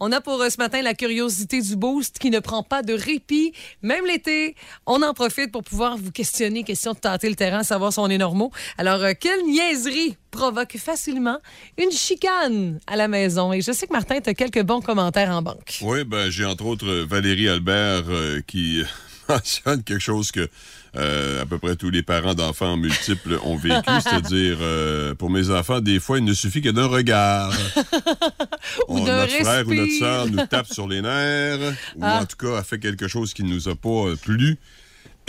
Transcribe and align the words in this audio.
On 0.00 0.12
a 0.12 0.20
pour 0.20 0.40
euh, 0.40 0.50
ce 0.50 0.58
matin 0.58 0.82
la 0.82 0.94
curiosité 0.94 1.62
du 1.62 1.76
boost 1.76 2.18
qui 2.18 2.30
ne 2.30 2.38
prend 2.38 2.62
pas 2.62 2.82
de 2.82 2.92
répit. 2.92 3.52
Même 3.82 4.04
l'été, 4.06 4.54
on 4.86 5.02
en 5.02 5.14
profite 5.14 5.50
pour 5.50 5.64
pouvoir 5.64 5.96
vous 5.96 6.12
questionner, 6.12 6.64
question 6.64 6.92
de 6.92 6.98
tenter 6.98 7.28
le 7.28 7.34
terrain, 7.34 7.62
savoir 7.62 7.92
si 7.92 7.98
on 7.98 8.08
est 8.08 8.18
normaux. 8.18 8.50
Alors, 8.76 9.02
euh, 9.02 9.12
quelle 9.18 9.42
niaiserie 9.44 10.16
provoque 10.30 10.76
facilement 10.76 11.38
une 11.78 11.90
chicane 11.90 12.78
à 12.86 12.96
la 12.96 13.08
maison? 13.08 13.52
Et 13.52 13.62
je 13.62 13.72
sais 13.72 13.86
que 13.86 13.92
Martin, 13.92 14.20
tu 14.20 14.28
as 14.28 14.34
quelques 14.34 14.62
bons 14.62 14.82
commentaires 14.82 15.30
en 15.30 15.40
banque. 15.40 15.78
Oui, 15.80 16.04
ben 16.04 16.28
j'ai 16.30 16.44
entre 16.44 16.66
autres 16.66 16.86
euh, 16.86 17.06
Valérie 17.08 17.48
Albert 17.48 18.04
qui 18.46 18.82
mentionne 19.34 19.82
quelque 19.82 20.00
chose 20.00 20.30
que 20.32 20.48
euh, 20.96 21.42
à 21.42 21.46
peu 21.46 21.58
près 21.58 21.76
tous 21.76 21.90
les 21.90 22.02
parents 22.02 22.34
d'enfants 22.34 22.76
multiples 22.76 23.38
ont 23.44 23.56
vécu, 23.56 23.76
c'est-à-dire 24.02 24.58
euh, 24.60 25.14
pour 25.14 25.30
mes 25.30 25.50
enfants, 25.50 25.80
des 25.80 26.00
fois, 26.00 26.18
il 26.18 26.24
ne 26.24 26.32
suffit 26.34 26.62
que 26.62 26.70
d'un 26.70 26.86
regard. 26.86 27.52
Ou 28.88 28.98
On- 28.98 29.04
d'un 29.04 29.18
notre 29.20 29.32
frère 29.34 29.66
ou 29.68 29.74
notre 29.74 29.92
sœur 29.98 30.26
nous 30.26 30.44
tape 30.46 30.66
sur 30.66 30.88
les 30.88 31.02
nerfs, 31.02 31.74
ou 31.96 32.00
Ah. 32.02 32.20
en 32.22 32.24
tout 32.26 32.36
cas 32.36 32.58
a 32.58 32.62
fait 32.62 32.78
quelque 32.78 33.08
chose 33.08 33.32
qui 33.34 33.44
ne 33.44 33.50
nous 33.54 33.68
a 33.68 33.74
pas 33.76 33.88
euh, 34.08 34.16
plu. 34.16 34.58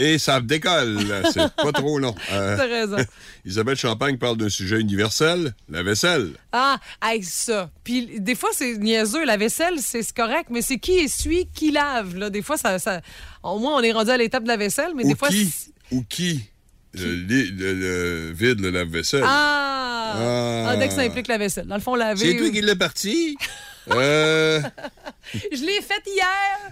Et 0.00 0.18
ça 0.18 0.40
décolle, 0.40 0.98
c'est 1.32 1.52
pas 1.56 1.72
trop 1.72 1.98
long. 1.98 2.14
Euh, 2.32 2.56
T'as 2.56 2.66
raison. 2.66 2.96
Isabelle 3.44 3.76
Champagne 3.76 4.16
parle 4.18 4.36
d'un 4.36 4.48
sujet 4.48 4.80
universel, 4.80 5.54
la 5.68 5.82
vaisselle. 5.82 6.32
Ah, 6.52 6.78
hey, 7.02 7.22
ça. 7.24 7.70
Puis 7.82 8.20
des 8.20 8.34
fois, 8.34 8.50
c'est 8.52 8.76
niaiseux. 8.78 9.24
La 9.24 9.36
vaisselle, 9.36 9.74
c'est 9.80 10.12
correct, 10.12 10.48
mais 10.50 10.62
c'est 10.62 10.78
qui 10.78 10.92
essuie, 10.98 11.48
qui 11.54 11.70
lave. 11.72 12.16
Là? 12.16 12.30
Des 12.30 12.42
fois, 12.42 12.56
ça, 12.56 12.78
ça- 12.78 13.00
au 13.42 13.58
moins, 13.58 13.76
on 13.78 13.82
est 13.82 13.92
rendu 13.92 14.10
à 14.10 14.16
l'étape 14.16 14.42
de 14.44 14.48
la 14.48 14.56
vaisselle, 14.56 14.92
mais 14.94 15.04
ou 15.04 15.08
des 15.08 15.16
fois... 15.16 15.28
qui, 15.30 15.50
ou 15.90 16.04
qui, 16.08 16.42
euh, 16.98 17.24
le, 17.28 17.72
le 18.28 18.32
vide 18.32 18.60
le 18.60 18.70
lave-vaisselle. 18.70 19.24
Ah! 19.24 20.12
Ah. 20.16 20.66
Ah, 20.70 20.76
dès 20.76 20.88
que 20.88 20.94
ça 20.94 21.02
implique 21.02 21.28
la 21.28 21.38
vaisselle. 21.38 21.66
Dans 21.66 21.74
le 21.76 21.80
fond, 21.82 21.94
laver... 21.94 22.32
C'est 22.32 22.36
toi 22.36 22.50
qui 22.50 22.60
l'as 22.60 22.76
parti? 22.76 23.36
euh, 23.92 24.60
Je 25.34 25.60
l'ai 25.64 25.80
faite 25.82 26.02
hier! 26.06 26.24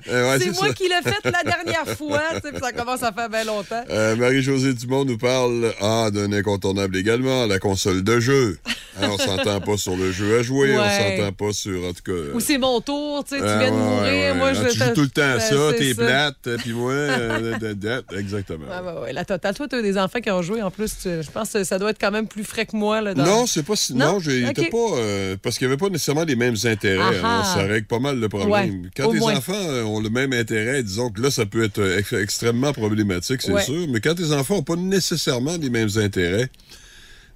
Euh, 0.09 0.31
ouais, 0.31 0.39
c'est 0.39 0.51
moi 0.53 0.69
ça. 0.69 0.75
qui 0.75 0.85
l'ai 0.85 1.03
faite 1.03 1.25
la 1.25 1.43
dernière 1.43 1.97
fois. 1.97 2.23
ça 2.63 2.73
commence 2.73 3.03
à 3.03 3.13
faire 3.13 3.29
bien 3.29 3.45
longtemps. 3.45 3.83
euh, 3.91 4.17
Marie-Josée 4.17 4.75
Dumont 4.75 5.05
nous 5.05 5.19
parle 5.19 5.73
ah, 5.81 6.11
d'un 6.13 6.33
incontournable 6.33 6.97
également, 6.97 7.47
la 7.47 7.59
console 7.59 8.03
de 8.03 8.21
jeu. 8.21 8.59
Hein, 8.99 9.09
on 9.13 9.19
s'entend 9.19 9.61
pas 9.61 9.77
sur 9.77 9.95
le 9.95 10.11
jeu 10.11 10.39
à 10.39 10.43
jouer, 10.43 10.75
on 10.75 10.81
Ouais. 10.81 11.17
s'entend 11.19 11.33
pas 11.33 11.53
sur, 11.53 11.85
en 11.85 11.93
tout 11.93 12.03
cas... 12.03 12.35
Ou 12.35 12.41
c'est 12.41 12.57
mon 12.57 12.81
tour, 12.81 13.25
tu 13.25 13.35
sais, 13.35 13.43
tu 13.43 13.47
Ah, 13.47 13.59
viens 13.59 13.71
de 13.71 13.77
mourir. 13.77 14.35
Moi, 14.37 14.53
je 14.55 14.61
Ah, 14.63 14.69
tu 14.71 14.79
joues 14.79 14.95
tout 14.95 15.01
le 15.03 15.09
temps 15.09 15.23
à 15.23 15.37
Ben, 15.37 15.41
ça, 15.41 15.73
t'es 15.77 15.95
plate, 15.95 16.57
puis 16.63 16.73
moi, 16.73 16.95
exactement. 18.17 18.67
Ouais, 19.03 19.13
la 19.13 19.25
totale. 19.27 19.55
Toi, 19.55 19.69
tu 19.69 19.77
as 19.77 19.83
des 19.83 19.99
enfants 19.99 20.21
qui 20.21 20.31
ont 20.31 20.41
joué 20.43 20.63
en 20.63 20.71
plus. 20.71 20.93
tu- 21.03 21.23
Je 21.23 21.31
pense 21.31 21.51
que 21.51 21.65
ça 21.65 21.79
doit 21.79 21.91
être 21.91 22.01
quand 22.01 22.11
même 22.11 22.27
plus 22.29 22.45
frais 22.45 22.65
que 22.67 22.77
moi. 22.77 23.01
Là, 23.01 23.13
dans- 23.15 23.25
Non, 23.25 23.47
c'est 23.47 23.63
pas 23.65 23.77
si. 23.77 23.95
Non? 23.95 24.17
Ok. 24.17 24.25
pas. 24.71 25.37
parce 25.43 25.59
qu'il 25.59 25.67
n'y 25.67 25.73
avait 25.75 25.81
pas 25.81 25.89
nécessairement 25.91 26.25
les 26.25 26.37
mêmes 26.37 26.57
intérêts. 26.65 27.06
Ah 27.23 27.45
ça 27.45 27.63
règle 27.63 27.87
pas 27.87 27.99
mal 27.99 28.19
le 28.21 28.29
problème. 28.29 28.51
Ouais, 28.83 28.91
quand 28.97 29.13
moins. 29.15 29.37
enfants 29.37 29.53
euh, 29.55 29.83
ont 29.85 30.01
le 30.01 30.11
même 30.11 30.33
intérêt, 30.33 30.83
disons 30.83 31.11
que 31.11 31.21
là, 31.23 31.31
ça 31.31 31.47
peut 31.47 31.65
être 31.65 31.79
euh, 31.79 31.99
ex- 31.99 32.13
extrêmement 32.13 32.73
problématique, 32.73 33.43
c'est 33.43 33.53
Ouais. 33.53 33.63
sûr. 33.63 33.87
Mais 33.89 34.01
quand 34.01 34.15
tes 34.15 34.33
enfants 34.33 34.57
n'ont 34.57 34.63
pas 34.63 34.77
nécessairement 34.77 35.57
les 35.61 35.71
mêmes 35.71 35.89
intérêts, 35.97 36.49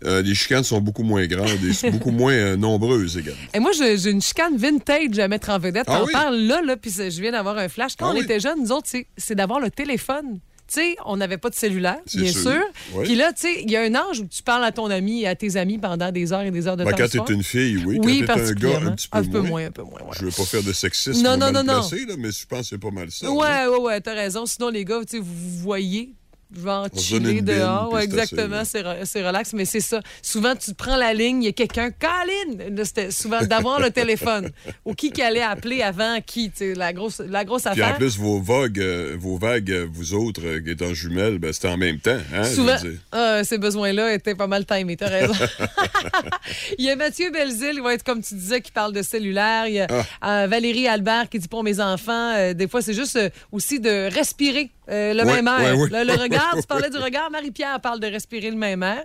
euh, 0.06 0.22
les 0.22 0.34
chicanes 0.34 0.64
sont 0.64 0.80
beaucoup 0.80 1.02
moins 1.02 1.26
grandes 1.26 1.48
et 1.62 1.90
beaucoup 1.90 2.10
moins 2.22 2.32
euh, 2.32 2.56
nombreuses 2.56 3.18
également. 3.18 3.38
Et 3.52 3.58
moi, 3.60 3.70
j'ai 3.72 4.10
une 4.10 4.22
chicane 4.22 4.56
vintage 4.56 5.18
à 5.18 5.28
mettre 5.28 5.50
en 5.50 5.58
vedette. 5.58 5.84
Ah 5.88 5.98
T'en 5.98 6.06
oui? 6.06 6.12
parles 6.12 6.36
là, 6.38 6.62
là 6.62 6.76
puis 6.76 6.90
je 6.90 7.20
viens 7.20 7.32
d'avoir 7.32 7.58
un 7.58 7.68
flash. 7.68 7.92
Quand 7.98 8.06
Ah 8.06 8.12
on 8.12 8.14
oui? 8.16 8.22
était 8.24 8.40
jeunes, 8.40 8.60
nous 8.62 8.72
autres, 8.72 8.88
c'est 9.16 9.34
d'avoir 9.34 9.60
le 9.60 9.70
téléphone. 9.70 10.38
Tu 10.72 10.80
sais, 10.80 10.96
on 11.04 11.16
n'avait 11.16 11.36
pas 11.38 11.50
de 11.50 11.54
cellulaire, 11.56 11.98
bien 12.14 12.30
sûr. 12.30 12.42
sûr. 12.52 12.62
Oui. 12.94 13.04
Puis 13.04 13.16
là, 13.16 13.32
tu 13.32 13.40
sais, 13.42 13.62
il 13.62 13.70
y 13.70 13.76
a 13.76 13.80
un 13.82 13.94
âge 13.96 14.20
où 14.20 14.26
tu 14.26 14.42
parles 14.42 14.62
à 14.62 14.70
ton 14.70 14.88
ami 14.88 15.22
et 15.22 15.26
à 15.26 15.34
tes 15.34 15.56
amis 15.56 15.78
pendant 15.78 16.12
des 16.12 16.32
heures 16.32 16.42
et 16.42 16.50
des 16.52 16.68
heures 16.68 16.76
de 16.76 16.84
Ben, 16.84 16.92
temps. 16.92 16.96
quand 17.16 17.24
t'es 17.24 17.32
une 17.34 17.42
fille, 17.42 17.82
oui. 17.84 17.98
Oui, 18.00 18.22
quand 18.24 18.34
t'es 18.36 18.50
un 18.50 18.52
gars, 18.52 18.78
un 18.86 18.92
petit 18.92 19.08
peu, 19.08 19.18
Un 19.18 19.24
peu 19.24 19.40
moins. 19.40 19.48
moins, 19.48 19.64
un 19.66 19.70
peu 19.72 19.82
moins, 19.82 20.00
ouais. 20.02 20.16
Je 20.18 20.24
veux 20.26 20.30
pas 20.30 20.44
faire 20.44 20.62
de 20.62 20.72
sexisme 20.72 21.22
Non, 21.24 21.32
non, 21.32 21.38
mal 21.52 21.54
non, 21.54 21.62
non. 21.64 21.72
placé, 21.80 22.04
là, 22.06 22.14
mais 22.16 22.30
je 22.30 22.46
pense 22.46 22.60
que 22.60 22.66
c'est 22.66 22.78
pas 22.78 22.90
mal 22.92 23.10
ça. 23.10 23.26
hein. 23.26 23.30
Ouais, 23.30 23.66
ouais, 23.66 23.80
ouais, 23.80 24.00
t'as 24.00 24.14
raison. 24.14 24.46
Sinon, 24.46 24.68
les 24.68 24.84
gars, 24.84 25.00
tu 25.00 25.16
sais, 25.16 25.18
vous 25.18 25.24
voyez. 25.58 26.12
Genre 26.56 26.88
chiller 26.96 27.42
dehors. 27.42 27.92
Ouais, 27.92 28.02
exactement, 28.04 28.64
c'est 28.64 28.82
re- 28.82 29.04
c'est 29.04 29.24
relax, 29.26 29.52
mais 29.52 29.64
c'est 29.64 29.80
ça. 29.80 30.00
Souvent, 30.20 30.54
tu 30.56 30.74
prends 30.74 30.96
la 30.96 31.14
ligne, 31.14 31.42
il 31.42 31.46
y 31.46 31.48
a 31.48 31.52
quelqu'un, 31.52 31.90
Colin! 31.92 32.74
C'était 32.84 33.10
souvent 33.12 33.40
d'avoir 33.42 33.78
le 33.80 33.90
téléphone. 33.90 34.50
Ou 34.84 34.94
qui 34.94 35.12
qui 35.12 35.22
allait 35.22 35.42
appeler 35.42 35.82
avant 35.82 36.18
qui, 36.24 36.50
la 36.60 36.92
grosse, 36.92 37.20
la 37.20 37.44
grosse 37.44 37.62
Puis 37.70 37.80
en 37.82 37.84
affaire. 37.84 37.98
plus, 37.98 38.18
vos 38.18 38.40
vagues, 38.40 38.80
euh, 38.80 39.16
vos 39.18 39.36
vagues, 39.38 39.70
euh, 39.70 39.86
vous 39.92 40.14
autres, 40.14 40.40
euh, 40.44 40.60
qui 40.60 40.70
êtes 40.70 40.82
en 40.82 40.92
jumelles, 40.92 41.38
ben, 41.38 41.52
c'était 41.52 41.68
en 41.68 41.76
même 41.76 42.00
temps. 42.00 42.18
Hein, 42.34 42.44
Souvent, 42.44 42.76
ah, 43.12 43.44
ces 43.44 43.58
besoins-là 43.58 44.12
étaient 44.14 44.34
pas 44.34 44.46
mal 44.48 44.64
timés, 44.66 44.96
t'as 44.96 45.08
raison. 45.08 45.34
il 46.78 46.84
y 46.84 46.90
a 46.90 46.96
Mathieu 46.96 47.30
Belzile, 47.30 47.74
il 47.76 47.82
va 47.82 47.94
être 47.94 48.02
comme 48.04 48.22
tu 48.22 48.34
disais, 48.34 48.60
qui 48.60 48.72
parle 48.72 48.92
de 48.92 49.02
cellulaire. 49.02 49.66
Il 49.66 49.74
y 49.74 49.80
a 49.80 49.86
Ah. 50.20 50.46
Valérie 50.46 50.88
Albert 50.88 51.28
qui 51.28 51.38
dit 51.38 51.48
pour 51.48 51.62
mes 51.62 51.80
enfants, 51.80 52.52
des 52.54 52.68
fois, 52.68 52.82
c'est 52.82 52.94
juste 52.94 53.18
aussi 53.52 53.80
de 53.80 54.12
respirer 54.12 54.70
euh, 54.90 55.14
le 55.14 55.24
même 55.24 55.46
air. 55.46 55.76
Le, 55.76 56.04
le 56.04 56.20
regard, 56.20 56.56
tu 56.60 56.66
parlais 56.66 56.90
du 56.90 56.96
regard, 56.98 57.30
Marie-Pierre 57.30 57.80
parle 57.80 58.00
de 58.00 58.06
respirer 58.06 58.50
le 58.50 58.56
même 58.56 58.82
air. 58.82 59.02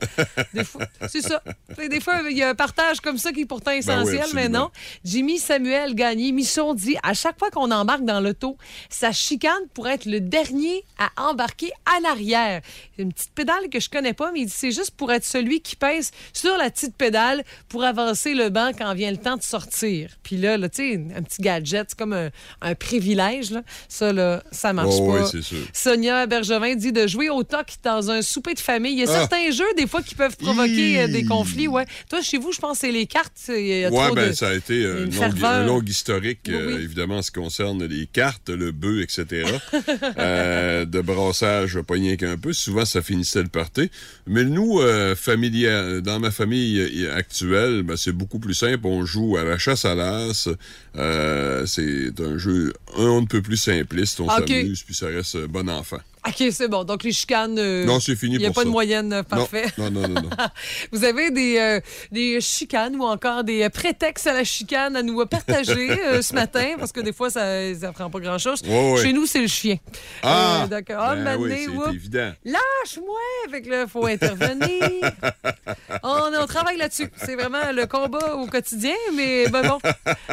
Des 0.53 0.63
fois, 0.63 0.85
c'est 1.09 1.21
ça. 1.21 1.41
Des 1.77 1.99
fois, 1.99 2.21
il 2.29 2.37
y 2.37 2.43
a 2.43 2.49
un 2.49 2.55
partage 2.55 3.01
comme 3.01 3.17
ça 3.17 3.31
qui 3.31 3.41
est 3.41 3.45
pourtant 3.45 3.71
essentiel, 3.71 4.25
mais 4.33 4.43
absolument. 4.45 4.59
non. 4.65 4.71
Jimmy 5.03 5.37
Samuel 5.37 5.93
Gagné, 5.95 6.31
Michon 6.31 6.73
dit 6.73 6.97
à 7.03 7.13
chaque 7.13 7.37
fois 7.37 7.49
qu'on 7.51 7.71
embarque 7.71 8.03
dans 8.05 8.19
l'auto, 8.19 8.57
ça 8.89 9.11
chicane 9.11 9.51
pour 9.73 9.87
être 9.87 10.05
le 10.05 10.19
dernier 10.19 10.83
à 10.97 11.09
embarquer 11.29 11.71
à 11.85 11.99
l'arrière. 12.01 12.61
C'est 12.95 13.03
une 13.03 13.13
petite 13.13 13.31
pédale 13.33 13.69
que 13.71 13.79
je 13.79 13.89
connais 13.89 14.13
pas, 14.13 14.31
mais 14.31 14.41
il 14.41 14.45
dit 14.45 14.53
c'est 14.55 14.71
juste 14.71 14.91
pour 14.91 15.11
être 15.11 15.25
celui 15.25 15.61
qui 15.61 15.75
pèse 15.75 16.11
sur 16.33 16.57
la 16.57 16.69
petite 16.69 16.95
pédale 16.95 17.43
pour 17.69 17.83
avancer 17.83 18.33
le 18.33 18.49
banc 18.49 18.71
quand 18.77 18.93
vient 18.93 19.11
le 19.11 19.17
temps 19.17 19.37
de 19.37 19.43
sortir. 19.43 20.09
Puis 20.23 20.37
là, 20.37 20.57
là 20.57 20.69
tu 20.69 20.93
sais, 20.93 21.05
un 21.15 21.21
petit 21.21 21.41
gadget, 21.41 21.85
c'est 21.89 21.97
comme 21.97 22.13
un, 22.13 22.29
un 22.61 22.75
privilège. 22.75 23.51
Là. 23.51 23.61
Ça, 23.89 24.11
là, 24.13 24.41
ça 24.51 24.73
marche 24.73 24.95
Oh, 24.97 25.11
pas. 25.11 25.21
oui, 25.23 25.27
c'est 25.31 25.41
sûr. 25.41 25.65
Sonia 25.75 26.25
Bergevin 26.25 26.75
dit 26.75 26.91
de 26.93 27.05
jouer 27.05 27.29
au 27.29 27.43
toc 27.43 27.67
dans 27.83 28.09
un 28.09 28.21
souper 28.21 28.53
de 28.53 28.59
famille. 28.59 28.93
Il 28.93 28.99
y 28.99 29.03
a 29.03 29.07
Ah. 29.09 29.19
certains 29.19 29.51
jeux, 29.51 29.65
des 29.77 29.87
fois, 29.87 30.01
qui 30.01 30.15
peuvent 30.15 30.37
provoquer 30.37 31.01
euh, 31.01 31.07
des 31.07 31.25
conflits. 31.25 31.67
Ouais. 31.67 31.85
Toi, 32.09 32.21
chez 32.21 32.37
vous, 32.37 32.53
je 32.53 32.59
pense 32.59 32.79
que 32.79 32.87
c'est 32.87 32.91
les 32.93 33.05
cartes. 33.07 33.33
A 33.49 33.51
Oui, 33.51 33.89
ben, 34.15 34.29
de- 34.29 34.33
ça 34.33 34.47
a 34.49 34.53
été 34.53 34.83
euh, 34.85 35.05
un 35.43 35.65
long 35.65 35.81
historique, 35.81 36.39
Oui, 36.47 36.53
euh, 36.55 36.79
évidemment, 36.81 37.17
en 37.17 37.21
ce 37.21 37.29
qui 37.29 37.39
concerne 37.41 37.83
les 37.85 38.07
cartes, 38.07 38.49
le 38.49 38.71
bœuf, 38.71 39.03
etc. 39.03 39.45
Euh, 40.17 40.85
de 40.85 41.01
brassage, 41.01 41.79
pas 41.81 41.95
rien 41.95 42.15
qu'un 42.15 42.37
peu. 42.37 42.53
Souvent, 42.53 42.85
ça 42.85 43.01
finissait 43.01 43.41
le 43.43 43.49
party. 43.49 43.89
Mais 44.27 44.43
nous, 44.45 44.79
euh, 44.79 45.13
familia- 45.15 45.99
dans 46.01 46.19
ma 46.19 46.31
famille 46.31 46.79
euh, 46.79 47.15
actuelle, 47.15 47.83
ben, 47.83 47.97
c'est 47.97 48.11
beaucoup 48.13 48.39
plus 48.39 48.53
simple. 48.53 48.85
On 48.87 49.05
joue 49.05 49.35
à 49.37 49.43
la 49.43 49.57
chasse 49.57 49.83
à 49.85 49.93
l'as. 49.95 50.47
Euh, 50.95 51.65
c'est 51.65 52.11
un 52.21 52.37
jeu 52.37 52.73
un 52.97 53.03
on 53.15 53.21
ne 53.21 53.27
peut 53.27 53.41
plus 53.41 53.57
simpliste. 53.57 54.19
On 54.21 54.27
Ah, 54.29 54.39
s'amuse, 54.47 54.83
puis 54.83 54.95
ça 54.95 55.07
reste 55.07 55.37
euh, 55.55 55.63
bon 55.63 55.69
enfant. 55.69 55.97
OK, 56.27 56.43
c'est 56.51 56.67
bon. 56.67 56.83
Donc, 56.83 57.03
les 57.03 57.11
chicanes. 57.11 57.57
euh, 57.59 57.85
Non, 57.85 57.99
c'est 57.99 58.15
fini 58.15 58.35
Il 58.35 58.39
n'y 58.39 58.45
a 58.47 58.51
pas 58.51 58.63
de 58.63 58.69
moyenne 58.69 59.13
euh, 59.13 59.23
parfait. 59.23 59.65
Non, 59.77 59.91
non, 59.91 60.01
non, 60.01 60.09
non. 60.09 60.21
non. 60.21 60.29
Vous 60.91 61.03
avez 61.03 61.29
des, 61.29 61.57
euh, 61.59 61.79
des 62.11 62.41
chicanes 62.41 62.95
ou 62.95 63.03
encore 63.03 63.43
des 63.43 63.69
prétextes 63.69 64.25
à 64.25 64.33
la 64.33 64.43
chicane 64.43 64.95
à 64.95 65.03
nous 65.03 65.23
partager 65.27 65.91
euh, 66.05 66.21
ce 66.23 66.33
matin, 66.33 66.73
parce 66.79 66.91
que 66.91 66.99
des 67.01 67.13
fois, 67.13 67.29
ça 67.29 67.45
ne 67.45 67.91
prend 67.91 68.09
pas 68.09 68.19
grand-chose. 68.19 68.61
Ouais, 68.65 68.93
ouais. 68.93 69.01
Chez 69.03 69.13
nous, 69.13 69.25
c'est 69.27 69.41
le 69.41 69.47
chien. 69.47 69.77
Ah! 70.23 70.65
Donc, 70.69 70.85
ah, 70.89 71.15
Ben 71.15 71.23
mané, 71.23 71.67
oui, 71.67 71.77
c'est 71.85 71.93
évident. 71.93 72.31
Lâche-moi! 72.43 73.19
Là, 73.51 73.81
il 73.83 73.87
faut 73.89 74.05
intervenir. 74.05 74.79
on, 76.03 76.31
on 76.41 76.45
travaille 76.47 76.77
là-dessus. 76.77 77.09
C'est 77.17 77.35
vraiment 77.35 77.71
le 77.71 77.85
combat 77.85 78.35
au 78.35 78.47
quotidien, 78.47 78.93
mais 79.15 79.47
ben 79.49 79.67
bon. 79.67 79.77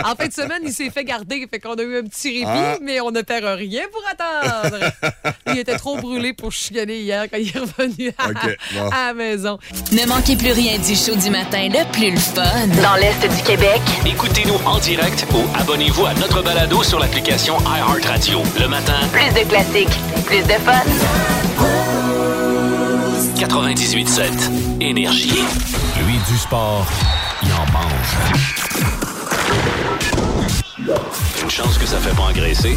En 0.02 0.14
fin 0.16 0.26
de 0.28 0.32
semaine, 0.32 0.62
il 0.64 0.72
s'est 0.72 0.90
fait 0.90 1.04
garder. 1.04 1.46
Fait 1.50 1.60
qu'on 1.60 1.74
a 1.74 1.82
eu 1.82 1.98
un 1.98 2.02
petit 2.04 2.28
répit, 2.30 2.44
Ah. 2.46 2.78
mais 2.82 3.00
on 3.00 3.10
ne 3.10 3.20
perd 3.22 3.44
rien 3.44 3.82
pour 3.92 4.02
attendre. 4.08 4.78
il 5.48 5.58
était 5.58 5.76
trop 5.82 5.96
brûlé 5.96 6.32
pour 6.32 6.52
chicaner 6.52 7.00
hier 7.00 7.24
quand 7.28 7.38
il 7.38 7.48
est 7.48 7.58
revenu 7.58 8.12
à, 8.16 8.28
bon. 8.28 8.88
à 8.92 9.06
la 9.08 9.14
maison. 9.14 9.58
Ne 9.90 10.06
manquez 10.06 10.36
plus 10.36 10.52
rien 10.52 10.78
du 10.78 10.94
show 10.94 11.16
du 11.16 11.28
matin 11.28 11.68
le 11.68 11.84
plus 11.90 12.12
le 12.12 12.20
fun. 12.20 12.68
Dans 12.80 12.94
l'Est 12.94 13.20
du 13.20 13.42
Québec, 13.42 13.80
Écoutez-nous 14.06 14.60
en 14.64 14.78
direct 14.78 15.26
ou 15.34 15.40
abonnez-vous 15.58 16.06
à 16.06 16.14
notre 16.14 16.40
balado 16.40 16.84
sur 16.84 17.00
l'application 17.00 17.56
iHeartRadio. 17.62 18.42
Le 18.60 18.68
matin, 18.68 18.94
plus 19.10 19.28
de 19.34 19.48
classiques, 19.48 19.98
plus 20.24 20.42
de 20.42 20.52
fun. 20.62 20.84
98.7. 23.36 24.80
Énergie. 24.80 25.42
Lui 26.06 26.14
du 26.30 26.38
sport, 26.38 26.86
il 27.42 27.50
en 27.54 27.66
mange. 27.72 28.16
Une 31.42 31.50
chance 31.50 31.76
que 31.76 31.86
ça 31.86 31.98
fait 31.98 32.14
pas 32.14 32.22
engraisser. 32.22 32.76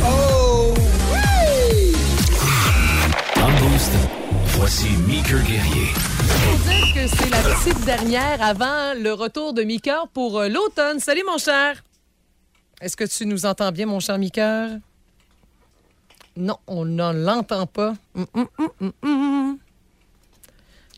Dans 3.46 3.52
le 3.52 3.60
boost, 3.70 3.92
voici 4.58 4.88
Meeker 5.08 5.40
Guerrier. 5.44 5.86
Faut 5.94 6.68
dire 6.68 6.94
que 6.96 7.08
c'est 7.08 7.30
la 7.30 7.38
petite 7.44 7.86
dernière 7.86 8.42
avant 8.42 8.96
le 9.00 9.14
retour 9.14 9.54
de 9.54 9.62
Mickey 9.62 9.92
pour 10.16 10.40
euh, 10.40 10.50
l'automne. 10.50 11.00
Salut, 11.00 11.22
mon 11.28 11.38
cher. 11.38 11.84
Est-ce 12.82 12.98
que 12.98 13.04
tu 13.04 13.28
nous 13.28 13.46
entends 13.46 13.72
bien, 13.72 13.86
mon 13.86 14.00
cher 14.00 14.18
Mickey? 14.18 14.68
Non, 16.38 16.58
on 16.66 16.86
ne 16.86 17.14
l'entend 17.24 17.68
pas. 17.68 17.94
Hum, 18.16 18.26
hum, 18.34 18.92
hum. 19.04 19.60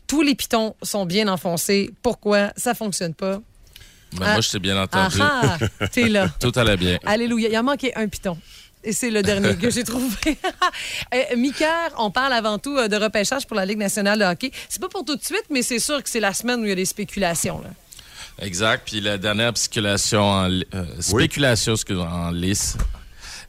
Tous 0.06 0.22
les 0.22 0.34
pitons 0.34 0.74
sont 0.82 1.04
bien 1.04 1.28
enfoncés. 1.28 1.90
Pourquoi? 2.02 2.54
Ça 2.56 2.72
fonctionne 2.72 3.12
pas? 3.12 3.42
Ben, 4.14 4.22
Ah. 4.26 4.32
Moi, 4.32 4.40
je 4.40 4.50
t'ai 4.52 4.58
bien 4.58 4.78
Ah 4.78 4.84
entendu. 4.84 5.18
ah, 5.20 5.58
t'es 5.92 6.08
là. 6.08 6.28
Tout 6.40 6.52
allait 6.56 6.78
bien. 6.78 6.96
Alléluia. 7.04 7.50
Il 7.50 7.58
en 7.58 7.62
manquait 7.62 7.92
un 7.94 8.08
piton. 8.08 8.38
Et 8.84 8.92
c'est 8.92 9.10
le 9.10 9.22
dernier 9.22 9.56
que 9.56 9.70
j'ai 9.70 9.84
trouvé. 9.84 10.06
euh, 11.14 11.36
Micker, 11.36 11.90
on 11.98 12.10
parle 12.10 12.32
avant 12.32 12.58
tout 12.58 12.76
euh, 12.76 12.88
de 12.88 12.96
repêchage 12.96 13.46
pour 13.46 13.56
la 13.56 13.66
Ligue 13.66 13.78
nationale 13.78 14.18
de 14.18 14.24
hockey. 14.24 14.52
C'est 14.68 14.80
pas 14.80 14.88
pour 14.88 15.04
tout 15.04 15.16
de 15.16 15.24
suite, 15.24 15.44
mais 15.50 15.62
c'est 15.62 15.80
sûr 15.80 16.02
que 16.02 16.08
c'est 16.08 16.20
la 16.20 16.32
semaine 16.32 16.60
où 16.60 16.64
il 16.64 16.68
y 16.68 16.72
a 16.72 16.76
des 16.76 16.84
spéculations. 16.84 17.60
Là. 17.60 17.70
Exact. 18.40 18.82
Puis 18.86 19.00
la 19.00 19.18
dernière 19.18 19.56
spéculation 19.56 20.22
en, 20.22 20.50
euh, 20.50 20.84
spéculation 21.00 21.72
excuse, 21.72 21.98
en 21.98 22.30
lice. 22.30 22.76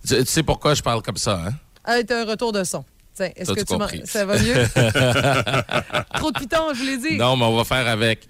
Tu, 0.08 0.16
tu 0.18 0.26
sais 0.26 0.44
pourquoi 0.44 0.74
je 0.74 0.82
parle 0.82 1.02
comme 1.02 1.18
ça, 1.18 1.42
hein? 1.48 1.54
Ah, 1.84 1.98
un 2.10 2.26
retour 2.26 2.52
de 2.52 2.64
son. 2.64 2.84
Tiens, 3.20 3.32
Est-ce 3.36 3.52
que 3.52 3.60
tu 3.66 3.74
m'en- 3.74 3.80
compris? 3.80 4.02
Ça 4.06 4.26
va 4.26 4.40
mieux? 4.40 4.54
Trop 6.16 6.32
de 6.32 6.40
pitons, 6.40 6.74
je 6.74 6.80
vous 6.80 6.86
l'ai 6.86 6.98
dit. 6.98 7.18
Non, 7.18 7.36
mais 7.36 7.44
on 7.46 7.56
va 7.58 7.64
faire 7.66 7.86
avec. 7.88 8.28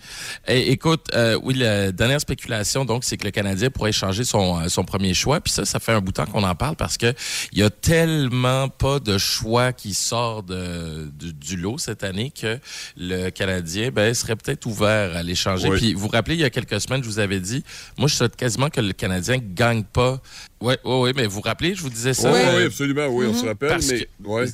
Eh, 0.48 0.72
écoute, 0.72 1.06
euh, 1.14 1.38
oui, 1.44 1.54
la 1.56 1.92
dernière 1.92 2.20
spéculation, 2.20 2.86
donc, 2.86 3.04
c'est 3.04 3.16
que 3.18 3.26
le 3.26 3.32
Canadien 3.32 3.70
pourrait 3.70 3.92
changer 3.92 4.24
son, 4.24 4.60
euh, 4.62 4.68
son 4.68 4.84
premier 4.84 5.14
choix. 5.14 5.42
Puis 5.42 5.54
ça, 5.54 5.66
ça 5.66 5.80
fait 5.80 5.92
un 5.92 6.02
bout 6.02 6.12
de 6.12 6.16
temps 6.16 6.26
qu'on 6.26 6.44
en 6.44 6.56
parle 6.56 6.76
parce 6.76 6.98
que 6.98 7.14
il 7.52 7.60
y 7.60 7.64
a 7.64 7.70
tellement 7.70 8.68
pas 8.70 9.00
de 9.00 9.18
choix 9.20 9.74
qui 9.74 9.94
sort 9.94 10.42
de, 10.44 11.10
du, 11.14 11.34
du 11.34 11.56
lot 11.58 11.78
cette 11.78 12.04
année 12.04 12.32
que 12.32 12.58
le 12.98 13.30
Canadien 13.30 13.92
ben, 13.92 14.14
serait 14.16 14.36
peut-être 14.36 14.66
ouvert 14.66 15.16
à 15.16 15.22
les 15.22 15.36
changer. 15.36 15.70
Oui. 15.70 15.78
Puis 15.78 15.94
vous 15.94 16.00
vous 16.02 16.08
rappelez, 16.08 16.36
il 16.36 16.42
y 16.42 16.46
a 16.46 16.50
quelques 16.50 16.82
semaines, 16.82 17.04
je 17.04 17.08
vous 17.10 17.20
avais 17.20 17.40
dit, 17.40 17.64
moi, 17.98 18.08
je 18.08 18.16
souhaite 18.16 18.36
quasiment 18.36 18.70
que 18.70 18.82
le 18.82 18.94
Canadien 18.94 19.38
gagne 19.40 19.84
pas. 19.84 20.20
Oui, 20.62 20.74
oui, 20.84 20.96
oui, 21.02 21.12
mais 21.16 21.26
vous 21.26 21.36
vous 21.36 21.42
rappelez, 21.42 21.76
je 21.76 21.82
vous 21.82 21.90
disais 21.90 22.14
ça. 22.14 22.32
Oui, 22.32 22.40
Ouais. 22.40 22.54
oui, 22.58 22.64
absolument, 22.64 23.08
oui, 23.08 23.26
on 23.30 23.34
se 23.34 23.46
rappelle, 23.46 23.70
Parce 23.70 23.88
mais 23.88 24.00
que- 24.02 24.28
ouais, 24.28 24.46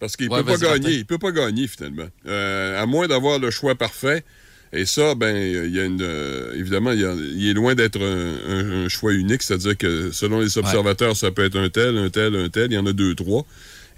parce 0.00 0.16
qu'il 0.16 0.28
Ouais, 0.30 0.38
peut 0.38 0.44
pas 0.44 0.58
Martin. 0.58 0.78
gagner, 0.78 0.94
il 0.96 1.04
peut 1.06 1.18
pas 1.18 1.30
gagner 1.32 1.68
finalement. 1.68 2.08
Euh, 2.26 2.82
à 2.82 2.86
moins 2.86 3.06
d'avoir 3.06 3.38
le 3.38 3.50
choix 3.50 3.74
parfait. 3.76 4.24
Et 4.72 4.84
ça, 4.86 5.16
ben, 5.16 5.36
il 5.36 5.74
y 5.74 5.80
a 5.80 5.84
une, 5.84 6.00
euh, 6.00 6.54
évidemment, 6.54 6.92
il, 6.92 7.00
y 7.00 7.04
a- 7.04 7.12
il 7.14 7.48
est 7.48 7.54
loin 7.54 7.74
d'être 7.74 8.00
un, 8.00 8.36
un- 8.48 8.84
un 8.84 8.88
choix 8.88 9.12
unique, 9.12 9.42
c'est-à-dire 9.42 9.76
que 9.76 10.12
selon 10.12 10.38
les 10.40 10.58
observateurs, 10.58 11.16
ça 11.16 11.32
peut 11.32 11.44
être 11.44 11.56
un 11.58 11.68
tel, 11.68 11.96
un 11.98 12.08
tel, 12.08 12.36
un 12.36 12.48
tel. 12.48 12.70
Il 12.70 12.74
y 12.74 12.78
en 12.78 12.86
a 12.86 12.92
deux, 12.92 13.14
trois. 13.16 13.44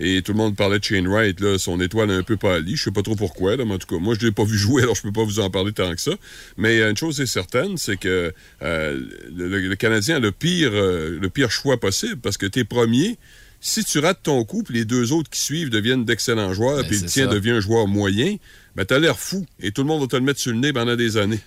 Et 0.01 0.23
tout 0.23 0.33
le 0.33 0.39
monde 0.39 0.57
parlait 0.57 0.79
de 0.79 0.85
Shane 0.85 1.07
Wright, 1.07 1.39
là, 1.41 1.59
son 1.59 1.79
étoile 1.79 2.11
a 2.11 2.15
un 2.15 2.23
peu 2.23 2.39
pâli. 2.39 2.75
Je 2.75 2.85
sais 2.85 2.91
pas 2.91 3.03
trop 3.03 3.15
pourquoi, 3.15 3.55
là, 3.57 3.67
mais 3.67 3.75
en 3.75 3.79
tout 3.79 3.87
cas, 3.87 4.03
moi, 4.03 4.17
je 4.19 4.25
l'ai 4.25 4.33
pas 4.33 4.45
vu 4.45 4.57
jouer, 4.57 4.83
alors 4.83 4.95
je 4.97 5.03
peux 5.03 5.13
pas 5.13 5.23
vous 5.25 5.39
en 5.41 5.51
parler 5.51 5.73
tant 5.73 5.95
que 5.95 6.01
ça. 6.01 6.13
Mais 6.57 6.81
euh, 6.81 6.91
une 6.91 6.97
chose 6.97 7.21
est 7.21 7.27
certaine, 7.27 7.77
c'est 7.77 7.99
que 7.99 8.33
euh, 8.63 9.01
le, 9.37 9.49
le- 9.49 9.69
le 9.69 9.77
Canadien 9.77 10.17
a 10.17 10.21
le 10.21 10.33
pire, 10.33 10.71
euh, 10.73 11.19
le 11.21 11.29
pire 11.29 11.51
choix 11.51 11.79
possible 11.79 12.17
parce 12.17 12.39
que 12.39 12.47
t'es 12.47 12.65
premier. 12.65 13.19
Si 13.65 13.85
tu 13.85 14.01
rates 14.01 14.25
ton 14.25 14.45
coup, 14.45 14.65
puis 14.65 14.75
les 14.75 14.85
deux 14.85 15.13
autres 15.13 15.31
qui 15.31 15.41
suivent 15.41 15.71
deviennent 15.71 16.05
d'excellents 16.05 16.53
joueurs, 16.53 16.79
Ben, 16.79 16.87
puis 16.89 16.99
le 16.99 17.07
tien 17.07 17.27
ça. 17.27 17.33
devient 17.33 17.53
un 17.53 17.61
joueur 17.61 17.87
moyen, 17.87 18.35
ben 18.75 18.85
t'as 18.85 18.99
l'air 18.99 19.17
fou. 19.17 19.47
Et 19.61 19.71
tout 19.71 19.83
le 19.83 19.87
monde 19.89 20.01
va 20.01 20.09
te 20.09 20.17
le 20.17 20.23
mettre 20.23 20.41
sur 20.41 20.51
le 20.51 20.59
nez 20.59 20.73
pendant 20.73 20.97
des 20.97 21.17
années. 21.17 21.39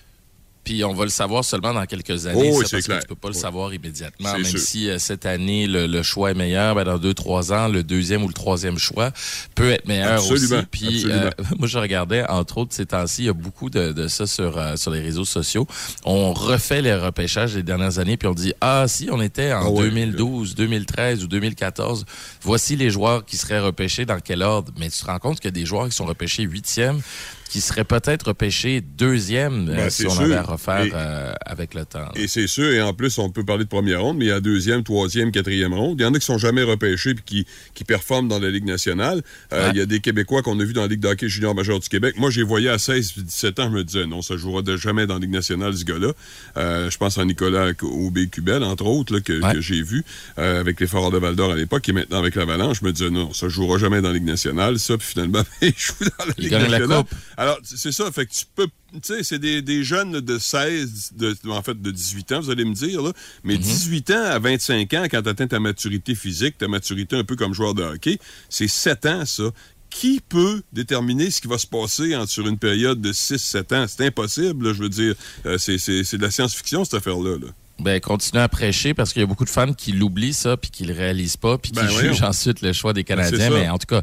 Puis 0.66 0.84
on 0.84 0.92
va 0.92 1.04
le 1.04 1.10
savoir 1.10 1.44
seulement 1.44 1.72
dans 1.72 1.86
quelques 1.86 2.26
années, 2.26 2.50
Oh, 2.52 2.58
oui, 2.58 2.66
c'est 2.68 2.82
clair. 2.82 2.98
que 2.98 3.02
tu 3.04 3.08
peux 3.08 3.14
pas 3.14 3.28
le 3.28 3.34
Oui. 3.34 3.40
savoir 3.40 3.72
immédiatement. 3.72 4.32
Même 4.34 4.44
sûr. 4.44 4.58
si 4.58 4.90
euh, 4.90 4.98
cette 4.98 5.24
année 5.24 5.66
le, 5.66 5.86
le 5.86 6.02
choix 6.02 6.32
est 6.32 6.34
meilleur, 6.34 6.74
ben, 6.74 6.82
dans 6.84 6.98
deux 6.98 7.14
trois 7.14 7.52
ans 7.52 7.68
le 7.68 7.82
deuxième 7.82 8.22
ou 8.24 8.28
le 8.28 8.34
troisième 8.34 8.76
choix 8.76 9.12
peut 9.54 9.70
être 9.70 9.86
meilleur 9.86 10.14
Absolument, 10.20 10.56
aussi. 10.58 10.66
Puis 10.70 10.86
absolument. 11.04 11.20
euh, 11.20 11.30
moi 11.58 11.68
je 11.68 11.78
regardais 11.78 12.28
entre 12.28 12.58
autres 12.58 12.74
ces 12.74 12.84
temps-ci, 12.84 13.22
il 13.22 13.26
y 13.26 13.28
a 13.28 13.32
beaucoup 13.32 13.70
de, 13.70 13.92
de 13.92 14.08
ça 14.08 14.26
sur 14.26 14.58
euh, 14.58 14.76
sur 14.76 14.90
les 14.90 15.00
réseaux 15.00 15.24
sociaux. 15.24 15.66
On 16.04 16.32
refait 16.34 16.82
les 16.82 16.94
repêchages 16.94 17.54
des 17.54 17.62
dernières 17.62 17.98
années 17.98 18.16
puis 18.16 18.28
on 18.28 18.34
dit 18.34 18.52
ah 18.60 18.84
si 18.88 19.08
on 19.10 19.22
était 19.22 19.52
en 19.54 19.66
Ah 19.66 19.70
ouais. 19.70 19.84
2012, 19.84 20.54
2013 20.56 21.22
ou 21.22 21.28
2014, 21.28 22.04
voici 22.42 22.74
les 22.76 22.90
joueurs 22.90 23.24
qui 23.24 23.36
seraient 23.36 23.60
repêchés 23.60 24.04
dans 24.04 24.18
quel 24.20 24.42
ordre. 24.42 24.72
Mais 24.78 24.90
tu 24.90 24.98
te 24.98 25.06
rends 25.06 25.18
compte 25.20 25.38
a 25.46 25.50
des 25.52 25.64
joueurs 25.64 25.88
qui 25.88 25.94
sont 25.94 26.06
repêchés 26.06 26.42
huitième 26.42 27.00
qui 27.48 27.60
seraient 27.60 27.84
peut-être 27.84 28.28
repêchés 28.28 28.80
deuxième 28.80 29.68
euh, 29.68 29.76
Ben, 29.76 29.90
si 29.90 30.06
on 30.06 30.10
sûr. 30.10 30.22
avait 30.22 30.34
à 30.36 30.42
refaire 30.42 30.84
Et- 30.84 30.90
euh, 30.94 31.32
avec 31.44 31.74
le 31.74 31.84
temps. 31.84 32.00
là. 32.00 32.12
Et 32.16 32.28
c'est 32.28 32.46
sûr, 32.46 32.64
et 32.72 32.82
en 32.82 32.92
plus, 32.92 33.18
on 33.18 33.30
peut 33.30 33.44
parler 33.44 33.64
de 33.64 33.68
première 33.68 34.02
ronde, 34.02 34.18
mais 34.18 34.26
il 34.26 34.28
y 34.28 34.32
a 34.32 34.40
deuxième, 34.40 34.82
troisième, 34.82 35.30
quatrième 35.30 35.72
ronde. 35.74 36.00
Il 36.00 36.02
y 36.02 36.06
en 36.06 36.12
a 36.14 36.18
qui 36.18 36.24
sont 36.26 36.38
jamais 36.38 36.62
repêchés 36.62 37.14
puis 37.14 37.24
qui, 37.24 37.46
qui 37.74 37.84
performent 37.84 38.28
dans 38.28 38.38
la 38.38 38.50
Ligue 38.50 38.64
nationale. 38.64 39.22
Euh, 39.52 39.66
Ouais. 39.66 39.70
Il 39.74 39.78
y 39.78 39.80
a 39.80 39.86
des 39.86 40.00
Québécois 40.00 40.42
qu'on 40.42 40.58
a 40.60 40.64
vus 40.64 40.72
dans 40.74 40.82
la 40.82 40.86
Ligue 40.88 41.00
d'hockey 41.00 41.28
junior 41.28 41.54
majeur 41.54 41.80
du 41.80 41.88
Québec. 41.88 42.14
Moi, 42.18 42.30
j'ai 42.30 42.42
voyé 42.42 42.68
à 42.68 42.78
16 42.78 43.14
17 43.16 43.58
ans, 43.60 43.70
je 43.70 43.76
me 43.76 43.84
disais, 43.84 44.06
non, 44.06 44.22
ça 44.22 44.36
jouera 44.36 44.62
de 44.62 44.76
jamais 44.76 45.06
dans 45.06 45.14
la 45.14 45.20
Ligue 45.20 45.30
nationale, 45.30 45.74
ce 45.76 45.84
gars-là. 45.84 46.12
Euh, 46.56 46.90
je 46.90 46.96
pense 46.98 47.18
à 47.18 47.24
Nicolas 47.24 47.72
Aubé-Cubel, 47.82 48.62
entre 48.62 48.86
autres, 48.86 49.14
là, 49.14 49.20
que, 49.20 49.40
Ouais. 49.40 49.54
que 49.54 49.60
j'ai 49.60 49.82
vu 49.82 50.04
avec 50.36 50.80
les 50.80 50.86
Foreurs 50.86 51.10
de 51.10 51.18
Val-d'Or 51.18 51.52
à 51.52 51.56
l'époque, 51.56 51.82
qui 51.82 51.90
est 51.90 51.94
maintenant 51.94 52.18
avec 52.18 52.34
l'Avalanche. 52.34 52.78
Je 52.80 52.86
me 52.86 52.92
disais, 52.92 53.10
non, 53.10 53.32
ça 53.32 53.48
jouera 53.48 53.78
jamais 53.78 54.00
dans 54.00 54.08
la 54.08 54.14
Ligue 54.14 54.24
nationale. 54.24 54.78
Ça, 54.78 54.96
puis 54.98 55.06
finalement, 55.06 55.42
il 55.62 55.72
joue 55.76 55.94
dans 56.00 56.24
la 56.26 56.34
Ligue 56.38 56.52
la 56.52 56.68
nationale. 56.68 56.98
Coupe. 56.98 57.10
Alors, 57.36 57.58
c'est 57.62 57.92
ça. 57.92 58.10
Fait 58.12 58.26
que 58.26 58.32
tu 58.32 58.44
peux. 58.54 58.66
Tu 58.92 59.00
sais, 59.02 59.22
c'est 59.22 59.38
des, 59.38 59.60
des 59.62 59.84
jeunes 59.84 60.20
de 60.20 60.38
16, 60.38 61.12
de, 61.16 61.36
en 61.48 61.62
fait, 61.62 61.80
de 61.80 61.90
18 61.90 62.32
ans, 62.32 62.40
vous 62.40 62.50
allez 62.50 62.64
me 62.64 62.72
dire, 62.74 63.02
là. 63.02 63.12
Mais 63.44 63.58
18 63.58 64.10
ans 64.12 64.24
à 64.24 64.38
25 64.38 64.94
ans, 64.94 65.04
quand 65.10 65.22
tu 65.22 65.28
atteins 65.28 65.46
ta 65.46 65.60
maturité 65.60 66.14
physique, 66.14 66.56
ta 66.58 66.68
maturité 66.68 67.16
un 67.16 67.24
peu 67.24 67.36
comme 67.36 67.52
joueur 67.52 67.74
de 67.74 67.82
hockey, 67.82 68.18
c'est 68.48 68.68
7 68.68 69.06
ans, 69.06 69.24
ça. 69.26 69.44
Qui 69.90 70.20
peut 70.26 70.62
déterminer 70.72 71.30
ce 71.30 71.40
qui 71.40 71.46
va 71.48 71.58
se 71.58 71.66
passer 71.66 72.16
en- 72.16 72.26
sur 72.26 72.46
une 72.48 72.58
période 72.58 73.00
de 73.00 73.12
6-7 73.12 73.72
ans? 73.72 73.86
C'est 73.88 74.04
impossible, 74.06 74.66
là, 74.68 74.74
je 74.74 74.82
veux 74.82 74.88
dire. 74.88 75.14
Euh, 75.46 75.58
c'est- 75.58 75.78
c'est 75.78 76.04
c'est 76.04 76.16
de 76.18 76.22
la 76.22 76.30
science-fiction, 76.30 76.84
cette 76.84 76.94
affaire-là. 76.94 77.38
là. 77.38 77.46
Ben, 77.78 78.00
continuez 78.00 78.42
à 78.42 78.48
prêcher 78.48 78.94
parce 78.94 79.12
qu'il 79.12 79.20
y 79.20 79.22
a 79.22 79.26
beaucoup 79.26 79.44
de 79.44 79.50
fans 79.50 79.72
qui 79.74 79.92
l'oublient 79.92 80.32
ça 80.32 80.56
puis 80.56 80.70
qui 80.70 80.84
le 80.84 80.94
réalisent 80.94 81.36
pas 81.36 81.58
puis 81.58 81.72
qui 81.72 81.80
Ben, 81.80 81.88
jugent 81.88 82.22
ensuite 82.22 82.62
le 82.62 82.72
choix 82.72 82.94
des 82.94 83.00
c'est 83.00 83.04
Canadiens. 83.04 83.50
Mais 83.50 83.68
en 83.68 83.76
tout 83.76 83.86
cas, 83.86 84.00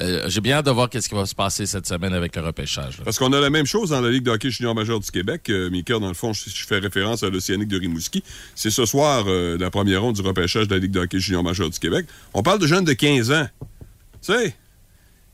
euh, 0.00 0.24
j'ai 0.28 0.40
bien 0.40 0.56
hâte 0.58 0.66
de 0.66 0.70
voir 0.70 0.88
qu'est-ce 0.88 1.08
qui 1.08 1.14
va 1.16 1.26
se 1.26 1.34
passer 1.34 1.66
cette 1.66 1.88
semaine 1.88 2.12
avec 2.12 2.36
le 2.36 2.42
repêchage. 2.42 2.98
là. 2.98 3.04
Parce 3.04 3.18
qu'on 3.18 3.32
a 3.32 3.40
la 3.40 3.50
même 3.50 3.66
chose 3.66 3.90
dans 3.90 4.00
la 4.00 4.10
Ligue 4.10 4.22
de 4.22 4.30
hockey 4.30 4.50
junior 4.50 4.74
majeur 4.76 5.00
du 5.00 5.10
Québec. 5.10 5.50
Euh, 5.50 5.70
Mika, 5.70 5.98
dans 5.98 6.06
le 6.08 6.14
fond, 6.14 6.32
je, 6.32 6.48
je 6.48 6.66
fais 6.66 6.78
référence 6.78 7.24
à 7.24 7.28
l'Océanique 7.30 7.68
de 7.68 7.78
Rimouski. 7.80 8.22
C'est 8.54 8.70
ce 8.70 8.86
soir 8.86 9.24
euh, 9.26 9.58
la 9.58 9.70
première 9.70 10.02
ronde 10.02 10.14
du 10.14 10.22
repêchage 10.22 10.68
de 10.68 10.74
la 10.74 10.80
Ligue 10.80 10.92
de 10.92 11.00
hockey 11.00 11.18
junior 11.18 11.42
majeur 11.42 11.68
du 11.68 11.78
Québec. 11.80 12.06
On 12.32 12.42
parle 12.44 12.60
de 12.60 12.66
jeunes 12.68 12.84
de 12.84 12.92
15 12.92 13.32
ans. 13.32 13.46
Tu 14.22 14.32
sais, 14.32 14.54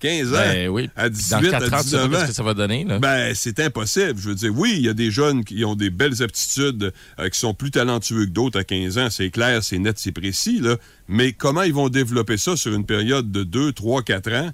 15 0.02 0.28
ans. 0.28 0.36
Ben 0.36 0.68
oui. 0.68 0.90
À 0.96 1.08
Dans 1.08 1.14
18, 1.14 1.50
4 1.50 1.54
à 1.54 1.56
ans, 1.56 1.60
tu 1.60 1.64
sais 1.64 1.70
pas 1.70 1.82
19 1.82 2.04
ans. 2.04 2.10
qu'est-ce 2.10 2.26
que 2.28 2.32
ça 2.34 2.42
va 2.42 2.54
donner. 2.54 2.84
Là. 2.84 2.98
Ben, 2.98 3.32
c'est 3.34 3.60
impossible. 3.60 4.14
Je 4.18 4.28
veux 4.28 4.34
dire, 4.34 4.52
oui, 4.54 4.74
il 4.76 4.84
y 4.84 4.88
a 4.88 4.94
des 4.94 5.10
jeunes 5.10 5.44
qui 5.44 5.64
ont 5.64 5.74
des 5.76 5.90
belles 5.90 6.22
aptitudes, 6.22 6.92
euh, 7.18 7.28
qui 7.28 7.38
sont 7.38 7.54
plus 7.54 7.70
talentueux 7.70 8.26
que 8.26 8.30
d'autres 8.30 8.58
à 8.60 8.64
15 8.64 8.98
ans. 8.98 9.08
C'est 9.10 9.30
clair, 9.30 9.62
c'est 9.62 9.78
net, 9.78 9.98
c'est 9.98 10.12
précis, 10.12 10.58
là. 10.60 10.76
Mais 11.08 11.32
comment 11.32 11.62
ils 11.62 11.72
vont 11.74 11.88
développer 11.88 12.36
ça 12.36 12.56
sur 12.56 12.74
une 12.74 12.84
période 12.84 13.30
de 13.30 13.44
2, 13.44 13.72
3, 13.72 14.02
4 14.02 14.32
ans? 14.34 14.50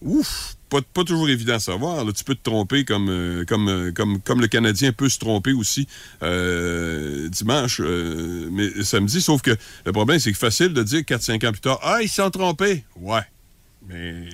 Ouf! 0.00 0.54
Pas, 0.68 0.80
pas 0.82 1.02
toujours 1.02 1.28
évident 1.30 1.54
à 1.54 1.60
savoir. 1.60 2.04
là. 2.04 2.12
Tu 2.12 2.24
peux 2.24 2.34
te 2.34 2.42
tromper 2.42 2.84
comme, 2.84 3.08
euh, 3.08 3.44
comme, 3.46 3.68
euh, 3.68 3.90
comme, 3.90 4.20
comme 4.20 4.40
le 4.42 4.48
Canadien 4.48 4.92
peut 4.92 5.08
se 5.08 5.18
tromper 5.18 5.52
aussi 5.54 5.88
euh, 6.22 7.28
dimanche, 7.30 7.80
euh, 7.82 8.48
mais 8.52 8.82
samedi. 8.84 9.20
Sauf 9.22 9.40
que 9.42 9.56
le 9.86 9.92
problème, 9.92 10.18
c'est 10.18 10.30
que 10.32 10.38
facile 10.38 10.74
de 10.74 10.82
dire 10.82 11.00
4-5 11.00 11.46
ans 11.46 11.52
plus 11.52 11.60
tard, 11.62 11.78
ah, 11.82 12.00
ils 12.02 12.08
se 12.08 12.16
sont 12.16 12.30
trompés. 12.30 12.84
Ouais. 13.00 13.22
Mais. 13.88 14.28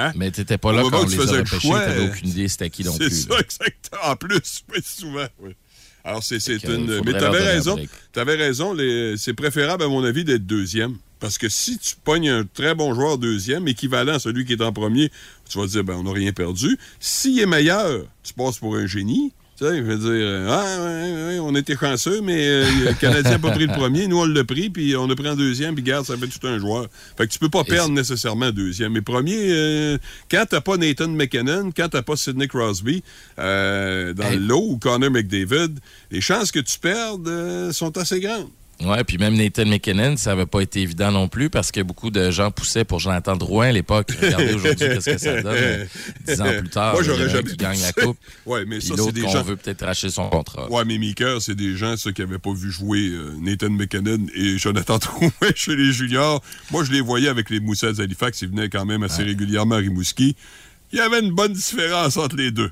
Hein? 0.00 0.12
Mais 0.14 0.30
t'étais 0.30 0.58
pas 0.58 0.72
là 0.72 0.82
quand 0.88 1.02
on 1.02 1.06
tu 1.06 1.16
les 1.18 1.28
a 1.28 1.38
repêchés. 1.38 1.58
choix, 1.68 1.80
T'avais 1.80 2.08
aucune 2.08 2.28
idée 2.28 2.46
c'était 2.48 2.70
qui 2.70 2.84
non 2.84 2.92
C'est 2.92 3.06
plus. 3.08 3.22
ça, 3.26 3.34
là. 3.34 3.40
exactement. 3.40 4.02
En 4.04 4.16
plus, 4.16 4.64
oui, 4.72 4.80
souvent. 4.84 5.26
oui. 5.40 5.50
Alors, 6.04 6.22
c'est 6.22 6.38
c'est 6.40 6.62
une. 6.64 7.00
Mais 7.04 7.12
tu 7.12 7.24
avais 7.24 7.38
raison. 7.44 7.76
Tu 8.12 8.20
avais 8.20 8.36
raison. 8.36 8.72
les- 8.72 9.16
C'est 9.18 9.34
préférable, 9.34 9.82
à 9.82 9.88
mon 9.88 10.04
avis, 10.04 10.24
d'être 10.24 10.46
deuxième. 10.46 10.96
Parce 11.20 11.36
que 11.36 11.48
si 11.48 11.78
tu 11.78 11.94
pognes 12.04 12.28
un 12.30 12.44
très 12.44 12.76
bon 12.76 12.94
joueur 12.94 13.18
deuxième, 13.18 13.66
équivalent 13.66 14.14
à 14.14 14.18
celui 14.20 14.44
qui 14.44 14.52
est 14.52 14.62
en 14.62 14.72
premier, 14.72 15.10
tu 15.50 15.58
vas 15.58 15.64
te 15.66 15.72
dire, 15.72 15.82
ben, 15.84 15.94
on 15.94 16.04
n'a 16.04 16.12
rien 16.12 16.32
perdu. 16.32 16.78
S'il 17.00 17.40
est 17.40 17.46
meilleur, 17.46 18.04
tu 18.22 18.32
passes 18.34 18.58
pour 18.58 18.76
un 18.76 18.86
génie. 18.86 19.32
Tu 19.58 19.64
sais, 19.64 19.78
je 19.78 19.82
veux 19.82 19.96
dire, 19.96 20.52
ah, 20.52 20.76
ouais, 20.84 21.12
ouais, 21.26 21.38
on 21.40 21.52
était 21.56 21.76
chanceux, 21.76 22.20
mais 22.20 22.46
euh, 22.46 22.64
le 22.84 22.92
Canadien 22.92 23.32
n'a 23.32 23.38
pas 23.40 23.50
pris 23.50 23.66
le 23.66 23.72
premier. 23.72 24.06
Nous, 24.06 24.16
on 24.16 24.24
l'a 24.24 24.44
pris, 24.44 24.70
puis 24.70 24.94
on 24.94 25.10
a 25.10 25.16
pris 25.16 25.28
en 25.28 25.34
deuxième, 25.34 25.74
puis 25.74 25.82
garde, 25.82 26.06
ça 26.06 26.16
fait 26.16 26.28
tout 26.28 26.46
un 26.46 26.60
joueur. 26.60 26.86
Fait 27.16 27.26
que 27.26 27.32
tu 27.32 27.40
peux 27.40 27.48
pas 27.48 27.64
perdre 27.64 27.92
nécessairement 27.92 28.52
deuxième. 28.52 28.92
Mais 28.92 29.00
premier, 29.00 29.36
euh, 29.36 29.98
quand 30.30 30.44
t'as 30.48 30.60
pas 30.60 30.76
Nathan 30.76 31.08
McKinnon, 31.08 31.72
quand 31.76 31.88
t'as 31.88 32.02
pas 32.02 32.14
Sidney 32.14 32.46
Crosby 32.46 33.02
euh, 33.40 34.12
dans 34.14 34.28
Hey. 34.28 34.36
le 34.36 34.46
lot 34.46 34.64
ou 34.64 34.78
Connor 34.78 35.10
McDavid, 35.10 35.74
les 36.12 36.20
chances 36.20 36.52
que 36.52 36.60
tu 36.60 36.78
perdes 36.78 37.72
sont 37.72 37.98
assez 37.98 38.20
grandes. 38.20 38.50
Ouais, 38.80 39.02
puis 39.02 39.18
même 39.18 39.34
Nathan 39.34 39.66
McKinnon, 39.66 40.16
ça 40.16 40.30
n'avait 40.30 40.46
pas 40.46 40.60
été 40.60 40.80
évident 40.80 41.10
non 41.10 41.26
plus 41.26 41.50
parce 41.50 41.72
que 41.72 41.80
beaucoup 41.80 42.10
de 42.10 42.30
gens 42.30 42.52
poussaient 42.52 42.84
pour 42.84 43.00
Jonathan 43.00 43.34
Drouin 43.36 43.68
à 43.68 43.72
l'époque. 43.72 44.12
Regardez 44.22 44.54
aujourd'hui 44.54 44.76
qu'est-ce 44.76 45.10
que 45.10 45.18
ça 45.18 45.42
donne. 45.42 45.88
Dix 46.24 46.40
ans 46.40 46.58
plus 46.58 46.68
tard, 46.68 46.92
Moi, 46.92 47.02
j'aurais 47.02 47.28
jamais 47.28 47.50
qui 47.50 47.56
gagne 47.56 47.80
la 47.80 47.92
coupe. 47.92 48.18
Ouais, 48.46 48.64
mais 48.66 48.80
ça, 48.80 48.94
c'est 48.96 49.12
des 49.12 49.22
gens. 49.22 49.42
veut 49.42 49.56
peut-être 49.56 49.84
racheter 49.84 50.10
son 50.10 50.28
contrat. 50.28 50.70
Ouais, 50.70 50.84
mais 50.84 50.96
Mika, 50.96 51.40
c'est 51.40 51.54
des 51.56 51.76
gens, 51.76 51.96
ceux 51.96 52.12
qui 52.12 52.22
n'avaient 52.22 52.38
pas 52.38 52.52
vu 52.52 52.70
jouer 52.70 53.08
euh, 53.08 53.34
Nathan 53.40 53.70
McKinnon 53.70 54.26
et 54.34 54.58
Jonathan 54.58 54.98
Drouin 54.98 55.30
chez 55.54 55.74
les 55.76 55.92
juniors. 55.92 56.42
Moi, 56.70 56.84
je 56.84 56.92
les 56.92 57.00
voyais 57.00 57.28
avec 57.28 57.50
les 57.50 57.60
Moussets 57.60 57.94
d'Halifax. 57.94 58.42
Ils 58.42 58.48
venaient 58.48 58.68
quand 58.68 58.84
même 58.86 59.02
assez 59.02 59.22
régulièrement 59.22 59.74
à 59.74 59.78
Rimouski. 59.78 60.36
Il 60.92 60.98
y 60.98 61.02
avait 61.02 61.20
une 61.20 61.32
bonne 61.32 61.52
différence 61.52 62.16
entre 62.16 62.36
les 62.36 62.50
deux. 62.52 62.70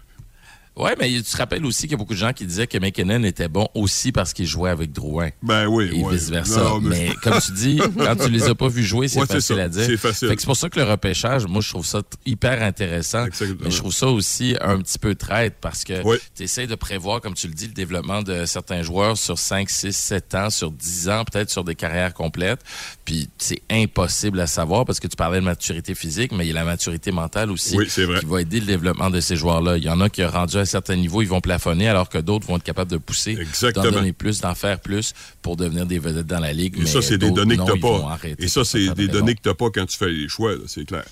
Ouais, 0.76 0.94
mais 0.98 1.08
tu 1.10 1.22
te 1.22 1.36
rappelles 1.38 1.64
aussi 1.64 1.82
qu'il 1.82 1.92
y 1.92 1.94
a 1.94 1.96
beaucoup 1.96 2.12
de 2.12 2.18
gens 2.18 2.34
qui 2.34 2.44
disaient 2.44 2.66
que 2.66 2.76
McKinnon 2.76 3.22
était 3.24 3.48
bon 3.48 3.66
aussi 3.74 4.12
parce 4.12 4.34
qu'il 4.34 4.46
jouait 4.46 4.68
avec 4.68 4.92
Drouin. 4.92 5.30
Ben 5.42 5.66
oui, 5.66 5.88
Et 5.90 6.02
ouais. 6.02 6.12
vice-versa. 6.14 6.74
Mais 6.82 7.12
comme 7.22 7.38
tu 7.40 7.52
dis, 7.52 7.80
quand 7.98 8.16
tu 8.16 8.28
les 8.30 8.44
as 8.44 8.54
pas 8.54 8.68
vus 8.68 8.84
jouer, 8.84 9.08
c'est 9.08 9.20
Ouais, 9.20 9.26
facile 9.26 9.58
à 9.60 9.68
dire. 9.70 9.84
C'est 9.86 9.96
facile. 9.96 10.28
C'est 10.28 10.44
pour 10.44 10.56
ça 10.56 10.68
que 10.68 10.78
le 10.78 10.84
repêchage, 10.84 11.46
moi, 11.46 11.62
je 11.62 11.70
trouve 11.70 11.86
ça 11.86 12.02
hyper 12.26 12.62
intéressant. 12.62 13.24
Exactement. 13.24 13.60
Mais 13.64 13.70
je 13.70 13.78
trouve 13.78 13.92
ça 13.94 14.08
aussi 14.08 14.54
un 14.60 14.78
petit 14.80 14.98
peu 14.98 15.14
traite 15.14 15.54
parce 15.62 15.82
que 15.82 16.02
Oui. 16.04 16.18
tu 16.36 16.42
essaies 16.42 16.66
de 16.66 16.74
prévoir, 16.74 17.22
comme 17.22 17.32
tu 17.34 17.48
le 17.48 17.54
dis, 17.54 17.68
le 17.68 17.72
développement 17.72 18.20
de 18.22 18.44
certains 18.44 18.82
joueurs 18.82 19.16
sur 19.16 19.38
5, 19.38 19.70
6, 19.70 19.96
7 19.96 20.34
ans, 20.34 20.50
sur 20.50 20.70
10 20.70 21.08
ans, 21.08 21.24
peut-être 21.24 21.48
sur 21.50 21.64
des 21.64 21.74
carrières 21.74 22.12
complètes. 22.12 22.60
Puis 23.06 23.30
c'est 23.38 23.62
impossible 23.70 24.38
à 24.40 24.46
savoir 24.46 24.84
parce 24.84 25.00
que 25.00 25.06
tu 25.06 25.16
parlais 25.16 25.40
de 25.40 25.44
maturité 25.44 25.94
physique, 25.94 26.32
mais 26.32 26.44
il 26.44 26.48
y 26.48 26.50
a 26.50 26.54
la 26.54 26.64
maturité 26.64 27.12
mentale 27.12 27.50
aussi 27.50 27.76
Oui, 27.78 27.86
vrai. 27.86 28.20
qui 28.20 28.26
va 28.26 28.40
aider 28.42 28.60
le 28.60 28.66
développement 28.66 29.08
de 29.08 29.20
ces 29.20 29.36
joueurs-là. 29.36 29.78
Il 29.78 29.84
y 29.84 29.88
en 29.88 30.02
a 30.02 30.10
qui, 30.10 30.22
rendus 30.22 30.56
à 30.58 30.60
un 30.60 30.64
certain 30.66 30.96
niveau, 30.96 31.22
ils 31.22 31.28
vont 31.28 31.40
plafonner, 31.40 31.88
alors 31.88 32.08
que 32.08 32.18
d'autres 32.18 32.46
vont 32.46 32.56
être 32.56 32.62
capables 32.62 32.90
de 32.90 32.98
pousser, 32.98 33.38
d'en 33.74 33.82
donner 33.82 34.12
plus, 34.12 34.40
d'en 34.40 34.54
faire 34.54 34.80
plus 34.80 35.14
pour 35.42 35.56
devenir 35.56 35.86
des 35.86 35.98
vedettes 35.98 36.26
dans 36.26 36.40
la 36.40 36.52
ligue. 36.52 36.76
Et 36.76 36.80
mais 36.80 36.86
ça, 36.86 37.02
c'est 37.02 37.18
des 37.18 37.30
données 37.30 37.56
que 37.56 37.62
vont 37.62 37.78
pas. 37.78 38.18
Et 38.38 38.48
ça, 38.48 38.64
c'est 38.64 38.88
des 38.94 39.08
données 39.08 39.34
que 39.34 39.42
t'as 39.42 39.54
pas 39.54 39.70
quand 39.70 39.86
tu 39.86 39.96
fais 39.96 40.08
les 40.08 40.28
choix, 40.28 40.52
c'est 40.66 40.84
clair. 40.84 41.04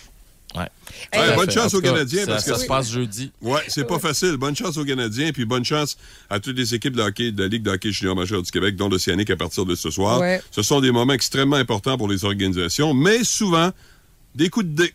Ouais. 0.54 0.68
Ouais, 1.12 1.34
bonne 1.34 1.50
fait. 1.50 1.60
chance 1.60 1.74
aux 1.74 1.80
cas, 1.80 1.90
Canadiens, 1.90 2.24
ça, 2.24 2.26
parce 2.26 2.44
que 2.44 2.52
ça 2.52 2.58
se 2.58 2.66
passe 2.66 2.90
jeudi. 2.90 3.32
Ouais, 3.42 3.60
c'est 3.66 3.86
pas 3.86 3.98
facile. 3.98 4.36
Bonne 4.36 4.54
chance 4.54 4.76
aux 4.76 4.84
Canadiens, 4.84 5.32
puis 5.32 5.44
bonne 5.44 5.64
chance 5.64 5.96
à 6.30 6.38
toutes 6.38 6.56
les 6.56 6.74
équipes 6.74 6.94
de 6.94 7.02
hockey 7.02 7.32
de 7.32 7.42
la 7.42 7.48
Ligue 7.48 7.64
de 7.64 7.70
hockey 7.70 7.90
junior 7.90 8.14
majeur 8.14 8.40
du 8.40 8.50
Québec, 8.50 8.76
dont 8.76 8.88
l'Océanique 8.88 9.30
à 9.30 9.36
partir 9.36 9.64
de 9.64 9.74
ce 9.74 9.90
soir. 9.90 10.20
Ouais. 10.20 10.40
Ce 10.52 10.62
sont 10.62 10.80
des 10.80 10.92
moments 10.92 11.12
extrêmement 11.12 11.56
importants 11.56 11.98
pour 11.98 12.08
les 12.08 12.24
organisations, 12.24 12.94
mais 12.94 13.24
souvent 13.24 13.70
des 14.34 14.48
coups 14.48 14.66
de 14.66 14.84
dé. 14.84 14.94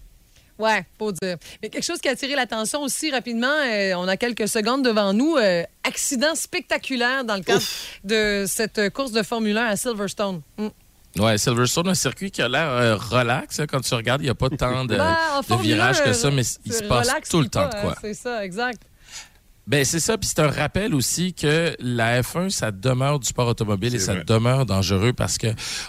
Ouais, 0.60 0.86
faut 0.98 1.12
dire. 1.14 1.38
Mais 1.64 1.70
quelque 1.70 1.86
chose 1.86 2.00
qui 2.00 2.08
a 2.10 2.12
attiré 2.12 2.36
l'attention 2.36 2.82
aussi 2.82 3.10
rapidement, 3.12 3.48
euh, 3.48 3.94
on 3.96 4.08
a 4.08 4.18
quelques 4.18 4.48
secondes 4.50 4.84
devant 4.84 5.14
nous. 5.14 5.38
euh, 5.38 5.64
accident 5.86 6.36
spectaculaire 6.36 7.24
dans 7.24 7.36
le 7.36 7.42
cadre 7.44 7.64
de 8.04 8.44
cette 8.48 8.90
course 8.92 9.12
de 9.14 9.24
Formule 9.24 9.58
1 9.58 9.66
à 9.68 9.76
Silverstone. 9.78 10.42
Mm. 10.58 10.68
Ouais, 11.22 11.38
Silverstone, 11.40 11.88
un 11.88 11.96
circuit 11.96 12.30
qui 12.30 12.42
a 12.42 12.48
l'air 12.48 12.68
euh, 12.70 12.96
relax. 12.96 13.60
hein, 13.60 13.66
quand 13.68 13.80
tu 13.82 13.94
regardes, 13.96 14.22
il 14.22 14.26
n'y 14.26 14.30
a 14.30 14.36
pas 14.36 14.50
tant 14.50 14.86
de, 14.86 14.96
en 14.96 15.40
de 15.42 15.62
virages 15.62 16.02
1, 16.02 16.04
que 16.04 16.14
ça, 16.14 16.30
mais 16.30 16.44
il 16.66 16.74
se 16.74 16.84
passe 16.84 17.10
tout 17.30 17.42
le 17.42 17.48
temps 17.48 17.68
pas, 17.68 17.78
de 17.78 17.82
quoi. 17.82 17.92
hein, 17.94 17.96
C'est 18.02 18.14
ça, 18.14 18.46
exact. 18.46 18.82
Ben 19.70 19.86
c'est 19.86 20.00
ça, 20.00 20.18
puis 20.18 20.28
c'est 20.28 20.42
un 20.42 20.50
rappel 20.50 20.96
aussi 20.96 21.36
que 21.36 21.76
la 21.80 22.24
F1, 22.24 22.50
ça 22.50 22.72
demeure 22.72 23.20
du 23.20 23.28
sport 23.28 23.48
automobile 23.48 23.94
et 23.94 24.00
ça 24.00 24.16
vrai. 24.16 24.24
demeure 24.26 24.66
dangereux 24.66 25.14
parce 25.14 25.38
que 25.38 25.46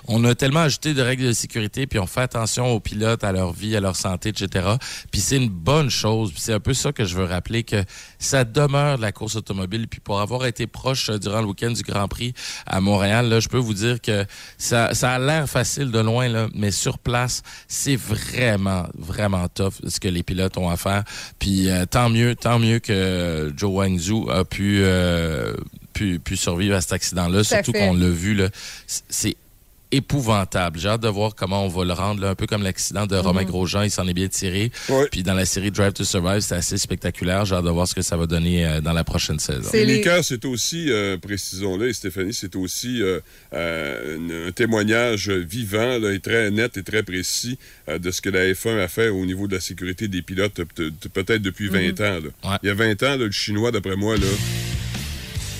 on 0.07 0.23
a 0.27 0.35
tellement 0.35 0.61
ajouté 0.61 0.93
de 0.93 1.01
règles 1.01 1.25
de 1.25 1.33
sécurité, 1.33 1.87
puis 1.87 1.99
on 1.99 2.07
fait 2.07 2.21
attention 2.21 2.67
aux 2.67 2.79
pilotes, 2.79 3.25
à 3.25 3.33
leur 3.33 3.55
vie, 3.55 3.75
à 3.75 3.81
leur 3.81 3.97
santé, 3.97 4.29
etc. 4.29 4.69
Puis 5.11 5.23
c'est 5.23 5.39
une 5.39 5.49
bonne 5.49 5.89
chose. 5.89 6.31
Puis 6.31 6.43
c'est 6.43 6.53
un 6.53 6.61
peu 6.61 6.75
ça 6.75 6.93
que 6.93 7.07
je 7.07 7.17
veux 7.17 7.25
rappeler 7.25 7.63
que 7.63 7.83
ça 8.21 8.45
demeure 8.45 8.99
de 8.99 9.03
la 9.03 9.11
course 9.11 9.35
automobile. 9.35 9.89
Puis 9.89 9.99
pour 9.99 10.21
avoir 10.21 10.47
été 10.47 10.69
proche 10.69 11.11
euh, 11.11 11.19
durant 11.19 11.41
le 11.41 11.47
week-end 11.47 11.71
du 11.71 11.83
Grand 11.83 12.07
Prix 12.07 12.35
à 12.67 12.81
Montréal, 12.81 13.29
là, 13.29 13.41
je 13.41 13.49
peux 13.49 13.59
vous 13.59 13.75
dire 13.75 14.01
que 14.01 14.25
ça, 14.59 14.95
ça 14.95 15.13
a 15.13 15.19
l'air 15.19 15.49
facile 15.49 15.91
de 15.91 15.99
loin, 15.99 16.29
là, 16.29 16.49
mais 16.55 16.71
sur 16.71 16.99
place, 16.99 17.43
c'est 17.67 17.97
vraiment, 17.97 18.87
vraiment 18.97 19.49
tough 19.49 19.75
ce 19.87 19.99
que 19.99 20.09
les 20.09 20.23
pilotes 20.23 20.57
ont 20.59 20.71
à 20.71 20.77
faire. 20.77 21.03
Puis 21.39 21.69
euh, 21.69 21.87
tant 21.87 22.11
mieux, 22.11 22.37
tant 22.37 22.59
mieux 22.59 22.79
que 22.79 23.53
Joe 23.57 23.71
Wangzhou 23.71 24.31
a 24.31 24.45
pu, 24.45 24.81
euh, 24.83 25.55
pu, 25.93 26.21
pu 26.21 26.37
survivre 26.37 26.77
à 26.77 26.81
cet 26.81 26.93
accident-là. 26.93 27.43
Surtout 27.43 27.73
qu'on 27.73 27.95
l'a 27.95 28.09
vu, 28.09 28.35
là, 28.35 28.49
c'est 28.87 29.37
épouvantable. 29.93 30.79
J'ai 30.79 30.89
hâte 30.89 31.03
de 31.03 31.09
voir 31.09 31.35
comment 31.35 31.65
on 31.65 31.69
va 31.69 31.85
le 31.85 31.93
rendre, 31.93 32.21
là, 32.23 32.31
un 32.31 32.35
peu 32.35 32.47
comme 32.47 32.63
l'accident 32.63 33.07
de 33.07 33.17
Romain 33.17 33.45
Grosjean, 33.45 33.83
il 33.83 33.91
s'en 33.91 34.07
est 34.07 34.15
bien 34.15 34.29
tiré. 34.29 34.71
Puis 35.11 35.23
dans 35.23 35.35
la 35.35 35.45
série 35.45 35.71
Drive 35.71 35.93
to 35.93 36.05
Survive, 36.05 36.41
c'est 36.41 36.55
assez 36.55 36.79
spectaculaire. 36.79 37.45
J'ai 37.45 37.55
hâte 37.57 37.65
de 37.65 37.71
voir 37.71 37.87
ce 37.89 37.95
que 37.95 38.03
ça 38.03 38.17
va 38.17 38.27
donner 38.27 38.67
euh, 38.67 38.81
dans 38.81 38.93
la 38.93 39.05
prochaine 39.05 39.39
saison. 39.39 39.69
C'est 39.71 39.85
les- 39.85 39.99
Mika, 39.99 40.23
c'est 40.23 40.45
aussi, 40.45 40.91
euh, 40.91 41.17
précisons-le, 41.19 41.89
et 41.89 41.93
Stéphanie, 41.93 42.33
c'est 42.35 42.57
aussi 42.57 43.03
euh, 43.03 43.21
euh, 43.55 44.49
un 44.49 44.53
témoignage 44.53 45.29
vivant 45.31 45.99
là, 45.99 46.13
et 46.13 46.21
très 46.21 46.51
net 46.51 46.77
et 46.77 46.83
très 46.83 47.03
précis 47.03 47.59
euh, 47.89 47.99
de 47.99 48.11
ce 48.11 48.21
que 48.21 48.31
la 48.31 48.53
F1 48.53 48.79
a 48.79 48.89
fait 48.89 49.09
au 49.09 49.25
niveau 49.27 49.47
de 49.49 49.55
la 49.55 49.61
sécurité 49.61 50.09
des 50.09 50.23
pilotes, 50.23 50.55
peut- 50.75 50.93
peut-être 51.13 51.43
depuis 51.43 51.69
20 51.69 52.01
ans. 52.01 52.21
là. 52.21 52.51
Ouais. 52.51 52.57
Il 52.63 52.67
y 52.67 52.71
a 52.71 52.75
20 52.75 53.03
ans, 53.03 53.11
là, 53.11 53.17
le 53.17 53.31
Chinois, 53.31 53.71
d'après 53.71 53.97
moi, 53.97 54.17
là, 54.17 54.27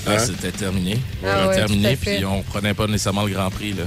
Ah, 0.07 0.13
Hein? 0.15 0.19
C'était 0.19 0.51
terminé. 0.51 0.99
Ah 1.23 1.49
ouais, 1.49 1.55
terminé, 1.57 1.95
puis 1.95 2.25
on 2.25 2.43
prenait 2.43 2.73
pas 2.73 2.87
nécessairement 2.87 3.25
le 3.27 3.33
Grand 3.33 3.51
Prix. 3.51 3.75
Là. 3.75 3.85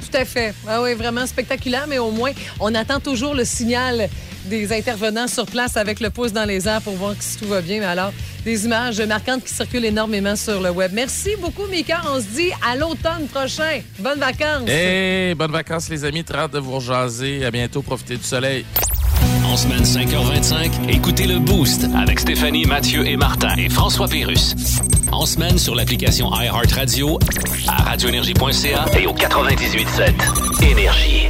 Tout 0.00 0.16
à 0.16 0.24
fait. 0.24 0.54
Ah 0.66 0.82
oui, 0.82 0.94
vraiment 0.94 1.26
spectaculaire, 1.26 1.86
mais 1.88 1.98
au 1.98 2.10
moins, 2.10 2.32
on 2.58 2.74
attend 2.74 3.00
toujours 3.00 3.34
le 3.34 3.44
signal 3.44 4.08
des 4.46 4.72
intervenants 4.72 5.28
sur 5.28 5.46
place 5.46 5.76
avec 5.76 6.00
le 6.00 6.10
pouce 6.10 6.32
dans 6.32 6.44
les 6.44 6.66
airs 6.66 6.80
pour 6.80 6.94
voir 6.94 7.14
si 7.20 7.36
tout 7.38 7.46
va 7.46 7.60
bien. 7.60 7.80
Mais 7.80 7.86
alors, 7.86 8.12
des 8.44 8.64
images 8.64 9.00
marquantes 9.02 9.44
qui 9.44 9.52
circulent 9.52 9.84
énormément 9.84 10.36
sur 10.36 10.60
le 10.60 10.70
web. 10.70 10.92
Merci 10.94 11.30
beaucoup, 11.40 11.66
Mika. 11.70 12.00
On 12.12 12.20
se 12.20 12.26
dit 12.26 12.50
à 12.66 12.76
l'automne 12.76 13.26
prochain. 13.32 13.80
Bonnes 13.98 14.20
vacances. 14.20 14.68
Hey, 14.68 15.34
bonnes 15.34 15.52
vacances 15.52 15.88
les 15.88 16.04
amis, 16.04 16.24
très 16.24 16.38
hâte 16.38 16.52
de 16.52 16.58
vous 16.58 16.72
rejaser. 16.72 17.44
À 17.44 17.50
bientôt, 17.50 17.82
profitez 17.82 18.16
du 18.16 18.24
soleil. 18.24 18.64
En 19.44 19.56
semaine 19.56 19.82
5h25, 19.82 20.88
écoutez 20.88 21.26
le 21.26 21.38
Boost 21.38 21.86
avec 21.96 22.20
Stéphanie, 22.20 22.66
Mathieu 22.66 23.06
et 23.06 23.16
Martin 23.16 23.54
et 23.56 23.68
François 23.68 24.08
Pérus. 24.08 24.54
En 25.12 25.26
semaine 25.26 25.58
sur 25.58 25.74
l'application 25.74 26.30
iHeartRadio, 26.32 27.18
à 27.68 27.82
radioénergie.ca 27.82 28.86
et 28.98 29.06
au 29.06 29.12
98.7 29.12 30.70
Énergie. 30.70 31.28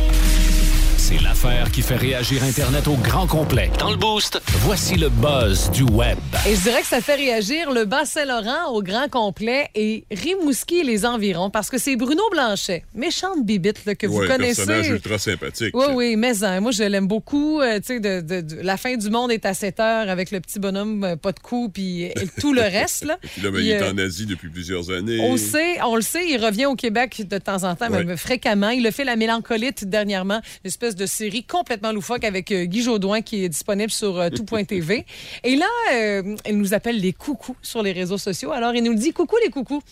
C'est 1.11 1.21
l'affaire 1.25 1.73
qui 1.73 1.83
fait 1.83 1.97
réagir 1.97 2.45
Internet 2.45 2.87
au 2.87 2.95
grand 2.95 3.27
complet. 3.27 3.69
Dans 3.81 3.91
le 3.91 3.97
Boost, 3.97 4.41
voici 4.61 4.95
le 4.95 5.09
buzz 5.09 5.69
du 5.73 5.83
web. 5.83 6.17
Et 6.49 6.55
je 6.55 6.61
dirais 6.63 6.83
que 6.83 6.87
ça 6.87 7.01
fait 7.01 7.17
réagir 7.17 7.73
le 7.73 7.85
Bas-Saint-Laurent 7.85 8.71
au 8.73 8.81
grand 8.81 9.09
complet 9.09 9.69
et 9.75 10.05
Rimouski 10.13 10.79
et 10.79 10.85
les 10.85 11.05
environs 11.05 11.51
parce 11.51 11.69
que 11.69 11.79
c'est 11.79 11.97
Bruno 11.97 12.23
Blanchet, 12.31 12.85
méchante 12.95 13.45
bibite 13.45 13.85
là, 13.87 13.97
que 13.97 14.07
vous 14.07 14.21
connaissez. 14.21 14.65
personnage 14.65 14.89
ultra 14.89 15.19
sympathique. 15.19 15.75
Oui, 15.77 15.87
oui, 15.95 16.17
mais 16.17 16.45
hein, 16.45 16.61
moi, 16.61 16.71
je 16.71 16.85
l'aime 16.85 17.09
beaucoup. 17.09 17.61
Euh, 17.61 17.81
tu 17.81 17.87
sais, 17.95 18.01
de, 18.01 18.21
de- 18.21 18.41
de- 18.43 18.61
la 18.63 18.77
fin 18.77 18.97
du 18.97 19.11
monde 19.11 19.33
est 19.33 19.45
à 19.47 19.53
7 19.55 19.81
heures 19.81 20.09
avec 20.09 20.31
le 20.31 20.39
petit 20.39 20.61
bonhomme, 20.61 21.03
euh, 21.03 21.17
pas 21.17 21.33
de 21.33 21.41
cou, 21.41 21.71
puis 21.75 22.07
euh, 22.07 22.11
tout 22.41 22.53
le 22.53 22.63
reste. 22.63 23.05
Là. 23.05 23.19
Puis 23.33 23.43
là, 23.43 23.51
ben, 23.51 23.59
Il, 23.59 23.65
il 23.67 23.71
est 23.73 23.83
euh, 23.83 23.91
en 23.91 23.99
Asie 23.99 24.27
depuis 24.27 24.49
plusieurs 24.49 24.91
années. 24.91 25.19
on, 25.21 25.33
le 25.33 25.39
sait, 25.39 25.83
on 25.83 25.97
le 25.97 26.03
sait, 26.03 26.25
il 26.29 26.37
revient 26.45 26.67
au 26.67 26.77
Québec 26.77 27.27
de 27.29 27.39
temps 27.39 27.65
en 27.65 27.75
temps, 27.75 27.89
Ouais. 27.91 28.05
même 28.05 28.17
fréquemment. 28.17 28.71
Il 28.71 28.87
a 28.87 28.93
fait 28.93 29.05
La 29.05 29.17
Mélancolite 29.17 29.85
dernièrement, 29.85 30.41
une 30.65 30.69
espèce 30.69 30.95
de 30.95 31.00
série 31.07 31.45
complètement 31.45 31.93
loufoque 31.93 32.25
avec 32.25 32.53
euh, 32.53 32.65
Guy 32.65 32.83
Jodoin 32.83 33.23
qui 33.23 33.45
est 33.45 33.49
disponible 33.49 33.91
sur 33.91 34.19
euh, 34.19 34.31
tout.tv. 34.31 35.05
Et 35.45 35.57
là, 35.57 35.67
euh, 35.93 36.37
il 36.47 36.59
nous 36.59 36.75
appelle 36.75 37.01
les 37.01 37.13
coucous 37.13 37.57
sur 37.63 37.83
les 37.83 37.93
réseaux 37.93 38.19
sociaux. 38.19 38.53
Alors, 38.53 38.75
il 38.75 38.83
nous 38.83 38.95
dit 38.95 39.13
coucou 39.13 39.37
les 39.43 39.51
coucous. 39.51 39.83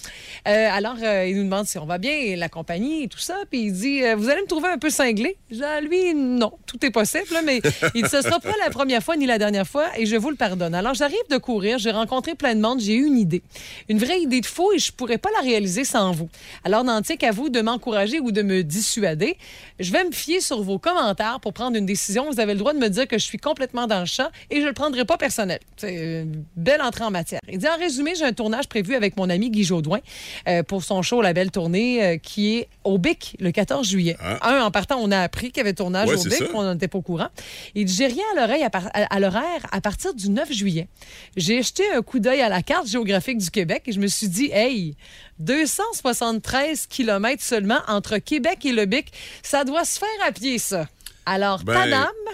Euh, 0.46 0.68
alors, 0.70 0.96
euh, 1.02 1.26
il 1.26 1.36
nous 1.36 1.44
demande 1.44 1.66
si 1.66 1.78
on 1.78 1.86
va 1.86 1.98
bien, 1.98 2.36
la 2.36 2.48
compagnie 2.48 3.04
et 3.04 3.08
tout 3.08 3.18
ça. 3.18 3.36
Puis 3.50 3.62
il 3.62 3.72
dit 3.72 4.00
Vous 4.16 4.28
allez 4.28 4.42
me 4.42 4.46
trouver 4.46 4.68
un 4.68 4.78
peu 4.78 4.90
cinglé. 4.90 5.36
Ah, 5.62 5.80
lui, 5.80 6.14
non, 6.14 6.52
tout 6.66 6.84
est 6.84 6.90
possible, 6.90 7.26
là, 7.32 7.42
mais 7.42 7.60
il 7.94 8.06
Ce 8.08 8.22
sera 8.22 8.40
pas 8.40 8.54
la 8.64 8.70
première 8.70 9.02
fois 9.02 9.16
ni 9.16 9.26
la 9.26 9.38
dernière 9.38 9.66
fois 9.66 9.86
et 9.96 10.06
je 10.06 10.16
vous 10.16 10.30
le 10.30 10.36
pardonne. 10.36 10.74
Alors, 10.74 10.94
j'arrive 10.94 11.18
de 11.30 11.38
courir, 11.38 11.78
j'ai 11.78 11.90
rencontré 11.90 12.34
plein 12.34 12.54
de 12.54 12.60
monde, 12.60 12.80
j'ai 12.80 12.94
eu 12.94 13.06
une 13.06 13.18
idée. 13.18 13.42
Une 13.88 13.98
vraie 13.98 14.20
idée 14.20 14.40
de 14.40 14.46
fou 14.46 14.72
et 14.74 14.78
je 14.78 14.92
pourrais 14.92 15.18
pas 15.18 15.30
la 15.36 15.40
réaliser 15.40 15.84
sans 15.84 16.12
vous. 16.12 16.28
Alors, 16.64 16.84
n'en 16.84 17.02
tient 17.02 17.16
qu'à 17.16 17.30
vous 17.30 17.48
de 17.48 17.60
m'encourager 17.60 18.20
ou 18.20 18.32
de 18.32 18.42
me 18.42 18.62
dissuader. 18.62 19.36
Je 19.78 19.92
vais 19.92 20.04
me 20.04 20.12
fier 20.12 20.40
sur 20.40 20.62
vos 20.62 20.78
commentaires 20.78 20.97
pour 21.42 21.52
prendre 21.52 21.76
une 21.76 21.86
décision. 21.86 22.30
Vous 22.30 22.40
avez 22.40 22.52
le 22.54 22.58
droit 22.58 22.72
de 22.72 22.78
me 22.78 22.88
dire 22.88 23.06
que 23.06 23.18
je 23.18 23.24
suis 23.24 23.38
complètement 23.38 23.86
dans 23.86 24.00
le 24.00 24.06
champ 24.06 24.28
et 24.50 24.60
je 24.60 24.66
le 24.66 24.72
prendrai 24.72 25.04
pas 25.04 25.16
personnel. 25.16 25.60
C'est 25.76 25.94
une 26.22 26.44
belle 26.56 26.82
entrée 26.82 27.04
en 27.04 27.10
matière. 27.10 27.40
Il 27.48 27.58
dit 27.58 27.68
en 27.68 27.76
résumé, 27.76 28.14
j'ai 28.14 28.24
un 28.24 28.32
tournage 28.32 28.68
prévu 28.68 28.94
avec 28.94 29.16
mon 29.16 29.30
ami 29.30 29.50
Guy 29.50 29.64
Jodoin 29.64 30.00
euh, 30.48 30.62
pour 30.62 30.82
son 30.82 31.02
show 31.02 31.22
La 31.22 31.32
Belle 31.32 31.50
Tournée 31.50 32.04
euh, 32.04 32.16
qui 32.16 32.56
est 32.56 32.68
au 32.84 32.98
BIC 32.98 33.36
le 33.40 33.50
14 33.52 33.86
juillet. 33.88 34.16
Ah. 34.20 34.56
Un, 34.56 34.62
en 34.64 34.70
partant, 34.70 34.98
on 35.00 35.10
a 35.10 35.20
appris 35.20 35.48
qu'il 35.48 35.58
y 35.58 35.60
avait 35.60 35.72
tournage 35.74 36.08
Ouais, 36.08 36.16
au 36.18 36.24
BIC, 36.24 36.54
on 36.54 36.72
n'était 36.72 36.88
pas 36.88 36.98
au 36.98 37.02
courant. 37.02 37.28
Il 37.74 37.84
dit 37.84 37.94
j'ai 37.94 38.06
rien 38.06 38.24
à 38.36 38.40
l'oreille 38.40 38.62
à- 38.64 38.70
à 39.14 39.20
l'horaire 39.20 39.66
à 39.70 39.80
partir 39.80 40.14
du 40.14 40.28
9 40.30 40.52
juillet. 40.52 40.88
J'ai 41.36 41.62
jeté 41.62 41.84
un 41.94 42.02
coup 42.02 42.18
d'œil 42.18 42.40
à 42.40 42.48
la 42.48 42.62
carte 42.62 42.86
géographique 42.88 43.38
du 43.38 43.50
Québec 43.50 43.84
et 43.86 43.92
je 43.92 44.00
me 44.00 44.06
suis 44.06 44.28
dit 44.28 44.50
hey, 44.52 44.96
273 45.38 46.86
kilomètres 46.86 47.42
seulement 47.42 47.80
entre 47.86 48.18
Québec 48.18 48.64
et 48.64 48.72
le 48.72 48.86
BIC, 48.86 49.12
ça 49.42 49.64
doit 49.64 49.84
se 49.84 49.98
faire 49.98 50.08
à 50.26 50.32
pied 50.32 50.58
ça. 50.58 50.88
Alors, 51.26 51.62
Ben, 51.64 51.74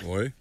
ouais. 0.07 0.33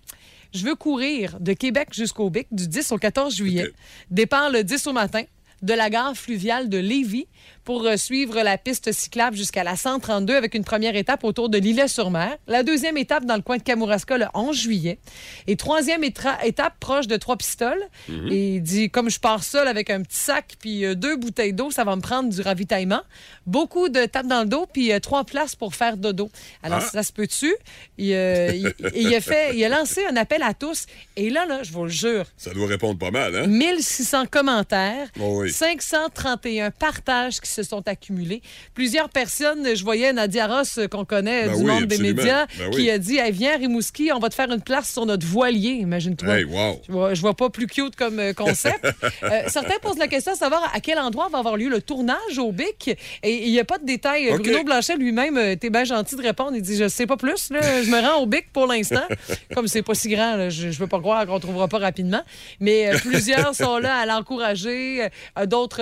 je 0.53 0.65
veux 0.65 0.75
courir 0.75 1.39
de 1.39 1.53
Québec 1.53 1.89
jusqu'au 1.91 2.29
BIC 2.29 2.47
du 2.51 2.67
10 2.67 2.91
au 2.91 2.97
14 2.97 3.35
juillet. 3.35 3.71
Départ 4.11 4.49
le 4.49 4.63
10 4.63 4.87
au 4.87 4.93
matin 4.93 5.23
de 5.61 5.73
la 5.73 5.89
gare 5.89 6.15
fluviale 6.15 6.67
de 6.69 6.77
Lévis 6.77 7.27
pour 7.63 7.85
euh, 7.85 7.97
suivre 7.97 8.41
la 8.41 8.57
piste 8.57 8.91
cyclable 8.91 9.35
jusqu'à 9.37 9.63
la 9.63 9.75
132 9.75 10.35
avec 10.35 10.53
une 10.55 10.63
première 10.63 10.95
étape 10.95 11.23
autour 11.23 11.49
de 11.49 11.57
l'îlet-sur-Mer. 11.57 12.37
La 12.47 12.63
deuxième 12.63 12.97
étape 12.97 13.25
dans 13.25 13.35
le 13.35 13.41
coin 13.41 13.57
de 13.57 13.63
Kamouraska 13.63 14.17
le 14.17 14.25
11 14.33 14.55
juillet. 14.57 14.99
Et 15.47 15.55
troisième 15.55 16.03
étape 16.03 16.73
proche 16.79 17.07
de 17.07 17.15
Trois-Pistoles. 17.17 17.81
Et 18.29 18.55
il 18.55 18.61
dit, 18.61 18.89
comme 18.89 19.09
je 19.09 19.19
pars 19.19 19.43
seul 19.43 19.67
avec 19.67 19.89
un 19.89 20.01
petit 20.01 20.17
sac 20.17 20.55
puis 20.59 20.85
euh, 20.85 20.95
deux 20.95 21.15
bouteilles 21.15 21.53
d'eau, 21.53 21.71
ça 21.71 21.83
va 21.83 21.95
me 21.95 22.01
prendre 22.01 22.29
du 22.29 22.41
ravitaillement. 22.41 23.01
Beaucoup 23.45 23.89
de 23.89 24.05
tapes 24.05 24.27
dans 24.27 24.41
le 24.41 24.47
dos 24.47 24.65
puis 24.71 24.91
euh, 24.91 24.99
trois 24.99 25.23
places 25.23 25.55
pour 25.55 25.75
faire 25.75 25.97
dodo. 25.97 26.29
Alors, 26.63 26.79
Ah. 26.83 26.89
ça 26.91 27.03
se 27.03 27.11
peut-tu? 27.13 27.53
Il, 27.97 28.13
euh, 28.13 28.51
il- 28.53 28.73
il 28.95 29.15
a 29.15 29.21
fait, 29.21 29.55
il 29.55 29.63
a 29.63 29.69
lancé 29.69 30.05
un 30.05 30.15
appel 30.15 30.43
à 30.43 30.53
tous. 30.53 30.85
Et 31.15 31.29
là, 31.29 31.45
là, 31.45 31.63
je 31.63 31.71
vous 31.71 31.83
le 31.83 31.89
jure, 31.89 32.25
Ça 32.37 32.51
doit 32.53 32.67
répondre 32.67 32.97
pas 32.99 33.11
mal, 33.11 33.35
hein? 33.35 33.47
1600 33.47 34.25
commentaires, 34.29 35.07
Oh 35.19 35.41
oui. 35.41 35.51
531 35.51 36.71
partages 36.71 37.39
qui 37.39 37.49
se 37.53 37.63
sont 37.63 37.87
accumulés. 37.87 38.41
Plusieurs 38.73 39.09
personnes, 39.09 39.75
je 39.75 39.83
voyais 39.83 40.11
Nadia 40.13 40.47
Ross, 40.47 40.77
euh, 40.77 40.87
qu'on 40.87 41.05
connaît 41.05 41.47
Ben 41.47 41.55
du 41.55 41.63
oui, 41.63 41.71
monde 41.71 41.85
des 41.85 41.97
médias, 41.97 42.45
Ben 42.57 42.69
oui. 42.69 42.75
qui 42.75 42.89
a 42.91 42.97
dit 42.97 43.17
hey, 43.17 43.31
Viens, 43.31 43.57
Rimouski, 43.57 44.11
on 44.13 44.19
va 44.19 44.29
te 44.29 44.35
faire 44.35 44.51
une 44.51 44.61
place 44.61 44.91
sur 44.91 45.05
notre 45.05 45.25
voilier. 45.25 45.71
Imagine-toi. 45.71 46.37
Hey, 46.39 46.43
wow. 46.43 46.81
Je 46.87 46.91
vois, 46.91 47.13
je 47.13 47.21
vois 47.21 47.33
pas 47.35 47.49
plus 47.49 47.67
cute 47.67 47.95
comme 47.95 48.19
euh, 48.19 48.33
concept. 48.33 48.87
Euh, 49.23 49.43
certains 49.47 49.77
posent 49.81 49.97
la 49.97 50.07
question 50.07 50.33
de 50.33 50.37
savoir 50.37 50.69
à 50.73 50.79
quel 50.79 50.99
endroit 50.99 51.29
va 51.29 51.37
avoir 51.37 51.55
lieu 51.55 51.69
le 51.69 51.81
tournage 51.81 52.37
au 52.39 52.51
BIC. 52.51 52.97
Et 53.23 53.45
il 53.45 53.51
n'y 53.51 53.59
a 53.59 53.63
pas 53.63 53.77
de 53.77 53.85
détails. 53.85 54.29
OK. 54.31 54.41
Bruno 54.41 54.63
Blanchet 54.63 54.97
lui-même 54.97 55.37
était 55.37 55.69
bien 55.69 55.83
gentil 55.85 56.15
de 56.15 56.21
répondre. 56.21 56.51
Il 56.55 56.61
dit 56.61 56.75
Je 56.75 56.87
sais 56.87 57.05
pas 57.05 57.15
plus. 57.15 57.49
Là. 57.51 57.83
Je 57.83 57.89
me 57.89 58.01
rends 58.01 58.21
au 58.21 58.25
BIC 58.25 58.51
pour 58.51 58.67
l'instant. 58.67 59.03
Comme 59.55 59.67
c'est 59.67 59.81
pas 59.81 59.93
si 59.93 60.09
grand, 60.09 60.35
là, 60.35 60.49
je, 60.49 60.71
je 60.71 60.79
veux 60.79 60.87
pas 60.87 60.99
croire 60.99 61.25
qu'on 61.25 61.39
trouvera 61.39 61.67
pas 61.67 61.77
rapidement. 61.79 62.21
Mais 62.59 62.89
euh, 62.93 62.97
plusieurs 62.99 63.55
sont 63.55 63.77
là 63.77 63.95
à 63.95 64.05
l'encourager. 64.05 65.05
Euh, 65.37 65.45
D'autres 65.45 65.81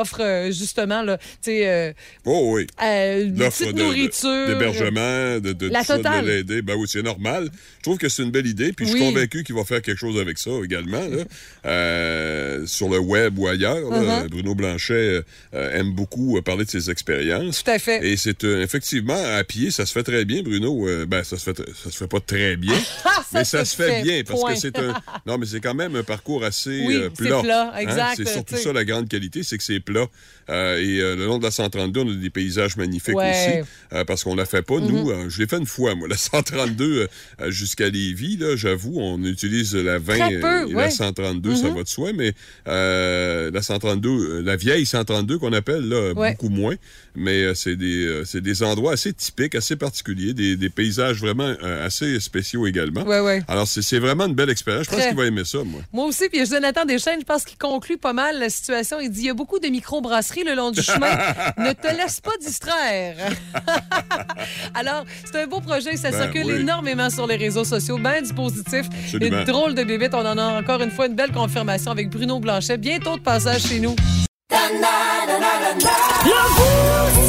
offrent 0.00 0.22
euh, 0.22 0.50
justement 0.92 1.02
là, 1.02 1.18
tu 1.18 1.24
sais, 1.42 1.68
euh, 1.68 1.92
Oh 2.24 2.52
oui. 2.54 2.66
euh, 2.82 3.24
de- 3.26 3.72
nourriture. 3.78 4.46
d'hébergement, 4.46 5.38
de, 5.40 5.52
de, 5.52 5.68
La 5.68 5.82
ça, 5.84 5.96
de 5.98 6.02
totale. 6.02 6.26
l'aider. 6.26 6.62
Ben 6.62 6.74
oui, 6.76 6.86
c'est 6.88 7.02
normal. 7.02 7.48
Je 7.78 7.82
trouve 7.82 7.98
que 7.98 8.08
c'est 8.08 8.22
une 8.22 8.30
belle 8.30 8.46
idée, 8.46 8.72
puis 8.72 8.86
je 8.86 8.92
suis 8.92 9.00
convaincu 9.00 9.42
qu'il 9.44 9.54
va 9.54 9.64
faire 9.64 9.82
quelque 9.82 9.98
chose 9.98 10.20
avec 10.20 10.38
ça 10.38 10.50
également, 10.64 11.00
là. 11.08 11.24
Euh, 11.64 12.66
sur 12.66 12.88
le 12.88 12.98
web 12.98 13.38
ou 13.38 13.46
ailleurs. 13.48 13.90
là. 13.90 14.24
Uh-huh. 14.24 14.28
Bruno 14.28 14.54
Blanchet 14.54 15.22
euh, 15.54 15.78
aime 15.78 15.92
beaucoup 15.92 16.40
parler 16.42 16.64
de 16.64 16.70
ses 16.70 16.90
expériences. 16.90 17.62
Tout 17.64 17.70
à 17.70 17.78
fait. 17.78 18.04
Et 18.06 18.16
c'est 18.16 18.44
effectivement 18.44 19.20
à 19.36 19.42
pied, 19.44 19.70
ça 19.70 19.86
se 19.86 19.92
fait 19.92 20.02
très 20.02 20.24
bien, 20.24 20.42
Bruno. 20.42 20.86
Ben, 21.06 21.24
ça 21.24 21.36
se 21.38 21.44
fait, 21.52 21.56
ça 21.58 21.90
se 21.90 21.96
fait 21.96 22.06
pas 22.08 22.20
très 22.20 22.56
bien, 22.56 22.74
Ah, 23.04 23.24
mais 23.34 23.44
ça 23.44 23.64
se 23.64 23.74
fait 23.76 24.02
bien 24.02 24.22
parce 24.26 24.42
que 24.44 24.54
c'est 24.56 24.78
un. 24.78 24.94
Non, 25.26 25.38
mais 25.38 25.46
c'est 25.46 25.60
quand 25.60 25.74
même 25.74 25.94
un 25.96 26.02
parcours 26.02 26.44
assez 26.44 26.82
Oui, 26.86 26.98
c'est 27.16 27.28
plat. 27.28 27.72
Hein? 27.76 28.12
C'est 28.16 28.26
surtout 28.28 28.56
ça 28.56 28.72
la 28.72 28.84
grande 28.84 29.08
qualité, 29.08 29.42
c'est 29.42 29.56
que 29.56 29.62
c'est 29.64 29.80
plat. 29.80 30.06
Euh, 30.50 30.81
et 30.82 31.00
euh, 31.00 31.16
le 31.16 31.26
long 31.26 31.38
de 31.38 31.44
la 31.44 31.50
132, 31.50 32.00
on 32.00 32.10
a 32.10 32.14
des 32.14 32.30
paysages 32.30 32.76
magnifiques 32.76 33.16
Ouais. 33.16 33.30
aussi, 33.30 33.68
euh, 33.92 34.04
parce 34.04 34.24
qu'on 34.24 34.34
la 34.34 34.44
fait 34.46 34.62
pas 34.62 34.78
nous. 34.80 35.10
Euh, 35.10 35.28
je 35.28 35.40
l'ai 35.40 35.46
fait 35.46 35.58
une 35.58 35.66
fois, 35.66 35.94
moi, 35.94 36.08
la 36.08 36.16
132 36.16 37.08
euh, 37.40 37.50
jusqu'à 37.50 37.88
Lévis. 37.88 38.36
Là, 38.38 38.56
j'avoue, 38.56 38.94
on 38.98 39.22
utilise 39.24 39.74
la 39.74 39.98
20 39.98 40.16
Très 40.18 40.38
peu, 40.40 40.70
et 40.70 40.74
ouais. 40.74 40.84
la 40.84 40.90
132, 40.90 41.54
ça 41.56 41.70
va 41.70 41.82
de 41.82 41.88
soi, 41.88 42.12
mais 42.12 42.32
la 42.66 43.62
132, 43.62 44.08
euh, 44.08 44.42
la 44.42 44.56
vieille 44.56 44.86
132 44.86 45.38
qu'on 45.38 45.52
appelle 45.52 45.88
là, 45.88 46.12
Ouais. 46.14 46.32
beaucoup 46.32 46.48
moins. 46.48 46.74
Mais 47.14 47.54
c'est 47.54 47.76
des, 47.76 48.22
des 48.34 48.62
endroits 48.62 48.92
assez 48.94 49.12
typiques, 49.12 49.54
assez 49.54 49.76
particuliers, 49.76 50.32
des, 50.32 50.56
des 50.56 50.70
paysages 50.70 51.18
vraiment 51.20 51.52
assez 51.84 52.18
spéciaux 52.20 52.66
également. 52.66 53.02
Ouais, 53.04 53.20
ouais. 53.20 53.42
Alors, 53.48 53.68
c'est 53.68 53.98
vraiment 53.98 54.26
une 54.26 54.34
belle 54.34 54.48
expérience. 54.50 54.86
Je 54.86 54.90
pense 54.96 55.06
qu'il 55.06 55.16
va 55.16 55.26
aimer 55.26 55.44
ça, 55.44 55.58
moi. 55.64 55.82
Moi 55.92 56.06
aussi, 56.06 56.28
puis 56.30 56.46
Jonathan 56.46 56.86
Deschênes, 56.86 57.20
je 57.20 57.26
pense 57.26 57.44
qu'il 57.44 57.58
conclut 57.58 57.98
pas 57.98 58.14
mal 58.14 58.38
la 58.38 58.48
situation. 58.48 58.98
Il 59.00 59.10
dit 59.10 59.20
il 59.20 59.26
y 59.26 59.30
a 59.30 59.34
beaucoup 59.34 59.58
de 59.58 59.68
microbrasseries 59.68 60.44
le 60.44 60.54
long 60.54 60.71
du 60.72 60.82
chemin. 60.82 61.16
ne 61.58 61.72
te 61.72 61.88
laisse 61.96 62.20
pas 62.20 62.32
distraire. 62.40 63.14
Alors, 64.74 65.04
c'est 65.24 65.42
un 65.42 65.46
beau 65.46 65.60
projet. 65.60 65.96
Ça 65.96 66.10
Ben 66.10 66.22
circule 66.22 66.46
oui. 66.46 66.60
énormément 66.60 67.10
sur 67.10 67.26
les 67.26 67.36
réseaux 67.36 67.64
sociaux. 67.64 67.98
Ben 67.98 68.22
du 68.22 68.32
positif. 68.34 68.86
Absolument. 69.04 69.38
Une 69.38 69.44
drôle 69.44 69.74
de 69.74 69.84
bébête. 69.84 70.14
On 70.14 70.26
en 70.26 70.36
a 70.38 70.60
encore 70.60 70.80
une 70.82 70.90
fois 70.90 71.06
une 71.06 71.14
belle 71.14 71.32
confirmation 71.32 71.90
avec 71.90 72.10
Bruno 72.10 72.40
Blanchet. 72.40 72.76
Bientôt 72.78 73.16
de 73.16 73.22
passage 73.22 73.62
chez 73.62 73.78
nous. 73.80 73.94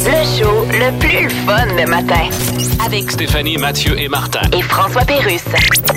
Le 0.06 0.38
show 0.38 0.66
le 0.70 0.98
plus 0.98 1.28
fun 1.46 1.66
le 1.76 1.86
matin. 1.86 2.28
Avec 2.84 3.10
Stéphanie, 3.10 3.56
Mathieu 3.56 3.98
et 3.98 4.08
Martin. 4.08 4.42
et 4.52 4.62
François 4.62 5.04
Pérusse. 5.04 5.44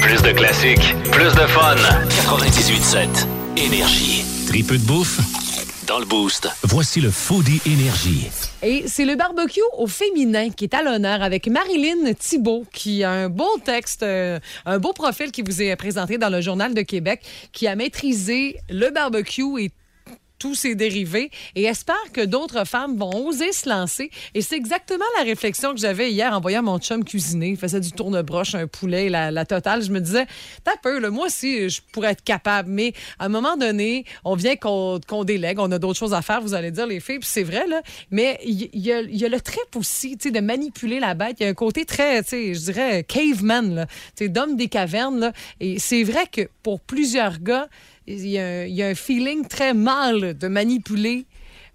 Plus 0.01 0.21
de 0.21 0.31
classiques, 0.31 0.95
plus 1.11 1.33
de 1.33 1.47
fun. 1.47 1.75
98.7 2.09 3.27
Énergie. 3.57 4.23
Tripeux 4.47 4.77
de 4.77 4.83
bouffe? 4.85 5.19
Dans 5.87 5.99
le 5.99 6.05
boost. 6.05 6.49
Voici 6.63 6.99
le 6.99 7.09
Foodie 7.09 7.61
Énergie. 7.65 8.27
Et 8.61 8.83
c'est 8.87 9.05
le 9.05 9.15
barbecue 9.15 9.61
au 9.77 9.87
féminin 9.87 10.49
qui 10.49 10.65
est 10.65 10.73
à 10.73 10.83
l'honneur 10.83 11.23
avec 11.23 11.47
Marilyn 11.47 12.13
Thibault, 12.13 12.65
qui 12.73 13.05
a 13.05 13.11
un 13.11 13.29
beau 13.29 13.57
texte, 13.63 14.03
euh, 14.03 14.37
un 14.65 14.79
beau 14.79 14.91
profil 14.91 15.31
qui 15.31 15.43
vous 15.43 15.61
est 15.61 15.73
présenté 15.77 16.17
dans 16.17 16.29
le 16.29 16.41
Journal 16.41 16.73
de 16.73 16.81
Québec, 16.81 17.21
qui 17.53 17.67
a 17.67 17.75
maîtrisé 17.77 18.57
le 18.69 18.89
barbecue 18.89 19.61
et 19.61 19.71
tous 20.39 20.55
ses 20.55 20.75
dérivés 20.75 21.31
et 21.55 21.63
espère 21.63 21.95
que 22.13 22.21
d'autres 22.21 22.65
femmes 22.65 22.97
vont 22.97 23.27
oser 23.27 23.51
se 23.51 23.69
lancer. 23.69 24.11
Et 24.33 24.41
c'est 24.41 24.55
exactement 24.55 25.05
la 25.17 25.23
réflexion 25.23 25.73
que 25.73 25.79
j'avais 25.79 26.11
hier 26.11 26.33
en 26.33 26.39
voyant 26.39 26.63
mon 26.63 26.79
chum 26.79 27.03
cuisiner. 27.03 27.49
Il 27.49 27.57
faisait 27.57 27.79
du 27.79 27.91
tourne-broche, 27.91 28.55
un 28.55 28.67
poulet, 28.67 29.09
la, 29.09 29.45
totale. 29.45 29.83
Je 29.83 29.91
me 29.91 29.99
disais, 29.99 30.25
t'as 30.63 30.77
peur, 30.77 30.99
moi 31.11 31.27
aussi, 31.27 31.69
je 31.69 31.81
pourrais 31.91 32.11
être 32.11 32.23
capable. 32.23 32.69
Mais 32.69 32.93
à 33.19 33.25
un 33.25 33.29
moment 33.29 33.57
donné, 33.57 34.05
on 34.23 34.35
vient 34.35 34.55
qu'on 34.55 35.23
délègue. 35.23 35.59
On 35.59 35.71
a 35.71 35.79
d'autres 35.79 35.99
choses 35.99 36.13
à 36.13 36.21
faire, 36.21 36.41
vous 36.41 36.53
allez 36.53 36.71
dire, 36.71 36.87
les 36.87 36.99
filles. 36.99 37.19
Puis 37.19 37.29
c'est 37.31 37.43
vrai, 37.43 37.65
là. 37.67 37.81
Mais 38.11 38.39
il 38.45 38.67
il 38.73 38.85
y, 38.85 38.91
a, 38.91 39.01
il 39.01 39.15
y 39.15 39.25
a 39.25 39.29
le 39.29 39.41
trip 39.41 39.75
aussi, 39.75 40.17
tu 40.17 40.29
sais, 40.29 40.31
de 40.31 40.39
manipuler 40.39 40.99
la 40.99 41.13
bête. 41.13 41.37
Il 41.39 41.43
y 41.43 41.45
a 41.45 41.49
un 41.49 41.53
côté 41.53 41.85
très, 41.85 42.21
tu 42.23 42.29
sais, 42.29 42.53
je 42.53 42.59
dirais, 42.59 43.03
caveman, 43.03 43.73
là. 43.73 43.85
Tu 44.15 44.25
sais, 44.25 44.29
d'homme 44.29 44.55
des 44.55 44.67
cavernes, 44.67 45.19
là. 45.19 45.33
Et 45.59 45.79
c'est 45.79 46.03
vrai 46.03 46.27
que 46.31 46.49
pour 46.63 46.79
plusieurs 46.79 47.39
gars, 47.39 47.67
il 48.07 48.25
y, 48.25 48.39
a 48.39 48.45
un, 48.45 48.65
y 48.65 48.81
un 48.81 48.95
feeling 48.95 49.45
très 49.45 49.73
mal 49.73 50.37
de 50.37 50.47
manipuler 50.47 51.25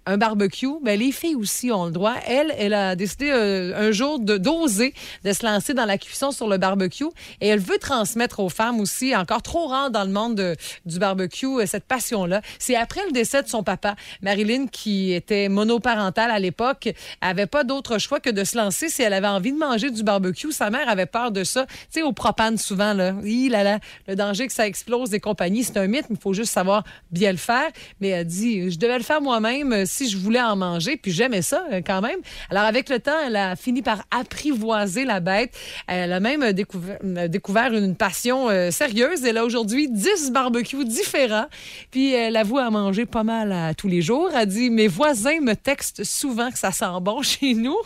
un 0.05 0.17
barbecue. 0.17 0.67
Ben, 0.83 0.99
les 0.99 1.11
filles 1.11 1.35
aussi 1.35 1.71
ont 1.71 1.85
le 1.85 1.91
droit. 1.91 2.15
Elle, 2.27 2.53
elle 2.57 2.73
a 2.73 2.95
décidé 2.95 3.29
euh, 3.31 3.87
un 3.87 3.91
jour 3.91 4.19
de 4.19 4.37
d'oser 4.37 4.93
de 5.23 5.31
se 5.33 5.45
lancer 5.45 5.73
dans 5.73 5.85
la 5.85 5.97
cuisson 5.97 6.31
sur 6.31 6.47
le 6.47 6.57
barbecue 6.57 7.05
et 7.41 7.47
elle 7.47 7.59
veut 7.59 7.77
transmettre 7.77 8.39
aux 8.39 8.49
femmes 8.49 8.79
aussi, 8.79 9.15
encore 9.15 9.41
trop 9.41 9.67
rares 9.67 9.91
dans 9.91 10.03
le 10.03 10.09
monde 10.11 10.35
de- 10.35 10.55
du 10.85 10.99
barbecue, 10.99 11.45
euh, 11.45 11.65
cette 11.65 11.85
passion-là. 11.85 12.41
C'est 12.59 12.75
après 12.75 13.01
le 13.05 13.11
décès 13.11 13.43
de 13.43 13.47
son 13.47 13.63
papa, 13.63 13.95
Marilyn, 14.21 14.67
qui 14.67 15.13
était 15.13 15.49
monoparentale 15.49 16.31
à 16.31 16.39
l'époque, 16.39 16.89
avait 17.21 17.45
pas 17.47 17.63
d'autre 17.63 17.97
choix 17.97 18.19
que 18.19 18.29
de 18.29 18.43
se 18.43 18.57
lancer 18.57 18.89
si 18.89 19.01
elle 19.01 19.13
avait 19.13 19.27
envie 19.27 19.51
de 19.51 19.57
manger 19.57 19.89
du 19.91 20.03
barbecue. 20.03 20.51
Sa 20.51 20.69
mère 20.69 20.89
avait 20.89 21.05
peur 21.05 21.31
de 21.31 21.43
ça. 21.43 21.65
Tu 21.65 21.75
sais, 21.89 22.01
au 22.01 22.11
propane, 22.11 22.57
souvent, 22.57 22.93
là, 22.93 23.13
là, 23.23 23.63
là, 23.63 23.79
le 24.07 24.15
danger 24.15 24.47
que 24.47 24.53
ça 24.53 24.67
explose 24.67 25.13
et 25.13 25.19
compagnie, 25.19 25.63
c'est 25.63 25.77
un 25.77 25.87
mythe, 25.87 26.05
il 26.09 26.17
faut 26.17 26.33
juste 26.33 26.51
savoir 26.51 26.83
bien 27.11 27.31
le 27.31 27.37
faire. 27.37 27.69
Mais 28.01 28.09
elle 28.09 28.27
dit, 28.27 28.69
je 28.71 28.77
devais 28.77 28.97
le 28.97 29.03
faire 29.03 29.21
moi-même 29.21 29.71
euh, 29.73 29.85
si 29.93 30.09
je 30.09 30.17
voulais 30.17 30.41
en 30.41 30.55
manger, 30.55 30.97
puis 30.97 31.11
j'aimais 31.11 31.43
ça 31.43 31.63
euh, 31.71 31.81
quand 31.85 32.01
même. 32.01 32.19
Alors, 32.49 32.63
avec 32.63 32.89
le 32.89 32.99
temps, 32.99 33.19
elle 33.25 33.35
a 33.35 33.55
fini 33.55 33.81
par 33.81 34.03
apprivoiser 34.09 35.05
la 35.05 35.19
bête. 35.19 35.55
Elle 35.87 36.11
a 36.11 36.19
même 36.19 36.41
euh, 36.41 36.51
découvert, 36.51 36.97
euh, 37.03 37.27
découvert 37.27 37.73
une 37.73 37.95
passion 37.95 38.49
sérieuse. 38.71 39.23
Elle 39.23 39.37
a 39.37 39.45
aujourd'hui 39.45 39.87
10 39.89 40.31
barbecues 40.31 40.85
différents, 40.85 41.45
puis 41.91 42.13
elle 42.13 42.35
avoue 42.35 42.57
à 42.57 42.69
manger 42.69 43.05
pas 43.05 43.23
mal 43.23 43.75
tous 43.75 43.87
les 43.87 44.01
jours. 44.01 44.29
Elle 44.35 44.47
dit, 44.47 44.69
mes 44.69 44.87
voisins 44.87 45.39
me 45.41 45.55
textent 45.55 46.03
souvent 46.03 46.49
que 46.49 46.57
ça 46.57 46.71
sent 46.71 46.85
bon 47.01 47.21
chez 47.21 47.53
nous. 47.53 47.77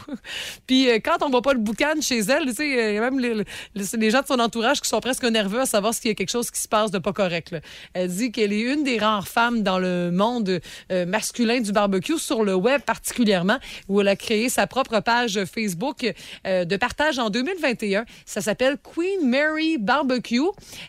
puis 0.66 0.88
quand 1.04 1.18
on 1.22 1.30
voit 1.30 1.42
pas 1.42 1.54
le 1.54 1.60
boucan 1.60 2.00
chez 2.02 2.20
elle, 2.20 2.46
tu 2.46 2.54
sais, 2.54 2.70
il 2.70 2.96
y 2.96 2.98
a 2.98 3.02
même 3.02 3.20
les, 3.20 4.10
gens 4.10 4.22
de 4.22 4.28
son 4.28 4.40
entourage 4.40 4.82
qui 4.82 4.90
sont 4.90 5.00
presque 5.00 5.24
nerveux 5.24 5.62
à 5.62 5.66
savoir 5.66 5.94
s'il 5.94 6.10
y 6.10 6.12
a 6.12 6.16
quelque 6.16 6.30
chose 6.30 6.50
qui 6.52 6.60
se 6.60 6.68
passe 6.68 6.92
de 6.92 7.00
pas 7.00 7.14
correct. 7.14 7.56
Elle 7.94 8.10
dit 8.10 8.32
qu'elle 8.32 8.54
est 8.54 8.62
une 8.62 8.84
des 8.84 8.98
rares 8.98 9.28
femmes 9.28 9.64
dans 9.64 9.80
le 9.80 10.12
monde 10.12 10.60
masculin 10.90 11.60
du 11.62 11.72
barbecue, 11.72 11.97
sur 12.18 12.44
le 12.44 12.56
web 12.56 12.82
particulièrement, 12.82 13.58
où 13.88 14.02
elle 14.02 14.08
a 14.08 14.16
créé 14.16 14.50
sa 14.50 14.68
propre 14.68 15.00
page 15.00 15.40
Facebook 15.46 16.14
euh, 16.46 16.66
de 16.66 16.78
partage 16.78 17.20
en 17.20 17.30
2021. 17.30 18.06
Ça 18.26 18.42
s'appelle 18.42 18.78
Queen 18.82 19.30
Mary 19.30 19.78
Barbecue. 19.78 20.42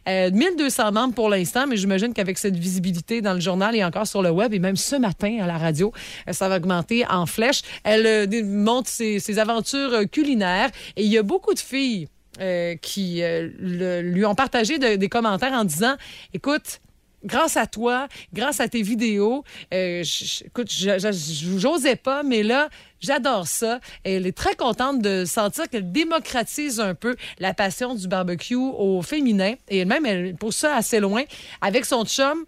Euh, 0.09 0.31
1200 0.31 0.92
membres 0.92 1.14
pour 1.14 1.29
l'instant, 1.29 1.66
mais 1.66 1.77
j'imagine 1.77 2.12
qu'avec 2.12 2.38
cette 2.38 2.57
visibilité 2.57 3.21
dans 3.21 3.35
le 3.35 3.40
journal 3.40 3.75
et 3.75 3.85
encore 3.85 4.07
sur 4.07 4.23
le 4.23 4.31
web, 4.31 4.53
et 4.55 4.59
même 4.59 4.77
ce 4.77 4.97
matin 4.97 5.38
à 5.40 5.47
la 5.47 5.59
radio, 5.59 5.92
euh, 6.29 6.33
ça 6.33 6.49
va 6.49 6.57
augmenter 6.57 7.07
en 7.09 7.27
flèche. 7.27 7.62
Elle 7.85 8.07
euh, 8.07 8.42
montre 8.44 8.88
ses, 8.88 9.38
aventures 9.38 9.92
euh, 9.92 10.05
culinaires 10.05 10.71
et 10.97 11.05
il 11.05 11.11
y 11.12 11.18
a 11.18 11.23
beaucoup 11.23 11.55
de 11.55 11.59
filles 11.59 12.09
euh, 12.40 12.77
qui 12.77 13.23
euh, 13.23 13.49
lui 13.59 14.25
ont 14.25 14.35
partagé 14.35 14.79
de- 14.79 14.97
des 14.97 15.09
commentaires 15.09 15.53
en 15.53 15.64
disant, 15.64 15.97
écoute, 16.35 16.81
grâce 17.24 17.57
à 17.57 17.66
toi, 17.66 18.09
grâce 18.33 18.61
à 18.61 18.68
tes 18.68 18.83
vidéos, 18.83 19.44
euh, 19.72 20.02
écoute, 20.44 20.70
j'osais 20.70 21.96
pas, 21.96 22.22
mais 22.22 22.42
là, 22.42 22.68
j'adore 23.00 23.46
ça. 23.46 23.81
Elle 24.04 24.26
est 24.26 24.37
très 24.37 24.54
contente 24.54 25.00
de 25.00 25.24
sentir 25.24 25.68
qu'elle 25.68 25.92
démocratise 25.92 26.81
un 26.81 26.94
peu 26.94 27.16
la 27.38 27.54
passion 27.54 27.94
du 27.94 28.09
barbecue 28.09 28.57
au 28.57 29.02
féminin. 29.02 29.54
Et 29.68 29.78
elle-même, 29.78 30.07
elle 30.07 30.35
pousse 30.37 30.57
ça 30.57 30.76
assez 30.76 31.00
loin 31.00 31.22
avec 31.61 31.85
son 31.85 32.04
chum. 32.04 32.44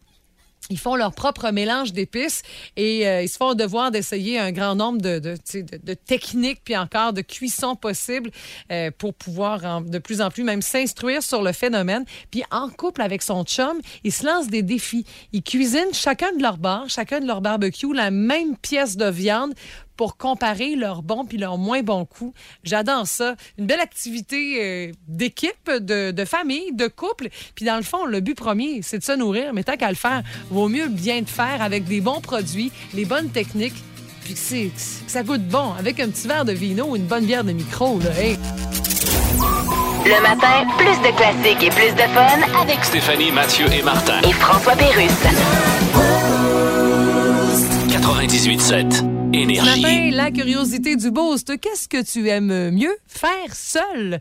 Ils 0.71 0.79
font 0.79 0.95
leur 0.95 1.13
propre 1.13 1.51
mélange 1.51 1.93
d'épices 1.93 2.43
et 2.77 3.07
euh, 3.07 3.23
ils 3.23 3.29
se 3.29 3.37
font 3.37 3.55
devoir 3.55 3.91
d'essayer 3.91 4.39
un 4.39 4.53
grand 4.53 4.75
nombre 4.75 5.01
de, 5.03 5.19
de, 5.19 5.95
techniques 5.95 6.63
puis 6.65 6.77
encore 6.77 7.13
de 7.13 7.21
cuissons 7.23 7.75
possibles 7.75 8.31
euh, 8.71 8.91
pour 8.97 9.15
pouvoir 9.15 9.83
de 9.83 9.99
plus 9.99 10.21
en 10.21 10.31
plus 10.31 10.45
même 10.45 10.63
s'instruire 10.63 11.23
sur 11.23 11.43
le 11.43 11.53
phénomène. 11.53 12.05
Puis 12.31 12.43
en 12.51 12.69
couple 12.69 13.03
avec 13.03 13.23
son 13.23 13.45
chum, 13.45 13.81
ils 14.05 14.13
se 14.13 14.25
lancent 14.25 14.49
des 14.49 14.63
défis. 14.63 15.05
Ils 15.33 15.43
cuisinent 15.43 15.93
chacun 15.93 16.33
de 16.33 16.43
leur 16.43 16.57
bar, 16.57 16.89
chacun 16.89 17.21
de 17.21 17.27
leur 17.27 17.41
barbecue, 17.41 17.93
la 17.93 18.11
même 18.11 18.57
pièce 18.57 18.97
de 18.97 19.11
viande 19.11 19.55
pour 20.01 20.17
comparer 20.17 20.77
leurs 20.77 21.03
bons 21.03 21.27
puis 21.27 21.37
leurs 21.37 21.59
moins 21.59 21.83
bons 21.83 22.07
coups. 22.07 22.33
J'adore 22.65 23.07
ça. 23.07 23.35
Une 23.59 23.67
belle 23.67 23.81
activité 23.81 24.57
euh, 24.63 24.93
d'équipe, 25.09 25.71
de, 25.71 26.11
de 26.11 26.25
famille, 26.25 26.73
de 26.73 26.87
couple. 26.89 27.29
Puis 27.55 27.67
dans 27.67 27.77
le 27.77 27.83
fond, 27.83 28.07
le 28.07 28.21
but 28.21 28.35
premier, 28.35 28.81
c'est 28.81 28.97
de 28.97 29.05
se 29.05 29.13
nourrir. 29.13 29.53
Mais 29.53 29.63
tant 29.63 29.77
qu'à 29.77 29.91
le 29.91 29.95
faire, 29.97 30.23
vaut 30.49 30.69
mieux 30.71 30.89
bien 30.89 31.21
le 31.21 31.27
faire 31.27 31.61
avec 31.61 31.85
des 31.85 32.01
bons 32.01 32.23
produits, 32.23 32.73
les 32.95 33.05
bonnes 33.05 33.29
techniques. 33.29 33.75
Puis 34.25 34.33
que, 34.33 34.41
c'est- 34.41 34.71
que 35.05 35.11
ça 35.13 35.23
goûte 35.23 35.47
bon, 35.47 35.75
avec 35.79 36.01
un 36.01 36.09
petit 36.09 36.27
verre 36.27 36.47
de 36.47 36.53
vino 36.53 36.87
ou 36.87 36.97
une 36.97 37.05
bonne 37.05 37.27
bière 37.27 37.45
de 37.45 37.53
micro. 37.53 37.99
Là. 37.99 38.19
Hey. 38.19 38.39
Le 40.07 40.23
matin, 40.23 40.67
plus 40.79 40.97
de 41.07 41.15
classiques 41.15 41.63
et 41.63 41.69
plus 41.69 41.93
de 41.93 42.09
fun 42.15 42.63
avec 42.63 42.83
Stéphanie, 42.87 43.33
Mathieu 43.33 43.67
et 43.71 43.83
Martin. 43.83 44.23
et 44.23 44.33
François 44.33 44.77
Pérusse. 44.77 45.27
98.7. 47.91 49.10
Ce 49.33 49.37
Énergie. 49.37 49.81
matin, 49.83 50.11
la 50.13 50.31
curiosité 50.33 50.97
du 50.97 51.11
boost. 51.11 51.59
Qu'est-ce 51.61 51.89
que 51.89 52.03
tu 52.03 52.29
aimes 52.29 52.71
mieux 52.71 52.97
faire 53.07 53.55
seul? 53.55 54.19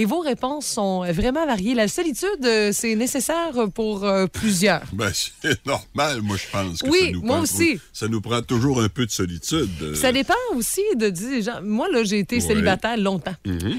Et 0.00 0.04
vos 0.04 0.20
réponses 0.20 0.66
sont 0.66 1.00
vraiment 1.12 1.44
variées. 1.44 1.74
La 1.74 1.88
solitude, 1.88 2.44
euh, 2.44 2.70
c'est 2.72 2.94
nécessaire 2.94 3.52
pour 3.74 4.04
euh, 4.04 4.26
plusieurs. 4.28 4.82
Ben, 4.92 5.10
c'est 5.12 5.58
normal, 5.66 6.22
moi, 6.22 6.36
je 6.36 6.44
pense. 6.52 6.78
Que 6.82 6.88
Oui, 6.88 6.98
ça 7.06 7.10
nous 7.10 7.22
moi 7.22 7.34
prend- 7.34 7.42
aussi. 7.42 7.80
Ça 7.92 8.06
nous 8.06 8.20
prend 8.20 8.40
toujours 8.42 8.80
un 8.80 8.88
peu 8.88 9.06
de 9.06 9.10
solitude. 9.10 9.68
euh, 9.82 9.94
Ça 9.96 10.12
dépend 10.12 10.34
aussi 10.54 10.82
de 10.94 11.08
dire. 11.08 11.42
genre, 11.42 11.62
moi, 11.62 11.88
là, 11.92 12.04
j'ai 12.04 12.20
été 12.20 12.36
Ouais. 12.36 12.40
Célibataire 12.40 12.96
longtemps. 12.96 13.34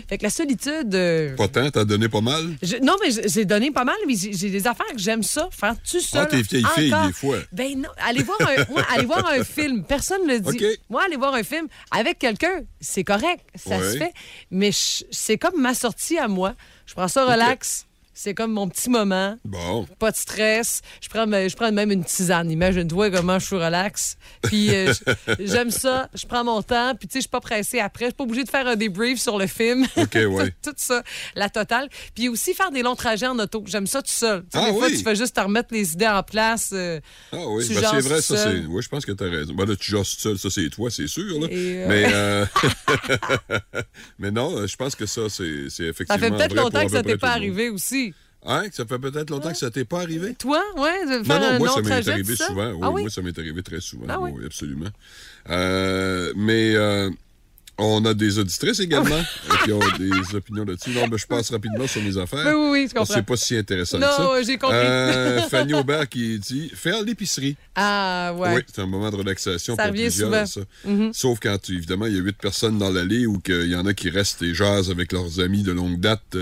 Fait 0.10 0.18
que 0.18 0.24
la 0.24 0.30
solitude. 0.30 0.94
euh, 0.94 1.36
Pas 1.38 1.48
tant, 1.48 1.70
t'as 1.72 1.86
donné 1.86 2.10
pas 2.10 2.20
mal? 2.20 2.44
je- 2.62 2.76
non, 2.84 2.96
mais 3.02 3.12
j'ai- 3.28 3.46
donné 3.46 3.72
pas 3.72 3.86
mal, 3.86 3.96
mais 4.06 4.16
j'ai 4.18 4.50
des 4.50 4.68
affaires 4.68 4.92
que 4.94 5.00
j'aime 5.00 5.24
ça, 5.24 5.48
faire 5.52 5.76
tout 5.90 6.02
seul. 6.02 6.22
Ah, 6.24 6.26
t'es 6.26 6.42
vieille 6.42 6.66
fille, 6.76 6.94
des 7.08 7.14
fois. 7.14 7.38
Ben 7.54 7.80
non, 7.80 7.88
allez 8.06 8.24
voir 8.24 8.38
un, 8.42 8.66
moi, 8.74 8.84
allez 8.94 9.06
voir 9.06 9.26
un 9.26 9.44
film. 9.58 9.86
Personne 9.86 10.28
ne 10.28 10.34
le 10.34 10.40
dit. 10.42 10.66
OK. 10.66 10.80
Moi, 10.90 11.02
aller 11.06 11.16
voir 11.16 11.34
un 11.34 11.44
film 11.44 11.68
avec 11.92 12.20
quelqu'un, 12.20 12.60
c'est 12.82 13.06
correct, 13.06 13.40
ça 13.56 13.78
Ouais. 13.78 13.94
se 13.94 13.98
fait. 13.98 14.12
Mais 14.52 14.72
c'est 14.74 15.38
comme 15.38 15.62
ma 15.62 15.74
sortie 15.74 16.09
à 16.18 16.28
moi. 16.28 16.54
Je 16.86 16.94
prends 16.94 17.08
ça 17.08 17.26
relax. 17.26 17.89
C'est 18.22 18.34
comme 18.34 18.52
mon 18.52 18.68
petit 18.68 18.90
moment. 18.90 19.38
Bon. 19.46 19.88
Pas 19.98 20.12
de 20.12 20.18
stress. 20.18 20.82
Je 21.02 21.08
prends, 21.08 21.24
je 21.26 21.56
prends 21.56 21.72
même 21.72 21.90
une 21.90 22.04
tisane. 22.04 22.52
Imagine-toi 22.52 23.12
comment 23.12 23.40
je 23.40 23.46
suis 23.46 23.56
relax. 23.56 24.18
Puis 24.42 24.76
euh, 24.76 24.92
j'aime 25.40 25.72
ça. 25.72 26.10
Je 26.14 26.26
prends 26.28 26.44
mon 26.44 26.62
temps. 26.62 26.96
Puis 26.96 27.08
tu 27.08 27.14
sais, 27.14 27.20
je 27.20 27.22
suis 27.22 27.30
pas 27.30 27.40
pressée 27.40 27.80
après. 27.80 28.08
Je 28.08 28.10
suis 28.10 28.16
pas 28.16 28.26
obligée 28.26 28.44
de 28.44 28.50
faire 28.50 28.68
un 28.68 28.76
débrief 28.76 29.22
sur 29.22 29.38
le 29.38 29.48
film. 29.48 29.88
OK, 29.96 30.16
ouais. 30.16 30.52
tout, 30.62 30.72
tout 30.72 30.76
ça, 30.76 31.02
la 31.36 31.50
totale. 31.50 31.88
Puis 32.14 32.28
aussi 32.28 32.54
faire 32.54 32.72
des 32.72 32.82
longs 32.82 32.98
trajets 32.98 33.28
en 33.28 33.40
auto. 33.40 33.64
J'aime 33.68 33.88
ça 33.88 34.02
tout 34.02 34.12
seul. 34.12 34.42
Tu 34.52 34.58
Ah 34.60 34.66
des 34.66 34.78
fois, 34.78 34.88
oui? 34.88 34.98
tu 34.98 35.02
fais 35.04 35.16
juste 35.16 35.38
te 35.38 35.40
remettre 35.40 35.70
les 35.72 35.94
idées 35.94 36.08
en 36.08 36.22
place. 36.22 36.72
euh, 36.74 37.00
Ah 37.32 37.38
oui, 37.48 37.66
Tu 37.66 37.74
ben, 37.74 37.84
c'est 37.90 38.02
vrai, 38.02 38.22
ça, 38.22 38.36
c'est. 38.36 38.66
Oui, 38.68 38.84
je 38.84 38.90
pense 38.90 39.06
que 39.06 39.14
t'as 39.14 39.30
raison. 39.30 39.54
Ben 39.54 39.66
là, 39.66 39.78
tu 39.78 39.92
jases 39.92 40.16
tout 40.16 40.20
seul, 40.20 40.38
ça, 40.38 40.50
c'est 40.50 40.70
toi, 40.70 40.92
c'est 40.92 41.08
sûr. 41.08 41.40
Là. 41.40 41.48
Euh, 41.50 42.46
Mais, 42.98 43.80
mais 44.20 44.32
non, 44.32 44.68
je 44.68 44.76
pense 44.76 44.94
que 44.96 45.06
ça, 45.06 45.30
c'est 45.30 45.70
c'est 45.70 45.86
effectivement. 45.86 46.16
ça 46.16 46.20
fait 46.20 46.32
peut-être 46.36 46.54
longtemps 46.56 46.84
que 46.86 46.92
ça 46.92 47.02
t'est 47.02 47.16
pas 47.18 47.32
arrivé 47.32 47.70
aussi. 47.70 48.09
Hein, 48.46 48.70
que 48.70 48.76
ça 48.76 48.86
fait 48.86 49.00
peut-être 49.00 49.30
longtemps 49.30 49.52
que 49.52 49.58
ça 49.58 49.70
t'est 49.70 49.84
pas 49.86 50.00
arrivé? 50.02 50.34
Toi, 50.36 50.62
ouais, 50.78 51.06
Non, 51.06 51.40
non, 51.40 51.60
moi, 51.60 51.70
ça 51.76 51.82
m'est 51.82 52.10
arrivé 52.10 52.36
ça? 52.38 52.48
souvent. 52.48 52.72
Oui, 52.72 52.80
Ah 52.82 52.90
oui? 52.92 53.02
moi, 53.02 53.10
ça 53.10 53.22
m'est 53.22 53.38
arrivé 53.38 53.62
très 53.62 53.82
souvent. 53.82 54.06
Ah 54.08 54.20
oui? 54.20 54.32
oui, 54.34 54.46
absolument. 54.46 54.88
Euh, 55.50 56.32
mais 56.38 56.74
euh, 56.76 57.10
on 57.78 58.04
a 58.06 58.14
des 58.14 58.40
auditrices 58.40 58.80
également 58.80 59.16
euh, 59.16 59.54
qui 59.66 59.72
ont 59.74 59.80
des 60.00 60.36
opinions 60.36 60.64
là-dessus. 60.64 60.92
Non, 60.92 61.08
mais 61.12 61.18
je 61.18 61.28
passe 61.28 61.52
rapidement 61.52 61.86
sur 61.88 62.02
mes 62.02 62.18
affaires. 62.18 62.46
Oui, 62.46 62.54
oui, 62.54 62.70
oui, 62.72 62.88
je 62.90 62.94
comprends. 62.98 63.14
C'est 63.14 63.24
pas 63.26 63.36
si 63.36 63.58
intéressant 63.58 64.00
Non, 64.00 64.08
que 64.08 64.14
ça. 64.38 64.44
j'ai 64.44 64.58
compris. 64.58 64.78
Euh, 64.78 65.42
Fanny 65.50 65.74
Aubert 65.74 66.08
qui 66.08 66.40
dit 66.40 66.70
faire 66.74 67.02
l'épicerie. 67.04 67.58
Ah, 67.76 68.34
ouais. 68.38 68.56
Oui, 68.56 68.62
c'est 68.74 68.82
un 68.82 68.86
moment 68.88 69.10
de 69.10 69.16
relaxation 69.18 69.76
Ça 69.76 69.84
pour 69.84 69.92
plusieurs. 69.94 70.48
souvent. 70.48 70.66
Mm-hmm. 70.88 71.14
ça. 71.14 71.20
Sauf 71.20 71.40
quand, 71.42 71.58
tu- 71.62 71.74
évidemment, 71.76 72.06
il 72.06 72.16
y 72.16 72.18
a 72.18 72.22
huit 72.22 72.38
personnes 72.38 72.78
dans 72.78 72.90
l'allée 72.90 73.26
ou 73.26 73.40
qu'il 73.40 73.68
y 73.70 73.76
en 73.76 73.86
a 73.86 73.94
qui 73.94 74.10
restent 74.10 74.42
et 74.44 74.54
jasent 74.54 74.90
avec 74.92 75.12
leurs 75.12 75.40
amis 75.42 75.64
de 75.64 75.72
longue 75.74 76.00
date 76.00 76.38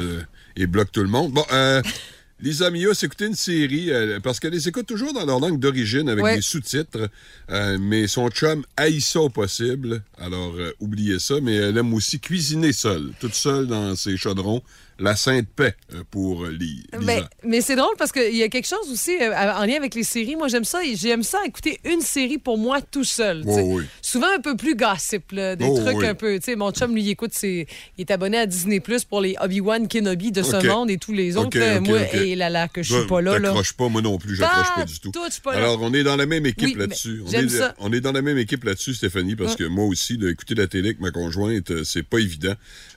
et 0.57 0.67
bloquent 0.67 0.91
tout 0.91 1.03
le 1.03 1.07
monde. 1.09 1.31
Bon, 1.31 1.45
euh, 1.53 1.81
Lisa 2.39 2.69
Mia 2.69 2.93
s'écoutait 2.93 3.25
une 3.27 3.33
série 3.35 3.91
euh, 3.91 4.19
parce 4.21 4.39
qu'elle 4.39 4.51
les 4.53 4.67
écoute 4.67 4.85
toujours 4.85 5.11
dans 5.13 5.25
leur 5.25 5.39
langue 5.39 5.59
d'origine 5.59 6.07
avec 6.09 6.23
Ouais. 6.23 6.35
des 6.35 6.41
sous-titres, 6.41 7.09
euh, 7.49 7.77
mais 7.79 8.07
son 8.07 8.29
chum 8.29 8.63
haït 8.75 9.01
ça 9.01 9.21
au 9.21 9.29
possible. 9.29 10.03
Alors, 10.19 10.53
euh, 10.55 10.71
oubliez 10.79 11.17
ça, 11.19 11.35
mais 11.41 11.55
elle 11.55 11.77
aime 11.77 11.93
aussi 11.95 12.19
cuisiner 12.19 12.73
seule, 12.73 13.11
toute 13.19 13.33
seule 13.33 13.65
dans 13.65 13.95
ses 13.95 14.17
chaudrons. 14.17 14.61
La 14.99 15.15
sainte 15.15 15.47
paix 15.55 15.75
euh, 15.93 16.03
pour 16.09 16.45
euh, 16.45 16.49
Lisa. 16.51 16.83
Ben, 17.01 17.27
mais 17.43 17.61
c'est 17.61 17.75
drôle 17.75 17.93
parce 17.97 18.11
qu'il 18.11 18.35
y 18.35 18.41
a 18.43 18.49
quelque 18.49 18.67
chose 18.67 18.91
aussi 18.91 19.15
euh, 19.21 19.31
en 19.33 19.65
lien 19.65 19.75
avec 19.77 19.93
les 19.95 20.03
séries. 20.03 20.35
Moi, 20.35 20.47
j'aime 20.47 20.63
ça. 20.63 20.79
J'aime 20.95 21.23
ça 21.23 21.39
écouter 21.45 21.79
une 21.85 22.01
série 22.01 22.37
pour 22.39 22.57
moi 22.57 22.81
tout 22.81 23.03
seul. 23.03 23.43
Oh, 23.45 23.59
oui. 23.77 23.83
Souvent 24.01 24.27
un 24.35 24.39
peu 24.41 24.55
plus 24.57 24.75
gossip, 24.75 25.31
là, 25.31 25.55
des 25.55 25.65
Oh, 25.67 25.79
trucs 25.79 25.97
oui. 25.97 26.07
un 26.07 26.15
peu. 26.15 26.39
Mon 26.55 26.71
chum, 26.71 26.93
lui, 26.95 27.03
il 27.03 27.09
écoute, 27.09 27.33
ses- 27.33 27.67
il 27.97 28.01
est 28.01 28.11
abonné 28.11 28.37
à 28.39 28.45
Disney 28.45 28.79
Plus 28.79 29.03
pour 29.03 29.21
les 29.21 29.35
Obi-Wan 29.41 29.87
Kenobi 29.87 30.31
de 30.31 30.41
ce 30.43 30.65
monde 30.67 30.89
et 30.89 30.97
tous 30.97 31.13
les 31.13 31.37
autres. 31.37 31.57
Là. 31.57 31.79
Moi, 31.79 31.99
et 32.13 32.35
là, 32.35 32.49
là, 32.49 32.67
que 32.67 32.81
je 32.81 32.95
suis 32.95 33.07
pas 33.07 33.21
là. 33.21 33.39
T'accroches 33.39 33.73
pas, 33.73 33.89
moi 33.89 34.01
non 34.01 34.17
plus, 34.17 34.35
j'accroche 34.35 34.67
Pas 34.67 34.81
pas 34.81 34.85
du 34.85 34.99
tout. 34.99 35.11
je 35.13 35.41
pas. 35.41 35.53
Alors, 35.53 35.79
on 35.81 35.93
est 35.93 36.03
dans 36.03 36.15
la 36.15 36.25
même 36.25 36.45
équipe 36.45 36.69
Oui, 36.69 36.75
là-dessus. 36.75 37.21
On, 37.25 37.31
est- 37.31 37.61
on 37.79 37.93
est 37.93 38.01
dans 38.01 38.11
la 38.11 38.21
même 38.21 38.37
équipe 38.37 38.63
là-dessus, 38.63 38.95
Stéphanie, 38.95 39.35
parce 39.35 39.55
que 39.55 39.63
moi 39.65 39.85
aussi, 39.85 40.17
de 40.17 40.29
écouter 40.29 40.55
la 40.55 40.67
télé 40.67 40.89
avec 40.89 40.99
ma 41.01 41.11
conjointe, 41.11 41.83
c'est 41.83 42.03
pas 42.03 42.17
évident. 42.19 42.53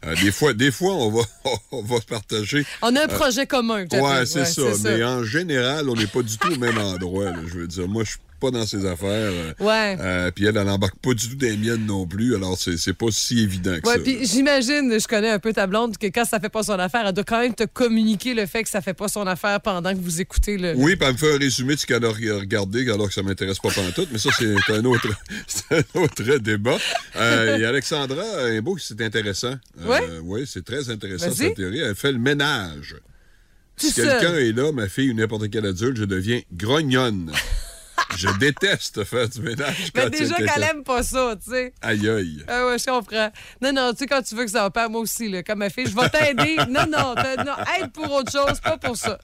Euh, 0.06 0.14
des 0.22 0.32
fois, 0.32 0.54
des 0.54 0.70
fois, 0.70 0.94
on 0.94 1.10
va, 1.10 1.22
on 1.72 1.82
va 1.82 2.00
partager. 2.00 2.64
On 2.82 2.94
a 2.96 3.04
un 3.04 3.08
projet 3.08 3.46
commun. 3.46 3.82
Ouais, 3.82 3.88
j'appelle. 3.90 4.26
c'est 4.26 4.44
ça. 4.46 4.62
Mais 4.84 5.04
en 5.04 5.24
général, 5.24 5.88
on 5.90 5.94
n'est 5.94 6.06
pas 6.06 6.22
du 6.22 6.38
tout 6.38 6.52
au 6.52 6.56
même 6.58 6.78
endroit. 6.78 7.26
là. 7.26 7.38
Je 7.46 7.58
veux 7.58 7.66
dire, 7.66 7.86
moi, 7.86 8.04
je 8.04 8.10
suis 8.12 8.20
pas 8.40 8.50
dans 8.50 8.66
ses 8.66 8.84
affaires. 8.86 9.08
euh, 9.10 9.52
Ouais. 9.60 9.96
euh, 10.00 10.30
puis 10.34 10.46
elle, 10.46 10.56
elle 10.56 10.66
n'embarque 10.66 10.96
pas 10.98 11.14
du 11.14 11.28
tout 11.28 11.36
des 11.36 11.56
miennes 11.56 11.86
non 11.86 12.06
plus. 12.06 12.34
Alors, 12.34 12.56
c'est 12.58 12.92
pas 12.94 13.06
si 13.10 13.40
évident 13.40 13.76
que 13.80 13.88
Ouais, 13.88 13.96
ça. 13.96 14.02
puis 14.02 14.18
j'imagine, 14.26 14.98
je 14.98 15.06
connais 15.06 15.30
un 15.30 15.38
peu 15.38 15.52
ta 15.52 15.66
blonde, 15.66 15.96
que 15.98 16.06
quand 16.06 16.24
ça 16.24 16.40
fait 16.40 16.48
pas 16.48 16.62
son 16.62 16.78
affaire, 16.78 17.04
elle 17.06 17.12
doit 17.12 17.24
quand 17.24 17.40
même 17.40 17.54
te 17.54 17.64
communiquer 17.64 18.34
le 18.34 18.46
fait 18.46 18.62
que 18.62 18.68
ça 18.70 18.80
fait 18.80 18.94
pas 18.94 19.08
son 19.08 19.26
affaire 19.26 19.60
pendant 19.60 19.92
que 19.92 19.98
vous 20.00 20.20
écoutez 20.20 20.56
le. 20.56 20.72
Oui, 20.76 20.96
puis 20.96 21.06
elle 21.06 21.12
me 21.12 21.18
fait 21.18 21.34
un 21.34 21.38
résumé 21.38 21.74
de 21.74 21.80
ce 21.80 21.86
qu'elle 21.86 22.04
a 22.04 22.08
re- 22.10 22.40
regardé 22.40 22.90
alors 22.90 23.08
que 23.08 23.14
ça 23.14 23.22
m'intéresse 23.22 23.58
pas 23.58 23.70
pantoute, 23.70 24.08
mais 24.10 24.18
ça, 24.18 24.30
c'est 24.38 24.72
un 24.72 24.84
autre, 24.84 25.08
un 25.70 26.00
autre 26.00 26.36
débat. 26.38 26.78
Euh, 27.16 27.58
et 27.58 27.64
Alexandra 27.64 28.24
Imbeau, 28.46 28.78
c'est 28.78 29.00
intéressant. 29.02 29.54
Euh, 29.80 29.86
Ouais? 29.86 30.00
Oui, 30.22 30.44
c'est 30.46 30.64
très 30.64 30.88
intéressant, 30.90 31.30
cette 31.32 31.56
théorie. 31.56 31.80
Elle 31.80 31.94
fait 31.94 32.12
le 32.12 32.18
ménage. 32.18 32.96
Tout 33.76 33.86
Si 33.86 33.94
quelqu'un 33.94 34.34
est 34.34 34.52
là, 34.52 34.72
ma 34.72 34.88
fille 34.88 35.10
ou 35.10 35.14
n'importe 35.14 35.50
quel 35.50 35.66
adulte, 35.66 35.96
je 35.96 36.04
deviens 36.04 36.40
grognonne. 36.52 37.32
Je 38.16 38.28
déteste 38.38 39.04
faire 39.04 39.28
du 39.28 39.40
ménage 39.40 39.90
quand 39.94 40.04
Mais 40.04 40.10
déjà 40.10 40.34
qu'elle 40.36 40.62
aime 40.62 40.82
pas 40.84 41.02
ça, 41.02 41.34
tu 41.42 41.50
sais. 41.50 41.72
Aïe, 41.82 42.08
aïe. 42.08 42.44
Ah 42.48 42.66
ouais, 42.66 42.78
je 42.78 42.84
comprends. 42.84 43.30
Non, 43.62 43.72
non, 43.72 43.92
tu 43.92 43.98
sais, 43.98 44.06
quand 44.06 44.22
tu 44.22 44.34
veux 44.34 44.44
que 44.44 44.50
ça 44.50 44.66
opère, 44.66 44.90
moi 44.90 45.00
aussi, 45.00 45.28
là, 45.28 45.42
comme 45.42 45.58
ma 45.60 45.70
fille, 45.70 45.86
je 45.86 45.94
vais 45.94 46.08
t'aider. 46.08 46.56
non, 46.68 46.86
non, 46.90 47.14
aide 47.80 47.92
pour 47.92 48.10
autre 48.12 48.30
chose, 48.32 48.60
pas 48.60 48.76
pour 48.78 48.96
ça. 48.96 49.18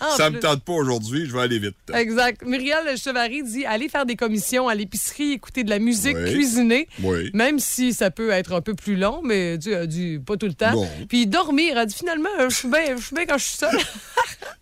En 0.00 0.16
Ça 0.16 0.28
plus. 0.28 0.36
me 0.36 0.40
tente 0.40 0.64
pas 0.64 0.72
aujourd'hui, 0.72 1.26
je 1.26 1.32
vais 1.32 1.42
aller 1.42 1.58
vite. 1.58 1.76
Exact. 1.92 2.42
Muriel 2.44 2.96
Chevary 2.98 3.42
dit 3.42 3.64
aller 3.64 3.88
faire 3.88 4.06
des 4.06 4.16
commissions 4.16 4.68
à 4.68 4.74
l'épicerie, 4.74 5.32
écouter 5.32 5.64
de 5.64 5.70
la 5.70 5.78
musique, 5.78 6.16
Oui. 6.16 6.32
cuisiner. 6.32 6.88
Oui. 7.02 7.30
Même 7.34 7.58
si 7.58 7.92
ça 7.94 8.10
peut 8.10 8.30
être 8.30 8.52
un 8.54 8.60
peu 8.60 8.74
plus 8.74 8.96
long, 8.96 9.20
mais 9.24 9.58
du, 9.58 9.72
euh, 9.74 9.86
du- 9.86 10.20
pas 10.24 10.36
tout 10.36 10.46
le 10.46 10.54
temps. 10.54 10.72
Puis 11.08 11.26
dormir. 11.26 11.78
Elle 11.78 11.86
dit 11.86 11.94
finalement, 11.94 12.28
je 12.48 12.54
suis 12.54 12.68
bien 12.68 12.96
je 12.96 13.02
suis 13.04 13.14
bien 13.14 13.26
quand 13.26 13.38
je 13.38 13.44
suis 13.44 13.56
seule. 13.58 13.78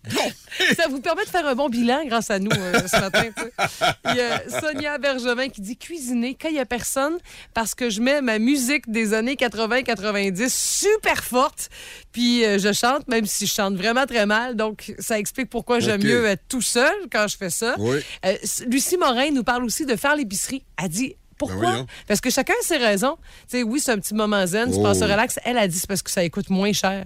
ça 0.77 0.87
vous 0.89 0.99
permet 1.01 1.23
de 1.25 1.29
faire 1.29 1.45
un 1.47 1.55
bon 1.55 1.69
bilan 1.69 2.01
grâce 2.05 2.29
à 2.29 2.39
nous 2.39 2.51
euh, 2.51 2.87
ce 2.87 2.99
matin. 2.99 3.23
Il 4.09 4.15
y 4.15 4.21
a 4.21 4.41
Sonia 4.59 4.97
Bergevin 4.97 5.49
qui 5.49 5.61
dit 5.61 5.77
cuisiner 5.77 6.35
quand 6.39 6.47
il 6.49 6.55
n'y 6.55 6.59
a 6.59 6.65
personne 6.65 7.17
parce 7.53 7.73
que 7.75 7.89
je 7.89 8.01
mets 8.01 8.21
ma 8.21 8.39
musique 8.39 8.89
des 8.91 9.13
années 9.13 9.35
80-90 9.35 10.49
super 10.49 11.23
forte. 11.23 11.69
Puis 12.11 12.45
euh, 12.45 12.57
je 12.59 12.71
chante, 12.73 13.07
même 13.07 13.25
si 13.25 13.45
je 13.47 13.53
chante 13.53 13.75
vraiment 13.75 14.05
très 14.05 14.25
mal. 14.25 14.55
Donc, 14.55 14.93
ça 14.99 15.17
explique 15.19 15.49
pourquoi 15.49 15.79
j'aime 15.79 16.03
mieux 16.03 16.25
être 16.25 16.43
tout 16.47 16.61
seul 16.61 16.93
quand 17.11 17.27
je 17.27 17.37
fais 17.37 17.49
ça. 17.49 17.75
Oui. 17.77 17.99
Euh, 18.25 18.35
Lucie 18.67 18.97
Morin 18.97 19.31
nous 19.31 19.43
parle 19.43 19.63
aussi 19.63 19.85
de 19.85 19.95
faire 19.95 20.15
l'épicerie. 20.15 20.63
Elle 20.81 20.89
dit 20.89 21.09
Ben 21.09 21.15
pourquoi? 21.37 21.85
parce 22.07 22.21
que 22.21 22.29
chacun 22.29 22.53
a 22.53 22.63
ses 22.65 22.77
raisons. 22.77 23.17
Sais, 23.47 23.63
oui, 23.63 23.79
c'est 23.79 23.91
un 23.91 23.97
petit 23.99 24.13
moment 24.13 24.45
zen, 24.45 24.71
tu 24.71 24.77
Oh. 24.79 24.83
penses 24.83 25.01
relax. 25.01 25.39
Elle 25.43 25.57
a 25.57 25.67
dit 25.67 25.77
c'est 25.77 25.87
parce 25.87 26.01
que 26.01 26.11
ça 26.11 26.27
coûte 26.29 26.49
moins 26.49 26.71
cher. 26.73 27.05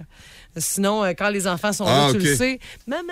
Sinon, 0.56 1.04
euh, 1.04 1.12
quand 1.16 1.28
les 1.28 1.46
enfants 1.46 1.72
sont 1.72 1.84
Ah, 1.86 2.06
là, 2.08 2.12
tu 2.12 2.16
ok. 2.18 2.22
le 2.24 2.34
sais. 2.36 2.58
Maman, 2.86 3.02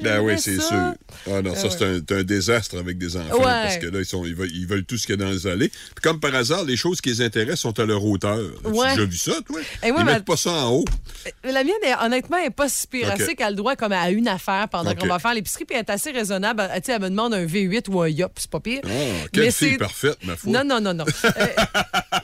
Ben 0.00 0.20
oui, 0.20 0.34
c'est 0.38 0.58
sûr. 0.58 0.94
Ah 1.26 1.42
non, 1.42 1.54
ça, 1.54 1.68
Ah 1.70 1.76
c'est 1.78 2.12
un, 2.12 2.22
désastre 2.22 2.78
avec 2.78 2.96
des 2.96 3.16
enfants. 3.16 3.36
Ouais. 3.36 3.44
Parce 3.44 3.76
que 3.78 3.86
là, 3.86 3.98
ils, 3.98 4.06
sont, 4.06 4.24
ils, 4.24 4.34
veulent, 4.34 4.50
ils 4.50 4.66
veulent 4.66 4.84
tout 4.84 4.96
ce 4.96 5.06
qu'il 5.06 5.18
y 5.18 5.22
a 5.22 5.24
dans 5.24 5.30
les 5.30 5.46
allées. 5.46 5.68
Puis 5.68 6.02
comme 6.02 6.18
par 6.20 6.34
hasard, 6.34 6.64
les 6.64 6.76
choses 6.76 7.00
qui 7.02 7.10
les 7.10 7.20
intéressent 7.20 7.60
sont 7.60 7.78
à 7.78 7.84
leur 7.84 8.02
hauteur. 8.04 8.38
Ouais. 8.64 8.94
Tu 8.94 9.00
as 9.02 9.04
vu 9.04 9.16
ça, 9.16 9.32
toi? 9.46 9.60
Et 9.82 9.92
moi, 9.92 10.00
ils 10.00 10.06
mettent 10.06 10.24
pas 10.24 10.36
ça 10.36 10.50
en 10.50 10.70
haut. 10.70 10.84
La 11.42 11.62
mienne, 11.64 11.74
est, 11.82 11.94
honnêtement, 12.02 12.38
n'est 12.38 12.50
pas 12.50 12.68
si 12.68 12.86
pire. 12.86 13.08
Ok. 13.08 13.16
Elle 13.18 13.26
sait 13.26 13.34
qu'elle 13.34 13.46
a 13.48 13.50
le 13.50 13.56
droit 13.56 13.76
comme 13.76 13.92
à 13.92 14.10
une 14.10 14.28
affaire 14.28 14.68
pendant 14.70 14.94
qu'on 14.94 15.06
va 15.06 15.18
faire 15.18 15.34
l'épicerie, 15.34 15.64
puis 15.66 15.76
elle 15.76 15.84
est 15.84 15.90
assez 15.90 16.10
raisonnable. 16.10 16.66
Elle, 16.72 16.80
tu 16.80 16.90
elle 16.90 17.02
me 17.02 17.10
demande 17.10 17.34
un 17.34 17.44
V8 17.44 17.88
ou 17.90 18.00
un 18.00 18.08
Yop, 18.08 18.32
c'est 18.36 18.50
pas 18.50 18.60
pire. 18.60 18.80
Ah, 18.84 18.88
quelle 19.32 19.44
Mais 19.44 19.50
fille 19.50 19.72
c'est- 19.72 19.78
parfaite, 19.78 20.18
ma 20.24 20.36
foi. 20.36 20.50
Non, 20.52 20.64
non, 20.64 20.80
non, 20.80 20.94
non. 20.94 21.04
Euh, 21.24 21.46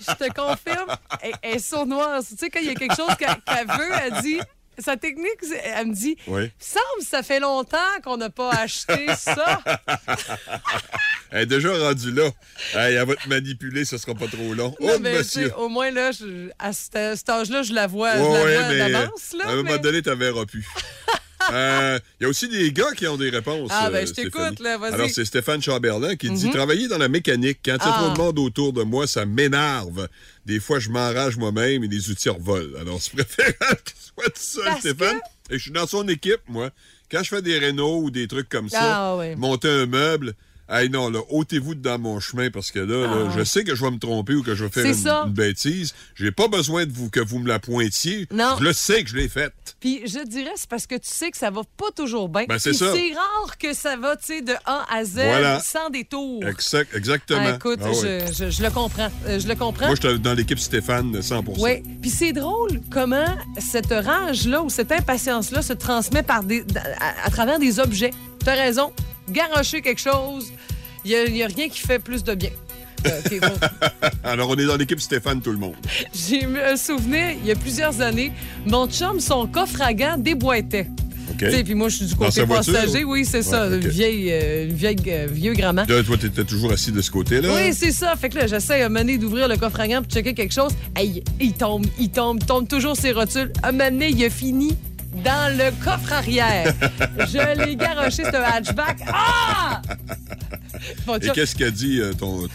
je 0.00 0.14
te 0.26 0.32
confirme, 0.32 0.88
elle, 1.22 1.32
elle 1.42 1.56
est 1.56 1.58
sournoise. 1.58 2.28
Tu 2.30 2.36
sais, 2.38 2.48
quand 2.50 2.60
il 2.60 2.66
y 2.68 2.70
a 2.70 2.74
quelque 2.74 2.96
chose 2.96 3.14
qu'elle 3.18 3.28
qu'elle 3.46 3.66
veut, 3.66 3.90
elle 4.06 4.22
dit. 4.22 4.38
Sa 4.84 4.96
technique, 4.96 5.28
elle 5.64 5.86
me 5.88 5.94
dit 5.94 6.16
Oui. 6.26 6.50
semble 6.58 7.02
ça 7.08 7.22
fait 7.22 7.40
longtemps 7.40 7.78
qu'on 8.02 8.16
n'a 8.16 8.30
pas 8.30 8.50
acheté 8.50 9.06
ça. 9.16 9.60
Elle 11.32 11.42
est 11.42 11.46
déjà 11.46 11.72
rendue 11.72 12.10
là. 12.12 12.24
Hey, 12.74 12.94
elle 12.96 13.06
va 13.06 13.14
te 13.14 13.28
manipuler, 13.28 13.84
ce 13.84 13.96
sera 13.98 14.14
pas 14.16 14.26
trop 14.26 14.52
long. 14.52 14.74
Non, 14.80 14.94
oh, 14.94 14.98
mais, 15.00 15.18
monsieur. 15.18 15.54
au 15.56 15.68
moins, 15.68 15.92
là, 15.92 16.10
je- 16.10 16.50
à 16.58 16.72
cet 16.72 16.96
cet 17.16 17.28
âge-là, 17.28 17.62
je 17.62 17.72
la 17.72 17.86
vois, 17.86 18.16
je 18.16 18.20
Ouais, 18.22 18.68
mais 18.68 18.90
d'avance. 18.90 19.36
à 19.40 19.48
un 19.48 19.54
moment 19.56 19.70
mais- 19.70 19.78
donné, 19.78 20.02
tu 20.02 20.12
verras 20.12 20.44
plus. 20.46 20.66
Euh, 21.52 21.98
Il 22.20 22.24
y 22.24 22.26
a 22.26 22.28
aussi 22.28 22.48
des 22.48 22.72
gars 22.72 22.92
qui 22.96 23.06
ont 23.06 23.16
des 23.16 23.30
réponses. 23.30 23.70
Ah, 23.72 23.90
ben, 23.90 23.98
euh, 24.02 24.06
je 24.06 24.12
t'écoute, 24.12 24.32
Stéphanie. 24.40 24.56
là, 24.62 24.78
vas-y. 24.78 24.94
Alors, 24.94 25.08
c'est 25.10 25.24
Stéphane 25.24 25.62
Chamberlain 25.62 26.16
qui 26.16 26.30
dit 26.30 26.46
Mhm. 26.46 26.52
Travailler 26.52 26.88
dans 26.88 26.98
la 26.98 27.08
mécanique, 27.08 27.58
quand 27.64 27.76
il 27.76 27.84
y 27.86 27.88
a 27.88 27.94
Ah. 27.94 28.02
trop 28.02 28.12
de 28.12 28.16
monde 28.18 28.38
autour 28.38 28.72
de 28.72 28.82
moi, 28.82 29.06
ça 29.06 29.26
m'énerve. 29.26 30.08
Des 30.46 30.60
fois, 30.60 30.78
je 30.78 30.88
m'enrage 30.90 31.36
moi-même 31.36 31.84
et 31.84 31.88
les 31.88 32.10
outils 32.10 32.28
revolent. 32.28 32.76
Alors, 32.80 33.00
c'est 33.00 33.12
préférable 33.16 33.80
que 33.84 33.90
tu 33.90 33.96
sois 34.14 34.24
tout 34.26 34.32
seul, 34.36 34.64
Parce 34.64 34.80
Stéphane. 34.80 35.18
Et 35.50 35.54
je 35.58 35.62
suis 35.62 35.70
dans 35.72 35.86
son 35.86 36.06
équipe, 36.08 36.40
moi. 36.48 36.70
Quand 37.10 37.22
je 37.24 37.28
fais 37.30 37.42
des 37.42 37.58
rénaux 37.58 38.02
ou 38.02 38.10
des 38.10 38.28
trucs 38.28 38.48
comme 38.48 38.68
ça, 38.68 38.78
Ah, 39.10 39.16
ouais. 39.16 39.34
monter 39.34 39.68
un 39.68 39.86
meuble, 39.86 40.34
Hey 40.72 40.88
non, 40.88 41.10
là, 41.10 41.18
ôtez-vous 41.30 41.74
de 41.74 41.80
dans 41.80 41.98
mon 41.98 42.20
chemin 42.20 42.48
parce 42.50 42.70
que 42.70 42.78
là, 42.78 43.06
là, 43.06 43.26
Ah. 43.28 43.34
je 43.36 43.42
sais 43.42 43.64
que 43.64 43.74
je 43.74 43.84
vais 43.84 43.90
me 43.90 43.98
tromper 43.98 44.34
ou 44.34 44.42
que 44.44 44.54
je 44.54 44.64
vais 44.64 44.70
faire 44.70 45.24
une, 45.26 45.32
bêtise. 45.32 45.94
J'ai 46.14 46.30
pas 46.30 46.46
besoin 46.46 46.86
de 46.86 46.92
vous 46.92 47.10
que 47.10 47.18
vous 47.18 47.40
me 47.40 47.48
la 47.48 47.58
pointiez. 47.58 48.26
Non. 48.32 48.54
Je 48.60 48.64
le 48.64 48.72
sais 48.72 49.02
que 49.02 49.10
je 49.10 49.16
l'ai 49.16 49.28
faite. 49.28 49.52
Puis 49.80 50.02
je 50.06 50.24
dirais, 50.24 50.52
c'est 50.54 50.68
parce 50.68 50.86
que 50.86 50.94
tu 50.94 51.08
sais 51.10 51.30
que 51.32 51.36
ça 51.38 51.50
va 51.50 51.62
pas 51.76 51.90
toujours 51.96 52.28
bien. 52.28 52.44
Ben, 52.48 52.58
c'est 52.58 52.72
ça. 52.72 52.92
C'est 52.94 53.12
rare 53.14 53.58
que 53.58 53.74
ça 53.74 53.96
va, 53.96 54.14
tu 54.16 54.26
sais, 54.26 54.42
de 54.42 54.52
A 54.64 54.86
à 54.94 55.04
Z 55.04 55.14
Voilà. 55.14 55.60
sans 55.60 55.90
détour. 55.90 56.44
Exact, 56.46 56.94
exactement. 56.94 57.40
Ah, 57.44 57.56
écoute, 57.56 57.80
Ah 57.82 57.90
ouais. 57.90 58.24
je, 58.32 58.44
je- 58.44 58.50
je 58.50 58.62
le 58.62 58.70
comprends. 58.70 59.08
Euh, 59.26 59.40
je 59.40 59.48
le 59.48 59.54
comprends. 59.56 59.86
Moi, 59.86 59.96
j'étais 59.96 60.18
dans 60.18 60.34
l'équipe 60.34 60.58
Stéphane 60.60 61.20
100% 61.20 61.54
Oui. 61.58 61.82
Puis 62.00 62.10
c'est 62.10 62.32
drôle 62.32 62.80
comment 62.92 63.26
cette 63.58 63.90
rage-là 63.92 64.62
ou 64.62 64.70
cette 64.70 64.92
impatience-là 64.92 65.62
se 65.62 65.72
transmet 65.72 66.22
par 66.22 66.44
des, 66.44 66.64
à, 67.00 67.26
à 67.26 67.30
travers 67.30 67.58
des 67.58 67.80
objets. 67.80 68.12
Tu 68.44 68.48
as 68.48 68.54
raison. 68.54 68.92
Garocher 69.30 69.80
quelque 69.82 70.00
chose, 70.00 70.52
il 71.04 71.32
n'y 71.32 71.42
a, 71.42 71.46
rien 71.46 71.68
qui 71.68 71.80
fait 71.80 71.98
plus 71.98 72.22
de 72.22 72.34
bien. 72.34 72.50
Euh, 73.06 73.20
bon. 73.40 73.48
Alors, 74.24 74.50
on 74.50 74.56
est 74.56 74.66
dans 74.66 74.76
l'équipe 74.76 75.00
Stéphane, 75.00 75.40
tout 75.40 75.52
le 75.52 75.58
monde. 75.58 75.74
J'ai 76.12 76.44
un 76.44 76.76
souvenir, 76.76 77.30
il 77.42 77.46
y 77.46 77.50
a 77.50 77.54
plusieurs 77.54 78.00
années, 78.00 78.32
mon 78.66 78.86
chum, 78.88 79.20
son 79.20 79.46
coffre 79.46 79.80
à 79.80 79.94
gants 79.94 80.18
déboîtait. 80.18 80.88
OK? 81.30 81.38
Tu 81.38 81.50
sais, 81.50 81.64
Puis 81.64 81.74
moi, 81.74 81.88
je 81.88 81.96
suis 81.96 82.06
du 82.06 82.14
côté 82.14 82.44
passager. 82.44 83.04
Oui, 83.04 83.24
c'est 83.24 83.42
ça. 83.42 83.68
Ouais, 83.68 83.76
OK. 83.76 83.84
Une 83.84 83.88
vieille, 83.88 84.32
euh, 84.32 84.68
vieille, 84.70 84.96
euh, 85.08 85.26
vieux 85.30 85.54
grand-mère. 85.54 85.86
Toi, 85.86 86.16
t'étais 86.18 86.44
toujours 86.44 86.72
assis 86.72 86.92
de 86.92 87.00
ce 87.00 87.10
côté-là? 87.10 87.48
Oui, 87.54 87.72
c'est 87.72 87.92
ça. 87.92 88.14
Fait 88.16 88.28
que 88.28 88.38
là, 88.38 88.46
j'essaie 88.46 88.82
à 88.82 88.88
donné 88.88 89.16
d'ouvrir 89.16 89.48
le 89.48 89.56
coffre 89.56 89.80
à 89.80 89.88
gants 89.88 90.02
pour 90.02 90.10
checker 90.10 90.34
quelque 90.34 90.52
chose. 90.52 90.72
Hey, 90.96 91.22
il 91.40 91.52
tombe, 91.52 91.86
il 91.98 92.10
tombe, 92.10 92.38
il 92.40 92.46
tombe 92.46 92.68
toujours 92.68 92.96
ses 92.96 93.12
rotules. 93.12 93.52
À 93.62 93.68
un 93.68 93.72
moment 93.72 93.90
donné, 93.90 94.10
il 94.10 94.24
a 94.24 94.30
fini 94.30 94.76
dans 95.12 95.56
le 95.56 95.70
coffre 95.84 96.12
arrière. 96.12 96.72
Je 97.18 97.64
l'ai 97.64 97.76
garoché, 97.76 98.24
ce 98.24 98.36
hatchback. 98.36 98.98
Ah! 99.08 99.82
Et 101.22 101.28
qu'est-ce 101.30 101.54
qu'a 101.54 101.70
dit 101.70 102.00
euh, 102.00 102.12
ton. 102.14 102.46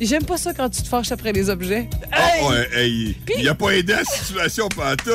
J'aime 0.00 0.24
pas 0.24 0.36
ça 0.36 0.52
quand 0.52 0.68
tu 0.70 0.82
te 0.82 0.88
fâches 0.88 1.12
après 1.12 1.32
les 1.32 1.48
objets. 1.50 1.88
Ah, 2.12 2.36
Hey! 2.36 2.44
ouais, 2.44 2.68
hey, 2.74 3.16
il 3.38 3.48
a 3.48 3.54
pas 3.54 3.70
aidé 3.70 3.92
à 3.92 3.98
la 3.98 4.04
situation 4.04 4.68
pas 4.68 4.96
tout. 4.96 5.10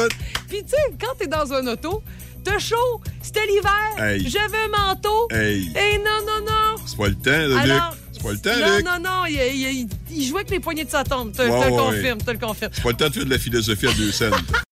Puis 0.48 0.64
tu 0.64 0.70
sais, 0.70 0.78
quand 1.00 1.14
t'es 1.18 1.28
dans 1.28 1.52
un 1.54 1.68
auto, 1.68 2.02
t'as 2.44 2.60
chaud, 2.60 3.02
c'était 3.22 3.46
l'hiver, 3.46 3.72
Hey. 3.98 4.24
je 4.28 4.38
veux 4.38 4.56
un 4.74 4.86
manteau. 4.88 5.28
Hey, 5.32 5.68
Et 5.76 5.98
non, 5.98 6.26
non, 6.26 6.46
non. 6.46 6.76
c'est 6.86 6.98
pas 6.98 7.08
le 7.10 7.16
temps, 7.16 7.32
là, 7.56 7.60
Alors, 7.60 7.92
Luc. 7.92 8.00
C'est 8.14 8.24
pas 8.24 8.32
le 8.32 8.38
temps, 8.40 8.58
non, 8.68 8.76
Luc. 8.78 8.86
non, 8.86 9.00
non, 9.04 9.26
il, 9.28 9.34
il- 9.36 9.80
il- 9.82 9.90
il 10.18 10.26
jouait 10.28 10.40
avec 10.40 10.50
les 10.52 10.60
poignées 10.60 10.86
de 10.86 10.90
sa 10.90 11.04
tante. 11.04 11.34
Te, 11.34 11.38
te 11.42 11.48
Ouais, 11.50 11.66
le 11.70 11.78
confirme, 11.78 12.18
te 12.22 12.32
le 12.32 12.38
confirme. 12.38 12.72
C'est 12.74 12.84
pas 12.84 12.90
le 12.90 12.96
temps 12.96 13.08
de 13.10 13.14
faire 13.14 13.26
de 13.26 13.30
la 13.30 13.38
philosophie 13.40 13.88
à 13.88 13.94
deux 13.94 14.12
scènes. 14.12 14.32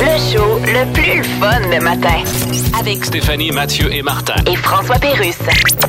Le 0.00 0.32
show 0.32 0.58
le 0.60 0.90
plus 0.94 1.22
fun 1.38 1.60
le 1.70 1.80
matin. 1.80 2.22
Avec 2.78 3.04
Stéphanie, 3.04 3.50
Mathieu 3.50 3.92
et 3.92 4.00
Martin. 4.02 4.36
et 4.50 4.56
François 4.56 4.98
Pérusse. 4.98 5.38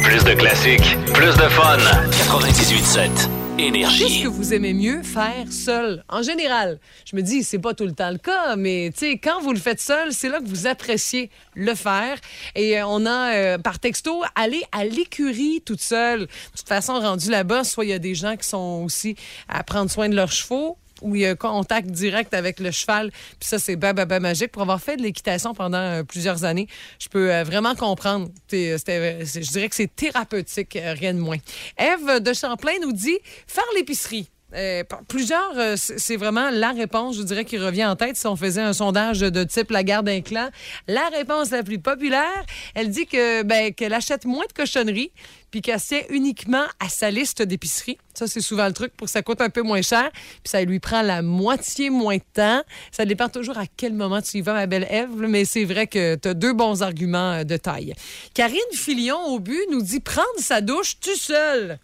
Plus 0.03 0.23
de 0.25 0.33
classiques, 0.33 0.97
plus 1.13 1.33
de 1.37 1.47
fun. 1.49 1.77
98.7 1.77 3.09
Qu'est-ce 3.57 3.67
Énergie. 3.67 4.23
que 4.23 4.27
vous 4.27 4.53
aimez 4.53 4.73
mieux 4.73 5.03
faire 5.03 5.45
seul? 5.51 6.03
En 6.09 6.21
général, 6.23 6.79
je 7.05 7.15
me 7.15 7.21
dis, 7.21 7.43
c'est 7.43 7.59
pas 7.59 7.73
tout 7.75 7.85
le 7.85 7.91
temps 7.93 8.09
le 8.09 8.17
cas, 8.17 8.55
mais 8.55 8.89
tu 8.91 9.05
sais, 9.05 9.17
quand 9.19 9.39
vous 9.41 9.51
le 9.53 9.59
faites 9.59 9.79
seul, 9.79 10.11
c'est 10.13 10.29
là 10.29 10.39
que 10.39 10.47
vous 10.47 10.65
appréciez 10.67 11.29
le 11.53 11.75
faire. 11.75 12.17
Et 12.55 12.79
euh, 12.79 12.85
on 12.87 13.05
a, 13.05 13.33
euh, 13.35 13.57
par 13.59 13.77
texto, 13.79 14.23
aller 14.35 14.63
à 14.71 14.83
l'écurie 14.85 15.61
toute 15.65 15.81
seule. 15.81 16.21
De 16.21 16.27
toute 16.57 16.67
façon, 16.67 16.93
rendu 16.99 17.29
là-bas, 17.29 17.63
soit 17.63 17.85
il 17.85 17.89
y 17.91 17.93
a 17.93 17.99
des 17.99 18.15
gens 18.15 18.35
qui 18.35 18.47
sont 18.47 18.81
aussi 18.83 19.15
à 19.47 19.63
prendre 19.63 19.91
soin 19.91 20.09
de 20.09 20.15
leurs 20.15 20.31
chevaux, 20.31 20.77
où 21.01 21.15
il 21.15 21.21
y 21.21 21.25
a 21.25 21.35
contact 21.35 21.89
direct 21.89 22.33
avec 22.33 22.59
le 22.59 22.71
cheval. 22.71 23.11
Puis 23.39 23.49
ça, 23.49 23.59
c'est 23.59 23.75
magique. 24.19 24.51
Pour 24.51 24.61
avoir 24.61 24.81
fait 24.81 24.97
de 24.97 25.01
l'équitation 25.03 25.53
pendant 25.53 25.77
euh, 25.77 26.03
plusieurs 26.03 26.43
années, 26.43 26.67
je 26.99 27.07
peux 27.09 27.31
euh, 27.33 27.43
vraiment 27.43 27.75
comprendre. 27.75 28.29
C'est- 28.47 28.77
je 28.77 29.51
dirais 29.51 29.69
que 29.69 29.75
c'est 29.75 29.93
thérapeutique, 29.95 30.75
euh, 30.75 30.93
rien 30.93 31.13
de 31.13 31.19
moins. 31.19 31.37
Eve 31.77 32.19
de 32.21 32.33
Champlain 32.33 32.73
nous 32.81 32.93
dit 32.93 33.17
faire 33.47 33.63
l'épicerie. 33.75 34.29
Euh, 34.53 34.83
plusieurs, 35.07 35.57
euh, 35.57 35.75
c'est 35.77 36.17
vraiment 36.17 36.49
la 36.49 36.71
réponse, 36.71 37.17
je 37.17 37.23
dirais, 37.23 37.45
qui 37.45 37.57
revient 37.57 37.85
en 37.85 37.95
tête 37.95 38.17
si 38.17 38.27
on 38.27 38.35
faisait 38.35 38.61
un 38.61 38.73
sondage 38.73 39.19
de 39.19 39.43
type 39.43 39.71
la 39.71 39.83
garde 39.83 40.05
d'un 40.05 40.21
clan. 40.21 40.49
La 40.87 41.07
réponse 41.09 41.51
la 41.51 41.63
plus 41.63 41.79
populaire, 41.79 42.45
elle 42.75 42.89
dit 42.89 43.05
que 43.05 43.43
ben, 43.43 43.73
qu'elle 43.73 43.93
achète 43.93 44.25
moins 44.25 44.45
de 44.45 44.53
cochonneries 44.53 45.11
puis 45.51 45.61
qu'elle 45.61 45.81
tient 45.81 46.01
uniquement 46.09 46.65
à 46.79 46.89
sa 46.89 47.11
liste 47.11 47.41
d'épicerie. 47.41 47.97
Ça, 48.13 48.27
c'est 48.27 48.41
souvent 48.41 48.67
le 48.67 48.73
truc 48.73 48.93
pour 48.95 49.05
que 49.05 49.11
ça 49.11 49.21
coûte 49.21 49.41
un 49.41 49.49
peu 49.49 49.61
moins 49.61 49.81
cher 49.81 50.09
puis 50.11 50.49
ça 50.49 50.61
lui 50.63 50.79
prend 50.79 51.01
la 51.01 51.21
moitié 51.21 51.89
moins 51.89 52.17
de 52.17 52.23
temps. 52.33 52.63
Ça 52.91 53.05
dépend 53.05 53.29
toujours 53.29 53.57
à 53.57 53.65
quel 53.77 53.93
moment 53.93 54.21
tu 54.21 54.37
y 54.37 54.41
vas, 54.41 54.53
ma 54.53 54.67
belle 54.67 54.87
Ève, 54.89 55.09
mais 55.17 55.45
c'est 55.45 55.65
vrai 55.65 55.87
que 55.87 56.15
tu 56.15 56.27
as 56.27 56.33
deux 56.33 56.53
bons 56.53 56.81
arguments 56.81 57.33
euh, 57.33 57.43
de 57.43 57.57
taille. 57.57 57.93
Karine 58.33 58.59
Filion, 58.73 59.19
au 59.27 59.39
but, 59.39 59.65
nous 59.69 59.81
dit 59.81 59.99
prendre 59.99 60.27
sa 60.39 60.61
douche 60.61 60.99
tout 60.99 61.15
seul. 61.15 61.79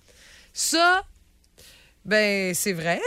Ça, 0.53 1.03
ben, 2.07 2.53
c'est 2.55 2.71
vrai. 2.71 3.01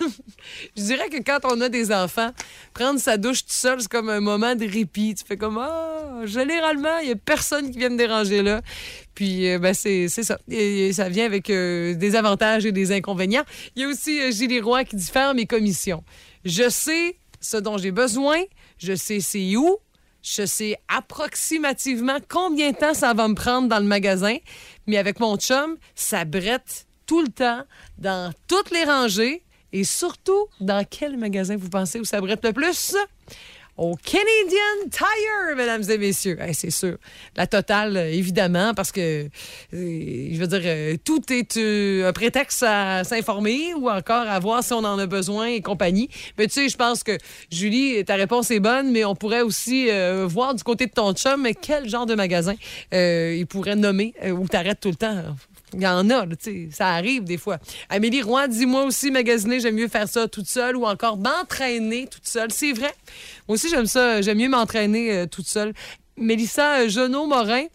je 0.76 0.82
dirais 0.82 1.08
que 1.08 1.20
quand 1.22 1.40
on 1.44 1.60
a 1.60 1.68
des 1.68 1.92
enfants, 1.92 2.30
prendre 2.72 3.00
sa 3.00 3.16
douche 3.16 3.44
tout 3.44 3.52
seul, 3.52 3.80
c'est 3.80 3.90
comme 3.90 4.08
un 4.08 4.20
moment 4.20 4.54
de 4.54 4.64
répit. 4.64 5.16
Tu 5.16 5.24
fais 5.26 5.36
comme, 5.36 5.58
ah, 5.58 6.20
généralement, 6.24 6.98
il 6.98 7.06
n'y 7.06 7.12
a 7.12 7.16
personne 7.16 7.70
qui 7.72 7.78
vient 7.78 7.88
me 7.88 7.98
déranger 7.98 8.42
là. 8.42 8.62
Puis, 9.14 9.50
euh, 9.50 9.58
ben, 9.58 9.74
c'est 9.74 10.08
ça. 10.08 10.38
Et, 10.48 10.86
et 10.86 10.92
ça 10.92 11.08
vient 11.08 11.26
avec 11.26 11.50
euh, 11.50 11.94
des 11.94 12.14
avantages 12.14 12.64
et 12.64 12.72
des 12.72 12.92
inconvénients. 12.92 13.44
Il 13.74 13.82
y 13.82 13.84
a 13.84 13.88
aussi 13.88 14.20
euh, 14.20 14.30
Gilles 14.30 14.62
Roy 14.62 14.84
qui 14.84 14.96
dit 14.96 15.10
faire 15.10 15.34
mes 15.34 15.46
commissions. 15.46 16.04
Je 16.44 16.68
sais 16.68 17.18
ce 17.40 17.56
dont 17.56 17.76
j'ai 17.76 17.90
besoin, 17.90 18.40
je 18.78 18.94
sais 18.94 19.20
c'est 19.20 19.56
où, 19.56 19.78
je 20.22 20.46
sais 20.46 20.76
approximativement 20.88 22.18
combien 22.28 22.70
de 22.70 22.76
temps 22.76 22.94
ça 22.94 23.12
va 23.14 23.28
me 23.28 23.34
prendre 23.34 23.68
dans 23.68 23.78
le 23.78 23.84
magasin, 23.84 24.36
mais 24.86 24.96
avec 24.96 25.20
mon 25.20 25.36
chum, 25.36 25.76
ça 25.94 26.24
brette 26.24 26.83
tout 27.06 27.22
le 27.22 27.28
temps, 27.28 27.62
dans 27.98 28.32
toutes 28.48 28.70
les 28.70 28.84
rangées, 28.84 29.42
et 29.72 29.82
surtout, 29.84 30.46
dans 30.60 30.84
quel 30.88 31.16
magasin 31.16 31.56
vous 31.56 31.68
pensez 31.68 31.98
où 31.98 32.04
ça 32.04 32.20
le 32.20 32.52
plus? 32.52 32.96
Au 33.76 33.96
Canadian 33.96 34.88
Tire, 34.88 35.56
mesdames 35.56 35.82
et 35.90 35.98
messieurs. 35.98 36.38
C'est 36.52 36.70
sûr. 36.70 36.96
La 37.34 37.48
totale, 37.48 37.96
euh, 37.96 38.08
évidemment, 38.08 38.72
parce 38.72 38.92
que, 38.92 39.24
euh, 39.24 39.28
je 39.72 40.38
veux 40.38 40.46
dire, 40.46 40.60
euh, 40.64 40.96
tout 41.04 41.20
est 41.32 41.56
un 41.56 42.12
prétexte 42.12 42.62
à 42.62 43.02
s'informer 43.02 43.74
ou 43.74 43.90
encore 43.90 44.28
à 44.28 44.38
voir 44.38 44.62
si 44.62 44.72
on 44.74 44.84
en 44.84 44.96
a 44.96 45.06
besoin 45.06 45.46
et 45.46 45.60
compagnie. 45.60 46.08
Mais 46.38 46.46
tu 46.46 46.52
sais, 46.52 46.68
je 46.68 46.76
pense 46.76 47.02
que, 47.02 47.18
Julie, 47.50 48.04
ta 48.04 48.14
réponse 48.14 48.52
est 48.52 48.60
bonne, 48.60 48.92
mais 48.92 49.04
on 49.04 49.16
pourrait 49.16 49.42
aussi 49.42 49.88
voir 50.22 50.54
du 50.54 50.62
côté 50.62 50.86
de 50.86 50.92
ton 50.92 51.12
chum, 51.12 51.48
quel 51.60 51.88
genre 51.88 52.06
de 52.06 52.14
magasin 52.14 52.54
il 52.92 53.44
pourrait 53.48 53.74
nommer 53.74 54.14
où 54.24 54.46
t'arrêtes 54.46 54.78
tout 54.78 54.90
le 54.90 54.94
temps? 54.94 55.34
Il 55.74 55.82
y 55.82 55.86
en 55.86 56.08
a, 56.10 56.26
tu 56.26 56.36
sais, 56.40 56.68
ça 56.70 56.88
arrive 56.88 57.24
des 57.24 57.38
fois. 57.38 57.58
Amélie 57.88 58.22
Roy, 58.22 58.48
dis-moi 58.48 58.84
aussi, 58.84 59.10
magasiner, 59.10 59.60
j'aime 59.60 59.74
mieux 59.74 59.88
faire 59.88 60.08
ça 60.08 60.28
toute 60.28 60.46
seule 60.46 60.76
ou 60.76 60.86
encore 60.86 61.16
m'entraîner 61.16 62.06
toute 62.06 62.26
seule. 62.26 62.50
C'est 62.52 62.72
vrai. 62.72 62.94
Moi 63.48 63.54
aussi, 63.54 63.68
j'aime 63.68 63.86
ça. 63.86 64.20
J'aime 64.22 64.38
mieux 64.38 64.48
m'entraîner 64.48 65.12
euh, 65.12 65.26
toute 65.26 65.46
seule. 65.46 65.72
Mélissa 66.16 66.80
euh, 66.80 66.88
Genot-Morin, 66.88 67.66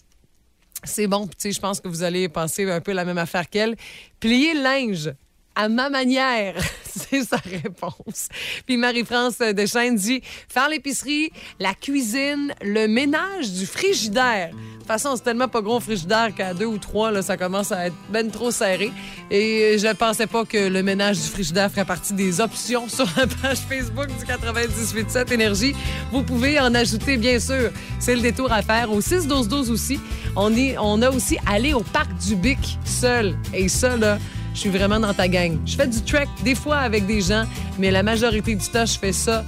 c'est 0.84 1.08
bon. 1.08 1.30
Je 1.44 1.60
pense 1.60 1.82
que 1.82 1.88
vous 1.88 2.04
allez 2.04 2.30
penser 2.30 2.70
un 2.70 2.82
peu 2.82 2.94
la 2.94 3.06
même 3.06 3.18
affaire 3.18 3.50
qu'elle. 3.50 3.76
Plier 4.20 4.54
le 4.54 4.64
linge 4.64 5.12
à 5.60 5.68
ma 5.68 5.90
manière? 5.90 6.56
C'est 6.86 7.24
sa 7.24 7.38
réponse. 7.38 8.30
Puis 8.66 8.78
Marie-France 8.78 9.40
Deschênes 9.40 9.96
dit 9.96 10.22
faire 10.48 10.70
l'épicerie, 10.70 11.32
la 11.60 11.74
cuisine, 11.74 12.54
le 12.62 12.88
ménage 12.88 13.52
du 13.52 13.66
frigidaire. 13.66 14.52
De 14.52 14.78
toute 14.80 14.88
façon, 14.88 15.16
c'est 15.16 15.24
tellement 15.24 15.48
pas 15.48 15.62
gros 15.62 15.80
frigidaire 15.80 16.34
qu'à 16.36 16.56
deux 16.56 16.66
ou 16.66 16.80
trois, 16.80 17.12
là, 17.12 17.22
ça 17.22 17.38
commence 17.38 17.72
à 17.72 17.88
être 17.88 17.96
ben 18.10 18.32
trop 18.32 18.50
serré. 18.50 18.92
Et 19.30 19.78
je 19.78 19.94
pensais 19.94 20.26
pas 20.26 20.46
que 20.46 20.68
le 20.68 20.82
ménage 20.82 21.18
du 21.18 21.28
frigidaire 21.28 21.70
ferait 21.70 21.86
partie 21.86 22.14
des 22.14 22.42
options 22.42 22.88
sur 22.90 23.06
la 23.16 23.28
page 23.28 23.60
Facebook 23.60 24.08
du 24.08 24.26
98.7 24.26 25.32
Énergie. 25.32 25.76
Vous 26.12 26.24
pouvez 26.24 26.60
en 26.60 26.74
ajouter, 26.74 27.18
bien 27.18 27.40
sûr. 27.40 27.70
C'est 28.00 28.16
le 28.16 28.22
détour 28.22 28.52
à 28.52 28.64
faire 28.64 28.92
au 28.92 29.00
6-12-12 29.00 29.70
aussi. 29.70 30.00
On, 30.36 30.56
est, 30.56 30.76
on 30.80 31.02
a 31.04 31.12
aussi 31.12 31.38
allé 31.46 31.74
au 31.74 31.82
parc 31.82 32.12
du 32.18 32.36
Bic 32.36 32.80
seul. 32.84 33.38
Et 33.54 33.70
ça, 33.70 33.96
là, 33.96 34.18
je 34.54 34.60
suis 34.60 34.70
vraiment 34.70 35.00
dans 35.00 35.14
ta 35.14 35.28
gang. 35.28 35.58
Je 35.66 35.76
fais 35.76 35.88
du 35.88 36.02
trek 36.02 36.28
des 36.44 36.56
fois 36.56 36.78
avec 36.78 37.06
des 37.06 37.22
gens, 37.22 37.46
mais 37.78 37.92
la 37.92 38.04
majorité 38.04 38.56
du 38.56 38.68
temps, 38.68 38.86
je 38.86 38.98
fais 38.98 39.14
ça 39.14 39.44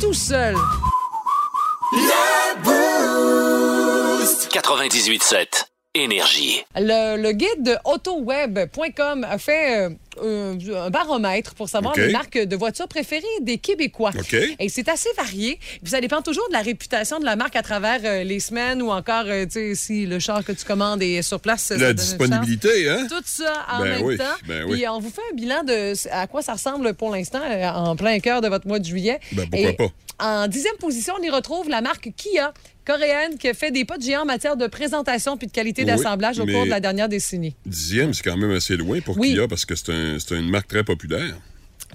tout 0.00 0.14
seul. 0.14 0.56
98.7 4.50 5.73
Énergie. 5.96 6.60
Le, 6.74 7.16
le 7.22 7.30
guide 7.30 7.62
de 7.62 7.76
autoweb.com 7.84 9.24
a 9.30 9.38
fait 9.38 9.86
euh, 10.20 10.54
un, 10.56 10.76
un 10.86 10.90
baromètre 10.90 11.54
pour 11.54 11.68
savoir 11.68 11.92
OK. 11.94 12.00
les 12.00 12.10
marques 12.10 12.36
de 12.36 12.56
voitures 12.56 12.88
préférées 12.88 13.22
des 13.42 13.58
Québécois. 13.58 14.10
OK. 14.18 14.34
Et 14.58 14.68
c'est 14.68 14.88
assez 14.88 15.08
varié. 15.16 15.56
Puis 15.82 15.92
ça 15.92 16.00
dépend 16.00 16.20
toujours 16.20 16.48
de 16.48 16.52
la 16.52 16.62
réputation 16.62 17.20
de 17.20 17.24
la 17.24 17.36
marque 17.36 17.54
à 17.54 17.62
travers 17.62 18.00
euh, 18.02 18.24
les 18.24 18.40
semaines 18.40 18.82
ou 18.82 18.90
encore, 18.90 19.22
euh, 19.28 19.44
tu 19.44 19.52
sais, 19.52 19.74
si 19.76 20.04
le 20.06 20.18
char 20.18 20.44
que 20.44 20.50
tu 20.50 20.64
commandes 20.64 21.00
est 21.00 21.22
sur 21.22 21.38
place. 21.38 21.70
La 21.70 21.92
disponibilité, 21.92 22.88
hein? 22.90 23.06
Tout 23.08 23.22
ça 23.24 23.64
en 23.70 23.82
Ben 23.82 23.90
même 23.90 24.02
oui, 24.02 24.16
temps. 24.18 24.24
ben 24.48 24.64
Puis 24.68 24.80
oui. 24.80 24.88
on 24.88 24.98
vous 24.98 25.10
fait 25.10 25.22
un 25.32 25.36
bilan 25.36 25.62
de 25.62 25.92
à 26.10 26.26
quoi 26.26 26.42
ça 26.42 26.54
ressemble 26.54 26.94
pour 26.94 27.12
l'instant 27.14 27.40
en 27.72 27.94
plein 27.94 28.18
cœur 28.18 28.40
de 28.40 28.48
votre 28.48 28.66
mois 28.66 28.80
de 28.80 28.84
juillet. 28.84 29.20
Ben, 29.30 29.48
pourquoi 29.48 29.70
Et 29.70 29.74
pas? 29.74 29.88
En 30.18 30.46
dixième 30.48 30.76
position, 30.76 31.14
on 31.18 31.22
y 31.22 31.30
retrouve 31.30 31.68
la 31.68 31.80
marque 31.80 32.08
Kia, 32.16 32.52
coréenne, 32.84 33.38
qui 33.38 33.48
a 33.48 33.54
fait 33.54 33.70
des 33.70 33.84
pas 33.84 33.98
de 33.98 34.02
géant 34.02 34.22
en 34.22 34.26
matière 34.26 34.56
de 34.56 34.66
présentation 34.66 35.36
puis 35.36 35.46
de 35.46 35.52
qualité 35.52 35.82
Oui, 35.82 35.86
d'assemblage 35.86 36.38
au 36.38 36.46
cours 36.46 36.64
de 36.64 36.70
la 36.70 36.80
dernière 36.80 37.08
décennie. 37.08 37.54
Dixième, 37.66 38.12
c'est 38.14 38.22
quand 38.22 38.36
même 38.36 38.50
assez 38.52 38.76
loin 38.76 39.00
pour 39.00 39.18
Oui. 39.18 39.32
Kia 39.34 39.48
parce 39.48 39.64
que 39.64 39.74
c'est 39.74 39.90
un- 39.90 40.18
c'est 40.18 40.34
une 40.36 40.50
marque 40.50 40.68
très 40.68 40.84
populaire. 40.84 41.34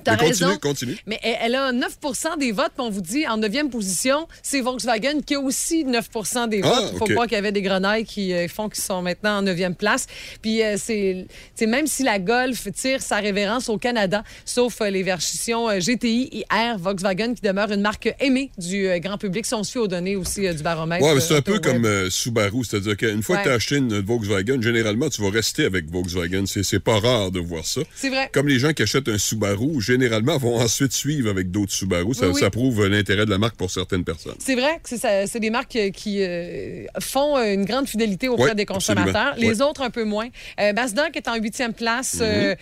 T'as 0.04 0.18
continue, 0.18 0.58
continue. 0.60 0.98
Mais 1.06 1.20
elle, 1.24 1.38
elle 1.42 1.56
a 1.56 1.72
9 1.72 1.98
des 2.40 2.52
votes, 2.52 2.72
puis 2.76 2.86
on 2.86 2.90
vous 2.90 3.02
dit 3.02 3.28
en 3.28 3.38
neuvième 3.38 3.70
position, 3.70 4.28
c'est 4.44 4.62
Volkswagen 4.62 5.22
qui 5.26 5.36
a 5.36 5.40
aussi 5.40 5.84
9 5.86 6.10
des 6.50 6.62
votes. 6.62 6.72
Ah, 6.74 6.90
Il 6.94 6.98
faut 6.98 7.06
croire 7.06 7.28
qu'il 7.28 7.36
y 7.36 7.40
avait 7.40 7.52
des 7.52 7.62
grenailles 7.62 8.06
qui 8.06 8.34
euh, 8.34 8.48
font 8.48 8.70
qu'ils 8.70 8.84
sont 8.84 9.02
maintenant 9.02 9.38
en 9.38 9.42
neuvième 9.42 9.76
place. 9.76 10.08
Puis 10.42 10.64
euh, 10.64 10.76
c'est, 10.78 11.26
même 11.66 11.88
si 11.88 12.04
la 12.04 12.20
Golf 12.20 12.68
tire 12.74 13.02
sa 13.02 13.18
révérence 13.18 13.70
au 13.70 13.78
Canada, 13.78 14.24
sauf 14.46 14.82
euh, 14.82 14.90
les 14.90 15.04
versions 15.04 15.70
euh, 15.70 15.80
GTI 15.80 16.30
et 16.32 16.46
R 16.54 16.78
Volkswagen 16.78 17.34
qui 17.34 17.42
demeurent 17.42 17.72
une 17.72 17.82
marque 17.82 18.14
aimée 18.20 18.52
du 18.58 18.90
grand 19.00 19.18
public, 19.18 19.46
si 19.46 19.54
on 19.54 19.64
se 19.64 19.72
fie 19.72 19.78
aux 19.78 19.88
données 19.88 20.16
aussi 20.16 20.42
du 20.54 20.64
baromètre. 20.64 21.04
Ouais, 21.06 21.20
c'est 21.20 21.36
un 21.36 21.42
peu 21.42 21.60
comme 21.60 22.10
Subaru, 22.10 22.64
c'est-à-dire 22.64 22.98
qu'une 22.98 23.24
fois 23.24 23.36
Ouais. 23.38 23.42
que 23.44 23.48
tu 23.48 23.52
as 23.52 23.56
acheté 23.56 23.76
une 23.78 24.00
Volkswagen, 24.00 24.62
généralement, 24.62 25.10
tu 25.10 25.22
vas 25.22 25.30
rester 25.30 25.66
avec 25.66 25.90
Volkswagen. 25.92 26.46
C'est 26.46 26.64
c'est 26.64 26.80
pas 26.80 27.00
rare 27.00 27.32
de 27.32 27.40
voir 27.40 27.66
ça. 27.66 27.82
C'est 27.96 28.10
vrai. 28.10 28.30
Comme 28.34 28.48
les 28.48 28.60
gens 28.60 28.74
qui 28.74 28.84
achètent 28.84 29.08
un 29.10 29.18
Subaru, 29.18 29.80
généralement, 29.94 30.38
vont 30.38 30.58
ensuite 30.60 30.94
suivre 30.94 31.30
avec 31.30 31.50
d'autres 31.52 31.72
Subaru. 31.72 32.14
Ça, 32.14 32.28
Oui, 32.28 32.34
oui. 32.36 32.40
ça 32.42 32.50
prouve 32.50 32.88
l'intérêt 32.88 33.26
de 33.26 33.30
la 33.32 33.38
marque 33.38 33.56
pour 33.56 33.72
certaines 33.72 34.04
personnes. 34.04 34.36
C'est 34.40 34.56
vrai 34.56 34.80
que 34.84 34.96
c'est 35.28 35.40
des 35.40 35.50
marques 35.50 35.76
euh, 35.76 35.90
qui 35.90 36.22
euh, 36.22 36.86
font 37.00 37.38
euh, 37.38 37.54
une 37.54 37.66
grande 37.66 37.88
fidélité 37.88 38.28
auprès 38.28 38.56
des 38.56 38.66
consommateurs. 38.66 39.30
absolument. 39.34 39.52
Les 39.52 39.62
autres, 39.62 39.82
un 39.82 39.90
peu 39.90 40.04
moins. 40.04 40.28
Euh, 40.60 40.74
Mazda, 40.74 41.10
qui 41.10 41.18
est 41.20 41.28
en 41.28 41.36
huitième 41.36 41.74
place, 41.74 42.18
euh, 42.22 42.56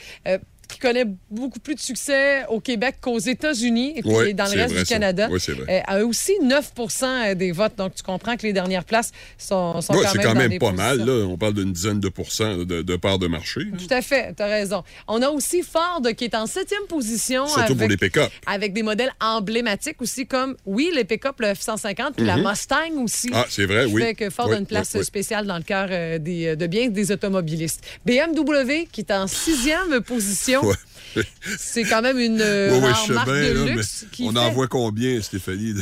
qui 0.68 0.80
connaît 0.80 1.06
beaucoup 1.32 1.60
plus 1.60 1.76
de 1.76 1.80
succès 1.80 2.46
au 2.50 2.60
Québec 2.60 2.96
qu'aux 3.02 3.20
États-Unis 3.20 3.94
et 3.98 4.02
puis 4.02 4.34
dans 4.34 4.46
le 4.46 4.52
reste 4.62 4.76
du. 4.76 4.84
Canada, 4.86 5.28
c'est 5.40 5.54
vrai. 5.54 5.84
euh, 5.90 6.00
a 6.02 6.06
aussi 6.06 6.34
9% 6.44 7.36
des 7.36 7.52
votes. 7.52 7.76
Donc, 7.78 7.96
tu 7.96 8.04
comprends 8.04 8.36
que 8.38 8.44
les 8.44 8.54
dernières 8.54 8.84
places 8.86 9.12
sont, 9.38 9.82
sont 9.82 9.94
quand 9.94 10.02
c'est 10.12 10.18
même 10.18 10.28
quand 10.28 10.36
même 10.36 10.60
pas 10.60 10.72
mal. 10.72 11.00
Là. 11.06 11.26
On 11.28 11.38
parle 11.38 11.54
d'une 11.54 11.72
dizaine 11.72 12.00
de 12.00 12.10
pourcents 12.10 12.58
de, 12.58 12.82
de 12.82 12.96
parts 12.96 13.20
de 13.20 13.28
marché. 13.28 13.62
Tout 13.78 13.94
à 13.94 14.02
fait, 14.02 14.34
tu 14.36 14.44
as 14.44 14.48
raison. 14.48 14.84
On 15.08 15.22
a 15.22 15.30
aussi 15.30 15.62
Ford 15.64 16.02
qui 16.16 16.26
est 16.26 16.36
en 16.36 16.46
septième 16.48 16.84
position. 16.88 17.46
Surtout 17.48 17.74
pour 17.74 17.84
avec- 17.84 17.90
les 17.92 17.98
pick-up. 17.98 18.32
avec 18.46 18.74
des 18.74 18.84
modèles 18.84 19.12
emblématiques 19.22 20.02
aussi, 20.02 20.26
comme, 20.28 20.56
oui, 20.66 20.92
les 20.94 21.04
pick-up, 21.06 21.36
le 21.40 21.48
F-150, 21.54 22.14
puis 22.18 22.26
la 22.26 22.38
Mustang 22.38 22.92
aussi. 23.04 23.28
Mhm. 23.30 23.34
Ah, 23.36 23.46
c'est 23.50 23.66
vrai, 23.66 23.86
oui. 23.86 24.02
fait 24.02 24.16
que 24.16 24.30
Ford 24.30 24.48
Oui, 24.50 24.56
a 24.56 24.60
une 24.60 24.66
place 24.66 24.92
oui, 24.94 25.00
oui. 25.00 25.06
spéciale 25.06 25.46
dans 25.46 25.58
le 25.58 25.64
cœur 25.64 25.88
euh, 25.92 26.18
des, 26.20 26.56
de 26.56 26.68
bien 26.68 26.90
des 26.90 27.12
automobilistes. 27.12 27.84
BMW, 28.06 28.88
qui 28.92 29.02
est 29.02 29.12
en 29.12 29.28
sixième 29.28 30.02
position. 30.02 30.57
Ouais. 30.64 31.24
C'est 31.58 31.84
quand 31.84 32.02
même 32.02 32.20
une 32.20 32.42
euh, 32.42 32.80
marque 32.82 33.28
de 33.28 33.32
là, 33.34 33.74
luxe. 33.74 34.06
qui 34.12 34.24
on 34.24 34.32
fait 34.32 34.38
en 34.40 34.52
voit 34.52 34.68
combien, 34.68 35.20
Stéphanie, 35.22 35.74
de 35.74 35.82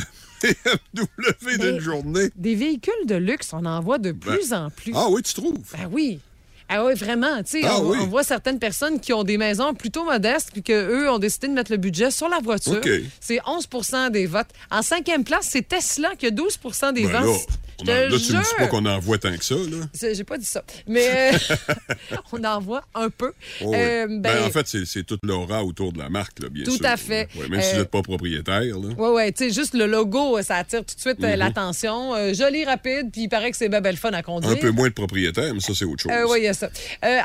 BMW 0.94 1.58
d'une 1.58 1.80
journée? 1.80 2.30
Des 2.36 2.54
véhicules 2.54 2.94
de 3.06 3.16
luxe, 3.16 3.50
on 3.52 3.64
en 3.66 3.80
voit 3.80 3.98
de 3.98 4.12
plus 4.12 4.52
en 4.52 4.70
plus. 4.70 4.92
Ah 4.94 5.06
oui, 5.10 5.22
tu 5.22 5.34
trouves? 5.34 5.58
Ben 5.72 5.88
oui. 5.90 6.20
Ah 6.68 6.84
oui, 6.84 6.94
vraiment. 6.94 7.42
Tu 7.44 7.60
sais, 7.60 7.62
Ah 7.64 7.78
on, 7.80 7.90
oui. 7.90 7.98
on 8.00 8.06
voit 8.06 8.24
certaines 8.24 8.58
personnes 8.58 8.98
qui 8.98 9.12
ont 9.12 9.22
des 9.22 9.38
maisons 9.38 9.72
plutôt 9.74 10.04
modestes 10.04 10.50
puis 10.52 10.62
qu'eux 10.62 11.08
ont 11.10 11.18
décidé 11.18 11.46
de 11.48 11.52
mettre 11.52 11.70
le 11.70 11.76
budget 11.76 12.10
sur 12.10 12.28
la 12.28 12.40
voiture. 12.40 12.80
C'est 13.20 13.38
11% 13.38 14.10
des 14.10 14.26
votes. 14.26 14.48
En 14.70 14.82
cinquième 14.82 15.22
place, 15.22 15.48
c'est 15.50 15.66
Tesla 15.68 16.10
qui 16.18 16.26
a 16.26 16.30
12% 16.30 16.92
des 16.92 17.04
Ben 17.04 17.12
là, 17.12 17.20
votes. 17.22 17.46
On 17.80 17.84
en- 17.84 17.86
là, 17.94 18.08
tu 18.08 18.14
me 18.14 18.18
dis 18.18 18.32
pas 18.32 18.42
jure. 18.60 18.68
qu'on 18.68 18.86
en 18.86 18.98
voit 18.98 19.18
tant 19.18 19.36
que 19.36 19.44
ça, 19.44 19.54
là. 19.54 20.12
J'ai 20.14 20.24
pas 20.24 20.38
dit 20.38 20.44
ça. 20.44 20.62
Mais 20.86 21.32
euh, 21.34 21.38
on 22.32 22.42
en 22.44 22.60
voit 22.60 22.82
un 22.94 23.10
peu. 23.10 23.32
Oh 23.60 23.66
oui. 23.70 23.76
Euh, 23.78 24.06
Ben, 24.08 24.20
ben, 24.20 24.44
en 24.44 24.50
fait, 24.50 24.66
c'est 24.84 25.02
toute 25.04 25.24
l'aura 25.24 25.64
autour 25.64 25.92
de 25.92 25.98
la 25.98 26.08
marque, 26.08 26.40
là, 26.40 26.48
bien 26.48 26.64
Tout 26.64 26.76
sûr. 26.76 26.86
à 26.86 26.96
fait. 26.96 27.28
Ouais, 27.36 27.48
même 27.48 27.60
si 27.60 27.70
vous 27.70 27.76
Euh, 27.76 27.78
n'êtes 27.80 27.90
pas 27.90 28.02
propriétaire. 28.02 28.62
Oui, 28.78 28.94
oui, 28.98 29.32
tu 29.32 29.44
sais, 29.44 29.50
juste 29.54 29.74
le 29.74 29.86
logo, 29.86 30.40
ça 30.42 30.56
attire 30.56 30.84
tout 30.84 30.94
de 30.94 31.00
suite 31.00 31.18
Mhm. 31.18 31.24
euh, 31.24 31.36
l'attention. 31.36 32.34
Joli, 32.34 32.64
rapide, 32.64 33.10
puis 33.12 33.22
il 33.22 33.28
paraît 33.28 33.50
que 33.50 33.56
c'est 33.56 33.68
ben, 33.68 33.80
ben 33.80 33.90
le 33.90 33.96
fun 33.96 34.10
à 34.12 34.22
conduire. 34.22 34.52
Un 34.52 34.56
peu 34.56 34.70
moins 34.70 34.88
de 34.88 34.94
propriétaire, 34.94 35.52
mais 35.54 35.60
ça, 35.60 35.72
c'est 35.74 35.84
autre 35.84 36.02
chose. 36.02 36.12
Oui, 36.28 36.38
il 36.40 36.44
y 36.44 36.48
a 36.48 36.54
ça. 36.54 36.68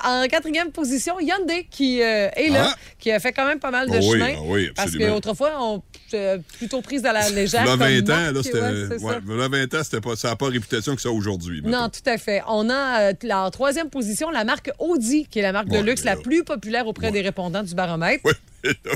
En 0.05 0.25
quatrième 0.27 0.71
position, 0.71 1.19
Hyundai 1.19 1.67
qui 1.69 1.99
est 1.99 2.49
là, 2.49 2.71
Ah. 2.71 2.75
qui 2.99 3.11
a 3.11 3.19
fait 3.19 3.31
quand 3.31 3.45
même 3.47 3.59
pas 3.59 3.71
mal 3.71 3.89
de 3.89 3.97
oui, 3.97 4.11
chemin. 4.11 4.33
ah 4.37 4.41
oui, 4.45 4.69
parce 4.75 4.95
qu'autrefois, 4.95 5.51
on 5.59 5.81
plutôt 6.57 6.81
prise 6.81 7.05
à 7.05 7.13
la 7.13 7.29
légère. 7.29 7.63
Là, 7.65 7.71
comme 7.71 7.79
20 7.79 8.01
ans, 8.09 8.15
marque, 8.15 8.35
là, 8.35 8.43
c'était. 8.43 8.59
ouais, 8.59 8.85
c'est 8.89 9.03
ouais, 9.03 9.13
ça. 9.13 9.19
là, 9.35 9.47
20 9.47 9.73
ans, 9.75 9.83
c'était 9.83 10.01
pas, 10.01 10.15
ça 10.15 10.35
réputation 10.49 10.95
que 10.95 11.01
ça 11.01 11.11
aujourd'hui. 11.11 11.61
Non, 11.63 11.89
tout 11.89 12.07
à 12.09 12.17
fait. 12.17 12.41
On 12.47 12.69
a 12.69 13.09
euh, 13.09 13.13
la- 13.23 13.43
en 13.45 13.51
troisième 13.51 13.89
position 13.89 14.29
la 14.31 14.43
marque 14.43 14.71
Audi, 14.79 15.27
qui 15.29 15.39
est 15.39 15.43
la 15.43 15.51
marque 15.51 15.69
de 15.69 15.79
luxe 15.79 16.03
la 16.03 16.15
plus 16.15 16.43
populaire 16.43 16.87
auprès 16.87 17.11
des 17.11 17.21
répondants 17.21 17.63
du 17.63 17.75
baromètre. 17.75 18.23
Mais 18.63 18.69
là, 18.85 18.91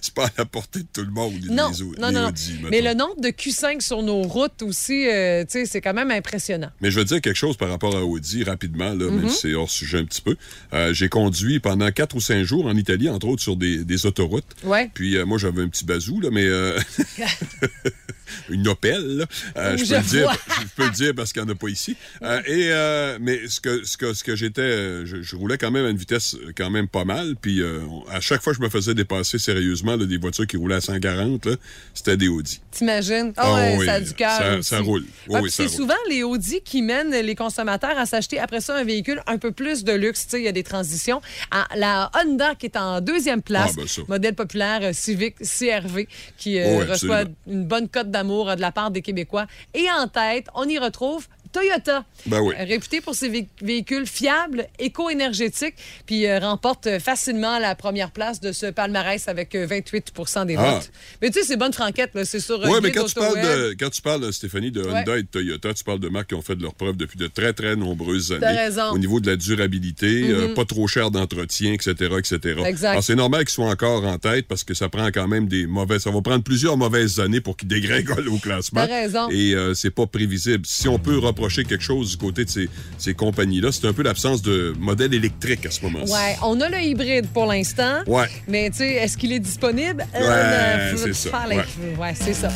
c'est 0.00 0.14
pas 0.14 0.26
à 0.26 0.30
la 0.38 0.44
portée 0.46 0.78
de 0.80 0.86
tout 0.92 1.02
le 1.02 1.10
monde, 1.10 1.34
Non, 1.50 1.70
les- 1.70 2.00
non, 2.00 2.08
les 2.08 2.14
non. 2.14 2.28
Audi, 2.28 2.58
Mais 2.70 2.80
le 2.80 2.94
nombre 2.94 3.20
de 3.20 3.28
Q5 3.28 3.80
sur 3.82 4.02
nos 4.02 4.22
routes 4.22 4.62
aussi, 4.62 5.06
euh, 5.08 5.44
c'est 5.48 5.80
quand 5.82 5.92
même 5.92 6.10
impressionnant. 6.10 6.70
Mais 6.80 6.90
je 6.90 6.98
veux 6.98 7.04
dire 7.04 7.20
quelque 7.20 7.36
chose 7.36 7.56
par 7.58 7.68
rapport 7.68 7.94
à 7.94 8.02
Audi 8.02 8.44
rapidement, 8.44 8.94
là, 8.94 9.10
Mhm. 9.10 9.16
même 9.20 9.28
si 9.28 9.40
c'est 9.40 9.54
hors 9.54 9.68
sujet 9.70 9.98
un 9.98 10.04
petit 10.04 10.22
peu. 10.22 10.36
Euh, 10.72 10.94
J'ai 10.94 11.08
conduit 11.10 11.60
pendant 11.60 11.90
quatre 11.90 12.16
ou 12.16 12.20
cinq 12.20 12.44
jours 12.44 12.64
en 12.66 12.74
Italie, 12.76 13.08
entre 13.10 13.26
autres 13.28 13.42
sur 13.42 13.56
des, 13.56 13.84
des 13.84 14.06
autoroutes. 14.06 14.46
Ouais. 14.62 14.90
Puis 14.94 15.16
euh, 15.16 15.26
moi, 15.26 15.36
j'avais 15.38 15.62
un 15.62 15.68
petit 15.68 15.84
bazou, 15.84 16.18
là, 16.20 16.30
mais 16.32 16.46
une 18.48 18.66
Opel, 18.68 19.18
là. 19.18 19.26
Euh, 19.56 19.76
je, 19.76 19.84
peux 19.84 19.96
le 19.96 20.02
dire, 20.02 20.30
je 20.60 20.66
peux 20.76 20.84
le 20.84 20.90
dire 20.90 21.12
parce 21.14 21.32
qu'il 21.32 21.42
n'y 21.42 21.48
en 21.48 21.52
a 21.52 21.54
pas 21.56 21.68
ici. 21.68 21.96
Euh, 22.22 22.40
et, 22.46 22.68
euh, 22.70 23.18
mais 23.20 23.48
ce 23.48 23.60
que, 23.60 23.84
ce 23.84 23.96
que, 23.96 24.14
ce 24.14 24.24
que 24.24 24.34
j'étais, 24.36 24.62
euh, 24.62 25.06
je, 25.06 25.22
je 25.22 25.36
roulais 25.36 25.58
quand 25.58 25.70
même 25.70 25.84
à 25.86 25.90
une 25.90 25.96
vitesse 25.96 26.36
quand 26.56 26.70
même 26.70 26.88
pas 26.88 27.04
mal. 27.04 27.34
Puis 27.40 27.62
à 28.10 28.20
chaque 28.20 28.42
fois 28.42 28.52
je 28.52 28.60
me 28.60 28.68
faisais 28.68 28.94
dépasser 28.94 29.38
sérieusement 29.38 29.96
là, 29.96 30.06
des 30.06 30.18
voitures 30.18 30.46
qui 30.46 30.56
roulaient 30.56 30.76
à 30.76 30.80
140, 30.80 31.46
là, 31.46 31.56
c'était 31.94 32.16
des 32.16 32.28
Audi. 32.28 32.60
T'imagines? 32.70 33.32
Ah 33.36 33.42
Ah 33.46 33.54
ouais, 33.54 33.76
oui, 33.78 33.86
ça 33.86 33.92
a 33.94 34.00
du 34.00 34.12
cœur. 34.14 34.64
ça- 34.64 34.80
roule. 34.80 35.04
Oui, 35.28 35.50
ça 35.50 35.56
c'est 35.62 35.68
souvent 35.68 35.94
les 36.10 36.22
Audi 36.22 36.60
qui 36.64 36.82
mènent 36.82 37.10
les 37.12 37.34
consommateurs 37.34 37.96
à 37.96 38.06
s'acheter 38.06 38.38
après 38.38 38.60
ça 38.60 38.76
un 38.76 38.84
véhicule 38.84 39.22
un 39.26 39.38
peu 39.38 39.52
plus 39.52 39.84
de 39.84 39.92
luxe. 39.92 40.26
Il 40.32 40.40
y 40.42 40.48
a 40.48 40.52
des 40.52 40.62
transitions. 40.64 41.22
Ah, 41.50 41.66
la 41.76 42.10
Honda 42.14 42.54
qui 42.54 42.66
est 42.66 42.76
en 42.76 43.00
deuxième 43.00 43.42
place, 43.42 43.72
Ah, 43.78 43.82
ben 43.96 44.04
modèle 44.08 44.34
populaire 44.34 44.94
Civic 44.94 45.36
CRV, 45.38 46.06
qui 46.36 46.56
Oui, 46.60 46.82
reçoit 46.84 47.24
une 47.46 47.64
bonne 47.64 47.88
cote 47.88 48.10
d'amour 48.14 48.48
euh, 48.48 48.54
de 48.56 48.62
la 48.62 48.72
part 48.72 48.90
des 48.90 49.02
Québécois. 49.02 49.46
Et 49.74 49.86
en 49.90 50.08
tête, 50.08 50.46
on 50.54 50.66
y 50.66 50.78
retrouve 50.78 51.28
Toyota, 51.54 52.04
Ben 52.26 52.40
oui. 52.40 52.52
euh, 52.58 52.64
réputé 52.64 53.00
pour 53.00 53.14
ses 53.14 53.28
vé- 53.30 53.46
véhicules 53.62 54.06
fiables, 54.06 54.66
éco-énergétiques, 55.08 55.76
puis 56.04 56.26
euh, 56.26 56.40
remporte 56.40 56.88
euh, 56.88 56.98
facilement 56.98 57.60
la 57.60 57.76
première 57.76 58.10
place 58.10 58.40
de 58.40 58.50
ce 58.50 58.66
palmarès 58.66 59.28
avec 59.28 59.54
euh, 59.54 59.64
28% 59.66 60.46
des 60.46 60.56
Ah. 60.58 60.72
votes. 60.74 60.90
Mais 61.22 61.30
tu 61.30 61.38
sais, 61.40 61.46
c'est 61.46 61.56
bonne 61.56 61.72
franquette, 61.72 62.10
c'est 62.24 62.40
sur 62.40 62.58
Oui, 62.64 62.78
mais 62.82 62.90
quand 62.90 63.04
tu, 63.04 63.14
parles 63.14 63.40
de, 63.40 63.76
quand 63.78 63.88
tu 63.88 64.02
parles, 64.02 64.32
Stéphanie, 64.32 64.72
de 64.72 64.82
Honda 64.82 65.12
Ouais. 65.12 65.20
et 65.20 65.22
de 65.22 65.28
Toyota, 65.28 65.72
tu 65.74 65.84
parles 65.84 66.00
de 66.00 66.08
marques 66.08 66.28
qui 66.30 66.34
ont 66.34 66.42
fait 66.42 66.56
de 66.56 66.62
leur 66.62 66.74
preuve 66.74 66.96
depuis 66.96 67.18
de 67.18 67.28
très, 67.28 67.52
très 67.52 67.76
nombreuses 67.76 68.32
années. 68.32 68.44
Raison. 68.46 68.82
Mm-hmm. 68.82 68.94
Au 68.94 68.98
niveau 68.98 69.20
de 69.20 69.30
la 69.30 69.36
durabilité, 69.36 70.24
euh, 70.30 70.54
pas 70.54 70.64
trop 70.64 70.88
cher 70.88 71.12
d'entretien, 71.12 71.72
etc., 71.72 71.92
etc. 72.18 72.62
Exact. 72.66 72.90
Alors, 72.90 73.04
c'est 73.04 73.14
normal 73.14 73.44
qu'ils 73.44 73.50
soient 73.54 73.70
encore 73.70 74.04
en 74.04 74.18
tête 74.18 74.48
parce 74.48 74.64
que 74.64 74.74
ça 74.74 74.88
prend 74.88 75.06
quand 75.12 75.28
même 75.28 75.46
des 75.46 75.66
mauvaises... 75.68 76.02
Ça 76.02 76.10
va 76.10 76.20
prendre 76.20 76.42
plusieurs 76.42 76.76
mauvaises 76.76 77.20
années 77.20 77.40
pour 77.40 77.56
qu'ils 77.56 77.68
dégringolent 77.68 78.28
au 78.32 78.38
classement. 78.38 78.84
T'as 78.86 78.92
raison. 79.02 79.28
Et 79.30 79.54
euh, 79.54 79.72
c'est 79.74 79.90
pas 79.92 80.06
prévisible. 80.08 80.66
Si 80.66 80.88
on 80.88 80.98
peut 80.98 81.16
reproduire 81.18 81.43
reprocher 81.44 81.64
quelque 81.64 81.84
chose 81.84 82.10
du 82.12 82.16
côté 82.16 82.44
de 82.44 82.50
ces, 82.50 82.68
ces 82.98 83.12
compagnies-là. 83.14 83.70
C'est 83.72 83.86
un 83.86 83.92
peu 83.92 84.02
l'absence 84.02 84.40
de 84.42 84.74
modèle 84.78 85.12
électrique 85.14 85.66
à 85.66 85.70
ce 85.70 85.82
moment-ci. 85.84 86.12
Ouais, 86.12 86.36
on 86.42 86.58
a 86.60 86.68
le 86.70 86.80
hybride 86.80 87.26
pour 87.28 87.46
l'instant. 87.46 87.98
Ouais. 88.06 88.26
Mais 88.48 88.70
tu 88.70 88.78
sais, 88.78 88.92
est-ce 88.94 89.16
qu'il 89.18 89.32
est 89.32 89.38
disponible? 89.40 90.06
Ouais, 90.14 90.20
Euh, 90.22 90.94
c'est 90.96 91.12
ça, 91.14 91.30
faire 91.30 91.46
les- 91.48 91.56
ouais. 91.56 91.64
ouais, 92.00 92.14
c'est 92.18 92.32
ça. 92.34 92.48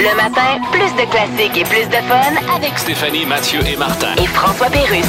Le 0.00 0.16
matin, 0.16 0.60
plus 0.70 0.92
de 0.94 1.10
classiques 1.10 1.56
et 1.56 1.64
plus 1.64 1.86
de 1.88 2.00
fun 2.06 2.54
avec 2.54 2.78
Stéphanie, 2.78 3.26
Mathieu 3.26 3.58
et 3.66 3.76
Martin. 3.76 4.14
et 4.22 4.26
François 4.26 4.70
Pérusse. 4.70 5.04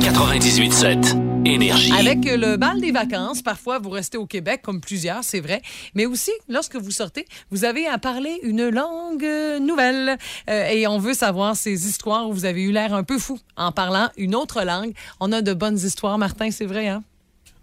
98.7. 0.00 1.25
Avec 1.46 2.24
le 2.24 2.56
bal 2.56 2.80
des 2.80 2.90
vacances, 2.90 3.40
parfois 3.40 3.78
vous 3.78 3.90
restez 3.90 4.18
au 4.18 4.26
Québec, 4.26 4.62
comme 4.62 4.80
plusieurs, 4.80 5.22
c'est 5.22 5.38
vrai. 5.38 5.62
Mais 5.94 6.04
aussi, 6.04 6.32
lorsque 6.48 6.74
vous 6.74 6.90
sortez, 6.90 7.24
vous 7.52 7.64
avez 7.64 7.86
à 7.86 7.98
parler 7.98 8.40
une 8.42 8.68
langue 8.68 9.24
nouvelle. 9.60 10.18
Euh, 10.50 10.68
et 10.68 10.88
on 10.88 10.98
veut 10.98 11.14
savoir 11.14 11.54
ces 11.54 11.86
histoires 11.86 12.28
où 12.28 12.32
vous 12.32 12.46
avez 12.46 12.62
eu 12.62 12.72
l'air 12.72 12.92
un 12.94 13.04
peu 13.04 13.16
fou 13.18 13.38
en 13.56 13.70
parlant 13.70 14.08
une 14.16 14.34
autre 14.34 14.64
langue. 14.64 14.92
On 15.20 15.30
a 15.30 15.40
de 15.40 15.54
bonnes 15.54 15.78
histoires, 15.78 16.18
Martin, 16.18 16.50
c'est 16.50 16.66
vrai, 16.66 16.88
hein? 16.88 17.04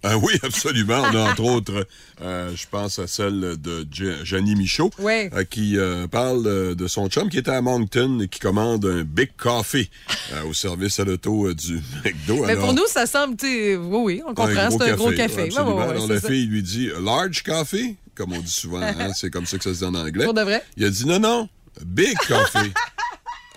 Ah 0.04 0.18
oui, 0.18 0.34
absolument. 0.44 1.02
On 1.12 1.16
a 1.16 1.32
entre 1.32 1.44
autres, 1.44 1.88
euh, 2.22 2.54
je 2.56 2.66
pense 2.70 3.00
à 3.00 3.08
celle 3.08 3.56
de 3.58 3.88
Jenny 4.24 4.56
Michaud, 4.56 4.92
euh, 5.00 5.44
qui 5.46 5.78
euh, 5.78 6.08
parle 6.08 6.46
euh, 6.46 6.76
de 6.76 6.88
son 6.88 7.08
chum 7.08 7.30
qui 7.30 7.38
était 7.38 7.52
à 7.52 7.62
Moncton 7.62 8.20
et 8.20 8.28
qui 8.28 8.40
commande 8.40 8.86
un 8.86 9.04
Big 9.04 9.30
Coffee 9.38 9.90
euh, 10.34 10.44
au 10.44 10.54
service 10.54 11.00
à 11.00 11.06
l'auto 11.06 11.48
euh, 11.48 11.56
du 11.56 11.76
McDo. 12.04 12.46
Mais 12.46 12.52
Alors, 12.52 12.66
pour 12.66 12.74
nous, 12.74 12.88
ça 12.88 13.06
semble, 13.06 13.36
oui, 13.42 13.78
oui, 13.80 14.22
on 14.28 14.34
comprend, 14.34 14.70
c'est 14.72 14.92
un 14.92 14.96
gros 14.96 15.12
café. 15.12 15.44
Ouais, 15.44 15.58
ouais, 15.60 15.74
ouais, 15.74 15.84
Alors 15.84 16.08
la 16.08 16.20
ça. 16.20 16.28
fille 16.28 16.46
lui 16.48 16.64
dit 16.64 16.90
large 17.02 17.42
coffee, 17.44 17.96
comme 18.16 18.34
on 18.34 18.40
dit 18.42 18.52
souvent, 18.52 18.82
hein, 18.82 19.14
c'est 19.16 19.30
comme 19.30 19.46
ça 19.46 19.58
que 19.58 19.64
ça 19.64 19.74
se 19.74 19.80
dit 19.80 19.86
en 19.86 19.96
anglais. 19.96 20.26
Pour 20.26 20.34
de 20.34 20.42
vrai? 20.42 20.64
Il 20.76 20.84
a 20.86 20.90
dit 20.90 21.06
non, 21.06 21.20
non, 21.20 21.50
big 21.86 22.18
coffee. 22.28 22.74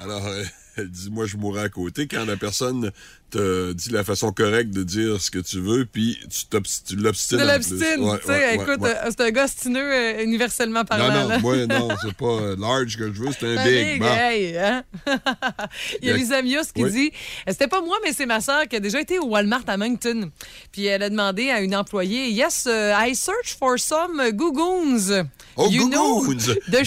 Alors, 0.00 0.26
euh, 0.26 0.44
elle 0.76 0.90
dit, 0.90 1.10
moi, 1.10 1.24
je 1.26 1.38
mourrais 1.38 1.62
à 1.62 1.68
côté 1.70 2.06
quand 2.06 2.24
la 2.26 2.36
personne 2.36 2.92
te 3.30 3.72
dit 3.72 3.90
la 3.90 4.04
façon 4.04 4.32
correcte 4.32 4.70
de 4.70 4.82
dire 4.82 5.20
ce 5.20 5.30
que 5.30 5.38
tu 5.38 5.60
veux, 5.60 5.84
puis 5.84 6.18
tu 6.30 6.46
t'obst- 6.50 6.84
tu 6.88 6.96
l'obstines. 6.96 7.38
Ouais, 7.40 8.18
ouais, 8.28 8.54
écoute, 8.54 8.80
ouais, 8.80 8.94
euh, 8.96 9.10
c'est 9.10 9.20
un 9.22 9.30
gars 9.30 9.48
stineux 9.48 9.92
euh, 9.92 10.22
universellement 10.22 10.84
parlant. 10.84 11.08
Non, 11.12 11.22
non, 11.22 11.28
là. 11.28 11.38
moi, 11.38 11.56
non, 11.66 11.88
c'est 12.02 12.14
pas 12.14 12.26
euh, 12.26 12.56
large 12.58 12.96
que 12.96 13.06
je 13.12 13.20
veux, 13.22 13.28
c'est 13.38 13.46
un 13.46 13.56
Un 13.58 13.64
big. 13.64 13.92
big, 13.94 14.00
Bon. 14.00 14.06
hey, 14.06 14.56
hein? 14.58 14.84
Il 16.02 16.08
y 16.08 16.10
a 16.12 16.16
Lisa 16.16 16.42
Mios 16.42 16.64
qui 16.74 16.84
Oui. 16.84 16.90
dit 16.92 17.12
C'était 17.48 17.68
pas 17.68 17.80
moi, 17.80 17.98
mais 18.04 18.12
c'est 18.12 18.26
ma 18.26 18.40
soeur 18.40 18.66
qui 18.68 18.76
a 18.76 18.80
déjà 18.80 19.00
été 19.00 19.18
au 19.18 19.26
Walmart 19.26 19.64
à 19.66 19.76
Moncton. 19.76 20.30
Puis 20.72 20.86
elle 20.86 21.02
a 21.02 21.10
demandé 21.10 21.50
à 21.50 21.60
une 21.60 21.74
employée 21.74 22.30
Yes, 22.30 22.66
uh, 22.66 22.92
I 23.08 23.14
search 23.14 23.56
for 23.58 23.78
some 23.78 24.22
gougouns. 24.32 25.26
Oh, 25.56 25.68
you 25.70 25.88
know 25.88 26.22
the 26.34 26.58
Des! 26.70 26.84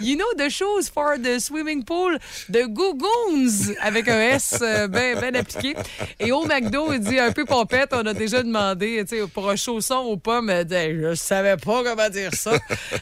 You 0.00 0.16
know 0.16 0.26
the 0.36 0.50
shoes 0.50 0.88
for 0.92 1.16
the 1.18 1.38
swimming 1.40 1.82
pool, 1.84 2.18
the 2.50 2.66
gougouns, 2.68 3.72
avec 3.80 4.08
un 4.08 4.20
S 4.20 4.58
euh, 4.60 4.75
bien 4.88 5.14
ben 5.20 5.36
appliqué. 5.36 5.74
Et 6.20 6.32
au 6.32 6.44
McDo, 6.44 6.92
il 6.92 7.00
dit 7.00 7.18
un 7.18 7.32
peu 7.32 7.44
pompette, 7.44 7.90
on 7.92 8.04
a 8.06 8.14
déjà 8.14 8.42
demandé, 8.42 9.04
tu 9.08 9.16
sais, 9.16 9.26
pour 9.26 9.48
un 9.50 9.56
chausson 9.56 9.96
aux 9.96 10.16
pommes, 10.16 10.50
elle 10.50 10.64
dit, 10.66 10.74
je 11.00 11.14
savais 11.14 11.56
pas 11.56 11.82
comment 11.84 12.08
dire 12.08 12.34
ça. 12.34 12.52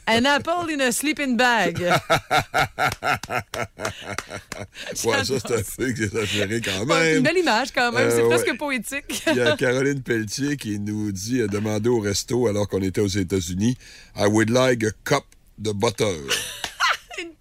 An 0.09 0.25
apple 0.25 0.71
in 0.73 0.81
a 0.81 0.93
sleeping 0.93 1.37
bag. 1.37 1.79
Ouais, 5.05 5.25
ça, 5.25 5.25
c'est 5.25 5.53
un 5.53 5.63
peu 5.77 5.89
exagéré 5.89 6.61
quand 6.61 6.85
Ouais, 6.87 6.95
c'est 7.01 7.09
une 7.09 7.15
même. 7.15 7.23
belle 7.23 7.39
image 7.39 7.73
quand 7.75 7.93
même, 7.93 8.11
c'est 8.11 8.23
Euh, 8.23 8.29
presque 8.29 8.47
ouais. 8.47 8.57
poétique. 8.57 9.23
Il 9.29 9.37
y 9.37 9.41
a 9.41 9.57
Caroline 9.57 10.03
Pelletier 10.03 10.57
qui 10.57 10.79
nous 10.79 11.13
dit, 11.13 11.43
a 11.43 11.47
demandé 11.47 11.89
au 11.89 12.01
resto 12.01 12.47
alors 12.49 12.69
qu'on 12.69 12.83
était 12.83 13.01
aux 13.01 13.07
États-Unis, 13.09 13.77
I 14.17 14.27
would 14.27 14.51
like 14.51 14.85
a 14.85 14.91
cup 15.05 15.25
de 15.59 15.73
butter. 15.73 16.17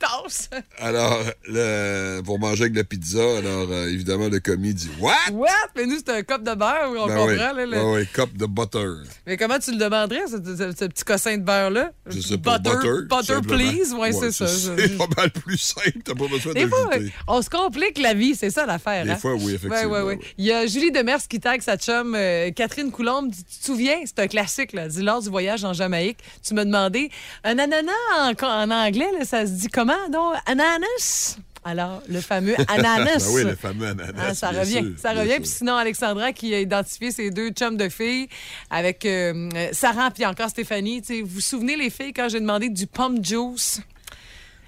Alors, 0.79 1.19
le- 1.47 2.21
pour 2.21 2.39
manger 2.39 2.63
avec 2.63 2.73
de 2.73 2.77
la 2.79 2.83
pizza, 2.83 3.19
alors 3.37 3.67
euh, 3.71 3.87
évidemment, 3.89 4.27
le 4.29 4.39
commis 4.39 4.73
dit 4.73 4.89
What? 4.99 5.13
What? 5.31 5.47
Mais 5.75 5.85
nous, 5.85 5.97
c'est 5.97 6.09
un 6.09 6.23
cop 6.23 6.43
de 6.43 6.53
beurre, 6.53 6.89
on 6.89 7.07
Ben 7.07 7.15
comprend. 7.15 7.25
oui. 7.27 7.35
là, 7.37 7.53
le- 7.53 7.65
Ouais, 7.83 7.91
ouais, 7.93 8.05
cup 8.11 8.35
de 8.37 8.45
butter. 8.45 8.85
Mais 9.25 9.37
comment 9.37 9.59
tu 9.59 9.71
le 9.71 9.77
demanderais, 9.77 10.23
ce, 10.27 10.37
ce- 10.37 10.75
ce 10.77 10.85
petit 10.85 11.03
cossin 11.03 11.37
de 11.37 11.43
beurre-là? 11.43 11.91
Je 12.07 12.19
sais 12.19 12.37
pas, 12.37 12.59
butter, 12.59 12.77
butter. 13.09 13.41
please? 13.47 13.93
Ouais, 13.93 14.11
c'est 14.11 14.31
ça. 14.31 14.47
C'est 14.47 14.97
pas 14.97 15.07
mal 15.17 15.31
plus 15.31 15.57
simple, 15.57 15.99
t'as 16.03 16.13
pas 16.15 16.27
besoin 16.27 16.53
fois, 16.67 16.85
d'ajouter. 16.89 17.13
on 17.27 17.41
se 17.41 17.49
complique 17.49 17.97
la 17.99 18.13
vie, 18.13 18.35
c'est 18.35 18.49
ça 18.49 18.65
l'affaire. 18.65 19.05
Des 19.05 19.11
hein? 19.11 19.15
fois, 19.17 19.33
oui, 19.35 19.53
effectivement, 19.55 19.91
Ouais, 19.91 20.01
ouais, 20.01 20.15
oui. 20.19 20.25
Il 20.37 20.45
y 20.45 20.51
a 20.51 20.65
Julie 20.67 20.91
Demers 20.91 21.27
qui 21.27 21.39
tag 21.39 21.61
sa 21.61 21.77
chum 21.77 22.13
euh, 22.15 22.51
Catherine 22.51 22.91
Coulombe. 22.91 23.31
Tu 23.31 23.43
tu 23.43 23.59
te 23.59 23.65
souviens, 23.65 23.97
c'est 24.05 24.19
un 24.19 24.27
classique, 24.27 24.73
là. 24.73 24.87
Dit 24.87 25.01
lors 25.01 25.21
du 25.21 25.29
voyage 25.29 25.63
en 25.63 25.73
Jamaïque, 25.73 26.17
tu 26.45 26.53
m'as 26.53 26.65
demandé 26.65 27.09
un 27.43 27.57
ananas 27.59 27.91
en, 28.19 28.33
en 28.45 28.71
anglais, 28.71 29.07
là, 29.17 29.25
ça 29.25 29.45
se 29.45 29.51
dit 29.51 29.67
comment, 29.67 29.92
donc? 30.11 30.35
Ananas? 30.45 31.37
Alors, 31.65 32.01
le 32.09 32.19
fameux 32.19 32.55
ananas. 32.67 33.19
Ben 33.25 33.33
oui, 33.33 33.43
le 33.45 33.55
fameux 33.55 33.87
ananas. 33.87 34.21
Ah, 34.29 34.33
ça 34.33 34.49
revient, 34.49 34.79
sûr, 34.81 34.91
ça 34.97 35.13
revient. 35.13 35.37
Puis 35.37 35.47
sinon, 35.47 35.75
Alexandra 35.75 36.33
qui 36.33 36.53
a 36.53 36.59
identifié 36.59 37.11
ses 37.11 37.31
deux 37.31 37.51
chums 37.51 37.77
de 37.77 37.87
filles 37.87 38.27
avec 38.69 39.05
euh, 39.05 39.49
Sarah 39.71 40.11
puis 40.11 40.25
encore 40.25 40.49
Stéphanie. 40.49 41.01
Vous 41.21 41.25
vous 41.25 41.39
souvenez 41.41 41.77
les 41.77 41.89
filles 41.89 42.11
quand 42.11 42.27
j'ai 42.27 42.41
demandé 42.41 42.67
du 42.67 42.85
pomme 42.85 43.23
juice? 43.23 43.81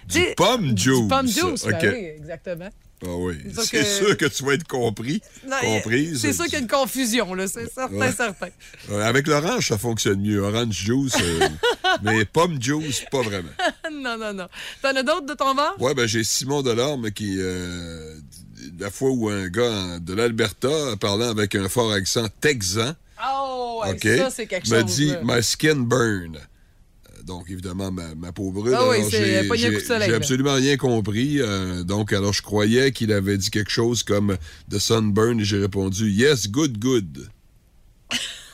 Du 0.07 0.21
pomme 0.38 0.73
Du 0.73 0.84
juice. 0.84 1.09
pomme 1.09 1.28
juice, 1.28 1.65
ben 1.65 1.76
OK. 1.76 1.82
oui, 1.84 2.05
exactement. 2.17 2.69
Ah 3.03 3.09
oui. 3.17 3.35
C'est 3.53 3.63
sûr 3.65 3.79
que- 3.79 3.83
sûr 3.85 4.17
que 4.17 4.25
tu 4.25 4.43
vas 4.45 4.53
être 4.53 4.67
compris. 4.67 5.21
Non, 5.47 5.57
comprise. 5.61 6.21
C'est 6.21 6.33
sûr 6.33 6.45
qu'il 6.45 6.53
y 6.53 6.57
a 6.57 6.59
une 6.59 6.67
confusion, 6.67 7.33
là, 7.33 7.47
c'est 7.47 7.71
certain, 7.71 7.95
Ouais. 7.95 8.11
certain. 8.11 8.47
Avec 9.01 9.27
l'orange, 9.27 9.67
ça 9.67 9.77
fonctionne 9.77 10.21
mieux. 10.21 10.39
Orange 10.39 10.73
juice, 10.73 11.13
euh, 11.21 11.47
mais 12.03 12.25
pomme 12.25 12.61
juice, 12.61 13.03
pas 13.11 13.21
vraiment. 13.21 13.49
non, 13.91 14.17
non, 14.17 14.33
non. 14.33 14.47
T'en 14.81 14.95
as 14.95 15.03
d'autres 15.03 15.25
de 15.25 15.33
ton 15.33 15.53
bord? 15.53 15.75
Ouais, 15.79 15.93
ben 15.93 16.07
j'ai 16.07 16.23
Simon 16.23 16.61
Delorme 16.61 17.11
qui, 17.11 17.35
euh, 17.39 18.15
la 18.79 18.89
fois 18.89 19.09
où 19.11 19.29
un 19.29 19.47
gars 19.49 19.99
de 19.99 20.13
l'Alberta, 20.13 20.95
parlant 20.99 21.29
avec 21.29 21.53
un 21.55 21.67
fort 21.69 21.91
accent 21.91 22.27
texan, 22.41 22.93
Oh, 23.27 23.81
ça, 23.85 23.93
quelque 24.45 24.67
chose. 24.67 24.85
dit 24.85 25.07
là. 25.11 25.19
My 25.23 25.41
skin 25.43 25.75
burn. 25.77 26.37
Donc, 27.26 27.49
évidemment, 27.49 27.91
ma, 27.91 28.13
ma 28.13 28.32
pauvre. 28.32 28.71
Ah 28.73 28.88
oui, 28.89 28.97
c'est 29.09 29.43
j'ai- 29.43 29.47
coup 29.47 29.55
de 29.55 29.80
soleil, 29.80 30.13
absolument 30.13 30.53
rien 30.53 30.78
compris. 30.78 31.41
euh, 31.41 31.84
donc, 31.84 32.13
alors, 32.13 32.34
je 32.34 32.41
croyais 32.43 32.91
qu'il 32.91 33.11
avait 33.11 33.38
dit 33.38 33.49
quelque 33.49 33.71
chose 33.71 34.03
comme 34.03 34.38
The 34.69 34.78
sunburn 34.78 35.39
et 35.39 35.43
j'ai 35.43 35.57
répondu 35.57 36.09
Yes, 36.11 36.47
good, 36.49 36.78
good. 36.78 37.28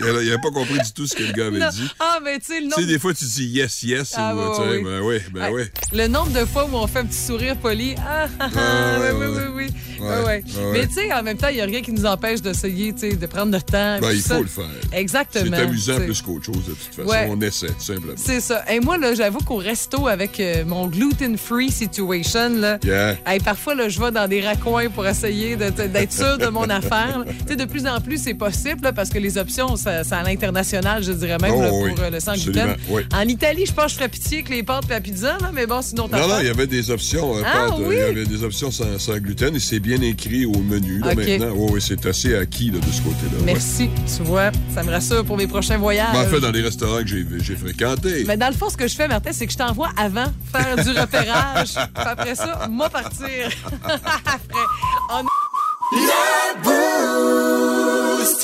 il 0.00 0.28
n'avait 0.28 0.36
pas 0.42 0.50
compris 0.50 0.78
du 0.78 0.92
tout 0.92 1.06
ce 1.06 1.14
que 1.14 1.22
le 1.22 1.32
gars 1.32 1.46
avait 1.46 1.58
Non. 1.58 1.68
dit. 1.70 1.88
Ah, 1.98 2.18
mais 2.24 2.38
tu 2.38 2.46
sais, 2.46 2.54
le 2.60 2.60
Tu 2.60 2.68
nombre 2.68 2.80
sais, 2.82 2.86
des 2.86 2.98
fois, 2.98 3.14
tu 3.14 3.24
dis 3.24 3.46
yes, 3.46 3.82
yes, 3.82 4.14
Ah, 4.16 4.34
ou, 4.34 4.50
tu 4.50 4.62
sais, 4.62 4.68
ouais, 4.68 4.82
ben 4.82 5.00
oui, 5.02 5.16
ben 5.32 5.52
Ouais. 5.52 5.70
oui. 5.72 5.98
Le 5.98 6.06
nombre 6.08 6.30
de 6.30 6.44
fois 6.44 6.64
où 6.70 6.74
on 6.76 6.86
fait 6.86 7.00
un 7.00 7.06
petit 7.06 7.18
sourire 7.18 7.56
poli. 7.56 7.94
Ah, 7.98 8.26
ah, 8.38 8.48
ah, 8.54 9.00
Ouais, 9.00 9.10
oui, 9.12 9.26
oui, 9.26 9.36
oui, 9.36 9.52
oui. 9.54 9.66
Ouais, 10.06 10.24
Ouais, 10.24 10.44
Mais 10.72 10.86
tu 10.86 10.94
sais, 10.94 11.12
en 11.12 11.22
même 11.22 11.36
temps, 11.36 11.48
il 11.48 11.56
n'y 11.56 11.60
a 11.60 11.66
rien 11.66 11.82
qui 11.82 11.92
nous 11.92 12.06
empêche 12.06 12.40
d'essayer, 12.40 12.92
tu 12.94 13.10
sais, 13.10 13.16
de 13.16 13.26
prendre 13.26 13.46
notre 13.52 13.66
temps. 13.66 13.98
Ben, 14.00 14.12
il 14.12 14.22
ça. 14.22 14.36
faut 14.36 14.42
le 14.42 14.48
faire. 14.48 14.64
Exactement. 14.92 15.56
C'est 15.56 15.62
amusant 15.62 15.92
tu 15.94 15.98
sais. 16.00 16.04
plus 16.06 16.22
qu'autre 16.22 16.46
chose, 16.46 16.64
de 16.66 16.72
toute 16.72 16.94
façon. 16.94 17.08
Ouais. 17.08 17.26
On 17.30 17.40
essaie, 17.42 17.66
tout 17.68 17.80
simplement. 17.80 18.14
C'est 18.16 18.40
ça. 18.40 18.64
Et 18.70 18.80
moi, 18.80 18.96
là, 18.96 19.14
j'avoue 19.14 19.40
qu'au 19.40 19.56
resto, 19.56 20.08
avec 20.08 20.40
euh, 20.40 20.64
mon 20.64 20.86
gluten-free 20.86 21.70
situation, 21.70 22.48
là, 22.56 22.78
Yeah. 22.84 23.16
hey, 23.26 23.40
parfois, 23.40 23.74
là, 23.74 23.88
je 23.88 24.00
vais 24.00 24.10
dans 24.10 24.26
des 24.26 24.40
raccoins 24.40 24.88
pour 24.88 25.06
essayer 25.06 25.56
d'être 25.56 26.12
sûr 26.12 26.38
de 26.38 26.46
mon 26.46 26.68
affaire. 26.70 27.24
Tu 27.26 27.48
sais, 27.48 27.56
de 27.56 27.64
plus 27.66 27.86
en 27.86 28.00
plus, 28.00 28.22
c'est 28.22 28.34
possible 28.34 28.82
là, 28.82 28.92
parce 28.92 29.10
que 29.10 29.18
les 29.18 29.36
options, 29.36 29.76
ça- 29.76 29.89
c'est 30.04 30.14
à 30.14 30.22
l'international, 30.22 31.02
je 31.02 31.12
dirais 31.12 31.38
même, 31.40 31.52
Oh, 31.54 31.62
là, 31.62 31.70
oui. 31.72 31.94
pour 31.94 32.04
euh, 32.04 32.10
le 32.10 32.20
sans 32.20 32.34
gluten. 32.34 32.76
oui. 32.88 33.02
En 33.14 33.22
Italie, 33.28 33.66
je 33.66 33.72
pense 33.72 33.84
que 33.86 33.90
je 33.90 33.94
ferais 33.96 34.08
pitié 34.08 34.38
avec 34.38 34.48
les 34.50 34.62
pâtes 34.62 34.84
et 34.88 34.92
la 34.92 35.00
pizza, 35.00 35.36
là, 35.40 35.50
mais 35.52 35.66
bon, 35.66 35.82
sinon, 35.82 36.08
Non, 36.08 36.26
non, 36.28 36.38
il 36.40 36.46
y 36.46 36.50
avait 36.50 36.66
des 36.66 36.90
options. 36.90 37.36
euh, 37.36 37.42
Ah, 37.44 37.52
pâtes, 37.70 37.80
euh, 37.80 37.84
oui? 37.86 37.94
Il 37.96 37.98
y 37.98 38.20
avait 38.20 38.24
des 38.26 38.44
options 38.44 38.70
sans, 38.70 38.98
sans 38.98 39.16
gluten 39.18 39.54
et 39.56 39.60
c'est 39.60 39.80
bien 39.80 40.00
écrit 40.02 40.46
au 40.46 40.58
menu 40.58 40.98
là, 41.00 41.08
OK. 41.12 41.16
maintenant. 41.16 41.52
Oui, 41.54 41.70
oui, 41.74 41.80
c'est 41.86 42.04
assez 42.06 42.36
acquis 42.36 42.70
là, 42.70 42.78
de 42.78 42.90
ce 42.92 43.00
côté-là. 43.02 43.38
ouais. 43.38 43.44
Merci. 43.44 43.90
Tu 44.16 44.22
vois, 44.22 44.50
ça 44.74 44.82
me 44.82 44.90
rassure 44.90 45.24
pour 45.24 45.36
mes 45.36 45.46
prochains 45.46 45.78
voyages. 45.78 46.12
Ben, 46.12 46.20
en 46.22 46.26
fait, 46.28 46.40
dans 46.40 46.50
les 46.50 46.62
restaurants 46.62 47.00
que 47.02 47.06
j'ai 47.08 47.26
j'ai 47.42 47.56
fréquentés. 47.56 48.24
Mais 48.26 48.36
dans 48.36 48.48
le 48.48 48.54
fond, 48.54 48.68
ce 48.70 48.76
que 48.76 48.86
je 48.88 48.94
fais, 48.94 49.08
Martin, 49.08 49.30
c'est 49.32 49.46
que 49.46 49.52
je 49.52 49.58
t'envoie 49.58 49.90
avant 49.96 50.26
faire 50.52 50.76
du 50.84 50.90
repérage. 50.98 51.74
Puis 51.74 52.04
après 52.04 52.34
ça, 52.34 52.68
moi 52.70 52.88
partir. 52.88 53.26
après, 53.84 54.66
on 55.12 55.24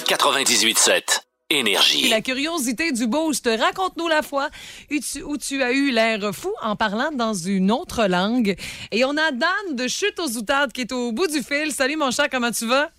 98.7. 0.08 1.25
Et 1.48 1.60
Énergie. 1.60 2.08
la 2.08 2.20
curiosité 2.22 2.90
du 2.90 3.06
boost, 3.06 3.48
raconte-nous 3.48 4.08
la 4.08 4.22
fois 4.22 4.48
où 4.90 4.98
tu, 4.98 5.22
où 5.22 5.36
tu 5.36 5.62
as 5.62 5.70
eu 5.70 5.92
l'air 5.92 6.34
fou 6.34 6.52
en 6.60 6.74
parlant 6.74 7.12
dans 7.12 7.34
une 7.34 7.70
autre 7.70 8.08
langue. 8.08 8.56
Et 8.90 9.04
on 9.04 9.16
a 9.16 9.30
Dan 9.30 9.76
de 9.76 9.86
Chute 9.86 10.18
aux 10.18 10.36
Outades 10.38 10.72
qui 10.72 10.80
est 10.80 10.90
au 10.90 11.12
bout 11.12 11.28
du 11.28 11.42
fil. 11.42 11.70
Salut 11.70 11.94
mon 11.94 12.10
cher, 12.10 12.28
comment 12.32 12.50
tu 12.50 12.66
vas? 12.66 12.90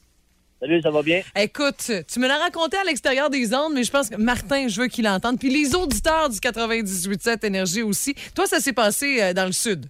Salut, 0.62 0.82
ça 0.82 0.90
va 0.92 1.04
bien? 1.04 1.24
Écoute, 1.36 1.92
tu 2.08 2.20
me 2.22 2.28
l'as 2.30 2.38
raconté 2.38 2.78
à 2.78 2.86
l'extérieur 2.86 3.30
des 3.30 3.54
ondes, 3.54 3.74
mais 3.74 3.84
je 3.84 3.92
pense 3.92 4.10
que 4.10 4.16
Martin, 4.16 4.70
je 4.70 4.80
veux 4.80 4.88
qu'il 4.88 5.04
l'entende. 5.04 5.38
Puis 5.38 5.50
les 5.50 5.76
auditeurs 5.76 6.30
du 6.30 6.38
98.7 6.38 7.46
Énergie 7.46 7.82
aussi. 7.82 8.16
Toi, 8.34 8.48
ça 8.48 8.62
s'est 8.62 8.72
passé 8.72 9.22
euh, 9.22 9.34
dans 9.34 9.46
le 9.46 9.52
sud? 9.52 9.88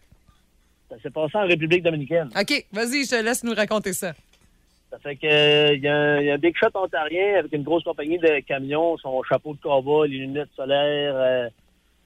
Ça 0.90 0.96
s'est 1.04 1.12
passé 1.12 1.38
en 1.38 1.46
République 1.46 1.84
dominicaine. 1.84 2.30
OK, 2.36 2.66
vas-y, 2.72 3.06
je 3.06 3.12
te 3.12 3.22
laisse 3.22 3.44
nous 3.44 3.54
raconter 3.54 3.94
ça. 3.94 4.14
Ça 4.90 5.00
fait 5.00 5.16
que 5.18 5.28
euh, 5.28 5.74
il 5.76 5.84
y, 5.84 5.88
a 5.88 5.96
un- 5.96 6.20
il 6.22 6.26
y 6.28 6.32
a 6.32 6.36
un 6.36 6.38
big 6.38 6.56
shot 6.58 6.70
ontarien 6.74 7.40
avec 7.40 7.52
une 7.54 7.64
grosse 7.64 7.84
compagnie 7.84 8.18
de 8.20 8.40
camions, 8.40 8.98
son 8.98 9.22
chapeau 9.24 9.54
de 9.54 9.60
cowboy, 9.60 10.10
les 10.10 10.20
lunettes 10.20 10.50
solaires, 10.56 11.14
euh, 11.16 11.50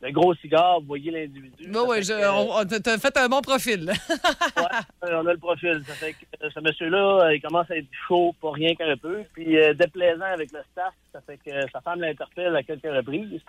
le 0.01 0.11
gros 0.11 0.33
cigare, 0.35 0.79
vous 0.81 0.87
voyez 0.87 1.11
l'individu. 1.11 1.67
Bah 1.67 1.81
Ça 1.81 1.85
ouais, 1.87 1.97
fait 1.97 2.03
je- 2.03 2.13
euh, 2.13 2.31
on- 2.31 2.59
on- 2.59 2.65
t'as 2.65 2.97
fait 2.97 3.15
un 3.17 3.29
bon 3.29 3.41
profil. 3.41 3.81
ouais, 4.57 5.09
on 5.13 5.27
a 5.27 5.31
le 5.33 5.37
profil. 5.37 5.79
Ça 5.85 5.93
fait 5.93 6.13
que 6.13 6.25
euh, 6.43 6.49
ce 6.51 6.59
monsieur-là, 6.59 7.25
euh, 7.25 7.35
il 7.35 7.41
commence 7.41 7.69
à 7.69 7.77
être 7.77 7.85
chaud, 8.07 8.33
pas 8.41 8.51
rien 8.51 8.73
qu'un 8.73 8.97
peu. 8.97 9.21
Puis 9.33 9.55
euh, 9.59 9.75
déplaisant 9.75 10.25
avec 10.33 10.51
le 10.51 10.59
staff, 10.71 10.93
ça 11.13 11.21
fait 11.21 11.37
que 11.37 11.51
sa 11.71 11.81
femme 11.81 12.01
l'interpelle 12.01 12.55
à 12.55 12.63
quelques 12.63 12.81
reprises. 12.91 13.41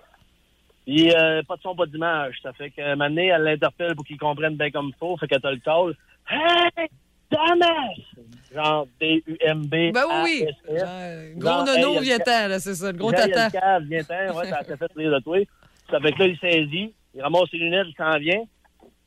Puis 0.84 1.10
euh, 1.14 1.42
pas 1.44 1.56
de 1.56 1.62
son, 1.62 1.74
pas 1.74 1.86
d'image. 1.86 2.36
Ça 2.42 2.52
fait 2.52 2.68
que 2.68 2.94
maintenant, 2.96 3.22
elle 3.22 3.42
l'interpelle 3.44 3.94
pour 3.94 4.04
qu'il 4.04 4.18
comprenne 4.18 4.56
bien 4.56 4.70
comme 4.70 4.88
il 4.88 4.94
faut. 4.98 5.16
Fait 5.16 5.26
qu'elle 5.28 5.40
te 5.40 5.46
le 5.48 5.56
call. 5.56 5.96
Hey! 6.28 6.88
Damas! 7.30 7.96
Genre 8.54 8.86
D-U-M-B. 9.00 9.92
Ben 9.92 10.04
oui, 10.24 10.46
oui. 10.68 11.34
Gros 11.36 11.64
nono, 11.64 11.94
hey, 11.94 12.00
viens-t'en, 12.00 12.48
là, 12.48 12.60
c'est 12.60 12.74
ça, 12.74 12.92
le 12.92 12.98
gros 12.98 13.12
tata. 13.12 13.48
viens-t'en. 13.80 14.38
Ouais, 14.38 14.50
ça 14.50 14.62
fait 14.64 14.92
rire 14.94 15.12
de 15.12 15.20
toi. 15.20 15.38
Ça 15.90 16.00
fait 16.00 16.12
que 16.12 16.18
là, 16.18 16.26
il 16.26 16.38
saisit. 16.38 16.94
Il 17.14 17.22
ramasse 17.22 17.50
ses 17.50 17.58
lunettes, 17.58 17.86
il 17.88 17.94
s'en 17.96 18.18
vient. 18.18 18.42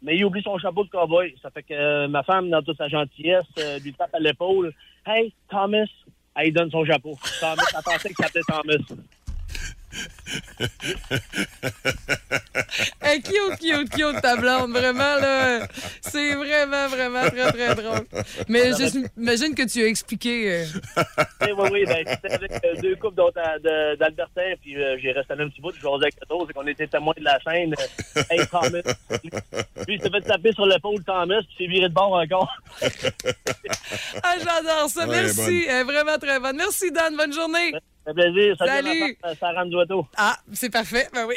Mais 0.01 0.15
il 0.17 0.25
oublie 0.25 0.43
son 0.43 0.57
chapeau 0.57 0.83
de 0.83 0.89
cowboy. 0.89 1.35
Ça 1.41 1.49
fait 1.49 1.63
que 1.63 1.73
euh, 1.73 2.07
ma 2.07 2.23
femme, 2.23 2.49
dans 2.49 2.61
toute 2.61 2.77
sa 2.77 2.87
gentillesse, 2.87 3.45
euh, 3.59 3.79
lui 3.79 3.93
tape 3.93 4.13
à 4.13 4.19
l'épaule. 4.19 4.71
Hey, 5.05 5.33
Thomas! 5.49 5.85
Elle 6.35 6.53
donne 6.53 6.69
son 6.69 6.85
chapeau. 6.85 7.17
Thomas, 7.39 7.63
elle 7.75 7.83
pensait 7.83 8.09
qu'il 8.09 8.25
s'appelait 8.25 8.41
Thomas. 8.47 9.01
Hey, 13.01 13.21
cute, 13.21 13.59
cute, 13.59 13.89
cute, 13.91 14.21
ta 14.21 14.35
blonde, 14.35 14.71
vraiment, 14.71 15.15
là. 15.19 15.67
C'est 16.01 16.33
vraiment, 16.35 16.87
vraiment 16.87 17.29
très, 17.29 17.51
très 17.51 17.75
drôle. 17.75 18.05
Mais 18.49 18.71
j'imagine 18.73 19.55
que 19.55 19.63
tu 19.63 19.83
as 19.83 19.87
expliqué. 19.87 20.51
euh, 20.51 20.65
Oui, 21.41 21.51
oui, 21.57 21.69
oui. 21.71 21.85
Ben, 21.85 22.03
c'était 22.07 22.33
avec 22.33 22.51
euh, 22.65 22.75
deux 22.81 22.95
couples 22.95 23.15
d'autres, 23.15 23.39
euh, 23.65 23.95
d'Albertin, 23.95 24.53
puis 24.61 24.75
euh, 24.81 24.97
j'ai 25.01 25.11
resté 25.11 25.35
là 25.35 25.43
un 25.43 25.49
petit 25.49 25.61
bout, 25.61 25.73
je 25.75 25.79
jouais 25.81 25.93
avec 25.93 26.15
autres, 26.29 26.47
c'est 26.47 26.53
qu'on 26.53 26.67
était 26.67 26.87
témoins 26.87 27.13
de 27.17 27.23
la 27.23 27.39
scène. 27.41 27.73
Euh, 28.17 28.23
hey, 28.31 28.47
Thomas. 28.47 28.69
Lui, 29.87 29.95
il 29.95 30.01
s'est 30.01 30.09
fait 30.09 30.21
taper 30.21 30.51
sur 30.53 30.65
l'épaule, 30.65 31.03
Thomas, 31.03 31.39
puis 31.41 31.47
il 31.59 31.65
s'est 31.65 31.71
viré 31.71 31.89
de 31.89 31.93
bord 31.93 32.13
encore. 32.13 32.51
Ah, 34.23 34.35
j'adore 34.39 34.89
ça. 34.89 35.07
Ouais, 35.07 35.21
Merci. 35.21 35.65
Vraiment 35.85 36.17
très 36.17 36.39
bonne. 36.39 36.57
Merci, 36.57 36.91
Dan. 36.91 37.15
Bonne 37.15 37.33
journée. 37.33 37.73
Fait 38.05 38.13
plaisir. 38.13 38.55
Salut, 38.57 38.71
Salut. 38.71 38.99
ma 38.99 39.05
femme, 39.07 39.15
euh, 39.25 39.35
Sarah 39.39 39.65
Mduato. 39.65 40.07
Ah, 40.17 40.37
c'est 40.53 40.69
parfait. 40.69 41.09
Ben 41.13 41.25
oui. 41.27 41.35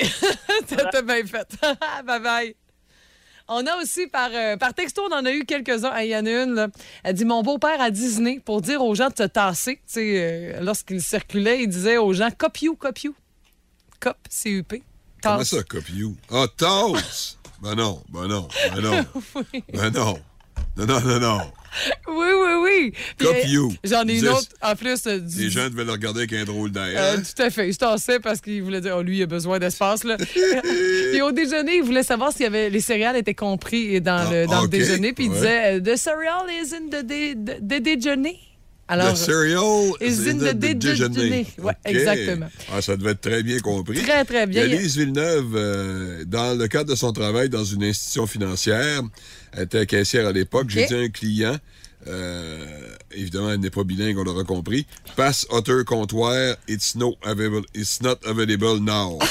T'as 0.92 1.02
bien 1.02 1.24
fait. 1.26 1.56
bye 2.04 2.20
bye. 2.20 2.54
On 3.50 3.66
a 3.66 3.76
aussi 3.76 4.06
par, 4.08 4.28
euh, 4.34 4.56
par 4.58 4.74
texto, 4.74 5.02
on 5.10 5.14
en 5.14 5.24
a 5.24 5.32
eu 5.32 5.44
quelques-uns. 5.46 5.98
Il 6.00 6.08
y 6.10 6.16
en 6.16 6.26
a 6.26 6.30
une, 6.44 6.54
là. 6.54 6.68
Elle 7.02 7.14
dit 7.14 7.24
Mon 7.24 7.42
beau-père 7.42 7.80
à 7.80 7.90
Disney 7.90 8.40
pour 8.44 8.60
dire 8.60 8.82
aux 8.82 8.94
gens 8.94 9.08
de 9.08 9.16
se 9.16 9.22
tasser. 9.22 9.76
Tu 9.76 9.82
sais, 9.86 10.56
euh, 10.56 10.60
lorsqu'il 10.60 11.00
circulait, 11.00 11.62
il 11.62 11.68
disait 11.68 11.96
aux 11.96 12.12
gens 12.12 12.28
Cop 12.30 12.58
you, 12.58 12.76
cop 12.76 12.98
you. 12.98 13.14
Cop, 14.00 14.16
C-U-P. 14.28 14.82
Comment 15.22 15.38
Tasse. 15.38 15.48
ça, 15.48 15.62
copie 15.64 15.94
you? 15.96 16.16
Ah, 16.30 16.46
tasse! 16.56 17.38
Ben 17.60 17.74
non, 17.74 18.00
ben 18.08 18.28
non, 18.28 18.46
ben 18.72 18.80
non. 18.80 19.04
Ben 19.72 19.90
non. 19.90 20.20
Non, 20.78 20.86
non, 20.86 21.00
non, 21.00 21.20
non. 21.20 21.40
Oui, 22.08 22.26
oui, 22.34 22.54
oui. 22.62 22.92
Puis, 23.18 23.50
you. 23.52 23.72
J'en 23.84 24.02
ai 24.08 24.18
une 24.18 24.28
autre, 24.28 24.48
en 24.62 24.74
plus. 24.74 25.06
euh, 25.06 25.18
du- 25.20 25.42
Les 25.44 25.50
gens 25.50 25.68
devaient 25.68 25.84
le 25.84 25.92
regarder 25.92 26.20
avec 26.20 26.32
un 26.32 26.44
drôle 26.44 26.70
d'air. 26.72 26.86
Euh, 26.96 27.16
hein? 27.16 27.22
tout 27.22 27.42
à 27.42 27.50
fait. 27.50 27.68
Il 27.68 27.74
se 27.74 27.78
tassait 27.78 28.18
parce 28.20 28.40
qu'il 28.40 28.62
voulait 28.62 28.80
dire, 28.80 28.94
oh, 28.98 29.02
lui, 29.02 29.18
il 29.18 29.22
a 29.22 29.26
besoin 29.26 29.58
d'espace. 29.58 30.02
Là. 30.02 30.16
puis 31.12 31.20
au 31.20 31.30
déjeuner, 31.30 31.76
il 31.76 31.82
voulait 31.82 32.02
savoir 32.02 32.32
si 32.32 32.42
y 32.42 32.46
avait, 32.46 32.70
les 32.70 32.80
céréales 32.80 33.16
étaient 33.16 33.34
compris 33.34 34.00
dans, 34.00 34.24
Ah, 34.26 34.32
le, 34.32 34.46
dans 34.46 34.62
le 34.62 34.68
déjeuner. 34.68 35.12
Puis 35.12 35.26
il 35.26 35.30
Ouais. 35.30 35.36
disait, 35.36 35.74
euh, 35.76 35.80
The 35.80 35.96
cereal 35.96 36.46
is 36.50 36.74
in 36.74 36.88
the, 36.90 37.04
dé- 37.04 37.34
the 37.34 37.82
déjeuner. 37.82 38.38
Alors, 38.90 39.10
Le 39.10 39.16
cereal 39.16 39.92
is 40.00 40.28
in 40.28 40.38
the 40.38 40.54
déjeuner. 40.54 41.46
Exactement. 41.84 42.48
Ah, 42.72 42.80
ça 42.80 42.96
devait 42.96 43.10
être 43.10 43.20
très 43.20 43.42
bien 43.42 43.58
compris. 43.58 44.02
très, 44.02 44.24
très 44.24 44.46
bien. 44.46 44.64
Lise 44.64 44.96
Villeneuve, 44.96 45.54
euh, 45.54 46.24
dans 46.24 46.58
le 46.58 46.66
cadre 46.68 46.90
de 46.90 46.94
son 46.94 47.12
travail 47.12 47.50
dans 47.50 47.64
une 47.64 47.84
institution 47.84 48.26
financière, 48.26 49.02
elle 49.52 49.64
était 49.64 49.84
caissière 49.84 50.26
à 50.26 50.32
l'époque. 50.32 50.70
J'ai 50.70 50.86
dit 50.86 50.94
à 50.94 50.98
un 50.98 51.08
client, 51.10 51.56
euh, 52.06 52.64
évidemment, 53.12 53.50
elle 53.50 53.60
n'est 53.60 53.70
pas 53.70 53.84
bilingue, 53.84 54.16
on 54.18 54.24
l'aura 54.24 54.44
compris, 54.44 54.86
passe 55.16 55.46
Otter 55.50 55.84
comptoir, 55.84 56.56
it's, 56.66 56.94
no 56.94 57.14
available, 57.22 57.66
it's 57.74 58.00
not 58.00 58.16
available 58.24 58.80
now. 58.80 59.18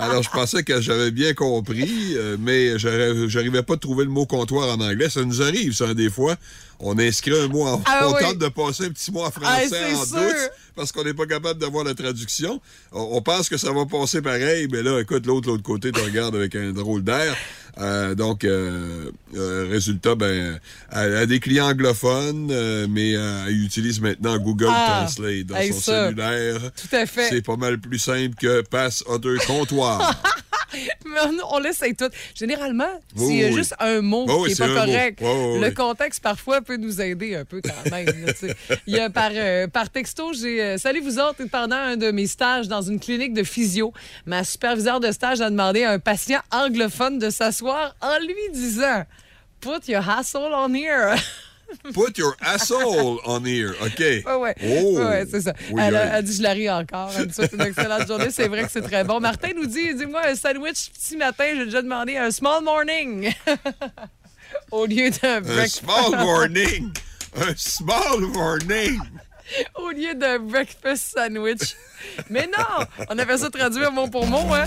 Alors, 0.00 0.22
je 0.22 0.30
pensais 0.30 0.62
que 0.62 0.80
j'avais 0.80 1.10
bien 1.10 1.34
compris, 1.34 2.14
euh, 2.16 2.36
mais 2.40 2.78
j'arri- 2.78 3.28
j'arrivais 3.28 3.62
pas 3.62 3.74
à 3.74 3.76
trouver 3.76 4.04
le 4.04 4.10
mot 4.10 4.26
comptoir 4.26 4.68
en 4.76 4.80
anglais. 4.80 5.10
Ça 5.10 5.22
nous 5.24 5.42
arrive, 5.42 5.72
ça, 5.74 5.92
des 5.94 6.10
fois. 6.10 6.36
On 6.82 6.98
inscrit 6.98 7.38
un 7.38 7.48
mot 7.48 7.66
en 7.66 7.82
Ah 7.84 8.08
On 8.08 8.14
oui. 8.14 8.20
tente 8.22 8.38
de 8.38 8.48
passer 8.48 8.86
un 8.86 8.88
petit 8.90 9.12
mot 9.12 9.20
en 9.20 9.26
Ah, 9.26 9.30
français 9.30 9.68
c'est 9.68 9.94
en 9.94 10.04
sûr. 10.06 10.16
douce 10.16 10.48
parce 10.74 10.92
qu'on 10.92 11.04
n'est 11.04 11.12
pas 11.12 11.26
capable 11.26 11.60
d'avoir 11.60 11.84
la 11.84 11.92
traduction. 11.94 12.58
On, 12.92 13.08
on 13.18 13.20
pense 13.22 13.50
que 13.50 13.58
ça 13.58 13.70
va 13.72 13.84
passer 13.84 14.22
pareil, 14.22 14.66
mais 14.72 14.82
là, 14.82 14.98
écoute, 15.00 15.26
l'autre, 15.26 15.48
l'autre 15.48 15.62
côté, 15.62 15.92
te 15.92 16.00
regarde 16.00 16.34
avec 16.34 16.54
un 16.54 16.72
drôle 16.72 17.02
d'air. 17.04 17.36
Euh, 17.78 18.14
donc, 18.14 18.44
euh, 18.44 19.10
euh, 19.36 19.66
résultat, 19.70 20.14
ben, 20.14 20.58
elle 20.92 21.16
a 21.16 21.26
des 21.26 21.40
clients 21.40 21.68
anglophones, 21.70 22.48
euh, 22.50 22.86
mais 22.88 23.12
elle 23.12 23.62
utilise 23.64 24.00
maintenant 24.00 24.38
Google 24.38 24.68
Ah, 24.70 25.04
Translate 25.06 25.46
dans 25.46 25.56
son 25.72 25.80
ça. 25.80 26.06
cellulaire. 26.08 26.60
Tout 26.72 26.96
à 26.96 27.06
fait. 27.06 27.28
C'est 27.30 27.42
pas 27.42 27.56
mal 27.56 27.78
plus 27.78 27.98
simple 27.98 28.34
que 28.34 28.62
passe 28.62 29.04
comptoir. 29.46 30.20
Mais 30.24 30.39
on, 31.50 31.58
l'essaye 31.58 31.94
tout. 31.94 32.08
Généralement, 32.34 32.88
Oui, 33.16 33.26
s'il 33.26 33.36
y 33.36 33.44
a 33.44 33.48
oui. 33.48 33.52
juste 33.54 33.74
un 33.78 34.00
mot 34.00 34.26
qui 34.44 34.50
n'est 34.50 34.54
pas 34.56 34.74
correct, 34.84 35.20
le 35.20 35.60
oui. 35.68 35.74
contexte 35.74 36.22
parfois 36.22 36.60
peut 36.60 36.76
nous 36.76 37.00
aider 37.00 37.34
un 37.36 37.44
peu 37.44 37.60
quand 37.62 37.90
même. 37.90 38.06
là. 38.06 38.32
Il 38.86 38.94
y 38.94 39.00
a 39.00 39.10
par, 39.10 39.30
euh, 39.34 39.66
par 39.66 39.90
texto, 39.90 40.32
j'ai 40.32 40.62
euh, 40.62 40.78
Salut 40.78 41.00
vous 41.00 41.18
autres, 41.18 41.44
pendant 41.50 41.76
un 41.76 41.96
de 41.96 42.10
mes 42.10 42.26
stages 42.26 42.68
dans 42.68 42.82
une 42.82 43.00
clinique 43.00 43.34
de 43.34 43.42
physio, 43.42 43.92
ma 44.26 44.44
superviseure 44.44 45.00
de 45.00 45.10
stage 45.12 45.40
a 45.40 45.50
demandé 45.50 45.84
à 45.84 45.90
un 45.92 45.98
patient 45.98 46.40
anglophone 46.52 47.18
de 47.18 47.30
s'asseoir 47.30 47.94
en 48.00 48.18
lui 48.20 48.34
disant 48.52 49.04
Put 49.60 49.88
your 49.88 50.08
hassle 50.08 50.38
on 50.54 50.72
here. 50.74 51.14
Put 51.94 52.18
your 52.18 52.36
asshole 52.40 53.20
on 53.26 53.44
here, 53.44 53.74
OK? 53.82 53.98
Ouais, 53.98 54.24
ouais. 54.34 54.54
Oh! 54.64 54.98
Ouais, 54.98 55.24
c'est 55.30 55.40
ça. 55.40 55.52
Oui, 55.70 55.80
elle, 55.84 55.94
oui. 55.94 56.00
elle 56.12 56.24
dit, 56.24 56.36
je 56.36 56.42
la 56.42 56.50
ris 56.50 56.70
encore. 56.70 57.10
Elle 57.16 57.26
dit, 57.26 57.34
souhaite 57.34 57.52
une 57.52 57.60
excellente 57.62 58.06
journée. 58.06 58.30
C'est 58.30 58.48
vrai 58.48 58.64
que 58.64 58.70
c'est 58.70 58.82
très 58.82 59.04
bon. 59.04 59.20
Martin 59.20 59.50
nous 59.54 59.66
dit, 59.66 59.94
dis-moi 59.94 60.22
un 60.26 60.34
sandwich 60.34 60.90
petit 60.90 61.16
matin. 61.16 61.44
J'ai 61.56 61.64
déjà 61.66 61.82
demandé 61.82 62.16
un 62.16 62.30
small 62.30 62.62
morning. 62.62 63.32
Au 64.70 64.86
lieu 64.86 65.10
d'un 65.10 65.36
Un 65.36 65.40
breakfast. 65.40 65.76
small 65.84 66.10
morning! 66.24 66.92
Un 67.36 67.54
small 67.56 68.20
morning! 68.32 69.00
Au 69.76 69.90
lieu 69.90 70.14
d'un 70.14 70.38
breakfast 70.38 71.14
sandwich. 71.16 71.76
Mais 72.28 72.46
non! 72.46 72.84
On 73.08 73.18
avait 73.18 73.38
ça 73.38 73.50
traduit 73.50 73.82
mot 73.92 74.08
pour 74.08 74.26
mot, 74.26 74.52
hein? 74.54 74.64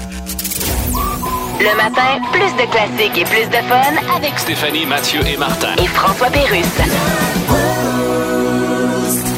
Le 1.59 1.75
matin, 1.77 2.19
plus 2.31 2.51
de 2.61 2.69
classiques 2.69 3.17
et 3.17 3.23
plus 3.25 3.47
de 3.49 3.61
fun 3.67 4.15
avec 4.15 4.37
Stéphanie, 4.37 4.85
Mathieu 4.85 5.21
et 5.25 5.37
Martin. 5.37 5.75
et 5.77 5.87
François 5.87 6.29
Pérusse. 6.29 6.65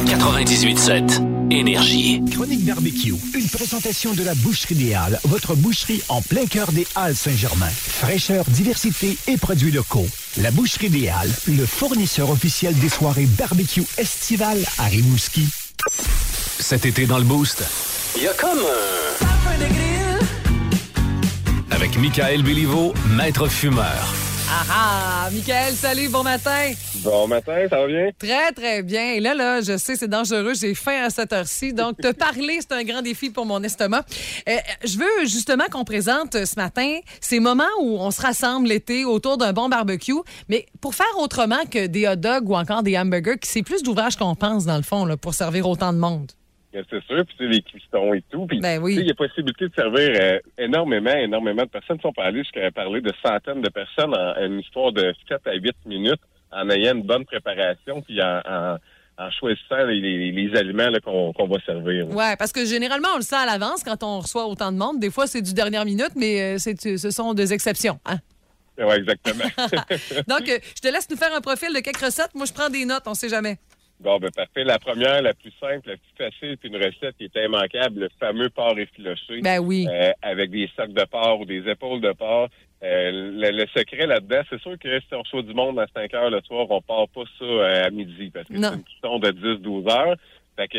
98.7. 0.06 1.22
Énergie. 1.52 2.20
Chronique 2.32 2.64
barbecue, 2.64 3.14
une 3.34 3.48
présentation 3.48 4.12
de 4.14 4.24
la 4.24 4.34
Boucherie 4.34 4.74
des 4.74 4.94
Halles, 4.94 5.20
votre 5.24 5.54
boucherie 5.54 6.02
en 6.08 6.20
plein 6.20 6.44
cœur 6.46 6.72
des 6.72 6.86
Halles 6.96 7.14
Saint-Germain. 7.14 7.68
Fraîcheur, 7.70 8.44
diversité 8.48 9.16
et 9.28 9.36
produits 9.36 9.70
locaux. 9.70 10.08
La 10.38 10.50
Boucherie 10.50 10.90
des 10.90 11.08
Halles, 11.08 11.32
le 11.46 11.64
fournisseur 11.64 12.30
officiel 12.30 12.74
des 12.78 12.88
soirées 12.88 13.26
barbecue 13.38 13.84
estivales 13.96 14.64
à 14.78 14.86
Rimouski. 14.86 15.46
Cet 16.58 16.84
été 16.84 17.06
dans 17.06 17.18
le 17.18 17.24
Boost, 17.24 17.62
il 18.16 18.24
y 18.24 18.28
a 18.28 18.32
comme 18.32 18.58
un... 18.58 19.95
Avec 21.70 21.98
Michael 21.98 22.42
Béliveau, 22.42 22.94
maître 23.16 23.48
fumeur. 23.48 24.14
Ah 24.48 24.62
ah! 24.70 25.30
Michael, 25.32 25.74
salut, 25.74 26.08
bon 26.08 26.22
matin! 26.22 26.70
Bon 27.02 27.26
matin, 27.26 27.66
ça 27.68 27.80
va 27.80 27.86
bien? 27.88 28.10
Très, 28.16 28.52
très 28.52 28.82
bien. 28.84 29.14
Et 29.14 29.20
là, 29.20 29.34
là, 29.34 29.60
je 29.60 29.76
sais, 29.76 29.96
c'est 29.96 30.06
dangereux. 30.06 30.52
J'ai 30.54 30.76
faim 30.76 31.02
à 31.04 31.10
cette 31.10 31.32
heure-ci. 31.32 31.72
Donc, 31.72 31.96
te 32.00 32.12
parler, 32.16 32.60
c'est 32.60 32.72
un 32.72 32.84
grand 32.84 33.02
défi 33.02 33.30
pour 33.30 33.44
mon 33.46 33.60
estomac. 33.64 34.04
Euh, 34.48 34.56
je 34.84 34.96
veux 34.96 35.24
justement 35.26 35.64
qu'on 35.70 35.84
présente 35.84 36.44
ce 36.44 36.54
matin 36.56 37.00
ces 37.20 37.40
moments 37.40 37.64
où 37.80 37.98
on 37.98 38.12
se 38.12 38.22
rassemble 38.22 38.68
l'été 38.68 39.04
autour 39.04 39.36
d'un 39.36 39.52
bon 39.52 39.68
barbecue, 39.68 40.12
mais 40.48 40.66
pour 40.80 40.94
faire 40.94 41.06
autrement 41.18 41.64
que 41.68 41.88
des 41.88 42.06
hot 42.06 42.14
dogs 42.14 42.48
ou 42.48 42.54
encore 42.54 42.84
des 42.84 42.96
hamburgers, 42.96 43.38
qui 43.40 43.50
c'est 43.50 43.64
plus 43.64 43.82
d'ouvrage 43.82 44.14
qu'on 44.14 44.36
pense, 44.36 44.66
dans 44.66 44.76
le 44.76 44.84
fond, 44.84 45.04
là, 45.04 45.16
pour 45.16 45.34
servir 45.34 45.68
autant 45.68 45.92
de 45.92 45.98
monde. 45.98 46.30
C'est 46.90 47.02
sûr, 47.04 47.24
puis 47.24 47.36
tu 47.38 47.44
sais, 47.44 47.50
les 47.50 47.62
cuissons 47.62 48.12
et 48.14 48.22
tout. 48.30 48.46
Puis, 48.46 48.60
Ben 48.60 48.80
oui. 48.82 48.92
tu 48.92 48.98
sais, 48.98 49.04
il 49.04 49.08
y 49.08 49.10
a 49.10 49.14
possibilité 49.14 49.68
de 49.68 49.74
servir 49.74 50.10
euh, 50.20 50.38
énormément, 50.58 51.10
énormément 51.14 51.62
de 51.62 51.68
personnes. 51.68 51.98
Si 52.00 52.06
on 52.06 52.12
peut 52.12 52.22
aller 52.22 52.40
jusqu'à 52.42 52.70
parler 52.70 53.00
de 53.00 53.12
centaines 53.24 53.62
de 53.62 53.68
personnes 53.68 54.14
en, 54.14 54.34
une 54.44 54.60
histoire 54.60 54.92
de 54.92 55.14
7 55.28 55.40
à 55.46 55.54
8 55.54 55.74
minutes 55.86 56.20
en 56.52 56.68
ayant 56.70 56.94
une 56.96 57.02
bonne 57.02 57.24
préparation, 57.24 58.02
puis 58.02 58.20
en, 58.22 58.40
en, 58.48 58.76
en 59.18 59.30
choisissant 59.30 59.84
les, 59.86 60.00
les- 60.00 60.32
les 60.32 60.56
aliments 60.58 60.88
qu'on 61.34 61.46
va 61.48 61.56
servir. 61.64 62.08
Ouais, 62.08 62.36
parce 62.36 62.52
que 62.52 62.64
généralement, 62.66 63.08
on 63.14 63.16
le 63.16 63.22
sait 63.22 63.36
à 63.36 63.46
l'avance 63.46 63.82
quand 63.82 64.02
on 64.02 64.20
reçoit 64.20 64.46
autant 64.46 64.70
de 64.72 64.76
monde. 64.76 65.00
Des 65.00 65.10
fois, 65.10 65.26
c'est 65.26 65.42
du 65.42 65.54
dernière 65.54 65.84
minute, 65.84 66.12
mais 66.16 66.56
euh, 66.56 66.58
ce 66.58 67.10
sont 67.10 67.32
des 67.34 67.52
exceptions. 67.52 67.98
Hein? 68.04 68.18
Oui, 68.78 68.94
exactement. 68.94 69.44
Donc, 70.28 70.48
euh, 70.50 70.58
je 70.76 70.80
te 70.82 70.88
laisse 70.88 71.08
nous 71.10 71.16
faire 71.16 71.34
un 71.34 71.40
profil 71.40 71.72
de 71.74 71.80
quelques 71.80 72.04
recettes. 72.04 72.34
Moi, 72.34 72.44
je 72.46 72.52
prends 72.52 72.68
des 72.68 72.84
notes, 72.84 73.04
on 73.06 73.14
sait 73.14 73.30
jamais. 73.30 73.56
Bon, 74.00 74.18
ben 74.18 74.30
parfait. 74.30 74.64
La 74.64 74.78
première, 74.78 75.22
la 75.22 75.32
plus 75.32 75.52
simple, 75.58 75.88
la 75.88 75.96
plus 75.96 76.12
facile, 76.18 76.56
puis 76.58 76.68
une 76.68 76.76
recette 76.76 77.16
qui 77.16 77.24
est 77.24 77.44
immanquable, 77.44 78.00
le 78.00 78.08
fameux 78.20 78.50
porc 78.50 78.78
effiloché. 78.78 79.40
Ben 79.40 79.58
oui. 79.58 79.86
euh, 79.90 80.10
avec 80.22 80.50
des 80.50 80.68
sacs 80.76 80.92
de 80.92 81.04
porc 81.04 81.40
ou 81.40 81.44
des 81.46 81.66
épaules 81.68 82.00
de 82.00 82.12
porc. 82.12 82.48
Euh, 82.82 83.10
le, 83.10 83.50
le 83.52 83.66
secret 83.74 84.06
là-dedans, 84.06 84.42
c'est 84.50 84.60
sûr 84.60 84.78
que 84.78 85.00
si 85.00 85.06
on 85.14 85.20
reçoit 85.20 85.42
du 85.42 85.54
monde 85.54 85.78
à 85.78 85.86
5 85.94 86.12
heures 86.12 86.30
le 86.30 86.42
soir, 86.42 86.66
on 86.70 86.82
part 86.82 87.08
pas 87.08 87.22
ça 87.38 87.44
euh, 87.44 87.84
à 87.86 87.90
midi 87.90 88.30
parce 88.30 88.46
que 88.46 88.54
c'est 88.54 88.74
une 88.74 88.84
cuisson 88.84 89.18
de 89.18 89.30
10-12 89.30 89.90
heures. 89.90 90.16
Fait 90.56 90.68
que 90.68 90.78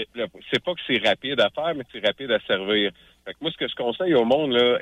c'est 0.51 0.63
pas 0.63 0.73
que 0.73 0.81
c'est 0.87 1.07
rapide 1.07 1.39
à 1.39 1.49
faire, 1.49 1.73
mais 1.75 1.83
c'est 1.91 2.05
rapide 2.05 2.31
à 2.31 2.39
servir. 2.41 2.91
Fait 3.25 3.33
que 3.33 3.37
moi, 3.41 3.51
ce 3.51 3.57
que 3.57 3.67
je 3.67 3.75
conseille 3.75 4.13
au 4.15 4.25
monde, 4.25 4.51
là, 4.53 4.79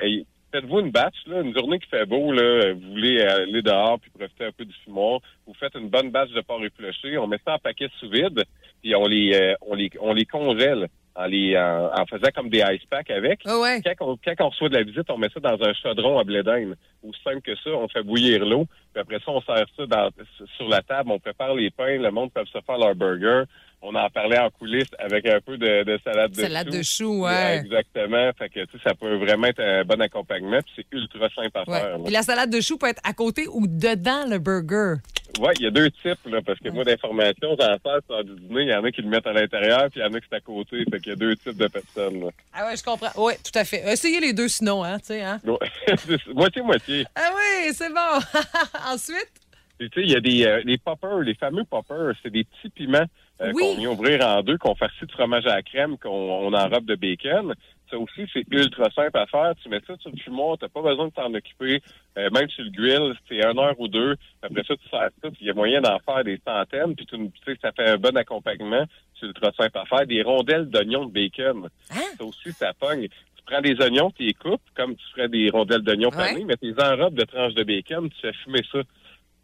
faites-vous 0.56 0.80
une 0.80 0.90
batch, 0.90 1.14
là, 1.26 1.40
une 1.42 1.54
journée 1.56 1.78
qui 1.78 1.88
fait 1.88 2.06
beau, 2.06 2.32
là, 2.32 2.72
vous 2.72 2.90
voulez 2.92 3.20
aller 3.20 3.62
dehors 3.62 3.98
puis 4.00 4.10
profiter 4.10 4.44
un 4.46 4.52
peu 4.52 4.64
du 4.64 4.74
fumoir, 4.84 5.20
vous 5.46 5.54
faites 5.54 5.74
une 5.74 5.88
bonne 5.90 6.10
batch 6.10 6.30
de 6.30 6.40
porc 6.40 6.64
épluché, 6.64 7.18
on 7.18 7.26
met 7.26 7.38
ça 7.44 7.54
en 7.54 7.58
paquet 7.58 7.88
sous 8.00 8.08
vide, 8.08 8.44
puis 8.82 8.94
on 8.94 9.06
les, 9.06 9.34
euh, 9.34 9.54
on 9.62 9.74
les, 9.74 9.90
on 10.00 10.14
les 10.14 10.24
congèle 10.24 10.88
en 11.14 11.24
les, 11.26 11.56
en, 11.58 11.90
en 11.98 12.04
faisant 12.06 12.28
comme 12.34 12.50
des 12.50 12.58
ice 12.74 12.84
packs 12.90 13.10
avec. 13.10 13.40
Ah 13.46 13.58
ouais. 13.58 13.80
Quand 13.82 14.06
on, 14.12 14.16
quand 14.22 14.34
on 14.44 14.48
reçoit 14.50 14.68
de 14.68 14.74
la 14.76 14.82
visite, 14.82 15.08
on 15.10 15.16
met 15.16 15.28
ça 15.32 15.40
dans 15.40 15.62
un 15.62 15.72
chaudron 15.72 16.18
à 16.18 16.24
blé 16.24 16.42
d'Inde. 16.42 16.76
Aussi 17.02 17.20
simple 17.22 17.40
que 17.40 17.56
ça, 17.56 17.70
on 17.70 17.88
fait 17.88 18.02
bouillir 18.02 18.44
l'eau, 18.44 18.66
puis 18.92 19.00
après 19.00 19.18
ça, 19.18 19.30
on 19.32 19.40
sert 19.40 19.64
ça 19.76 19.86
dans- 19.86 20.10
sur 20.56 20.68
la 20.68 20.82
table, 20.82 21.10
on 21.10 21.18
prépare 21.18 21.54
les 21.54 21.70
pains, 21.70 21.98
le 21.98 22.10
monde 22.10 22.32
peut 22.32 22.44
se 22.46 22.58
faire 22.66 22.78
leur 22.78 22.94
burger. 22.94 23.44
On 23.88 23.94
en 23.94 24.10
parlait 24.10 24.38
en 24.38 24.50
coulisses 24.50 24.90
avec 24.98 25.26
un 25.26 25.40
peu 25.40 25.56
de, 25.56 25.84
de 25.84 25.96
salade 26.02 26.32
de 26.32 26.40
Salade 26.42 26.70
de 26.70 26.82
chou, 26.82 27.22
ouais. 27.24 27.58
Exactement. 27.58 28.30
Fait 28.36 28.48
que, 28.48 28.64
tu 28.64 28.78
sais, 28.78 28.82
ça 28.82 28.94
peut 28.94 29.14
vraiment 29.14 29.46
être 29.46 29.60
un 29.60 29.84
bon 29.84 30.00
accompagnement, 30.00 30.58
puis 30.60 30.72
c'est 30.74 30.86
ultra 30.96 31.28
simple 31.30 31.50
à 31.56 31.60
Ouais. 31.70 31.80
faire. 31.80 31.90
là. 31.98 31.98
Puis 32.04 32.12
la 32.12 32.22
salade 32.22 32.50
de 32.50 32.60
chou 32.60 32.78
peut 32.78 32.88
être 32.88 33.00
à 33.04 33.12
côté 33.12 33.46
ou 33.46 33.68
dedans 33.68 34.26
le 34.28 34.38
burger? 34.40 34.94
Ouais, 35.38 35.52
il 35.60 35.64
y 35.64 35.66
a 35.68 35.70
deux 35.70 35.88
types, 35.90 36.18
là, 36.26 36.40
parce 36.44 36.58
que 36.58 36.68
moi, 36.70 36.82
d'informations, 36.82 37.56
j'en 37.60 37.76
fais 37.78 38.00
sur 38.08 38.24
du 38.24 38.34
dîner. 38.40 38.62
Il 38.62 38.68
y 38.70 38.74
en 38.74 38.82
a 38.82 38.90
qui 38.90 39.02
le 39.02 39.08
mettent 39.08 39.26
à 39.26 39.32
l'intérieur, 39.32 39.88
puis 39.90 40.00
il 40.00 40.02
y 40.02 40.04
en 40.04 40.12
a 40.14 40.18
qui 40.20 40.26
c'est 40.30 40.36
à 40.36 40.40
côté. 40.40 40.78
Fait 40.90 40.98
qu'il 40.98 41.10
y 41.10 41.12
a 41.12 41.16
deux 41.16 41.36
types 41.36 41.56
de 41.56 41.68
personnes, 41.68 42.20
là. 42.24 42.28
Ah 42.54 42.66
ouais, 42.66 42.76
je 42.76 42.82
comprends. 42.82 43.10
Oui, 43.16 43.34
tout 43.44 43.56
à 43.56 43.64
fait. 43.64 43.84
Essayez 43.86 44.18
les 44.18 44.32
deux 44.32 44.48
sinon, 44.48 44.82
hein, 44.82 44.98
tu 44.98 45.06
sais, 45.08 45.22
hein. 45.22 45.40
Moitié-moitié. 46.34 47.04
Ah 47.14 47.30
oui, 47.34 47.72
c'est 47.72 47.90
bon. 47.90 48.40
Ensuite, 48.92 49.30
tu 49.78 49.86
sais, 49.94 50.02
il 50.02 50.10
y 50.10 50.16
a 50.16 50.20
des 50.20 50.44
euh, 50.46 50.62
les 50.64 50.78
poppers, 50.78 51.20
les 51.20 51.34
fameux 51.34 51.64
poppers, 51.64 52.14
c'est 52.22 52.30
des 52.30 52.44
petits 52.44 52.70
piments 52.70 53.04
euh, 53.40 53.52
Oui. 53.54 53.62
qu'on 53.62 53.76
vient 53.76 53.90
ouvrir 53.90 54.24
en 54.26 54.42
deux, 54.42 54.56
qu'on 54.58 54.74
farcit 54.74 55.04
de 55.06 55.12
fromage 55.12 55.46
à 55.46 55.56
la 55.56 55.62
crème, 55.62 55.98
qu'on 55.98 56.08
on 56.10 56.52
enrobe 56.54 56.86
de 56.86 56.94
bacon. 56.94 57.54
Ça 57.90 57.98
aussi, 57.98 58.26
c'est 58.32 58.44
ultra 58.50 58.90
simple 58.90 59.16
à 59.16 59.26
faire. 59.26 59.52
Tu 59.62 59.68
mets 59.68 59.78
ça 59.86 59.94
sur 60.00 60.10
le 60.10 60.16
fumoir, 60.16 60.56
t'as 60.58 60.68
pas 60.68 60.82
besoin 60.82 61.06
de 61.06 61.12
t'en 61.12 61.32
occuper. 61.32 61.80
Euh, 62.18 62.28
même 62.30 62.48
sur 62.48 62.64
le 62.64 62.70
grill, 62.70 63.12
c'est 63.28 63.36
une 63.36 63.58
heure 63.60 63.78
ou 63.78 63.86
deux. 63.86 64.16
Après 64.42 64.64
ça, 64.66 64.74
tu 64.76 64.88
sers 64.88 65.08
ça, 65.22 65.28
il 65.40 65.46
y 65.46 65.50
a 65.50 65.54
moyen 65.54 65.80
d'en 65.80 65.98
faire 66.00 66.24
des 66.24 66.40
centaines. 66.44 66.96
Puis 66.96 67.06
tu 67.06 67.16
sais, 67.44 67.56
ça 67.62 67.70
fait 67.70 67.90
un 67.90 67.96
bon 67.96 68.16
accompagnement. 68.16 68.84
C'est 69.20 69.26
ultra 69.26 69.52
simple 69.52 69.78
à 69.78 69.84
faire. 69.84 70.04
Des 70.06 70.22
rondelles 70.22 70.66
d'oignons 70.68 71.06
de 71.06 71.12
bacon. 71.12 71.68
Hein? 71.92 72.00
Ça 72.18 72.24
aussi, 72.24 72.50
ça 72.52 72.72
pogne. 72.74 73.06
Tu 73.08 73.42
prends 73.46 73.60
des 73.60 73.80
oignons, 73.80 74.10
tu 74.10 74.24
les 74.24 74.34
coupes 74.34 74.60
comme 74.74 74.96
tu 74.96 75.04
ferais 75.14 75.28
des 75.28 75.48
rondelles 75.50 75.82
d'oignons 75.82 76.08
Ouais. 76.10 76.32
panés, 76.32 76.44
mais 76.44 76.56
tu 76.56 76.72
les 76.72 76.82
enrobes 76.84 77.14
de 77.14 77.24
tranches 77.24 77.54
de 77.54 77.62
bacon, 77.62 78.10
tu 78.10 78.20
fais 78.20 78.32
fumer 78.32 78.62
ça. 78.72 78.80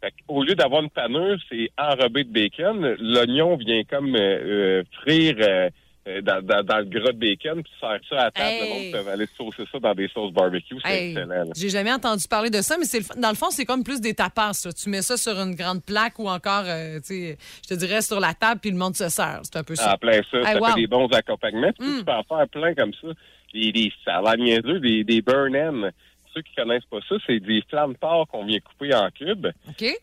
Fait 0.03 0.13
au 0.27 0.43
lieu 0.43 0.53
d'avoir 0.53 0.83
une 0.83 0.89
panure, 0.89 1.37
c'est 1.49 1.69
enrobé 1.77 2.25
de 2.25 2.29
bacon. 2.33 2.95
L'oignon 2.99 3.55
vient 3.55 3.83
comme 3.89 4.13
euh, 4.15 4.19
euh, 4.19 4.83
frire 5.01 5.35
euh, 5.39 5.69
dans, 6.21 6.45
dans, 6.45 6.61
dans 6.61 6.79
le 6.79 6.83
gras 6.83 7.13
de 7.13 7.17
bacon, 7.17 7.63
puis 7.63 7.71
tu 7.71 7.79
sers 7.79 7.99
ça 8.09 8.15
à 8.19 8.23
la 8.25 8.31
table. 8.31 8.49
Hey. 8.49 8.61
Le 8.91 8.97
monde 8.97 9.05
peut 9.05 9.11
aller 9.11 9.25
saucer 9.37 9.63
ça 9.71 9.79
dans 9.79 9.93
des 9.93 10.09
sauces 10.09 10.33
barbecue. 10.33 10.75
C'est 10.83 10.91
hey, 10.91 11.11
excellent. 11.11 11.45
j'ai 11.55 11.69
jamais 11.69 11.93
entendu 11.93 12.27
parler 12.27 12.49
de 12.49 12.61
ça, 12.61 12.75
mais 12.77 12.83
c'est 12.83 13.17
dans 13.17 13.29
le 13.29 13.35
fond, 13.35 13.49
c'est 13.51 13.63
comme 13.63 13.85
plus 13.85 14.01
des 14.01 14.13
tapas. 14.13 14.51
ça. 14.51 14.73
Tu 14.73 14.89
mets 14.89 15.01
ça 15.01 15.15
sur 15.15 15.39
une 15.39 15.55
grande 15.55 15.81
plaque 15.85 16.19
ou 16.19 16.27
encore, 16.27 16.65
euh, 16.67 16.97
tu 16.97 17.05
sais, 17.05 17.37
je 17.63 17.69
te 17.69 17.79
dirais, 17.79 18.01
sur 18.01 18.19
la 18.19 18.33
table, 18.33 18.59
puis 18.59 18.71
le 18.71 18.77
monde 18.77 18.97
se 18.97 19.07
sert. 19.07 19.39
C'est 19.43 19.55
un 19.57 19.63
peu 19.63 19.75
ça. 19.75 19.93
En 19.93 19.97
plein 19.97 20.19
ça. 20.29 20.37
Hey, 20.39 20.43
ça 20.43 20.59
wow. 20.59 20.65
fait 20.67 20.81
des 20.81 20.87
bons 20.87 21.07
accompagnements. 21.07 21.71
Puis 21.79 21.87
Mm. 21.87 21.99
Tu 21.99 22.03
peux 22.03 22.11
en 22.11 22.23
faire 22.23 22.47
plein 22.49 22.75
comme 22.75 22.91
ça. 23.01 23.07
Des, 23.53 23.71
des 23.71 23.93
salades 24.03 24.39
niaiseux, 24.39 24.79
des, 24.81 25.05
des 25.05 25.21
burn 25.21 25.55
ends. 25.55 25.89
Ceux 26.33 26.41
qui 26.41 26.55
connaissent 26.55 26.85
pas 26.85 26.99
ça, 27.07 27.15
c'est 27.27 27.39
des 27.39 27.61
flammes 27.69 27.93
de 27.93 27.97
porc 27.97 28.27
qu'on 28.27 28.45
vient 28.45 28.59
couper 28.59 28.93
en 28.95 29.09
cubes. 29.11 29.47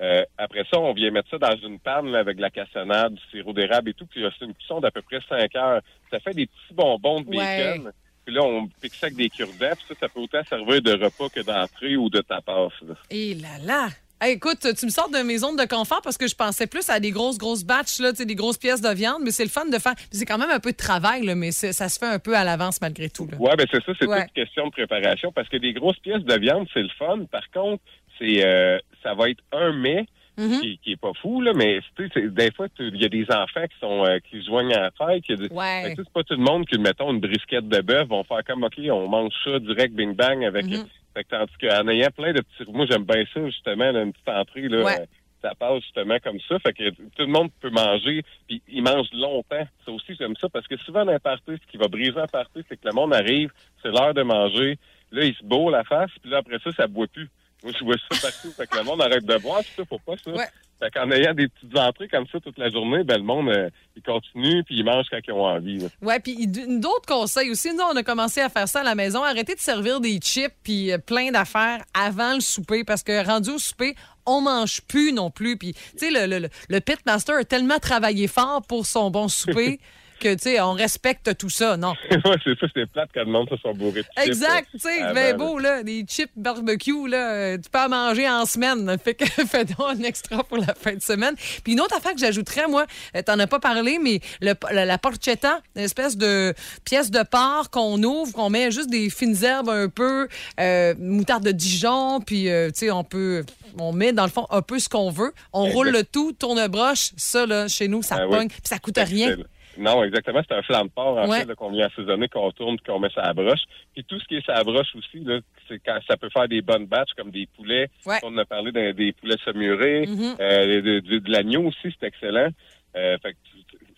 Euh, 0.00 0.22
après 0.38 0.64
ça, 0.70 0.78
on 0.78 0.92
vient 0.92 1.10
mettre 1.10 1.28
ça 1.30 1.38
dans 1.38 1.56
une 1.56 1.78
panne 1.78 2.10
là, 2.12 2.20
avec 2.20 2.36
de 2.36 2.42
la 2.42 2.50
cassonade, 2.50 3.14
du 3.14 3.22
sirop 3.30 3.52
d'érable 3.52 3.90
et 3.90 3.94
tout. 3.94 4.06
Puis 4.06 4.22
c'est 4.38 4.44
une 4.44 4.54
cuisson 4.54 4.80
d'à 4.80 4.90
peu 4.90 5.02
près 5.02 5.20
5 5.28 5.54
heures. 5.56 5.80
Ça 6.10 6.20
fait 6.20 6.34
des 6.34 6.46
petits 6.46 6.74
bonbons 6.74 7.20
de 7.20 7.26
bacon. 7.26 7.86
Ouais. 7.86 7.92
Puis 8.24 8.34
là, 8.34 8.42
on 8.42 8.68
pique 8.80 8.94
ça 8.94 9.06
avec 9.06 9.16
des 9.16 9.28
cure-dents. 9.28 9.74
Ça, 9.88 9.94
ça 9.98 10.08
peut 10.08 10.20
autant 10.20 10.44
servir 10.44 10.82
de 10.82 10.92
repas 10.92 11.28
que 11.28 11.40
d'entrée 11.40 11.96
ou 11.96 12.08
de 12.10 12.20
tapas. 12.20 12.68
là. 12.82 12.94
Et 13.10 13.34
là 13.34 13.58
là! 13.64 13.88
Hey, 14.22 14.34
écoute, 14.34 14.58
tu 14.78 14.84
me 14.84 14.90
sors 14.90 15.08
de 15.08 15.16
mes 15.24 15.38
zones 15.38 15.56
de 15.56 15.64
confort 15.64 16.02
parce 16.02 16.18
que 16.18 16.28
je 16.28 16.34
pensais 16.34 16.66
plus 16.66 16.90
à 16.90 17.00
des 17.00 17.10
grosses, 17.10 17.38
grosses 17.38 17.64
batches, 17.64 18.00
là, 18.00 18.12
des 18.12 18.34
grosses 18.34 18.58
pièces 18.58 18.82
de 18.82 18.90
viande, 18.92 19.22
mais 19.24 19.30
c'est 19.30 19.44
le 19.44 19.48
fun 19.48 19.64
de 19.64 19.78
faire. 19.78 19.94
C'est 20.10 20.26
quand 20.26 20.36
même 20.36 20.50
un 20.50 20.60
peu 20.60 20.72
de 20.72 20.76
travail, 20.76 21.24
là, 21.24 21.34
mais 21.34 21.52
ça 21.52 21.88
se 21.88 21.98
fait 21.98 22.04
un 22.06 22.18
peu 22.18 22.36
à 22.36 22.44
l'avance 22.44 22.82
malgré 22.82 23.08
tout. 23.08 23.26
Ouais, 23.38 23.56
ben 23.56 23.66
c'est 23.72 23.82
ça, 23.82 23.92
c'est 23.98 24.06
Ouais. 24.06 24.24
toute 24.26 24.34
question 24.34 24.66
de 24.66 24.72
préparation. 24.72 25.32
Parce 25.32 25.48
que 25.48 25.56
des 25.56 25.72
grosses 25.72 25.98
pièces 26.00 26.22
de 26.22 26.38
viande, 26.38 26.66
c'est 26.74 26.82
le 26.82 26.90
fun. 26.98 27.20
Par 27.32 27.50
contre, 27.50 27.82
c'est 28.18 28.44
euh, 28.44 28.78
ça 29.02 29.14
va 29.14 29.30
être 29.30 29.42
un 29.52 29.72
mets 29.72 30.06
Mhm. 30.36 30.60
qui, 30.60 30.78
qui 30.84 30.92
est 30.92 30.96
pas 31.00 31.12
fou, 31.20 31.40
là, 31.42 31.52
mais 31.54 31.80
des 31.98 32.50
fois, 32.52 32.66
il 32.78 32.96
y 33.00 33.04
a 33.04 33.08
des 33.08 33.24
enfants 33.30 33.66
qui 33.66 33.78
sont 33.80 34.04
euh, 34.06 34.18
qui 34.20 34.40
se 34.40 34.46
joignent 34.46 34.72
à 34.74 34.80
la 34.82 34.90
fête. 34.90 35.24
Ouais. 35.50 35.82
Sais, 35.84 35.94
c'est 35.96 36.08
pas 36.12 36.22
tout 36.24 36.34
le 36.34 36.42
monde 36.42 36.66
qui, 36.66 36.78
mettons, 36.78 37.10
une 37.12 37.20
brisquette 37.20 37.68
de 37.68 37.80
bœuf, 37.80 38.06
vont 38.08 38.24
faire 38.24 38.42
comme, 38.46 38.64
OK, 38.64 38.74
on 38.90 39.08
mange 39.08 39.32
ça 39.44 39.58
direct, 39.58 39.94
bing 39.94 40.14
bang, 40.14 40.44
avec. 40.44 40.66
Mhm. 40.66 40.84
Fait 41.14 41.24
que, 41.24 41.28
tandis 41.30 41.52
qu'en 41.60 41.88
ayant 41.88 42.10
plein 42.10 42.32
de 42.32 42.40
petits. 42.40 42.70
Moi, 42.70 42.86
j'aime 42.88 43.04
bien 43.04 43.24
ça, 43.32 43.44
justement, 43.46 43.90
là, 43.90 44.02
une 44.02 44.12
petite 44.12 44.28
entrée, 44.28 44.68
là. 44.68 44.84
Ouais. 44.84 45.00
euh, 45.00 45.06
ça 45.42 45.54
passe 45.58 45.82
justement 45.82 46.18
comme 46.22 46.38
ça. 46.48 46.58
Fait 46.58 46.72
que 46.72 46.90
tout 46.90 47.22
le 47.22 47.26
monde 47.26 47.50
peut 47.60 47.70
manger, 47.70 48.22
puis 48.46 48.62
ils 48.68 48.82
mangent 48.82 49.12
longtemps. 49.12 49.66
Ça 49.84 49.92
aussi, 49.92 50.14
j'aime 50.18 50.36
ça, 50.36 50.48
parce 50.48 50.66
que 50.66 50.76
souvent 50.78 51.04
dans 51.04 51.12
un 51.12 51.18
party, 51.18 51.52
ce 51.52 51.70
qui 51.70 51.76
va 51.76 51.88
briser 51.88 52.18
un 52.18 52.26
party, 52.26 52.62
c'est 52.68 52.76
que 52.76 52.86
le 52.86 52.92
monde 52.92 53.14
arrive, 53.14 53.50
c'est 53.82 53.88
l'heure 53.88 54.14
de 54.14 54.22
manger. 54.22 54.78
Là, 55.12 55.24
il 55.24 55.34
se 55.34 55.42
bourre 55.42 55.70
la 55.70 55.84
face, 55.84 56.10
puis 56.20 56.30
là, 56.30 56.38
après 56.38 56.58
ça, 56.62 56.70
ça 56.72 56.86
boit 56.86 57.06
plus. 57.06 57.28
Moi, 57.62 57.72
je 57.78 57.84
vois 57.84 57.96
ça 57.96 58.20
partout. 58.20 58.52
fait 58.52 58.66
que 58.66 58.76
le 58.76 58.84
monde 58.84 59.02
arrête 59.02 59.24
de 59.24 59.36
boire, 59.38 59.62
ça, 59.62 59.82
pas 59.84 60.16
ça. 60.16 60.30
Ouais. 60.30 60.46
Fait 60.82 60.90
qu'en 60.90 61.10
ayant 61.10 61.34
des 61.34 61.46
petites 61.48 61.76
entrées 61.76 62.08
comme 62.08 62.26
ça 62.32 62.40
toute 62.40 62.56
la 62.58 62.70
journée, 62.70 63.04
ben 63.04 63.18
le 63.18 63.22
monde, 63.22 63.50
euh, 63.50 63.68
il 63.96 64.02
continue, 64.02 64.64
puis 64.64 64.76
il 64.78 64.84
mange 64.84 65.04
quand 65.10 65.18
ils 65.26 65.32
ont 65.32 65.44
envie. 65.44 65.86
Ouais, 66.00 66.18
puis 66.20 66.46
d'autres 66.46 67.06
conseils 67.06 67.50
aussi. 67.50 67.72
Nous, 67.74 67.82
on 67.82 67.94
a 67.96 68.02
commencé 68.02 68.40
à 68.40 68.48
faire 68.48 68.66
ça 68.66 68.80
à 68.80 68.82
la 68.84 68.94
maison. 68.94 69.22
Arrêtez 69.22 69.54
de 69.54 69.60
servir 69.60 70.00
des 70.00 70.18
chips 70.18 70.54
puis 70.62 70.90
euh, 70.90 70.96
plein 70.98 71.30
d'affaires 71.30 71.82
avant 71.92 72.32
le 72.34 72.40
souper 72.40 72.82
parce 72.84 73.02
que 73.02 73.24
rendu 73.26 73.50
au 73.50 73.58
souper, 73.58 73.94
on 74.24 74.40
mange 74.40 74.80
plus 74.88 75.12
non 75.12 75.30
plus. 75.30 75.58
Puis, 75.58 75.74
tu 75.74 75.80
sais, 75.98 76.10
le, 76.10 76.26
le, 76.26 76.38
le- 76.40 76.48
le 76.70 76.80
pitmaster 76.80 77.34
a 77.36 77.44
tellement 77.44 77.78
travaillé 77.78 78.26
fort 78.26 78.62
pour 78.66 78.86
son 78.86 79.10
bon 79.10 79.28
souper 79.28 79.80
que, 80.20 80.32
tu 80.34 80.42
sais, 80.42 80.60
on 80.60 80.72
respecte 80.72 81.36
tout 81.36 81.50
ça. 81.50 81.76
Non? 81.76 81.94
ouais, 82.10 82.36
c'est 82.44 82.58
ça, 82.58 82.66
c'est 82.74 82.86
plate 82.86 83.10
quand 83.12 83.24
le 83.24 83.30
monde 83.32 83.48
se 83.50 83.56
sont 83.56 83.74
bourrés 83.74 84.02
de 84.02 84.06
chips, 84.16 84.26
Exact, 84.26 84.68
tu 84.72 84.78
sais, 84.78 85.02
avant, 85.02 85.14
ben 85.14 85.30
là. 85.30 85.32
beau, 85.34 85.58
là, 85.58 85.82
des 85.82 86.04
chips 86.06 86.30
barbecue, 86.36 87.08
là, 87.08 87.56
tu 87.58 87.68
peux 87.70 87.78
en 87.80 87.88
manger 87.88 88.28
en 88.28 88.46
semaine. 88.46 88.96
Fait 89.02 89.14
que 89.14 89.24
fais 89.46 89.64
donc 89.64 89.80
un 89.88 90.02
extra 90.02 90.44
pour 90.44 90.58
la 90.58 90.74
fin 90.74 90.94
de 90.94 91.02
semaine. 91.02 91.34
Puis 91.64 91.72
une 91.72 91.80
autre 91.80 91.96
affaire 91.96 92.12
que 92.12 92.20
j'ajouterais, 92.20 92.68
moi, 92.68 92.86
euh, 93.16 93.22
t'en 93.22 93.38
as 93.38 93.46
pas 93.46 93.58
parlé, 93.58 93.98
mais 94.00 94.20
le, 94.40 94.54
la, 94.70 94.84
la 94.84 94.98
porchetta, 94.98 95.60
une 95.74 95.82
espèce 95.82 96.16
de 96.16 96.54
pièce 96.84 97.10
de 97.10 97.22
porc 97.22 97.70
qu'on 97.70 98.02
ouvre, 98.02 98.32
qu'on 98.32 98.50
met 98.50 98.70
juste 98.70 98.90
des 98.90 99.10
fines 99.10 99.42
herbes 99.42 99.70
un 99.70 99.88
peu, 99.88 100.28
euh, 100.60 100.94
moutarde 100.98 101.44
de 101.44 101.52
Dijon, 101.52 102.20
puis, 102.20 102.48
euh, 102.50 102.68
tu 102.68 102.80
sais, 102.80 102.90
on 102.90 103.04
peut, 103.04 103.44
on 103.78 103.92
met 103.92 104.12
dans 104.12 104.24
le 104.24 104.30
fond 104.30 104.46
un 104.50 104.62
peu 104.62 104.78
ce 104.78 104.88
qu'on 104.88 105.10
veut. 105.10 105.32
On 105.52 105.64
roule 105.66 105.88
le 105.90 106.04
tout, 106.04 106.32
tourne 106.32 106.66
broche, 106.68 107.10
ça, 107.16 107.46
là, 107.46 107.68
chez 107.68 107.88
nous, 107.88 108.02
ça 108.02 108.16
Ah 108.20 108.26
oui. 108.28 108.36
pogne, 108.36 108.48
puis 108.48 108.60
ça 108.64 108.78
coûte 108.78 108.98
rien. 108.98 109.36
Non, 109.80 110.04
exactement. 110.04 110.40
C'est 110.46 110.54
un 110.54 110.62
flamme 110.62 110.88
de 110.88 110.92
porc, 110.92 111.16
en 111.16 111.28
Ouais. 111.28 111.44
fait, 111.44 111.54
qu'on 111.54 111.70
vient 111.70 111.86
assaisonner, 111.86 112.28
qu'on 112.28 112.50
tourne, 112.52 112.78
qu'on 112.80 112.98
met 113.00 113.08
ça 113.14 113.22
à 113.22 113.26
la 113.28 113.34
broche. 113.34 113.62
Puis 113.94 114.04
tout 114.04 114.20
ce 114.20 114.24
qui 114.26 114.36
est 114.36 114.44
ça 114.46 114.52
à 114.52 114.58
la 114.58 114.64
broche 114.64 114.94
aussi, 114.94 115.20
là, 115.24 115.40
c'est 115.68 115.80
quand 115.84 115.98
ça 116.06 116.16
peut 116.16 116.28
faire 116.30 116.46
des 116.48 116.60
bonnes 116.62 116.86
batches, 116.86 117.12
comme 117.16 117.30
des 117.30 117.46
poulets. 117.56 117.88
Ouais. 118.06 118.18
On 118.22 118.36
a 118.38 118.44
parlé 118.44 118.72
des, 118.72 118.92
des 118.92 119.12
poulets 119.12 119.38
saumurés. 119.44 120.06
Mhm. 120.06 120.36
Euh, 120.38 120.82
de, 120.82 121.00
de- 121.00 121.18
de 121.18 121.30
l'agneau 121.32 121.62
aussi, 121.68 121.94
c'est 121.98 122.06
excellent. 122.06 122.50
Euh, 122.96 123.16
fait 123.22 123.32
que 123.32 123.38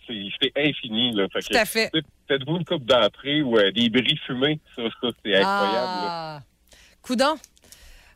c'est 0.07 0.51
infini, 0.57 1.11
là. 1.13 1.27
Fait 1.31 1.39
Tout 1.41 1.55
à 1.57 1.65
fait. 1.65 1.89
Faites-vous 2.27 2.57
une 2.57 2.65
coupe 2.65 2.85
d'entrée 2.85 3.41
ou 3.41 3.57
euh, 3.57 3.71
des 3.71 3.89
bris 3.89 4.17
fumés. 4.25 4.59
Ça, 4.75 4.83
ça 4.83 5.07
c'est 5.23 5.35
incroyable. 5.35 5.87
Ah. 5.87 6.39
Coudon? 7.01 7.35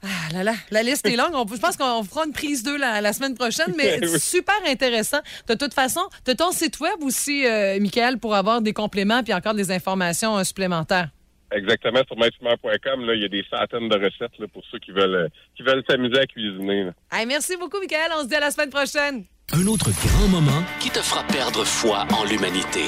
Ah 0.03 0.33
là 0.33 0.43
là, 0.43 0.53
la 0.71 0.83
liste 0.83 1.05
est 1.07 1.15
longue. 1.15 1.31
On 1.33 1.45
je 1.47 1.59
pense 1.59 1.75
qu'on 1.77 2.03
fera 2.03 2.25
une 2.25 2.33
prise 2.33 2.63
2 2.63 2.77
la, 2.77 3.01
la 3.01 3.13
semaine 3.13 3.35
prochaine, 3.35 3.73
mais 3.77 3.99
Oui. 4.01 4.19
super 4.19 4.55
intéressant. 4.67 5.19
De 5.47 5.53
toute 5.55 5.73
façon, 5.73 6.01
tu 6.25 6.31
as 6.31 6.35
ton 6.35 6.51
site 6.51 6.79
web 6.79 7.01
aussi, 7.01 7.45
euh, 7.45 7.79
Michael, 7.79 8.17
pour 8.19 8.35
avoir 8.35 8.61
des 8.61 8.73
compléments 8.73 9.23
puis 9.23 9.33
encore 9.33 9.53
des 9.55 9.71
informations 9.71 10.37
euh, 10.37 10.43
supplémentaires. 10.43 11.09
Exactement, 11.51 12.01
sur 12.05 12.17
maîtremère.com, 12.17 13.05
là, 13.05 13.13
il 13.15 13.21
y 13.21 13.25
a 13.25 13.29
des 13.29 13.43
centaines 13.49 13.87
de 13.87 13.95
recettes 13.95 14.37
là, 14.37 14.47
pour 14.51 14.63
ceux 14.69 14.79
qui 14.79 14.91
veulent 14.91 15.15
euh, 15.15 15.27
qui 15.55 15.63
veulent 15.63 15.83
s'amuser 15.89 16.19
à 16.19 16.25
cuisiner. 16.25 16.89
Hey, 17.11 17.25
merci 17.25 17.55
beaucoup, 17.57 17.79
Michael. 17.79 18.11
On 18.19 18.23
se 18.23 18.27
dit 18.27 18.35
à 18.35 18.41
la 18.41 18.51
semaine 18.51 18.69
prochaine. 18.69 19.23
Un 19.53 19.65
autre 19.67 19.89
grand 20.05 20.27
moment 20.27 20.61
qui 20.81 20.89
te 20.89 20.99
fera 20.99 21.23
perdre 21.23 21.63
foi 21.63 22.05
en 22.13 22.25
l'humanité. 22.25 22.83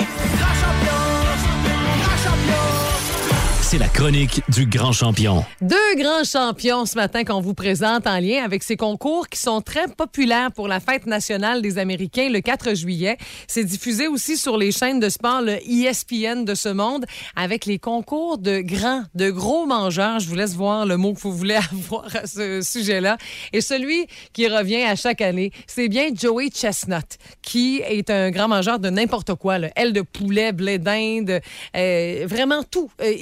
C'est 3.69 3.77
la 3.77 3.87
chronique 3.87 4.41
du 4.49 4.65
grand 4.65 4.91
champion. 4.91 5.45
Deux 5.61 5.95
grands 5.95 6.23
champions 6.23 6.87
ce 6.87 6.95
matin 6.95 7.23
qu'on 7.23 7.39
vous 7.39 7.53
présente 7.53 8.07
en 8.07 8.19
lien 8.19 8.43
avec 8.43 8.63
ces 8.63 8.75
concours 8.75 9.29
qui 9.29 9.39
sont 9.39 9.61
très 9.61 9.87
populaires 9.87 10.51
pour 10.51 10.67
la 10.67 10.79
fête 10.79 11.05
nationale 11.05 11.61
des 11.61 11.77
Américains 11.77 12.29
le 12.29 12.39
4 12.39 12.73
juillet. 12.75 13.19
C'est 13.45 13.63
diffusé 13.63 14.07
aussi 14.07 14.37
sur 14.37 14.57
les 14.57 14.71
chaînes 14.71 14.99
de 14.99 15.07
sport, 15.07 15.43
le 15.43 15.57
ESPN 15.69 16.45
de 16.45 16.55
ce 16.55 16.69
monde, 16.69 17.05
avec 17.35 17.67
les 17.67 17.77
concours 17.77 18.39
de 18.39 18.61
grands, 18.61 19.03
de 19.13 19.29
gros 19.29 19.67
mangeurs. 19.67 20.19
Je 20.19 20.27
vous 20.27 20.35
laisse 20.35 20.55
voir 20.55 20.87
le 20.87 20.97
mot 20.97 21.13
que 21.13 21.19
vous 21.19 21.31
voulez 21.31 21.59
avoir 21.71 22.07
à 22.15 22.25
ce 22.25 22.63
sujet-là. 22.63 23.17
Et 23.53 23.61
celui 23.61 24.07
qui 24.33 24.47
revient 24.47 24.81
à 24.81 24.95
chaque 24.95 25.21
année, 25.21 25.51
c'est 25.67 25.89
bien 25.89 26.07
Joey 26.11 26.49
Chestnut, 26.49 27.19
qui 27.43 27.83
est 27.87 28.09
un 28.09 28.31
grand 28.31 28.47
mangeur 28.47 28.79
de 28.79 28.89
n'importe 28.89 29.35
quoi, 29.35 29.59
là. 29.59 29.69
aile 29.75 29.93
de 29.93 30.01
poulet, 30.01 30.53
blé 30.53 30.79
d'Inde, 30.79 31.39
euh, 31.77 32.25
vraiment 32.27 32.63
tout. 32.63 32.89
Euh, 33.03 33.13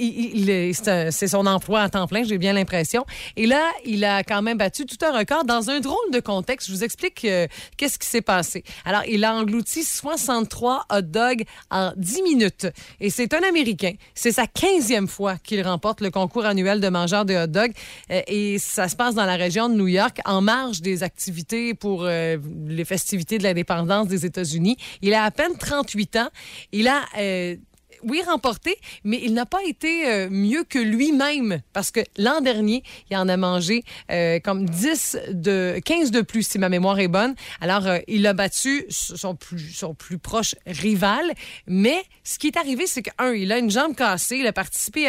c'est 0.44 1.28
son 1.28 1.46
emploi 1.46 1.82
à 1.82 1.90
temps 1.90 2.08
plein, 2.08 2.24
j'ai 2.24 2.38
bien 2.38 2.54
l'impression. 2.54 3.06
Et 3.36 3.46
là, 3.46 3.72
il 3.86 4.04
a 4.06 4.24
quand 4.24 4.42
même 4.42 4.58
battu 4.58 4.86
tout 4.86 4.98
un 5.06 5.18
record 5.18 5.44
dans 5.46 5.70
un 5.70 5.80
drôle 5.80 6.12
de 6.12 6.20
contexte. 6.20 6.68
Je 6.68 6.74
vous 6.74 6.84
explique 6.84 7.26
euh, 7.26 7.48
qu'est-ce 7.78 8.00
qui 8.00 8.08
s'est 8.08 8.22
passé. 8.22 8.64
Alors, 8.86 9.04
il 9.08 9.24
a 9.24 9.34
englouti 9.34 9.84
63 9.84 10.86
hot 10.92 11.02
dogs 11.02 11.44
en 11.72 11.92
10 11.96 12.22
minutes. 12.24 12.68
Et 13.00 13.10
c'est 13.10 13.34
un 13.34 13.42
Américain. 13.48 13.94
C'est 14.14 14.32
sa 14.32 14.46
15e 14.46 15.08
fois 15.08 15.38
qu'il 15.38 15.62
remporte 15.62 16.02
le 16.02 16.12
concours 16.12 16.46
annuel 16.46 16.82
de 16.82 16.90
mangeurs 16.90 17.26
de 17.26 17.36
hot 17.36 17.48
dogs. 17.48 17.74
Euh, 18.12 18.22
et 18.28 18.60
ça 18.60 18.88
se 18.88 18.96
passe 18.96 19.16
dans 19.16 19.26
la 19.26 19.36
région 19.36 19.70
de 19.70 19.76
New 19.76 19.88
York, 19.88 20.20
en 20.26 20.42
marge 20.42 20.82
des 20.82 21.04
activités 21.04 21.74
pour 21.74 22.04
euh, 22.04 22.38
les 22.68 22.86
festivités 22.86 23.38
de 23.38 23.44
l'indépendance 23.44 24.08
des 24.08 24.26
États-Unis. 24.26 24.78
Il 25.02 25.14
a 25.14 25.24
à 25.24 25.32
peine 25.32 25.58
38 25.58 26.16
ans. 26.18 26.30
Il 26.72 26.88
a... 26.88 27.02
oui, 28.04 28.22
remporté, 28.26 28.78
mais 29.04 29.20
il 29.24 29.34
n'a 29.34 29.46
pas 29.46 29.64
été 29.66 30.08
euh, 30.08 30.30
mieux 30.30 30.64
que 30.64 30.80
lui-même 30.80 31.62
parce 31.74 31.92
que 31.92 32.02
l'an 32.18 32.42
dernier, 32.42 32.84
il 33.10 33.18
en 33.18 33.28
a 33.30 33.38
mangé 33.38 33.84
euh, 34.12 34.40
comme 34.40 34.66
10 34.70 35.18
de 35.32 35.80
15 35.84 36.12
de 36.12 36.22
plus 36.22 36.48
si 36.48 36.60
ma 36.60 36.70
mémoire 36.70 37.00
est 37.00 37.08
bonne. 37.08 37.36
Alors 37.62 37.88
euh, 37.88 38.00
il 38.08 38.28
a 38.28 38.34
battu 38.34 38.86
son 38.90 39.36
plus 39.36 39.84
plus 39.98 40.18
proche 40.18 40.56
rival, 40.66 41.34
mais 41.68 42.04
ce 42.24 42.38
qui 42.40 42.48
est 42.48 42.58
arrivé 42.58 42.88
c'est 42.88 43.02
que 43.02 43.12
un, 43.18 43.34
il 43.34 43.52
a 43.52 43.58
une 43.58 43.72
jambe 43.72 43.96
cassée, 43.96 44.38
il 44.38 44.48
a 44.48 44.54
participé 44.54 45.08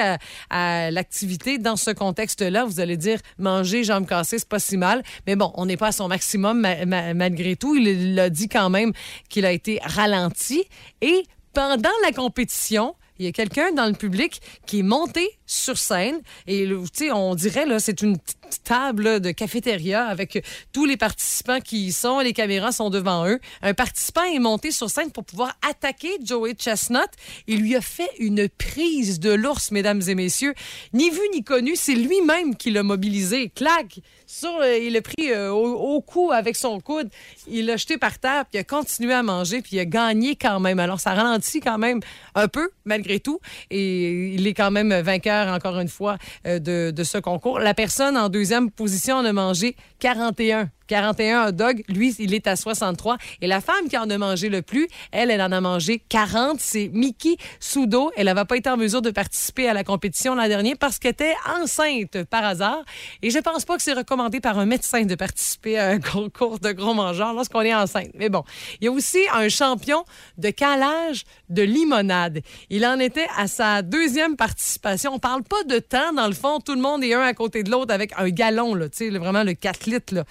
à, 0.50 0.90
l'activité 0.90 1.58
dans 1.58 1.76
ce 1.76 1.90
contexte-là, 1.90 2.64
vous 2.64 2.80
allez 2.80 2.96
dire 2.96 3.18
manger 3.38 3.84
jambe 3.84 4.06
cassée, 4.06 4.38
c'est 4.38 4.48
pas 4.48 4.58
si 4.58 4.76
mal, 4.76 5.02
mais 5.26 5.36
bon, 5.36 5.52
on 5.54 5.66
n'est 5.66 5.76
pas 5.76 5.88
à 5.88 5.92
son 5.92 6.08
maximum 6.08 6.60
ma- 6.60 6.86
ma- 6.86 7.14
malgré 7.14 7.56
tout, 7.56 7.74
il 7.76 7.88
il 7.88 8.18
a 8.18 8.30
dit 8.30 8.48
quand 8.48 8.70
même 8.70 8.92
qu'il 9.28 9.44
a 9.44 9.52
été 9.52 9.80
ralenti. 9.82 10.64
Et 11.00 11.24
pendant 11.58 11.90
la 12.04 12.12
compétition, 12.12 12.94
il 13.18 13.24
y 13.24 13.28
a 13.28 13.32
quelqu'un 13.32 13.72
dans 13.72 13.86
le 13.86 13.92
public 13.92 14.40
qui 14.64 14.78
est 14.78 14.84
monté 14.84 15.28
sur 15.44 15.76
scène 15.76 16.20
et 16.46 16.68
on 17.12 17.34
dirait 17.34 17.66
là 17.66 17.80
c'est 17.80 18.00
une 18.00 18.16
table 18.62 19.18
de 19.18 19.32
cafétéria 19.32 20.06
avec 20.06 20.44
tous 20.72 20.84
les 20.84 20.96
participants 20.96 21.58
qui 21.58 21.86
y 21.86 21.92
sont, 21.92 22.20
les 22.20 22.32
caméras 22.32 22.70
sont 22.70 22.90
devant 22.90 23.26
eux. 23.26 23.40
Un 23.62 23.74
participant 23.74 24.22
est 24.22 24.38
monté 24.38 24.70
sur 24.70 24.88
scène 24.88 25.10
pour 25.10 25.24
pouvoir 25.24 25.58
attaquer 25.68 26.10
Joey 26.22 26.54
Chestnut. 26.54 27.08
Il 27.48 27.62
lui 27.62 27.74
a 27.74 27.80
fait 27.80 28.10
une 28.20 28.48
prise 28.48 29.18
de 29.18 29.32
l'ours, 29.32 29.72
mesdames 29.72 30.02
et 30.06 30.14
messieurs. 30.14 30.54
Ni 30.92 31.10
vu 31.10 31.20
ni 31.34 31.42
connu, 31.42 31.74
c'est 31.74 31.96
lui-même 31.96 32.54
qui 32.54 32.70
l'a 32.70 32.84
mobilisé. 32.84 33.48
Clac! 33.48 33.98
Sur, 34.30 34.60
euh, 34.60 34.76
il 34.76 34.92
l'a 34.92 35.00
pris 35.00 35.32
euh, 35.32 35.50
au, 35.50 35.96
au 35.96 36.00
cou 36.02 36.32
avec 36.32 36.54
son 36.54 36.80
coude. 36.80 37.08
Il 37.48 37.64
l'a 37.64 37.78
jeté 37.78 37.96
par 37.96 38.18
terre, 38.18 38.44
puis 38.44 38.58
il 38.58 38.60
a 38.60 38.64
continué 38.64 39.14
à 39.14 39.22
manger, 39.22 39.62
puis 39.62 39.76
il 39.76 39.80
a 39.80 39.86
gagné 39.86 40.36
quand 40.36 40.60
même. 40.60 40.78
Alors, 40.78 41.00
ça 41.00 41.14
ralentit 41.14 41.60
quand 41.60 41.78
même 41.78 42.00
un 42.34 42.46
peu, 42.46 42.68
malgré 42.84 43.20
tout. 43.20 43.40
Et 43.70 44.34
il 44.34 44.46
est 44.46 44.52
quand 44.52 44.70
même 44.70 44.92
vainqueur, 45.00 45.48
encore 45.48 45.80
une 45.80 45.88
fois, 45.88 46.18
euh, 46.46 46.58
de, 46.58 46.90
de 46.94 47.04
ce 47.04 47.16
concours. 47.16 47.58
La 47.58 47.72
personne 47.72 48.18
en 48.18 48.28
deuxième 48.28 48.70
position 48.70 49.16
en 49.16 49.24
a 49.24 49.32
mangé 49.32 49.76
41. 50.00 50.68
41 50.88 51.48
hot 51.48 51.52
dogs. 51.52 51.84
Lui, 51.88 52.14
il 52.18 52.34
est 52.34 52.46
à 52.46 52.56
63. 52.56 53.16
Et 53.40 53.46
la 53.46 53.60
femme 53.60 53.88
qui 53.88 53.96
en 53.96 54.10
a 54.10 54.18
mangé 54.18 54.48
le 54.48 54.62
plus, 54.62 54.88
elle, 55.12 55.30
elle 55.30 55.42
en 55.42 55.52
a 55.52 55.60
mangé 55.60 56.02
40. 56.08 56.58
C'est 56.60 56.90
Miki 56.92 57.38
Sudo. 57.60 58.10
Elle 58.16 58.26
n'avait 58.26 58.44
pas 58.44 58.56
été 58.56 58.68
en 58.68 58.76
mesure 58.76 59.02
de 59.02 59.10
participer 59.10 59.68
à 59.68 59.74
la 59.74 59.84
compétition 59.84 60.34
l'an 60.34 60.48
dernier 60.48 60.74
parce 60.74 60.98
qu'elle 60.98 61.12
était 61.12 61.34
enceinte 61.60 62.24
par 62.24 62.44
hasard. 62.44 62.82
Et 63.22 63.30
je 63.30 63.38
pense 63.38 63.64
pas 63.64 63.76
que 63.76 63.82
c'est 63.82 63.92
recommandé 63.92 64.40
par 64.40 64.58
un 64.58 64.66
médecin 64.66 65.04
de 65.04 65.14
participer 65.14 65.78
à 65.78 65.88
un 65.88 66.00
concours 66.00 66.58
de 66.58 66.72
gros 66.72 66.94
mangeurs 66.94 67.34
lorsqu'on 67.34 67.62
est 67.62 67.74
enceinte. 67.74 68.10
Mais 68.14 68.28
bon, 68.28 68.42
il 68.80 68.86
y 68.86 68.88
a 68.88 68.90
aussi 68.90 69.20
un 69.32 69.48
champion 69.48 70.04
de 70.38 70.50
calage 70.50 71.24
de 71.48 71.62
limonade. 71.62 72.40
Il 72.70 72.86
en 72.86 72.98
était 72.98 73.28
à 73.36 73.46
sa 73.46 73.82
deuxième 73.82 74.36
participation. 74.36 75.12
On 75.14 75.18
parle 75.18 75.42
pas 75.42 75.62
de 75.64 75.78
temps, 75.78 76.12
dans 76.14 76.26
le 76.26 76.34
fond. 76.34 76.60
Tout 76.60 76.74
le 76.74 76.80
monde 76.80 77.04
est 77.04 77.14
un 77.14 77.20
à 77.20 77.34
côté 77.34 77.62
de 77.62 77.70
l'autre 77.70 77.92
avec 77.92 78.12
un 78.16 78.28
gallon, 78.30 78.74
là, 78.74 78.86
vraiment 79.18 79.44
le 79.44 79.54
4 79.54 79.86
litres, 79.86 80.24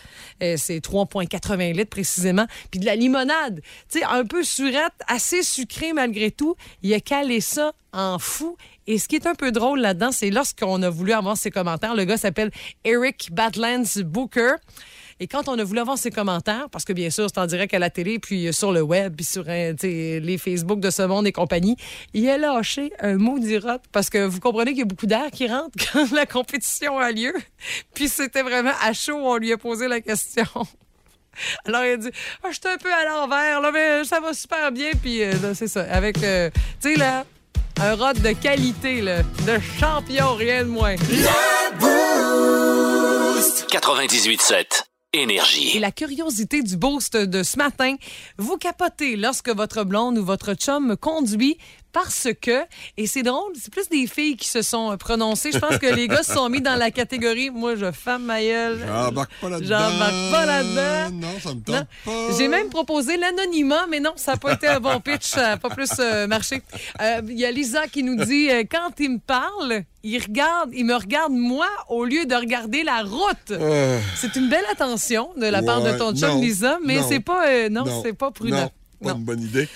c'est 0.56 0.80
3,80 0.80 1.74
litres 1.74 1.90
précisément. 1.90 2.46
Puis 2.72 2.80
de 2.80 2.86
la 2.86 2.96
limonade, 2.96 3.62
tu 3.90 4.00
sais, 4.00 4.06
un 4.06 4.24
peu 4.24 4.44
surette, 4.44 4.94
assez 5.08 5.44
sucrée 5.44 5.94
malgré 5.94 6.32
tout. 6.32 6.56
Il 6.84 6.94
a 6.94 7.00
calé 7.00 7.42
ça 7.42 7.74
en 7.92 8.20
fou. 8.20 8.56
Et 8.86 9.00
ce 9.00 9.08
qui 9.08 9.16
est 9.16 9.28
un 9.28 9.36
peu 9.36 9.52
drôle 9.52 9.82
là-dedans, 9.82 10.12
c'est 10.12 10.30
lorsqu'on 10.30 10.82
a 10.82 10.90
voulu 10.90 11.12
avoir 11.12 11.36
ses 11.36 11.52
commentaires, 11.52 11.96
le 11.96 12.06
gars 12.06 12.18
s'appelle 12.18 12.52
Eric 12.86 13.30
Badlands 13.32 14.02
Booker. 14.06 14.54
Et 15.20 15.28
quand 15.28 15.48
on 15.48 15.58
a 15.58 15.64
voulu 15.64 15.80
avoir 15.80 15.98
ses 15.98 16.12
commentaires, 16.12 16.70
parce 16.72 16.86
que 16.86 16.94
bien 16.94 17.10
sûr, 17.10 17.28
c'est 17.34 17.40
en 17.40 17.48
direct 17.48 17.74
à 17.74 17.80
la 17.80 17.90
télé, 17.90 18.20
puis 18.20 18.54
sur 18.54 18.72
le 18.72 18.82
web, 18.82 19.16
puis 19.16 19.26
sur 19.26 19.46
euh, 19.48 19.74
les 19.82 20.38
Facebook 20.38 20.80
de 20.80 20.90
ce 20.90 21.02
monde 21.02 21.26
et 21.28 21.32
compagnie, 21.32 21.76
il 22.14 22.30
a 22.30 22.38
lâché 22.38 22.92
un 23.00 23.18
mot 23.18 23.40
d'irate 23.40 23.84
parce 23.92 24.10
que 24.10 24.26
vous 24.26 24.40
comprenez 24.40 24.72
qu'il 24.72 24.80
y 24.80 24.84
a 24.84 24.86
beaucoup 24.86 25.08
d'air 25.08 25.32
qui 25.32 25.48
rentre 25.48 25.72
quand 25.94 26.12
la 26.12 26.26
compétition 26.26 27.00
a 27.00 27.12
lieu. 27.12 27.34
Puis 27.94 28.10
c'était 28.10 28.44
vraiment 28.44 28.74
à 28.82 28.94
chaud, 28.94 29.18
on 29.18 29.38
lui 29.38 29.52
a 29.52 29.58
posé 29.58 29.88
la 29.88 30.02
question. 30.02 30.46
Alors, 31.66 31.84
il 31.84 31.92
a 31.92 31.98
dit 31.98 32.10
ah, 32.44 32.48
J'étais 32.52 32.70
un 32.70 32.78
peu 32.78 32.94
à 32.94 33.06
l'envers, 33.06 33.62
là, 33.62 33.72
mais 33.72 34.04
ça 34.04 34.20
va 34.20 34.34
super 34.34 34.72
bien. 34.72 34.92
Puis, 35.02 35.24
euh, 35.24 35.34
là, 35.42 35.54
c'est 35.54 35.68
ça. 35.68 35.82
Avec, 35.92 36.24
euh, 36.24 36.50
tu 36.82 36.94
sais, 36.94 37.00
là, 37.00 37.26
un 37.80 37.96
rod 37.96 38.20
de 38.22 38.32
qualité, 38.32 39.02
là, 39.02 39.22
de 39.22 39.60
champion, 39.80 40.34
rien 40.36 40.64
de 40.64 40.70
moins. 40.70 40.96
98.7 43.70 44.84
Et 45.14 45.80
la 45.80 45.92
curiosité 45.92 46.62
du 46.62 46.76
boost 46.76 47.16
de 47.16 47.42
ce 47.42 47.58
matin, 47.58 47.96
vous 48.38 48.58
capotez 48.58 49.16
lorsque 49.16 49.50
votre 49.50 49.86
blonde 49.86 50.18
ou 50.18 50.26
votre 50.26 50.54
chum 50.54 50.98
conduit 50.98 51.58
parce 52.04 52.28
que, 52.40 52.64
et 52.96 53.08
c'est 53.08 53.24
drôle, 53.24 53.54
c'est 53.60 53.74
plus 53.74 53.90
des 53.90 54.06
filles 54.06 54.38
qui 54.38 54.48
se 54.48 54.62
sont 54.62 54.96
prononcées. 55.00 55.52
Je 55.52 55.58
pense 55.58 55.80
que 55.80 55.88
les 55.88 56.08
gars 56.08 56.22
se 56.22 56.32
sont 56.34 56.48
mis 56.48 56.62
dans 56.62 56.76
la 56.76 56.92
catégorie 56.92 57.50
moi, 57.50 57.76
je 57.76 57.92
femme 57.92 58.26
ma 58.26 58.40
gueule. 58.40 58.86
J'embarque 58.88 59.32
pas 59.42 59.50
là-dedans. 59.50 59.68
J'embarque 59.80 60.32
pas 60.32 60.46
là-dedans. 60.46 61.16
Non, 61.16 61.40
ça 61.42 61.50
me 61.50 61.56
Non. 61.56 61.62
tente 61.66 61.88
pas. 62.06 62.38
J'ai 62.38 62.48
même 62.50 62.70
proposé 62.70 63.18
l'anonymat, 63.18 63.88
mais 63.90 64.00
non, 64.00 64.12
ça 64.16 64.34
n'a 64.34 64.38
pas 64.38 64.54
été 64.54 64.68
un 64.68 64.80
bon 64.80 65.00
pitch, 65.00 65.24
ça 65.26 65.42
n'a 65.42 65.58
pas 65.58 65.70
plus 65.70 65.90
euh, 66.00 66.28
marché. 66.28 66.62
Euh, 67.02 67.22
Il 67.28 67.40
y 67.40 67.46
a 67.46 67.52
Lisa 67.52 67.88
qui 67.88 68.04
nous 68.04 68.24
dit 68.24 68.50
euh, 68.52 68.64
quand 68.70 68.92
il 69.00 69.14
me 69.14 69.18
parle, 69.20 69.82
il 70.04 70.22
regarde, 70.22 70.70
il 70.74 70.86
me 70.86 70.94
regarde 70.96 71.34
moi 71.34 71.68
au 71.90 72.06
lieu 72.06 72.26
de 72.28 72.36
regarder 72.36 72.84
la 72.84 73.02
route. 73.02 73.50
Euh, 73.52 74.00
C'est 74.16 74.36
une 74.36 74.50
belle 74.50 74.66
attention 74.72 75.30
de 75.36 75.48
la 75.48 75.64
part 75.64 75.82
de 75.82 75.98
ton 75.98 76.14
chum, 76.16 76.42
Lisa, 76.42 76.78
mais 76.86 77.00
c'est 77.10 77.22
pas, 77.22 77.48
euh, 77.48 77.70
non, 77.70 77.86
non, 77.86 78.04
c'est 78.04 78.14
pas 78.14 78.30
prudent. 78.30 78.72
Pas 79.04 79.12
Non. 79.12 79.18
une 79.18 79.24
bonne 79.26 79.42
idée. 79.42 79.68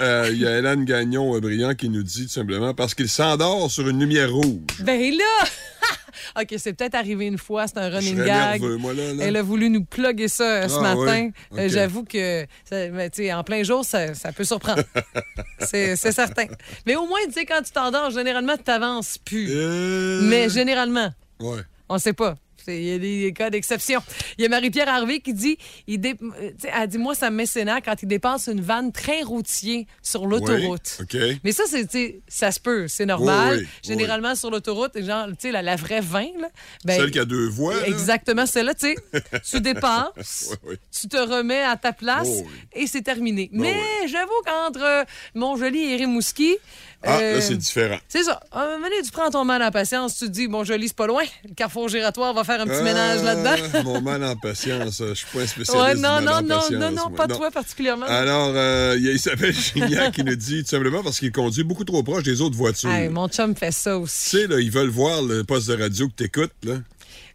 Euh, 0.00 0.28
Il 0.32 0.38
y 0.40 0.46
a 0.46 0.58
Hélène 0.58 0.84
Gagnon 0.84 1.34
euh, 1.34 1.40
brillant 1.40 1.74
qui 1.74 1.88
nous 1.88 2.02
dit 2.02 2.24
tout 2.26 2.32
simplement 2.32 2.74
parce 2.74 2.94
qu'il 2.94 3.08
s'endort 3.08 3.70
sur 3.70 3.88
une 3.88 3.98
lumière 4.00 4.32
rouge. 4.32 4.60
Ben 4.80 5.00
là! 5.14 5.48
OK, 6.40 6.54
c'est 6.58 6.72
peut-être 6.74 6.94
arrivé 6.94 7.26
une 7.26 7.38
fois, 7.38 7.66
c'est 7.66 7.78
un 7.78 7.88
running 7.90 8.16
gag. 8.16 8.60
nerveux, 8.60 8.76
moi, 8.76 8.92
là. 8.94 9.12
là. 9.14 9.24
Elle 9.24 9.36
a 9.36 9.42
voulu 9.42 9.70
nous 9.70 9.84
plugger 9.84 10.28
ça 10.28 10.44
euh, 10.64 10.68
ce 10.68 10.76
Ah, 10.76 10.94
matin. 10.94 11.30
oui? 11.52 11.58
Euh. 11.60 11.68
J'avoue 11.68 12.04
que, 12.04 12.44
ça- 12.68 12.88
ben, 12.88 13.08
tu 13.10 13.22
sais, 13.22 13.32
en 13.32 13.42
plein 13.44 13.62
jour, 13.62 13.84
ça, 13.84 14.14
ça 14.14 14.30
peut 14.32 14.44
surprendre. 14.44 14.82
c'est 15.60 15.96
c'est 15.96 16.12
certain. 16.12 16.46
Mais 16.86 16.96
au 16.96 17.06
moins, 17.06 17.18
tu 17.26 17.32
sais, 17.32 17.46
quand 17.46 17.62
tu 17.62 17.72
t'endors, 17.72 18.10
généralement, 18.10 18.56
tu 18.56 18.64
t'avances 18.64 19.18
plus. 19.18 19.48
Euh, 19.50 20.20
Mais 20.22 20.48
généralement, 20.48 21.10
Ouais. 21.40 21.60
on 21.88 21.94
ne 21.94 22.00
sait 22.00 22.12
pas. 22.12 22.36
Il 22.68 22.84
y 22.84 22.92
a 22.92 22.98
des 22.98 23.32
cas 23.32 23.50
d'exception. 23.50 24.00
Il 24.38 24.42
y 24.42 24.46
a 24.46 24.48
Marie-Pierre 24.48 24.88
Harvey 24.88 25.20
qui 25.20 25.32
dit, 25.34 25.58
il 25.86 26.00
dé- 26.00 26.14
euh, 26.22 26.50
elle 26.62 26.88
dit, 26.88 26.98
moi, 26.98 27.14
ça 27.14 27.30
me 27.30 27.36
met 27.36 27.46
sénat 27.46 27.80
quand 27.80 27.94
il 28.02 28.06
dépasse 28.08 28.48
une 28.48 28.60
vanne 28.60 28.92
très 28.92 29.22
routier 29.22 29.86
sur 30.02 30.26
l'autoroute. 30.26 30.98
Oui. 31.14 31.40
Mais 31.44 31.52
ça, 31.52 31.64
c'est, 31.66 32.20
ça 32.28 32.52
se 32.52 32.60
peut, 32.60 32.88
c'est 32.88 33.06
normal. 33.06 33.58
Oui, 33.58 33.62
oui, 33.62 33.68
Généralement, 33.82 34.34
sur 34.34 34.50
l'autoroute, 34.50 35.00
genre, 35.02 35.26
tu 35.28 35.34
sais, 35.40 35.52
la, 35.52 35.62
la 35.62 35.76
vraie 35.76 36.00
20, 36.00 36.20
là. 36.40 36.48
ben, 36.84 37.00
Celle 37.00 37.10
qui 37.10 37.18
a 37.18 37.24
deux 37.24 37.48
voix. 37.48 37.74
là. 37.74 37.86
Exactement, 37.86 38.46
celle-là, 38.46 38.74
tu 38.74 38.94
sais, 38.94 39.22
tu 39.50 39.60
dépasses, 39.60 40.56
tu 41.00 41.08
te 41.08 41.16
remets 41.16 41.62
à 41.62 41.76
ta 41.76 41.92
place 41.92 42.28
Oh 42.30 42.46
et 42.74 42.86
c'est 42.86 43.02
terminé. 43.02 43.48
Ben 43.52 43.60
Mais 43.62 44.08
j'avoue 44.08 44.30
qu'entre 44.44 45.04
Montjoli 45.34 45.92
et 45.92 45.96
Rimouski, 45.96 46.56
Ah, 47.04 47.18
Euh, 47.20 47.34
là, 47.36 47.40
c'est 47.40 47.56
différent. 47.56 47.98
C'est 48.08 48.24
ça. 48.24 48.40
À 48.50 48.62
un 48.62 48.66
moment 48.72 48.88
donné, 48.88 49.02
tu 49.04 49.10
prends 49.12 49.30
ton 49.30 49.44
mal 49.44 49.62
en 49.62 49.70
patience, 49.70 50.18
tu 50.18 50.24
te 50.26 50.30
dis, 50.30 50.48
bon, 50.48 50.64
je 50.64 50.72
lis, 50.74 50.88
c'est 50.88 50.96
pas 50.96 51.06
loin. 51.06 51.22
Le 51.48 51.54
carrefour 51.54 51.88
giratoire 51.88 52.34
va 52.34 52.42
faire 52.44 52.60
un 52.60 52.66
petit 52.66 52.82
ménage 52.82 53.22
là-dedans. 53.22 53.62
Ah, 53.74 53.82
mon 53.84 54.00
mal 54.00 54.24
en 54.24 54.34
patience. 54.34 55.00
Je 55.06 55.14
suis 55.14 55.26
pas 55.32 55.40
un 55.42 55.46
spécialiste 55.46 55.74
Ouais, 55.86 55.94
du 55.94 56.00
non, 56.00 56.08
mal 56.08 56.24
non, 56.24 56.32
en 56.32 56.42
non, 56.42 56.48
patience, 56.56 56.70
non, 56.72 56.90
non, 56.90 57.08
moi. 57.10 57.16
pas 57.16 57.28
toi 57.28 57.50
particulièrement. 57.52 58.06
Alors, 58.06 58.52
euh, 58.54 58.94
il 58.98 59.04
y 59.04 59.08
a 59.08 59.12
Isabelle 59.12 59.54
Gignac 59.74 60.12
qui 60.14 60.24
nous 60.24 60.34
dit 60.34 60.62
tout 60.64 60.70
simplement 60.70 61.02
parce 61.04 61.20
qu'il 61.20 61.30
conduit 61.30 61.62
beaucoup 61.62 61.84
trop 61.84 62.02
proche 62.02 62.24
des 62.24 62.40
autres 62.40 62.56
voitures. 62.56 62.90
Hey, 62.90 63.08
mon 63.08 63.28
chum 63.28 63.54
fait 63.54 63.70
ça 63.70 63.92
Tu 63.92 63.96
aussi. 64.02 64.30
sais, 64.36 64.46
là, 64.48 64.58
ils 64.58 64.70
veulent 64.70 64.88
voir 64.90 65.22
le 65.22 65.44
poste 65.44 65.68
de 65.68 65.80
radio 65.80 66.08
que 66.08 66.14
t'écoutes, 66.14 66.52
là. 66.64 66.74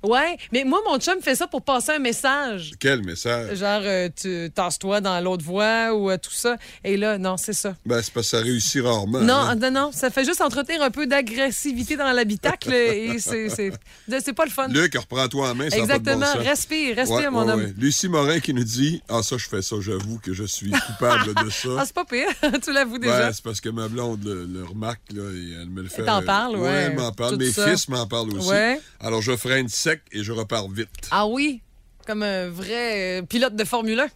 Ouais, 0.04 0.38
mais 0.51 0.66
moi, 0.66 0.80
mon 0.86 0.99
chum 0.99 1.22
fait 1.22 1.36
ça 1.36 1.47
pour 1.47 1.62
passer 1.62 1.93
un 1.93 1.99
message. 1.99 2.72
Quel 2.80 3.04
message? 3.04 3.58
Genre, 3.58 3.82
euh, 3.84 4.10
tu 4.14 4.51
tasse-toi 4.54 4.99
dans 4.99 5.20
l'autre 5.22 5.45
voie 5.45 5.93
ou 5.93 6.12
euh, 6.12 6.18
tout 6.18 6.32
ça. 6.32 6.58
Et 6.84 6.97
là, 6.97 7.18
non, 7.18 7.38
c'est 7.38 7.54
ça. 7.54 7.76
Ben, 7.86 8.01
c'est 8.01 8.12
parce 8.14 8.30
que 8.32 8.38
ça 8.38 8.43
réussit 8.43 8.84
rarement. 8.84 9.22
Non, 9.22 9.34
hein. 9.36 9.56
non, 9.56 9.72
non, 9.72 9.91
ça 9.93 10.10
fait 10.10 10.26
juste 10.26 10.41
entretenir 10.41 10.82
un 10.82 10.91
peu 10.91 11.08
d'agressivité 11.08 11.95
dans 11.95 12.12
l'habitacle 12.12 12.74
et 12.74 13.18
c'est- 13.20 14.34
pas 14.34 14.45
le 14.45 14.51
fun. 14.51 14.68
Luc, 14.68 14.95
reprends-toi 14.97 15.51
en 15.51 15.56
main, 15.56 15.70
ça 15.70 15.78
n'a 15.78 15.86
pas 15.88 15.99
de 15.99 16.04
bon 16.04 16.12
Exactement, 16.12 16.26
sens. 16.34 16.47
respire, 16.47 16.95
respire, 16.95 17.18
Ouais, 17.18 17.30
mon 17.30 17.45
ouais, 17.45 17.51
homme. 17.54 17.60
ouais. 17.62 17.74
Lucie 17.78 18.10
Morin 18.10 18.39
qui 18.39 18.54
nous 18.54 18.64
dit 18.64 19.01
Ah, 19.08 19.22
ça, 19.22 19.38
je 19.38 19.47
fais 19.47 19.62
ça, 19.62 19.76
j'avoue 19.80 20.20
que 20.20 20.34
je 20.34 20.43
suis 20.43 20.72
coupable 20.72 21.34
de 21.45 21.49
ça. 21.49 21.70
Ah, 21.78 21.84
c'est 21.86 21.93
pas 21.95 22.06
pire, 22.06 22.28
tu 22.64 22.74
l'avoues 22.74 22.97
déjà. 22.97 23.32
C'est 23.32 23.43
parce 23.43 23.62
que 23.62 23.70
ma 23.70 23.88
blonde 23.88 24.24
le, 24.24 24.45
le 24.45 24.64
remarque, 24.64 25.01
là, 25.14 25.24
et 25.32 25.62
elle 25.62 25.70
me 25.70 25.82
le 25.82 25.89
fait. 25.89 26.01
Elle 26.01 26.06
t'en 26.08 26.22
euh, 26.22 26.26
parle, 26.26 26.58
ouais. 26.58 26.70
elle 26.70 26.95
m'en 26.95 27.12
parle. 27.12 27.38
Mes 27.38 27.51
ça. 27.51 27.70
fils 27.70 27.88
m'en 27.89 28.06
parlent 28.08 28.34
aussi. 28.34 28.49
Ouais. 28.49 28.80
Alors, 28.99 29.22
je 29.22 29.36
freine 29.36 29.68
sec 29.70 29.93
et 30.12 30.24
je 30.24 30.32
repars 30.32 30.68
vite. 30.70 31.10
Ah 31.12 31.28
oui, 31.28 31.62
comme 32.06 32.24
un 32.24 32.50
vrai 32.50 33.20
euh, 33.20 33.22
pilote 33.24 33.56
de 33.56 33.64
Formule 33.64 34.00
1. 34.00 34.08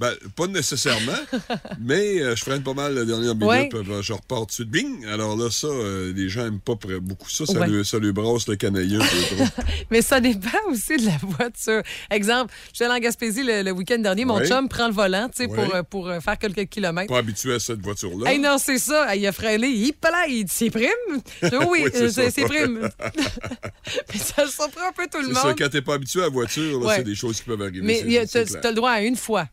Ben, 0.00 0.12
pas 0.34 0.48
nécessairement, 0.48 1.12
mais 1.80 2.20
euh, 2.20 2.34
je 2.34 2.42
freine 2.42 2.62
pas 2.64 2.74
mal 2.74 2.94
la 2.94 3.04
dernière 3.04 3.34
minute, 3.36 3.48
Ouais. 3.48 3.68
je 4.02 4.12
repars 4.12 4.40
tout 4.40 4.46
de 4.46 4.52
suite. 4.52 4.68
Bing! 4.68 5.06
Alors 5.06 5.36
là, 5.36 5.50
ça, 5.52 5.68
euh, 5.68 6.12
les 6.14 6.28
gens 6.28 6.46
aiment 6.46 6.58
pas 6.58 6.74
beaucoup 7.00 7.30
ça. 7.30 7.46
Ça, 7.46 7.60
Ouais. 7.60 7.68
lui, 7.68 7.84
ça 7.86 7.98
lui 8.00 8.10
brasse 8.12 8.48
le 8.48 8.56
canailleux. 8.56 8.98
Mais 9.90 10.02
ça 10.02 10.20
dépend 10.20 10.58
aussi 10.68 10.96
de 10.96 11.06
la 11.06 11.16
voiture. 11.22 11.82
Exemple, 12.10 12.52
je 12.72 12.76
suis 12.76 12.84
allée 12.84 12.94
en 12.94 12.98
Gaspésie 12.98 13.44
le, 13.44 13.62
le 13.62 13.70
week-end 13.70 13.98
dernier. 13.98 14.24
Mon 14.24 14.38
Ouais. 14.38 14.48
chum 14.48 14.68
prend 14.68 14.88
le 14.88 14.92
volant 14.94 15.28
tu 15.34 15.46
pour, 15.46 15.72
euh, 15.74 15.82
pour 15.84 16.10
faire 16.20 16.38
quelques 16.38 16.68
kilomètres. 16.68 17.12
pas 17.12 17.18
habitué 17.18 17.54
à 17.54 17.60
cette 17.60 17.80
voiture-là. 17.80 18.32
Hey, 18.32 18.40
non, 18.40 18.56
c'est 18.58 18.78
ça. 18.78 19.14
Il 19.14 19.24
a 19.26 19.32
freiné. 19.32 19.68
Il 19.68 19.88
est 19.90 20.02
là. 20.02 20.26
Il 20.28 20.44
dit 20.44 20.52
C'est 20.52 20.70
prime. 20.70 20.88
Dis, 21.42 21.50
oui, 21.70 21.84
Oui, 21.84 21.90
c'est 22.12 22.44
prime. 22.44 22.88
Mais 24.12 24.18
ça 24.18 24.46
surprend 24.48 24.88
un 24.88 24.92
peu 24.92 25.06
tout 25.10 25.18
le 25.20 25.28
C'est 25.28 25.34
ça, 25.34 25.46
monde. 25.48 25.58
quand 25.58 25.68
t'es 25.68 25.82
pas 25.82 25.94
habitué 25.94 26.20
à 26.20 26.24
la 26.24 26.28
voiture, 26.30 26.82
c'est 26.96 27.04
des 27.04 27.14
choses 27.14 27.36
qui 27.38 27.44
peuvent 27.44 27.62
arriver. 27.62 27.80
Mais 27.82 28.00
c'est- 28.00 28.06
il 28.06 28.12
y 28.12 28.18
a- 28.18 28.26
c'est 28.26 28.44
t'as 28.44 28.50
clair. 28.50 28.60
t'as 28.62 28.68
le 28.70 28.74
droit 28.74 28.90
à 28.90 29.00
une 29.02 29.16
fois. 29.16 29.46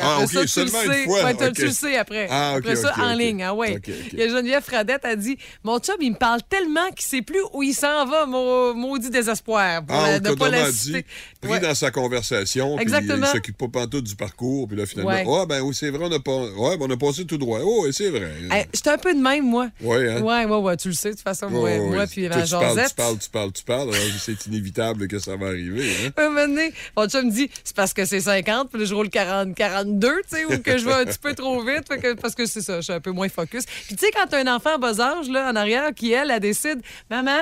Ah, 0.00 0.14
après 0.22 0.26
ça, 0.26 0.44
tu 0.44 0.60
le 0.60 0.66
sais. 0.70 1.04
fois, 1.04 1.24
Ouais, 1.24 1.34
t'as- 1.34 1.48
ok. 1.48 1.54
Tu 1.54 1.64
le 1.66 1.70
sais 1.72 1.96
après. 1.96 2.26
Ah, 2.30 2.54
après 2.56 2.76
ça, 2.76 2.92
en 2.98 3.14
ligne. 3.14 3.42
Ah 3.42 3.54
ouais. 3.54 3.80
Il 4.12 4.18
y 4.18 4.22
a 4.22 4.28
Geneviève 4.28 4.62
Fradette 4.62 5.04
a 5.04 5.16
dit 5.16 5.38
Mon 5.64 5.78
chum, 5.78 5.96
il 6.00 6.12
me 6.12 6.16
parle 6.16 6.40
tellement 6.48 6.88
qu'il 6.94 7.06
sait 7.06 7.22
plus 7.22 7.40
où 7.52 7.62
il 7.62 7.74
s'en 7.74 8.04
va, 8.06 8.26
mon 8.26 8.74
maudit 8.74 9.10
désespoir. 9.10 9.84
Pour, 9.84 9.96
Ah, 9.96 10.08
euh, 10.10 10.16
ou 10.18 10.20
de 10.20 10.34
pas 10.34 10.48
la 10.50 10.70
citer. 10.72 11.04
pris 11.40 11.50
Ouais. 11.52 11.60
dans 11.60 11.74
sa 11.74 11.90
conversation, 11.90 12.76
puis 12.76 12.82
Exactement. 12.82 13.26
il 13.26 13.32
s'occupe 13.32 13.56
pas 13.58 13.68
pantoute 13.68 14.04
du 14.04 14.16
parcours, 14.16 14.66
puis 14.68 14.76
là, 14.76 14.86
finalement, 14.86 15.10
Ouais. 15.12 15.24
ah, 15.42 15.46
ben 15.46 15.60
oui, 15.62 15.74
c'est 15.74 15.90
vrai, 15.90 16.04
on 16.08 16.12
a, 16.12 16.18
pas... 16.20 16.32
ouais, 16.36 16.76
ben, 16.76 16.86
on 16.88 16.90
a 16.90 16.96
passé 16.96 17.24
tout 17.24 17.38
droit. 17.38 17.60
Oh, 17.62 17.84
oui, 17.84 17.92
c'est 17.92 18.10
vrai. 18.10 18.30
Hey, 18.50 18.66
J'étais 18.74 18.90
un 18.90 18.98
peu 18.98 19.14
de 19.14 19.20
même, 19.20 19.44
moi. 19.48 19.68
Ouais, 19.80 20.08
hein? 20.10 20.20
Ouais, 20.22 20.44
ouais, 20.44 20.56
ouais, 20.56 20.76
tu 20.76 20.88
le 20.88 20.94
sais, 20.94 21.10
de 21.10 21.14
toute 21.14 21.22
façon. 21.22 21.46
Ouais, 21.46 21.58
ouais, 21.58 21.78
ouais, 21.78 21.86
moi, 21.96 22.06
puis 22.06 22.26
Toi, 22.28 22.36
ma 22.36 22.42
tu 22.44 22.50
parles, 22.50 22.68
Josette. 22.68 22.88
tu 22.88 22.94
parles, 22.94 23.18
tu 23.18 23.30
parles, 23.30 23.52
tu 23.52 23.62
parles, 23.64 23.94
alors 23.94 24.02
c'est 24.20 24.46
inévitable 24.46 25.08
que 25.08 25.18
ça 25.18 25.36
va 25.36 25.46
arriver. 25.48 25.90
Hein? 26.06 26.10
Un 26.16 26.28
moment 26.28 26.46
donné, 26.48 26.72
mon 26.96 27.08
chum 27.08 27.26
me 27.26 27.30
dit, 27.30 27.50
c'est 27.64 27.74
parce 27.76 27.92
que 27.94 28.04
c'est 28.04 28.20
50, 28.20 28.70
puis 28.72 28.84
je 28.86 28.94
roule 28.94 29.08
40, 29.10 29.54
42, 29.84 30.22
tu 30.22 30.36
sais, 30.36 30.44
ou 30.44 30.58
que 30.62 30.78
je 30.78 30.84
vais 30.84 30.92
un 30.92 31.04
petit 31.04 31.18
peu 31.18 31.34
trop 31.34 31.62
vite, 31.62 31.84
parce 32.20 32.34
que 32.34 32.46
c'est 32.46 32.60
ça, 32.60 32.76
je 32.76 32.82
suis 32.82 32.92
un 32.92 33.00
peu 33.00 33.10
moins 33.10 33.28
focus. 33.28 33.64
Puis 33.64 33.96
tu 33.96 34.06
sais, 34.06 34.10
quand 34.12 34.26
t'as 34.28 34.40
un 34.40 34.54
enfant 34.54 34.74
à 34.74 34.78
bas 34.78 35.00
âge, 35.00 35.28
là, 35.28 35.50
en 35.50 35.56
arrière, 35.56 35.94
qui, 35.94 36.12
elle, 36.12 36.30
elle 36.30 36.40
décide, 36.40 36.80
maman, 37.10 37.32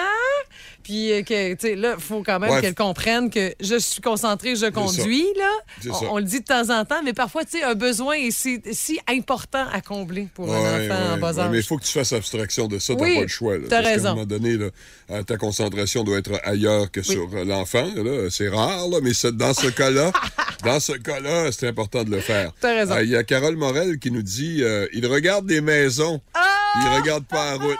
puis 0.86 1.10
euh, 1.12 1.22
que, 1.22 1.54
tu 1.54 1.66
sais, 1.66 1.74
là, 1.74 1.94
il 1.98 2.00
faut 2.00 2.22
quand 2.22 2.38
même 2.38 2.48
Ouais. 2.50 2.60
qu'elle 2.60 2.76
comprenne 2.76 3.28
que 3.28 3.52
je 3.60 3.76
suis 3.76 4.00
concentrée, 4.00 4.54
je 4.54 4.66
conduis, 4.66 5.26
là. 5.36 5.90
On, 6.10 6.18
le 6.18 6.22
dit 6.24 6.38
de 6.38 6.44
temps 6.44 6.70
en 6.70 6.84
temps, 6.84 7.02
mais 7.04 7.12
parfois, 7.12 7.44
tu 7.44 7.58
sais, 7.58 7.64
un 7.64 7.74
besoin 7.74 8.14
est 8.14 8.30
si, 8.30 8.62
si 8.70 9.00
important 9.08 9.66
à 9.72 9.80
combler 9.80 10.28
pour 10.32 10.54
un 10.54 10.58
enfant 10.84 11.14
en 11.14 11.18
bas 11.18 11.40
âge. 11.40 11.50
mais 11.50 11.58
il 11.58 11.64
faut 11.64 11.76
que 11.76 11.84
tu 11.84 11.90
fasses 11.92 12.12
abstraction 12.12 12.68
de 12.68 12.78
ça, 12.78 12.94
t'as 12.94 13.02
Oui, 13.02 13.16
pas 13.16 13.22
le 13.22 13.26
choix. 13.28 13.54
T'as 13.68 13.80
raison. 13.80 14.10
un 14.10 14.14
moment 14.14 14.26
donné, 14.26 14.56
là, 14.56 14.66
euh, 15.10 15.22
ta 15.24 15.36
concentration 15.36 16.04
doit 16.04 16.18
être 16.18 16.40
ailleurs 16.44 16.88
que 16.92 17.02
sur 17.02 17.28
euh, 17.34 17.44
l'enfant. 17.44 17.88
C'est 18.30 18.48
rare, 18.48 18.86
là, 18.88 18.98
mais 19.02 19.10
dans 19.32 19.54
ce 19.54 19.66
cas-là, 19.66 20.12
dans 20.64 20.78
ce 20.78 20.92
cas-là, 20.92 21.50
c'est 21.50 21.66
important 21.66 22.04
de 22.04 22.10
le 22.10 22.20
faire. 22.20 22.52
T'as 22.60 22.74
raison. 22.74 22.94
Euh, 22.94 23.02
Il 23.02 23.10
y 23.10 23.16
a 23.16 23.24
Carole 23.24 23.56
Morel 23.56 23.98
qui 23.98 24.12
nous 24.12 24.22
dit 24.22 24.62
euh, 24.62 24.86
il 24.92 25.04
regarde 25.06 25.46
des 25.46 25.60
maisons, 25.60 26.20
il 26.36 26.96
regarde 27.00 27.24
pas 27.26 27.56
la 27.56 27.56
route. 27.64 27.76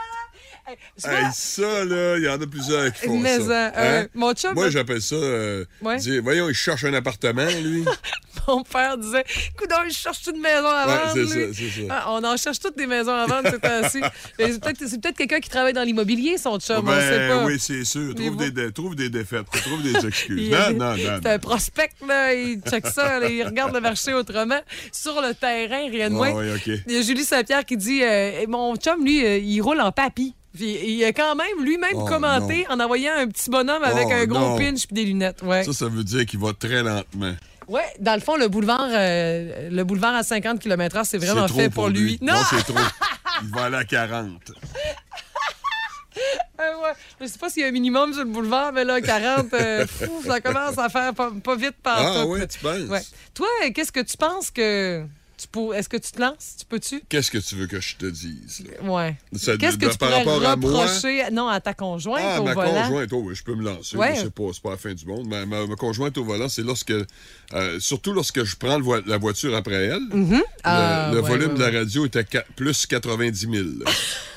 Hey, 0.68 1.26
ça, 1.32 1.84
là, 1.84 2.16
il 2.18 2.24
y 2.24 2.28
en 2.28 2.40
a 2.40 2.46
plusieurs 2.46 2.92
qui 2.92 3.06
font 3.06 3.22
ça. 3.22 3.66
Hein? 3.68 3.72
euh, 3.76 4.06
mon 4.14 4.32
chum, 4.34 4.54
Moi, 4.54 4.70
j'appelle 4.70 5.00
ça... 5.00 5.14
euh, 5.14 5.64
Ouais. 5.80 5.96
dire, 5.98 6.22
voyons, 6.22 6.48
il 6.48 6.54
cherche 6.54 6.84
un 6.84 6.94
appartement, 6.94 7.46
lui. 7.62 7.84
mon 8.48 8.62
père 8.64 8.98
disait, 8.98 9.24
coudonc, 9.56 9.84
je 9.88 9.94
cherche 9.94 10.18
une 10.26 10.40
maison 10.40 10.66
à 10.68 10.86
vendre. 10.86 11.28
ça, 11.28 11.34
c'est 11.52 11.52
ça. 11.52 11.86
Ah, 11.90 12.06
on 12.12 12.24
en 12.24 12.36
cherche 12.36 12.58
toutes 12.58 12.76
des 12.76 12.86
maisons 12.86 13.12
à 13.12 13.26
vendre 13.26 13.48
ces 13.50 13.58
temps-ci. 13.58 14.00
C'est 14.38 14.60
peut-être 14.60 14.86
c'est 14.86 15.00
peut-être 15.00 15.16
quelqu'un 15.16 15.40
qui 15.40 15.48
travaille 15.50 15.72
dans 15.72 15.82
l'immobilier, 15.82 16.36
son 16.38 16.58
chum, 16.58 16.86
on 16.88 16.90
sait 17.00 17.18
Ben, 17.28 17.38
pas. 17.38 17.44
oui, 17.46 17.58
c'est 17.58 17.84
sûr. 17.84 18.14
Trouve 18.14 18.36
des, 18.50 18.72
trouve 18.72 18.94
des 18.96 19.08
défaites, 19.08 19.46
trouve 19.64 19.82
des 19.82 19.96
excuses. 20.06 20.40
Il- 20.40 20.50
non, 20.50 20.70
non, 20.72 20.96
non. 20.96 21.20
C'est 21.22 21.28
un 21.30 21.38
prospect, 21.38 21.90
là. 22.06 22.34
Il 22.34 22.60
check 22.60 22.86
ça, 22.86 23.18
là, 23.20 23.28
il 23.28 23.42
regarde 23.44 23.74
le 23.74 23.80
marché 23.80 24.12
autrement. 24.14 24.60
Sur 24.92 25.20
le 25.20 25.34
terrain, 25.34 25.88
rien 25.90 26.08
de 26.10 26.14
Ah, 26.14 26.16
moins. 26.16 26.32
oui. 26.34 26.80
Il 26.86 26.92
y 26.94 26.98
a 26.98 27.02
Julie 27.02 27.24
Saint-Pierre 27.24 27.64
qui 27.64 27.76
dit 27.76 28.02
euh, 28.02 28.46
Mon 28.48 28.76
chum, 28.76 29.04
lui, 29.04 29.24
euh, 29.24 29.38
il 29.38 29.60
roule 29.60 29.80
en 29.80 29.92
papy. 29.92 30.34
Puis 30.56 30.78
il 30.84 31.04
a 31.04 31.12
quand 31.12 31.34
même 31.36 31.62
lui-même 31.64 31.92
Oh, 31.94 32.04
commenté 32.04 32.66
en 32.68 32.80
envoyant 32.80 33.12
un 33.16 33.28
petit 33.28 33.50
bonhomme 33.50 33.82
avec 33.84 34.06
Oh, 34.08 34.12
un 34.12 34.26
gros 34.26 34.38
non. 34.40 34.56
pinch 34.58 34.86
puis 34.86 34.94
des 34.94 35.04
lunettes. 35.04 35.42
Ouais. 35.42 35.62
Ça, 35.64 35.72
ça 35.72 35.88
veut 35.88 36.02
dire 36.04 36.26
qu'il 36.26 36.40
va 36.40 36.52
très 36.58 36.82
lentement. 36.82 37.34
ouais, 37.68 37.84
dans 38.00 38.14
le 38.14 38.20
fond, 38.20 38.36
le 38.36 38.48
boulevard, 38.48 38.88
euh, 38.90 39.68
le 39.70 39.84
boulevard 39.84 40.14
à 40.14 40.22
50 40.22 40.58
km/h, 40.60 41.04
c'est 41.04 41.18
vraiment 41.18 41.46
trop 41.46 41.58
fait 41.60 41.70
pour 41.70 41.88
lui. 41.88 42.18
Non, 42.22 42.34
c'est 42.50 42.62
trop. 42.64 42.74
Il 43.42 43.50
va 43.50 43.64
aller 43.64 43.76
à 43.76 43.84
40. 43.84 44.32
Euh, 46.58 46.62
ouais. 46.82 46.92
Je 47.20 47.26
sais 47.26 47.38
pas 47.38 47.50
s'il 47.50 47.60
y 47.62 47.64
a 47.66 47.68
un 47.68 47.72
minimum 47.72 48.14
sur 48.14 48.24
le 48.24 48.30
boulevard, 48.30 48.72
mais 48.72 48.84
là, 48.84 49.00
40, 49.02 49.52
euh, 49.52 49.86
fou, 49.90 50.22
ça 50.26 50.40
commence 50.40 50.78
à 50.78 50.88
faire 50.88 51.12
pas, 51.12 51.30
pas 51.44 51.56
vite 51.56 51.76
par 51.82 51.98
Ah 51.98 52.24
oui, 52.26 52.40
tu 52.48 52.58
penses? 52.60 52.88
Ouais. 52.88 53.02
Toi, 53.34 53.46
qu'est-ce 53.74 53.92
que 53.92 54.00
tu 54.00 54.16
penses 54.16 54.50
que 54.50 55.04
tu. 55.46 55.72
Est-ce 55.72 55.88
que 55.88 55.96
tu 55.96 56.12
te 56.12 56.20
lances? 56.20 56.56
Tu 56.58 56.64
peux-tu? 56.66 57.02
Qu'est-ce 57.08 57.30
que 57.30 57.38
tu 57.38 57.54
veux 57.54 57.66
que 57.66 57.80
je 57.80 57.96
te 57.96 58.06
dise? 58.06 58.64
là? 58.80 58.90
Ouais. 58.90 59.16
Ça- 59.34 59.56
Qu'est-ce 59.56 59.76
que 59.78 59.86
tu 59.86 59.96
par 59.98 60.08
pourrais 60.08 60.18
rapport 60.24 60.46
à 60.46 60.56
moi? 60.56 60.86
non, 61.32 61.48
à 61.48 61.60
ta 61.60 61.74
conjointe 61.74 62.22
Ah, 62.24 62.40
au 62.40 62.44
ma 62.44 62.54
volant? 62.54 62.82
conjointe, 62.82 63.08
oh, 63.12 63.22
oui, 63.24 63.34
je 63.34 63.42
peux 63.42 63.54
me 63.54 63.62
lancer. 63.64 63.96
Ouais. 63.96 64.10
mais 64.12 64.16
C'est 64.16 64.30
pas, 64.32 64.42
pas 64.62 64.70
la 64.70 64.76
fin 64.76 64.94
du 64.94 65.06
monde. 65.06 65.26
Ma, 65.28 65.44
ma- 65.46 65.66
ma 65.66 65.76
conjointe 65.76 66.16
au 66.18 66.24
volant, 66.24 66.48
c'est 66.48 66.62
lorsque. 66.62 66.92
euh, 66.92 67.80
surtout 67.80 68.12
lorsque 68.12 68.44
je 68.44 68.56
prends 68.56 68.80
vo- 68.80 69.00
la 69.06 69.18
voiture 69.18 69.54
après 69.54 69.74
elle. 69.86 70.02
Le, 70.12 70.42
Ah, 70.64 71.10
le 71.12 71.20
ouais, 71.20 71.28
volume 71.28 71.52
ouais, 71.52 71.58
de 71.58 71.64
la 71.72 71.78
radio 71.80 72.06
était 72.06 72.24
qua- 72.24 72.44
plus 72.56 72.86
90 72.86 73.48
000. 73.50 73.64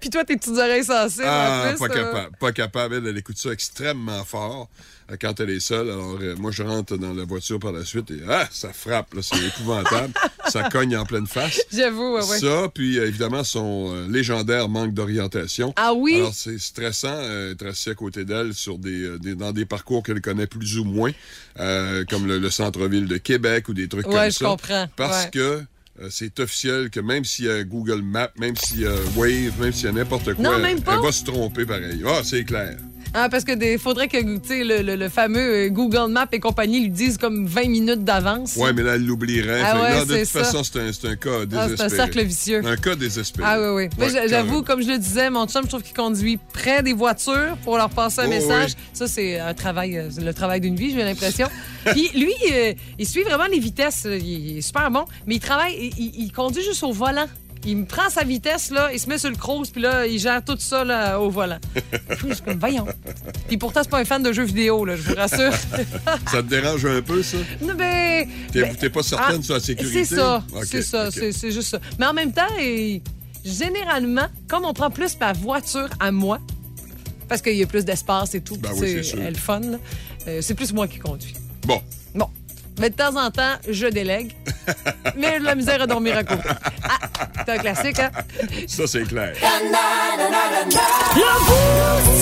Puis 0.00 0.10
toi, 0.10 0.24
tes 0.24 0.36
petites 0.36 0.56
oreilles 0.56 0.84
sensibles 0.84 1.24
Ah, 1.26 1.64
en 1.66 1.70
plus. 1.70 1.78
pas 1.78 1.88
capable. 1.88 2.36
Pas 2.38 2.52
capable. 2.52 2.94
Elle, 2.96 3.06
elle 3.06 3.18
écoute 3.18 3.38
ça 3.38 3.50
extrêmement 3.50 4.24
fort 4.24 4.68
euh, 5.10 5.16
quand 5.20 5.38
elle 5.40 5.50
est 5.50 5.60
seule. 5.60 5.90
Alors, 5.90 6.18
euh, 6.20 6.34
moi, 6.36 6.50
je 6.50 6.62
rentre 6.62 6.96
dans 6.96 7.12
la 7.14 7.24
voiture 7.24 7.58
par 7.58 7.72
la 7.72 7.84
suite 7.84 8.10
et 8.10 8.20
ah, 8.28 8.48
ça 8.50 8.72
frappe. 8.72 9.14
C'est 9.22 9.36
épouvantable. 9.44 10.12
ça 10.48 10.68
cogne 10.70 10.96
en 10.96 11.04
pleine 11.04 11.26
face. 11.26 11.60
J'avoue, 11.72 12.14
ouais, 12.16 12.24
ouais. 12.24 12.38
Ça, 12.38 12.68
puis 12.74 12.98
euh, 12.98 13.06
évidemment, 13.06 13.44
son 13.44 13.92
euh, 13.94 14.08
légendaire 14.08 14.68
manque 14.68 14.92
d'orientation. 14.94 15.72
Ah 15.76 15.92
oui? 15.94 16.16
Alors, 16.16 16.34
c'est 16.34 16.58
stressant 16.58 17.08
euh, 17.14 17.52
être 17.52 17.66
assis 17.66 17.90
à 17.90 17.94
côté 17.94 18.24
d'elle 18.24 18.54
sur 18.54 18.78
des, 18.78 19.18
des- 19.18 19.34
dans 19.34 19.52
des 19.52 19.64
parcours 19.66 20.02
qu'elle 20.02 20.20
connaît 20.20 20.46
plus 20.46 20.78
ou 20.78 20.84
moins, 20.84 21.12
comme 21.56 22.26
le, 22.26 22.38
le 22.38 22.50
centre-ville 22.50 23.06
de 23.06 23.16
Québec 23.18 23.68
ou 23.68 23.74
des 23.74 23.88
trucs 23.88 24.06
Ouais, 24.06 24.14
comme 24.14 24.24
je 24.26 24.30
ça. 24.30 24.44
comprends. 24.44 24.88
Parce 24.96 25.24
Ouais. 25.24 25.30
que 25.30 25.62
euh, 26.02 26.08
c'est 26.10 26.38
officiel 26.40 26.90
que 26.90 27.00
même 27.00 27.24
s'il 27.24 27.46
y 27.46 27.50
a 27.50 27.62
Google 27.64 28.02
Maps, 28.02 28.30
même 28.38 28.56
s'il 28.56 28.80
y 28.80 28.86
a 28.86 28.94
Wave, 29.16 29.60
même 29.60 29.72
s'il 29.72 29.86
y 29.86 29.88
a 29.88 29.92
n'importe 29.92 30.34
quoi, 30.34 30.44
Non, 30.44 30.58
même 30.58 30.78
elle- 30.78 30.82
pas. 30.82 30.94
elle 30.96 31.02
va 31.02 31.12
se 31.12 31.24
tromper 31.24 31.64
pareil. 31.66 32.02
Ah, 32.06 32.20
c'est 32.24 32.44
clair. 32.44 32.76
Ah, 33.12 33.28
parce 33.28 33.42
que 33.44 33.52
des, 33.52 33.76
faudrait 33.76 34.06
que 34.06 34.16
le, 34.18 34.82
le, 34.82 34.94
le 34.96 35.08
fameux 35.08 35.66
euh, 35.66 35.68
Google 35.68 36.12
Maps 36.12 36.28
et 36.30 36.38
compagnie 36.38 36.80
lui 36.80 36.90
disent 36.90 37.18
comme 37.18 37.44
20 37.44 37.68
minutes 37.68 38.04
d'avance. 38.04 38.54
Ouais, 38.56 38.72
mais 38.72 38.82
là, 38.84 38.94
elle 38.94 39.04
l'oublierait. 39.04 39.62
Ah 39.64 39.80
ouais, 39.82 40.04
de 40.06 40.16
toute 40.18 40.24
ça. 40.26 40.44
façon, 40.44 40.62
c'est 40.62 40.78
un, 40.78 41.10
un 41.10 41.16
cas 41.16 41.30
Ah, 41.42 41.46
désespéré. 41.46 41.76
c'est 41.76 41.82
un 41.82 41.88
cercle 41.88 42.22
vicieux. 42.22 42.62
Un 42.64 42.76
cas 42.76 42.94
désespéré. 42.94 43.48
Ah 43.50 43.60
oui, 43.60 43.68
oui. 43.84 43.88
Mais 43.98 44.06
Ouais, 44.06 44.12
j'a- 44.12 44.26
j'avoue, 44.28 44.62
comme 44.62 44.80
je 44.82 44.88
le 44.88 44.98
disais, 44.98 45.28
mon 45.28 45.46
chum, 45.48 45.62
je 45.64 45.68
trouve 45.68 45.82
qu'il 45.82 45.96
conduit 45.96 46.38
près 46.52 46.82
des 46.84 46.92
voitures 46.92 47.56
pour 47.64 47.76
leur 47.76 47.90
passer 47.90 48.20
un 48.20 48.26
Oh, 48.26 48.30
message. 48.30 48.70
oui. 48.76 48.84
Ça, 48.92 49.08
c'est 49.08 49.40
un 49.40 49.54
travail, 49.54 49.98
euh, 49.98 50.08
le 50.22 50.32
travail 50.32 50.60
d'une 50.60 50.76
vie, 50.76 50.92
j'ai 50.92 51.02
l'impression. 51.02 51.48
Puis 51.86 52.10
lui, 52.14 52.32
euh, 52.52 52.74
il 52.98 53.08
suit 53.08 53.22
vraiment 53.24 53.46
les 53.50 53.58
vitesses. 53.58 54.06
Il, 54.06 54.50
il 54.50 54.58
est 54.58 54.62
super 54.62 54.88
bon, 54.90 55.04
mais 55.26 55.34
il 55.34 55.40
travaille, 55.40 55.74
il, 55.98 56.04
il- 56.04 56.24
il 56.26 56.32
conduit 56.32 56.62
juste 56.62 56.84
au 56.84 56.92
volant. 56.92 57.26
Il 57.66 57.76
me 57.76 57.84
prend 57.84 58.08
sa 58.08 58.24
vitesse, 58.24 58.70
là, 58.70 58.90
il 58.92 58.98
se 58.98 59.06
met 59.08 59.18
sur 59.18 59.28
le 59.28 59.36
cruise, 59.36 59.68
puis 59.70 59.82
là, 59.82 60.06
il 60.06 60.18
gère 60.18 60.42
tout 60.42 60.56
ça 60.58 60.82
là, 60.82 61.20
au 61.20 61.28
volant. 61.28 61.58
je 62.28 62.32
suis 62.32 62.42
comme, 62.42 62.58
voyons. 62.58 62.86
Puis 63.48 63.58
pourtant, 63.58 63.80
c'est 63.82 63.90
pas 63.90 64.00
un 64.00 64.04
fan 64.04 64.22
de 64.22 64.32
jeux 64.32 64.44
vidéo, 64.44 64.84
là, 64.86 64.96
je 64.96 65.02
vous 65.02 65.14
rassure. 65.14 65.52
Ça 66.30 66.42
te 66.42 66.48
dérange 66.48 66.86
un 66.86 67.02
peu, 67.02 67.22
ça? 67.22 67.36
Non, 67.60 67.74
ben, 67.74 68.26
T'es 68.50 68.62
ben, 68.62 68.90
pas 68.90 69.02
certaine 69.02 69.40
ah, 69.40 69.44
sur 69.44 69.54
la 69.54 69.60
sécurité? 69.60 70.04
C'est 70.04 70.16
ça, 70.16 70.42
c'est 70.64 70.82
ça, 70.82 71.10
c'est- 71.10 71.32
c'est 71.32 71.50
juste 71.52 71.68
ça. 71.68 71.80
Mais 71.98 72.06
en 72.06 72.14
même 72.14 72.32
temps, 72.32 72.48
il, 72.58 73.02
généralement, 73.44 74.26
comme 74.48 74.64
on 74.64 74.72
prend 74.72 74.90
plus 74.90 75.18
ma 75.20 75.32
voiture 75.34 75.88
à 75.98 76.10
moi, 76.12 76.38
parce 77.28 77.42
qu'il 77.42 77.56
y 77.56 77.62
a 77.62 77.66
plus 77.66 77.84
d'espace 77.84 78.34
et 78.34 78.40
tout, 78.40 78.56
Ben 78.56 78.70
oui, 78.76 79.04
c'est 79.04 79.18
elle 79.18 79.36
fun, 79.36 79.60
là, 79.60 79.78
euh, 80.28 80.40
c'est 80.40 80.54
plus 80.54 80.72
moi 80.72 80.88
qui 80.88 80.98
conduis. 80.98 81.34
Bon. 81.66 81.80
Mais 82.80 82.88
de 82.90 82.94
temps 82.96 83.14
en 83.16 83.30
temps, 83.30 83.56
je 83.68 83.86
délègue. 83.86 84.32
mais 85.16 85.38
de 85.38 85.44
la 85.44 85.54
misère 85.54 85.82
à 85.82 85.86
dormir 85.86 86.16
à 86.16 86.24
côté. 86.24 86.48
Ah, 86.84 86.98
c'est 87.44 87.52
un 87.52 87.58
classique, 87.58 87.98
hein? 87.98 88.10
ça, 88.66 88.86
c'est 88.86 89.02
clair. 89.06 89.34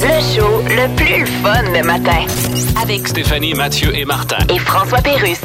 Le 0.02 0.34
show 0.34 0.62
le 0.68 0.96
plus 0.96 1.26
fun 1.42 1.62
le 1.72 1.82
matin. 1.84 2.26
Avec 2.82 3.06
Stéphanie, 3.06 3.54
Mathieu 3.54 3.94
et 3.96 4.04
Martin. 4.04 4.38
et 4.48 4.58
François 4.58 5.00
Pérusse. 5.00 5.40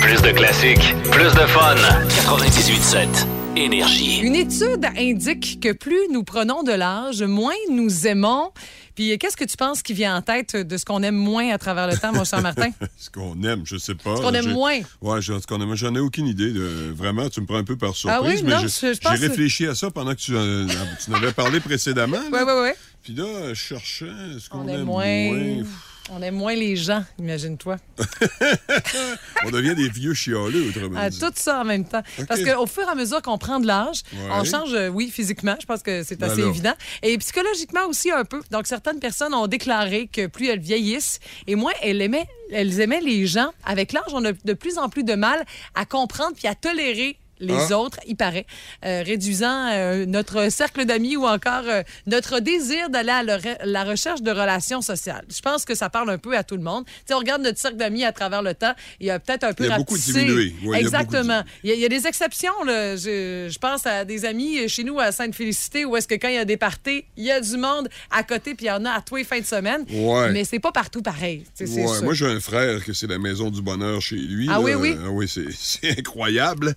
Plus 0.00 0.22
de 0.22 0.30
classiques, 0.30 0.94
plus 1.10 1.32
de 1.34 1.46
fun. 1.46 1.74
98.7 2.08 3.26
Énergie. 3.56 4.18
Une 4.20 4.34
étude 4.34 4.84
indique 4.98 5.60
que 5.60 5.72
plus 5.72 6.08
nous 6.10 6.24
prenons 6.24 6.62
de 6.64 6.72
l'âge, 6.72 7.22
moins 7.22 7.52
nous 7.70 8.06
aimons. 8.06 8.50
Puis 8.94 9.18
qu'est-ce 9.18 9.36
que 9.36 9.44
tu 9.44 9.56
penses 9.56 9.82
qui 9.82 9.92
vient 9.92 10.16
en 10.16 10.22
tête 10.22 10.54
de 10.56 10.76
ce 10.76 10.84
qu'on 10.84 11.02
aime 11.02 11.16
moins 11.16 11.50
à 11.52 11.58
travers 11.58 11.86
le 11.88 11.96
temps, 11.96 12.12
mon 12.12 12.24
cher 12.24 12.40
Martin? 12.42 12.70
Ce 12.96 13.10
qu'on 13.10 13.42
aime, 13.42 13.62
je 13.64 13.76
sais 13.76 13.94
pas. 13.96 14.16
Ce 14.16 14.22
qu'on 14.22 14.32
aime 14.34 14.52
moins. 14.52 14.78
Ouais, 15.02 15.20
je- 15.20 15.38
ce 15.40 15.46
qu'on 15.46 15.60
aime, 15.60 15.74
j'en 15.74 15.94
ai 15.94 15.98
aucune 15.98 16.26
idée. 16.28 16.52
De, 16.52 16.92
vraiment, 16.94 17.28
tu 17.28 17.40
me 17.40 17.46
prends 17.46 17.56
un 17.56 17.64
peu 17.64 17.76
par 17.76 17.94
surprise. 17.96 18.20
Ah 18.22 18.26
oui? 18.28 18.40
mais 18.44 18.50
Non, 18.50 18.58
j'ai- 18.68 18.94
pense 19.00 19.18
réfléchi 19.18 19.66
à 19.66 19.74
ça 19.74 19.90
pendant 19.90 20.12
que 20.14 20.20
tu, 20.20 20.36
euh, 20.36 20.66
tu 21.04 21.10
en 21.10 21.14
avais 21.14 21.32
parlé 21.32 21.58
précédemment. 21.60 22.18
Oui, 22.32 22.38
oui, 22.46 22.52
oui. 22.62 22.70
Puis 23.02 23.14
là, 23.14 23.48
je 23.48 23.54
cherchais 23.54 24.06
ce 24.38 24.48
qu'on 24.48 24.60
On 24.60 24.68
aime 24.68 24.80
aime 24.80 24.84
moins. 24.84 25.04
moins. 25.32 25.64
On 26.10 26.20
aime 26.20 26.34
moins 26.34 26.54
les 26.54 26.76
gens, 26.76 27.02
imagine-toi. 27.18 27.76
On 29.46 29.50
devient 29.50 29.74
des 29.74 29.88
vieux 29.88 30.12
chialeux, 30.12 30.68
autrement 30.68 30.98
Ah, 31.00 31.08
dit. 31.08 31.18
tout 31.18 31.32
ça 31.34 31.60
en 31.60 31.64
même 31.64 31.86
temps. 31.86 32.02
Parce 32.28 32.42
qu'au 32.44 32.66
fur 32.66 32.82
et 32.82 32.90
à 32.90 32.94
mesure 32.94 33.22
qu'on 33.22 33.38
prend 33.38 33.58
de 33.58 33.66
l'âge, 33.66 34.02
Ouais. 34.12 34.18
on 34.32 34.44
change, 34.44 34.74
euh, 34.74 34.88
oui, 34.88 35.10
physiquement, 35.10 35.56
je 35.60 35.64
pense 35.66 35.82
que 35.82 36.02
c'est 36.02 36.18
Ben 36.18 36.30
assez 36.30 36.42
évident. 36.42 36.74
Et 37.02 37.16
psychologiquement 37.18 37.86
aussi 37.88 38.10
un 38.10 38.24
peu. 38.24 38.42
Donc, 38.50 38.66
certaines 38.66 39.00
personnes 39.00 39.32
ont 39.34 39.46
déclaré 39.46 40.08
que 40.12 40.26
plus 40.26 40.48
elles 40.48 40.60
vieillissent 40.60 41.20
et 41.46 41.54
moins 41.54 41.72
elles 41.82 42.02
aimaient, 42.02 42.28
elles 42.52 42.80
aimaient 42.80 43.00
les 43.00 43.26
gens. 43.26 43.52
Avec 43.64 43.92
l'âge, 43.92 44.04
on 44.12 44.24
a 44.26 44.32
de 44.32 44.52
plus 44.52 44.76
en 44.76 44.90
plus 44.90 45.04
de 45.04 45.14
mal 45.14 45.44
à 45.74 45.86
comprendre 45.86 46.32
puis 46.36 46.48
à 46.48 46.54
tolérer 46.54 47.16
les 47.44 47.72
Ah. 47.72 47.78
autres, 47.78 47.98
il 48.06 48.16
paraît, 48.16 48.46
euh, 48.84 49.02
réduisant 49.04 49.68
euh, 49.72 50.06
notre 50.06 50.50
cercle 50.50 50.84
d'amis 50.84 51.16
ou 51.16 51.24
encore 51.26 51.64
euh, 51.66 51.82
notre 52.06 52.40
désir 52.40 52.90
d'aller 52.90 53.10
à 53.10 53.22
la 53.22 53.38
re- 53.38 53.58
la 53.64 53.84
recherche 53.84 54.22
de 54.22 54.30
relations 54.30 54.80
sociales. 54.82 55.24
Je 55.34 55.40
pense 55.40 55.64
que 55.64 55.74
ça 55.74 55.88
parle 55.90 56.10
un 56.10 56.18
peu 56.18 56.36
à 56.36 56.42
tout 56.44 56.56
le 56.56 56.62
monde. 56.62 56.84
Tu 56.86 56.92
sais, 57.06 57.14
on 57.14 57.18
regarde 57.18 57.42
notre 57.42 57.58
cercle 57.58 57.76
d'amis 57.76 58.04
à 58.04 58.12
travers 58.12 58.42
le 58.42 58.54
temps, 58.54 58.74
il 59.00 59.06
y 59.06 59.10
a 59.10 59.18
peut-être 59.18 59.44
un 59.44 59.52
peu 59.52 59.64
Il 59.66 59.72
a 59.72 59.76
beaucoup 59.76 59.94
rapetissé. 59.94 60.24
diminué. 60.24 60.44
Ouais, 60.44 60.50
il 60.52 60.66
a 60.66 60.66
beaucoup 60.66 60.76
Exactement. 60.78 61.42
Il 61.62 61.70
y, 61.70 61.72
a, 61.72 61.76
il 61.76 61.80
y 61.80 61.84
a 61.84 61.88
des 61.88 62.06
exceptions. 62.06 62.52
Là. 62.64 62.96
Je, 62.96 63.48
je 63.50 63.58
pense 63.58 63.86
à 63.86 64.04
des 64.04 64.24
amis 64.24 64.68
chez 64.68 64.84
nous 64.84 64.98
à 65.00 65.12
Sainte-Félicité 65.12 65.84
où 65.84 65.96
est-ce 65.96 66.08
que 66.08 66.14
quand 66.14 66.28
il 66.28 66.34
y 66.34 66.38
a 66.38 66.44
des 66.44 66.56
parties, 66.56 67.04
il 67.16 67.24
y 67.24 67.30
a 67.30 67.40
du 67.40 67.56
monde 67.56 67.88
à 68.10 68.22
côté 68.22 68.54
puis 68.54 68.66
il 68.66 68.68
y 68.68 68.72
en 68.72 68.84
a 68.84 68.90
à 68.92 69.00
tous 69.00 69.16
les 69.16 69.24
fins 69.24 69.40
de 69.40 69.44
semaine. 69.46 69.84
Ouais. 69.90 70.30
Mais 70.32 70.44
c'est 70.44 70.58
pas 70.58 70.72
partout 70.72 71.02
pareil. 71.02 71.44
Ouais, 71.60 72.00
moi, 72.02 72.14
j'ai 72.14 72.26
un 72.26 72.40
frère 72.40 72.84
que 72.84 72.92
c'est 72.92 73.06
la 73.06 73.18
maison 73.18 73.50
du 73.50 73.60
bonheur 73.62 74.00
chez 74.00 74.16
lui. 74.16 74.46
Ah 74.48 74.54
là. 74.54 74.60
oui, 74.60 74.74
oui? 74.74 74.96
Ah 75.04 75.10
oui, 75.10 75.28
c'est 75.28 75.90
incroyable. 75.98 76.74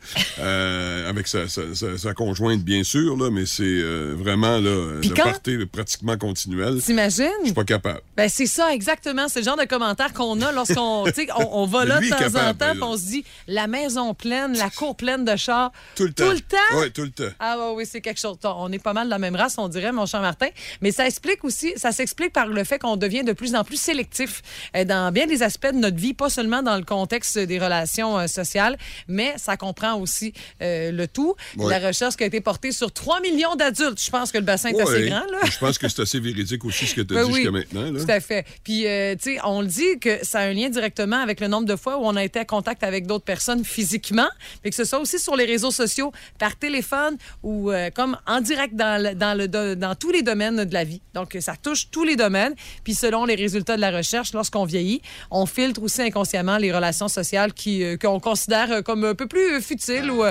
Euh, 0.58 1.10
avec 1.10 1.28
sa, 1.28 1.48
sa- 1.48 1.74
sa- 1.76 1.98
sa 1.98 2.14
conjointe, 2.14 2.62
bien 2.64 2.84
sûr, 2.84 3.16
là, 3.16 3.30
mais 3.32 3.46
c'est 3.46 3.64
euh, 3.64 4.16
vraiment 4.18 4.58
là, 4.58 5.00
le 5.02 5.16
quand- 5.16 5.24
party 5.24 5.58
pratiquement 5.72 6.18
continuel. 6.18 6.82
T'imagines? 6.82 7.30
Je 7.42 7.46
suis 7.46 7.54
pas 7.54 7.64
capable. 7.64 8.02
Ben, 8.16 8.28
c'est 8.28 8.48
ça, 8.48 8.74
exactement. 8.74 9.28
C'est 9.28 9.40
le 9.42 9.46
genre 9.46 9.58
de 9.58 9.66
commentaire 9.66 10.14
qu'on 10.14 10.42
a 10.42 10.52
lorsqu'on 10.52 11.04
on, 11.38 11.50
on 11.52 11.66
va 11.68 11.86
là 11.86 12.00
de 12.00 12.10
temps 12.10 12.18
capable, 12.18 12.38
en 12.50 12.54
temps, 12.56 12.72
puis 12.72 12.84
on 12.84 12.98
se 12.98 13.06
dit 13.06 13.26
la 13.48 13.68
maison 13.68 14.14
pleine, 14.16 14.58
la 14.58 14.70
cour 14.72 14.96
pleine 14.96 15.24
de 15.26 15.36
chars. 15.36 15.72
Tout 15.96 16.04
le 16.06 16.14
temps. 16.14 16.26
Tout 16.26 16.32
le 16.32 16.40
temps? 16.40 16.80
Oui, 16.80 16.92
tout 16.92 17.02
le 17.04 17.12
temps. 17.12 17.34
Ah 17.40 17.58
ouais, 17.58 17.74
oui, 17.76 17.86
c'est 17.90 18.02
quelque 18.02 18.20
chose. 18.20 18.38
On 18.44 18.72
est 18.72 18.80
pas 18.80 18.94
mal 18.94 19.06
de 19.06 19.12
la 19.12 19.20
même 19.20 19.36
race, 19.36 19.56
on 19.60 19.68
dirait, 19.68 19.92
mon 19.92 20.06
cher 20.08 20.22
Martin. 20.22 20.48
Mais 20.82 20.92
ça 20.92 21.06
explique 21.06 21.44
aussi, 21.44 21.74
ça 21.76 21.92
s'explique 21.92 22.34
par 22.34 22.48
le 22.48 22.64
fait 22.64 22.80
qu'on 22.80 22.98
devient 22.98 23.24
de 23.24 23.34
plus 23.34 23.54
en 23.56 23.64
plus 23.64 23.80
sélectif 23.80 24.42
euh, 24.76 24.84
dans 24.86 25.12
bien 25.12 25.28
des 25.28 25.44
aspects 25.44 25.68
de 25.72 25.78
notre 25.78 25.98
vie, 25.98 26.14
pas 26.16 26.30
seulement 26.30 26.64
dans 26.64 26.78
le 26.78 26.84
contexte 26.84 27.38
des 27.38 27.60
relations 27.60 28.28
sociales, 28.28 28.78
mais 29.08 29.34
ça 29.38 29.56
comprend 29.58 29.96
aussi 30.00 30.34
euh, 30.62 30.92
le 30.92 31.08
tout. 31.08 31.36
Ouais. 31.58 31.70
La 31.80 31.88
recherche 31.88 32.16
qui 32.16 32.24
a 32.24 32.28
été 32.28 32.42
portée 32.42 32.72
sur 32.72 32.92
3 32.92 33.22
millions 33.22 33.56
d'adultes. 33.56 34.02
Je 34.04 34.10
pense 34.10 34.32
que 34.32 34.38
le 34.38 34.44
bassin 34.44 34.70
est 34.70 34.82
assez 34.82 35.08
grand, 35.10 35.26
là. 35.32 35.40
Je 35.50 35.58
pense 35.58 35.78
que 35.78 35.88
c'est 35.88 36.02
assez 36.02 36.20
véridique 36.20 36.64
aussi 36.66 36.86
ce 36.88 36.96
que 36.96 37.02
tu 37.02 37.14
as 37.18 37.22
Ben 37.22 37.26
dit 37.26 37.32
oui, 37.32 37.36
jusqu'à 37.38 37.52
maintenant. 37.52 37.92
Là. 37.92 38.00
Tout 38.04 38.12
à 38.12 38.20
fait. 38.20 38.46
Puis, 38.64 38.88
euh, 38.88 39.16
tu 39.16 39.34
sais, 39.36 39.40
on 39.44 39.62
le 39.62 39.68
dit 39.68 40.00
que 40.00 40.20
ça 40.24 40.40
a 40.40 40.44
un 40.44 40.54
lien 40.54 40.70
directement 40.70 41.18
avec 41.22 41.40
le 41.40 41.48
nombre 41.48 41.66
de 41.68 41.76
fois 41.76 41.98
où 41.98 42.02
on 42.06 42.16
a 42.16 42.24
été 42.24 42.40
en 42.40 42.46
contact 42.46 42.84
avec 42.84 43.08
d'autres 43.08 43.26
personnes 43.26 43.64
physiquement, 43.66 44.28
mais 44.64 44.70
que 44.70 44.76
ce 44.76 44.84
soit 44.86 45.00
aussi 45.00 45.20
sur 45.20 45.36
les 45.36 45.46
réseaux 45.46 45.72
sociaux, 45.72 46.12
par 46.40 46.56
téléphone 46.58 47.18
ou 47.44 47.72
euh, 47.72 47.90
comme 47.94 48.18
en 48.28 48.42
direct 48.42 48.76
dans, 48.76 49.02
le- 49.02 49.16
dans, 49.16 49.38
le, 49.38 49.48
dans 49.76 49.96
tous 49.96 50.12
les 50.12 50.22
domaines 50.22 50.66
de 50.66 50.74
la 50.74 50.84
vie. 50.84 51.02
Donc, 51.14 51.36
ça 51.40 51.56
touche 51.62 51.90
tous 51.92 52.04
les 52.04 52.16
domaines. 52.16 52.54
Puis, 52.84 52.94
selon 52.94 53.26
les 53.26 53.36
résultats 53.36 53.76
de 53.76 53.82
la 53.82 53.92
recherche, 53.92 54.34
lorsqu'on 54.34 54.66
vieillit, 54.66 55.02
on 55.32 55.46
filtre 55.46 55.82
aussi 55.82 56.02
inconsciemment 56.02 56.58
les 56.58 56.72
relations 56.72 57.08
sociales 57.08 57.54
qui, 57.54 57.84
euh, 57.84 57.98
qu'on 57.98 58.20
considère 58.20 58.84
comme 58.84 59.04
un 59.06 59.16
peu 59.16 59.28
plus 59.28 59.62
futiles 59.62 60.10
ou, 60.12 60.24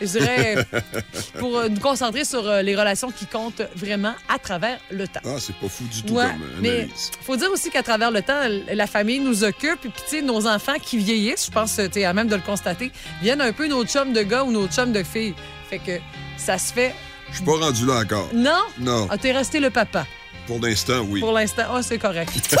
je 0.00 0.06
dirais, 0.06 0.66
pour 1.38 1.58
euh, 1.58 1.68
nous 1.68 1.80
concentrer 1.80 2.24
sur 2.24 2.46
euh, 2.48 2.62
les 2.62 2.76
relations 2.76 3.10
qui 3.10 3.26
comptent 3.26 3.62
vraiment 3.74 4.14
à 4.28 4.38
travers 4.38 4.78
le 4.90 5.06
temps. 5.08 5.20
Ah, 5.24 5.36
c'est 5.38 5.54
pas 5.56 5.68
fou 5.68 5.84
du 5.84 6.02
tout 6.02 6.14
Ouais, 6.14 6.26
comme 6.26 6.42
euh, 6.42 6.60
mais 6.60 6.70
analyse. 6.70 7.10
faut 7.22 7.36
dire 7.36 7.50
aussi 7.50 7.70
qu'à 7.70 7.82
travers 7.82 8.10
le 8.10 8.22
temps, 8.22 8.40
la 8.72 8.86
famille 8.86 9.20
nous 9.20 9.44
occupe. 9.44 9.80
Puis, 9.80 9.90
tu 9.90 10.16
sais, 10.16 10.22
nos 10.22 10.46
enfants 10.46 10.78
qui 10.82 10.98
vieillissent, 10.98 11.46
je 11.46 11.50
pense, 11.50 11.80
tu 11.92 12.00
es 12.00 12.04
à 12.04 12.12
même 12.12 12.28
de 12.28 12.36
le 12.36 12.42
constater, 12.42 12.90
viennent 13.22 13.40
un 13.40 13.52
peu 13.52 13.66
nos 13.66 13.84
chums 13.84 14.12
de 14.12 14.22
gars 14.22 14.44
ou 14.44 14.50
nos 14.50 14.66
chums 14.68 14.92
de 14.92 15.02
filles. 15.02 15.34
Fait 15.70 15.78
que 15.78 15.98
ça 16.36 16.58
se 16.58 16.72
fait. 16.72 16.94
Je 17.30 17.36
suis 17.36 17.44
pas 17.44 17.56
rendu 17.56 17.86
là 17.86 18.00
encore. 18.00 18.28
Non? 18.32 18.60
Non. 18.78 19.08
Ah, 19.10 19.18
t'es 19.18 19.32
resté 19.32 19.60
le 19.60 19.70
papa. 19.70 20.06
Pour 20.46 20.60
l'instant, 20.60 21.00
oui. 21.08 21.20
Pour 21.20 21.32
l'instant, 21.32 21.62
ah, 21.72 21.82
c'est 21.82 21.98
correct. 21.98 22.30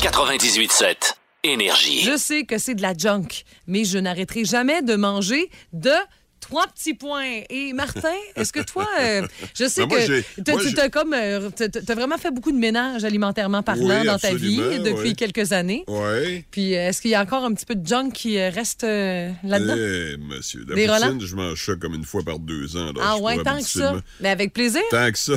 98.7 0.00 1.14
Énergie. 1.44 2.00
Je 2.02 2.16
sais 2.16 2.44
que 2.44 2.56
c'est 2.58 2.74
de 2.74 2.82
la 2.82 2.94
junk, 2.96 3.44
mais 3.66 3.84
je 3.84 3.98
n'arrêterai 3.98 4.44
jamais 4.44 4.80
de 4.82 4.96
manger 4.96 5.50
de 5.74 5.90
trois 6.40 6.66
petits 6.66 6.94
points. 6.94 7.40
Et 7.50 7.72
Martin, 7.74 8.08
est-ce 8.36 8.50
que 8.52 8.60
toi, 8.60 8.86
euh, 9.00 9.26
je 9.54 9.66
sais 9.68 9.82
Ben, 9.86 9.88
moi, 9.88 9.98
que 10.62 10.84
tu 10.84 10.90
comme, 10.90 11.12
euh, 11.14 11.50
t'as- 11.54 11.68
t'as 11.68 11.94
vraiment 11.94 12.16
fait 12.18 12.30
beaucoup 12.30 12.50
de 12.52 12.56
ménage 12.58 13.04
alimentairement 13.04 13.62
parlant 13.62 14.00
Oui, 14.00 14.06
dans 14.06 14.18
ta 14.18 14.34
vie 14.34 14.56
depuis 14.82 15.08
oui. 15.10 15.14
quelques 15.16 15.52
années. 15.52 15.84
Oui. 15.86 16.44
Puis 16.50 16.74
euh, 16.74 16.88
est-ce 16.88 17.02
qu'il 17.02 17.10
y 17.10 17.14
a 17.14 17.20
encore 17.22 17.44
un 17.44 17.52
petit 17.52 17.66
peu 17.66 17.74
de 17.74 17.86
junk 17.86 18.10
qui 18.12 18.38
euh, 18.38 18.48
reste 18.50 18.84
euh, 18.84 19.30
là-dedans? 19.42 19.74
Eh, 19.76 20.16
monsieur. 20.18 20.64
La 20.68 20.74
Des 20.74 20.86
poutine, 20.86 21.04
Roland? 21.06 21.18
je 21.20 21.36
mange 21.36 21.64
ça 21.66 21.72
comme 21.76 21.94
une 21.94 22.04
fois 22.04 22.22
par 22.22 22.38
deux 22.38 22.76
ans. 22.76 22.90
Ah 23.02 23.18
ouais, 23.18 23.36
tant 23.42 23.58
que 23.58 23.64
ça. 23.64 23.96
Mais 24.20 24.30
avec 24.30 24.52
plaisir, 24.54 24.82
Tant 24.90 25.10
que 25.12 25.18
ça. 25.18 25.34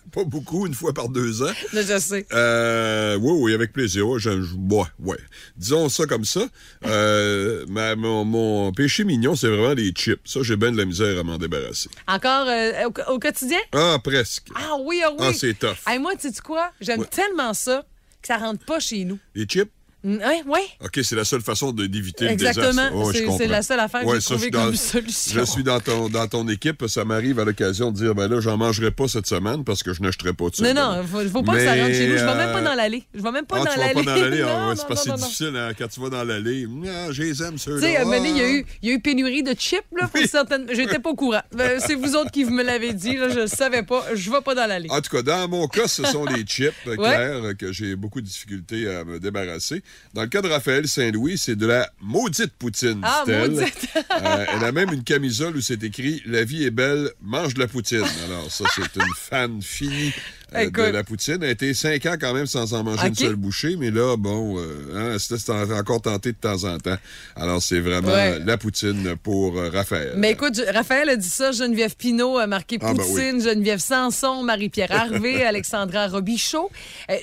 Pas 0.12 0.24
beaucoup, 0.24 0.66
une 0.66 0.74
fois 0.74 0.92
par 0.92 1.08
deux 1.08 1.42
ans. 1.42 1.52
je 1.72 1.98
sais. 1.98 2.26
Euh, 2.32 3.16
oui, 3.20 3.32
oui, 3.40 3.54
avec 3.54 3.72
plaisir. 3.72 4.08
Ouais, 4.08 4.18
je- 4.18 4.42
je- 4.42 4.54
ouais, 4.56 4.84
ouais. 4.98 5.18
Disons 5.56 5.88
ça 5.88 6.06
comme 6.06 6.24
ça. 6.24 6.40
Euh, 6.86 7.64
ma- 7.68 7.94
mon, 7.96 8.24
mon 8.24 8.72
péché 8.72 9.04
mignon, 9.04 9.36
c'est 9.36 9.48
vraiment 9.48 9.74
les 9.74 9.90
chips. 9.92 10.18
Ça, 10.24 10.40
j'ai 10.42 10.56
bien 10.56 10.72
de 10.72 10.78
la 10.78 10.84
misère 10.84 11.18
à 11.18 11.22
m'en 11.22 11.38
débarrasser. 11.38 11.88
Encore 12.08 12.46
euh, 12.48 12.88
au, 12.88 13.12
au 13.14 13.18
quotidien? 13.18 13.58
Ah, 13.72 13.98
presque. 14.02 14.48
Ah 14.54 14.76
oui, 14.80 15.00
ah 15.04 15.10
oui. 15.12 15.26
Ah, 15.28 15.32
c'est 15.32 15.54
tough. 15.58 15.76
Hey, 15.86 15.98
moi, 15.98 16.12
tu 16.16 16.28
sais 16.32 16.40
quoi? 16.42 16.70
J'aime 16.80 17.00
Ouais. 17.00 17.06
tellement 17.06 17.54
ça 17.54 17.84
que 18.20 18.26
ça 18.28 18.36
rentre 18.36 18.64
pas 18.64 18.80
chez 18.80 19.04
nous. 19.04 19.18
Les 19.34 19.44
chips? 19.46 19.70
Mm, 20.02 20.16
Ouais, 20.16 20.42
ouais. 20.46 20.60
OK, 20.84 21.00
c'est 21.02 21.14
la 21.16 21.24
seule 21.24 21.42
façon 21.42 21.72
d'éviter 21.72 22.24
le 22.26 22.30
Exactement. 22.30 22.68
désastre. 23.04 23.12
Je 23.30 23.36
C'est- 23.38 23.46
la 23.46 23.62
seule 23.62 23.80
affaire 23.80 24.04
que 24.04 24.14
j'ai 24.14 24.20
trouvée 24.20 24.50
comme 24.50 24.74
solution. 24.76 25.40
Je 25.40 25.44
suis 25.44 25.62
dans 25.62 25.80
ton, 25.80 26.08
dans 26.08 26.26
ton 26.26 26.48
équipe. 26.48 26.84
Ça 26.88 27.04
m'arrive 27.04 27.38
à 27.38 27.44
l'occasion 27.44 27.90
de 27.90 27.96
dire, 27.96 28.14
ben 28.14 28.28
là, 28.28 28.40
j'en 28.40 28.56
mangerai 28.56 28.90
pas 28.90 29.08
cette 29.08 29.26
semaine 29.26 29.64
parce 29.64 29.82
que 29.82 29.92
je 29.92 30.02
n'achèterai 30.02 30.32
pas 30.32 30.48
de 30.50 30.56
ça. 30.56 30.72
Non, 30.72 30.96
non, 30.96 31.04
faut, 31.06 31.20
faut 31.28 31.42
pas 31.42 31.54
que 31.54 31.64
ça 31.64 31.74
rentre 31.74 31.92
chez 31.94 32.06
nous. 32.08 32.18
Je 32.18 32.24
vais 32.24 32.34
même 32.34 32.52
pas 32.52 32.62
dans 32.62 32.74
l'allée. 32.74 33.04
Je 33.14 33.20
vais 33.22 33.30
même 33.32 33.44
pas 33.46 33.56
Ah, 33.60 33.64
dans 33.64 33.70
tu 33.72 33.78
vas 33.78 33.86
l'allée. 33.86 33.94
pas 33.94 34.02
dans 34.02 34.14
l'allée? 34.20 34.42
Ah, 34.50 34.68
ouais, 34.68 34.76
c'est 34.76 34.86
parce 34.88 35.04
que 35.04 35.08
non, 35.10 35.16
c'est 35.16 35.20
non. 35.22 35.26
difficile 35.26 35.56
hein, 35.56 35.70
quand 35.78 35.88
tu 35.88 36.00
vas 36.00 36.08
dans 36.08 36.24
l'allée. 36.24 36.66
Ah, 36.88 37.12
je 37.12 37.22
les 37.22 37.42
aime, 37.42 37.54
Tu 37.54 37.58
ceux-là. 37.60 37.80
sais, 37.80 37.96
un 37.98 38.04
moment 38.04 38.16
donné, 38.16 38.30
il 38.30 38.36
y, 38.36 38.40
a 38.40 38.44
Ah. 38.44 38.50
eu- 38.50 38.66
il 38.82 38.88
y 38.88 38.92
a 38.92 38.94
eu 38.94 39.00
pénurie 39.00 39.42
de 39.42 39.52
chips, 39.54 39.82
là, 39.98 40.08
pour 40.08 40.24
certaines. 40.26 40.66
J'étais 40.72 40.98
pas 40.98 41.10
au 41.10 41.14
courant. 41.14 41.42
Ben, 41.54 41.78
c'est 41.84 41.94
vous 41.94 42.14
autres 42.16 42.30
qui 42.30 42.44
me 42.44 42.62
l'avez 42.62 42.92
dit, 42.94 43.16
là, 43.16 43.28
je 43.28 43.40
le 43.40 43.46
savais 43.46 43.82
pas. 43.82 44.04
Je 44.14 44.30
vais 44.30 44.40
pas 44.40 44.54
dans 44.54 44.66
l'allée. 44.66 44.88
En 44.90 45.00
tout 45.00 45.10
cas, 45.14 45.22
dans 45.22 45.48
mon 45.48 45.66
cas, 45.68 45.86
ce 45.88 46.04
sont 46.04 46.24
les 46.24 46.42
chips 46.44 46.72
euh, 46.86 47.54
que 47.54 47.70
j'ai 47.72 47.96
beaucoup 47.96 48.20
de 48.20 48.26
difficultés 48.26 48.88
à 48.88 49.04
me 49.04 49.18
débarrasser. 49.20 49.82
Dans 50.12 50.22
le 50.22 50.28
cas 50.28 50.42
de 50.42 50.48
Raphaël 50.48 50.88
Saint-Louis, 50.88 51.38
c'est 51.38 51.54
de 51.54 51.66
la 51.66 51.88
maudite 52.00 52.52
poutine, 52.58 53.00
Ah, 53.04 53.22
dit-elle. 53.24 53.50
maudite. 53.52 53.88
Euh, 53.96 54.44
elle 54.56 54.64
a 54.64 54.72
même 54.72 54.92
une 54.92 55.04
camisole 55.04 55.56
où 55.56 55.60
c'est 55.60 55.82
écrit 55.84 56.20
La 56.26 56.42
vie 56.42 56.64
est 56.64 56.70
belle, 56.72 57.10
mange 57.22 57.54
de 57.54 57.60
la 57.60 57.68
poutine. 57.68 58.02
Alors, 58.26 58.50
ça, 58.50 58.64
c'est 58.74 58.96
une 59.00 59.14
fan 59.16 59.62
finie 59.62 60.12
euh, 60.56 60.68
de 60.68 60.82
la 60.82 61.04
poutine. 61.04 61.38
Elle 61.42 61.44
a 61.44 61.50
été 61.52 61.72
cinq 61.74 62.06
ans 62.06 62.16
quand 62.20 62.34
même 62.34 62.46
sans 62.46 62.74
en 62.74 62.82
manger 62.82 63.06
une 63.06 63.14
seule 63.14 63.36
bouchée, 63.36 63.76
mais 63.78 63.92
là, 63.92 64.16
bon, 64.16 64.58
euh, 64.58 65.16
hein, 65.16 65.78
encore 65.78 66.02
tenté 66.02 66.32
de 66.32 66.38
temps 66.38 66.64
en 66.64 66.76
temps. 66.78 66.96
Alors, 67.36 67.62
c'est 67.62 67.78
vraiment 67.78 68.08
Ouais. 68.08 68.40
la 68.44 68.58
poutine 68.58 69.14
pour 69.22 69.56
euh, 69.58 69.70
Raphaël. 69.70 70.14
Mais 70.16 70.32
écoute, 70.32 70.56
je- 70.56 70.72
Raphaël 70.72 71.08
a 71.08 71.14
dit 71.14 71.28
ça, 71.28 71.52
Geneviève 71.52 71.94
Pinault 71.94 72.36
a 72.38 72.48
marqué 72.48 72.78
Ah, 72.80 72.94
ben 72.94 72.96
Poutine, 73.04 73.40
Geneviève 73.40 73.78
Sanson, 73.78 74.42
Marie-Pierre 74.42 74.90
Harvey, 74.90 75.44
Alexandra 75.44 76.08
Robichaud. 76.08 76.68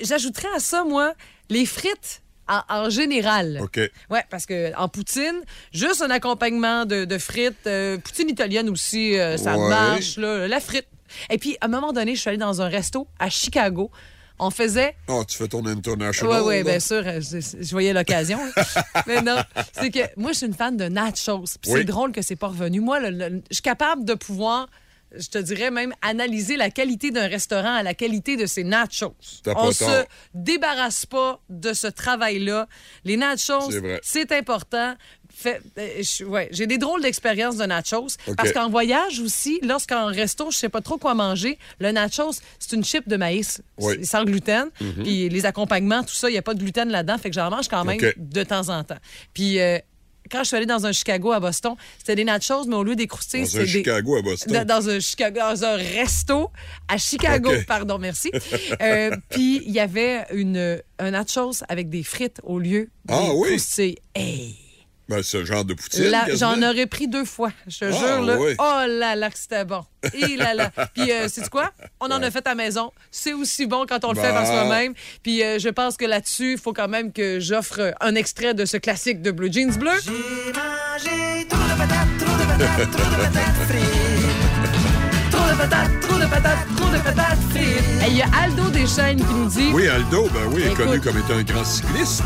J'ajouterais 0.02 0.48
à 0.56 0.58
ça, 0.60 0.84
moi, 0.84 1.12
les 1.50 1.66
frites 1.66 2.22
En, 2.48 2.62
en 2.68 2.90
général. 2.90 3.58
OK. 3.62 3.78
Ouais, 4.10 4.24
parce 4.30 4.46
que 4.46 4.74
en 4.76 4.88
poutine, 4.88 5.40
juste 5.72 6.02
un 6.02 6.10
accompagnement 6.10 6.86
de, 6.86 7.04
de 7.04 7.18
frites, 7.18 7.66
euh, 7.66 7.98
poutine 7.98 8.28
italienne 8.30 8.68
aussi, 8.70 9.18
euh, 9.18 9.36
ça 9.36 9.56
Ouais. 9.58 9.68
marche, 9.68 10.16
là, 10.16 10.48
la 10.48 10.60
frite. 10.60 10.86
Et 11.30 11.38
puis, 11.38 11.56
à 11.60 11.66
un 11.66 11.68
moment 11.68 11.92
donné, 11.92 12.14
je 12.14 12.20
suis 12.20 12.28
allée 12.28 12.38
dans 12.38 12.60
un 12.62 12.68
resto 12.68 13.06
à 13.18 13.28
Chicago. 13.30 13.90
On 14.38 14.50
faisait 14.50 14.94
Oh, 15.08 15.24
tu 15.26 15.36
fais 15.36 15.48
ton 15.48 15.66
international. 15.66 16.42
oui, 16.42 16.58
oui, 16.58 16.62
bien 16.62 16.78
sûr. 16.80 17.02
euh, 17.04 17.20
Je, 17.20 17.40
je 17.60 17.70
voyais 17.72 17.92
l'occasion. 17.92 18.38
hein. 18.56 18.62
Mais 19.06 19.20
non, 19.20 19.36
c'est 19.72 19.90
que 19.90 19.98
moi, 20.16 20.30
je 20.32 20.36
suis 20.38 20.46
une 20.46 20.54
fan 20.54 20.76
de 20.76 20.84
nachos. 20.84 21.44
Puis 21.60 21.72
Oui. 21.72 21.78
c'est 21.80 21.84
drôle 21.84 22.12
que 22.12 22.22
c'est 22.22 22.36
pas 22.36 22.46
revenu. 22.48 22.80
Moi, 22.80 23.00
le- 23.00 23.10
le- 23.10 23.42
je 23.50 23.54
suis 23.54 23.62
capable 23.62 24.04
de 24.04 24.14
pouvoir, 24.14 24.68
je 25.16 25.28
te 25.28 25.38
dirais 25.38 25.70
même, 25.70 25.94
analyser 26.02 26.56
la 26.56 26.70
qualité 26.70 27.10
d'un 27.10 27.26
restaurant 27.28 27.74
à 27.74 27.82
la 27.82 27.94
qualité 27.94 28.36
de 28.36 28.46
ses 28.46 28.64
nachos. 28.64 29.14
On 29.46 29.72
se 29.72 30.04
débarrasse 30.34 31.06
pas 31.06 31.40
de 31.48 31.72
ce 31.72 31.86
travail-là. 31.86 32.68
Les 33.04 33.16
nachos, 33.16 33.70
C'est 34.02 34.32
important. 34.32 34.94
Euh, 35.46 36.02
ouais, 36.26 36.48
j'ai 36.50 36.66
des 36.66 36.78
drôles 36.78 37.00
d'expériences 37.02 37.56
de 37.56 37.64
nachos. 37.64 38.08
Parce 38.36 38.52
qu'en 38.52 38.68
voyage 38.68 39.20
aussi, 39.20 39.60
lorsqu'en 39.62 40.06
resto, 40.06 40.50
je 40.50 40.56
sais 40.56 40.68
pas 40.68 40.80
trop 40.80 40.98
quoi 40.98 41.14
manger, 41.14 41.58
le 41.78 41.92
nachos, 41.92 42.40
c'est 42.58 42.74
une 42.74 42.84
chip 42.84 43.08
de 43.08 43.16
maïs 43.16 43.62
Oui. 43.78 44.04
Sans 44.04 44.24
gluten. 44.24 44.68
Puis 45.04 45.28
les 45.28 45.46
accompagnements, 45.46 46.02
tout 46.02 46.14
ça, 46.14 46.28
il 46.28 46.32
n'y 46.32 46.38
a 46.38 46.42
pas 46.42 46.54
de 46.54 46.58
gluten 46.60 46.88
là-dedans. 46.88 47.18
Fait 47.18 47.30
que 47.30 47.34
j'en 47.34 47.50
mange 47.50 47.68
quand 47.68 47.84
même 47.84 47.98
de 48.16 48.42
temps 48.42 48.68
en 48.68 48.82
temps. 48.84 48.98
Puis 49.32 49.60
euh, 49.60 49.78
quand 50.30 50.40
je 50.40 50.44
suis 50.48 50.56
allée 50.56 50.66
dans 50.66 50.86
un 50.86 50.92
Chicago 50.92 51.32
à 51.32 51.40
Boston, 51.40 51.74
c'était 51.98 52.16
des 52.16 52.24
nachos, 52.24 52.64
mais 52.66 52.76
au 52.76 52.82
lieu 52.82 52.96
des 52.96 53.06
croustilles, 53.06 53.42
Dans 53.42 53.46
c'était 53.46 53.64
des... 53.64 53.68
Chicago 53.70 54.16
à 54.16 54.22
Boston. 54.22 54.64
Dans, 54.64 54.88
un 54.88 55.00
Chicago, 55.00 55.40
dans 55.40 55.64
un 55.64 55.76
resto 55.76 56.50
à 56.88 56.98
Chicago, 56.98 57.50
pardon, 57.66 57.98
merci. 57.98 58.30
Euh, 58.80 59.10
puis 59.30 59.62
il 59.66 59.72
y 59.72 59.80
avait 59.80 60.26
une, 60.32 60.80
un 60.98 61.10
nachos 61.10 61.62
avec 61.68 61.88
des 61.88 62.02
frites 62.02 62.40
au 62.44 62.58
lieu 62.58 62.90
des 63.04 63.14
Ah 63.14 63.32
oui? 63.34 63.48
croustilles. 63.50 63.98
Hey! 64.14 64.67
Ben, 65.08 65.22
ce 65.22 65.42
genre 65.44 65.64
de 65.64 65.72
poutine. 65.72 66.12
J'en 66.34 66.60
aurais 66.62 66.86
pris 66.86 67.08
deux 67.08 67.24
fois, 67.24 67.50
je 67.66 67.78
te 67.78 67.84
Ah, 67.86 67.90
jure. 67.92 68.20
Là. 68.26 68.36
oui. 68.38 68.54
Oh 68.58 68.82
là 68.86 69.16
là, 69.16 69.30
que 69.30 69.38
c'était 69.38 69.64
bon. 69.64 69.82
Et 70.12 70.36
là 70.36 70.52
là. 70.52 70.70
Puis, 70.94 71.10
euh, 71.10 71.28
sais-tu 71.28 71.48
quoi? 71.48 71.72
On 72.00 72.06
en 72.10 72.22
a 72.22 72.30
fait 72.30 72.46
à 72.46 72.50
la 72.50 72.54
maison. 72.54 72.92
C'est 73.10 73.32
aussi 73.32 73.64
bon 73.66 73.86
quand 73.88 74.04
on 74.04 74.12
le 74.12 74.16
fait 74.20 74.28
Bah. 74.32 74.42
par 74.42 74.46
soi-même. 74.46 74.92
Puis, 75.22 75.42
euh, 75.42 75.58
je 75.58 75.70
pense 75.70 75.96
que 75.96 76.04
là-dessus, 76.04 76.52
il 76.52 76.58
faut 76.58 76.74
quand 76.74 76.88
même 76.88 77.10
que 77.12 77.40
j'offre 77.40 77.94
un 78.00 78.14
extrait 78.16 78.52
de 78.52 78.66
ce 78.66 78.76
classique 78.76 79.22
de 79.22 79.30
Blue 79.30 79.50
Jeans 79.50 79.72
Bleu. 79.78 79.92
Trop 79.98 80.12
de 80.12 80.52
patates, 80.52 81.48
trop 81.48 81.58
de 81.58 81.78
patates, 81.78 82.90
trop 82.90 83.10
de 83.10 83.16
patates 83.16 83.68
frites. 83.68 84.27
Et 87.56 88.10
Il 88.10 88.16
y 88.16 88.22
a 88.22 88.26
Aldo 88.42 88.68
Deschênes 88.70 89.16
qui 89.16 89.32
nous 89.32 89.48
dit 89.48 89.70
Oui, 89.72 89.88
Aldo, 89.88 90.28
ben 90.32 90.40
oui, 90.52 90.62
est 90.62 90.66
Écoute. 90.72 90.84
connu 90.84 91.00
comme 91.00 91.16
étant 91.18 91.34
un 91.34 91.42
grand 91.42 91.64
cycliste. 91.64 92.22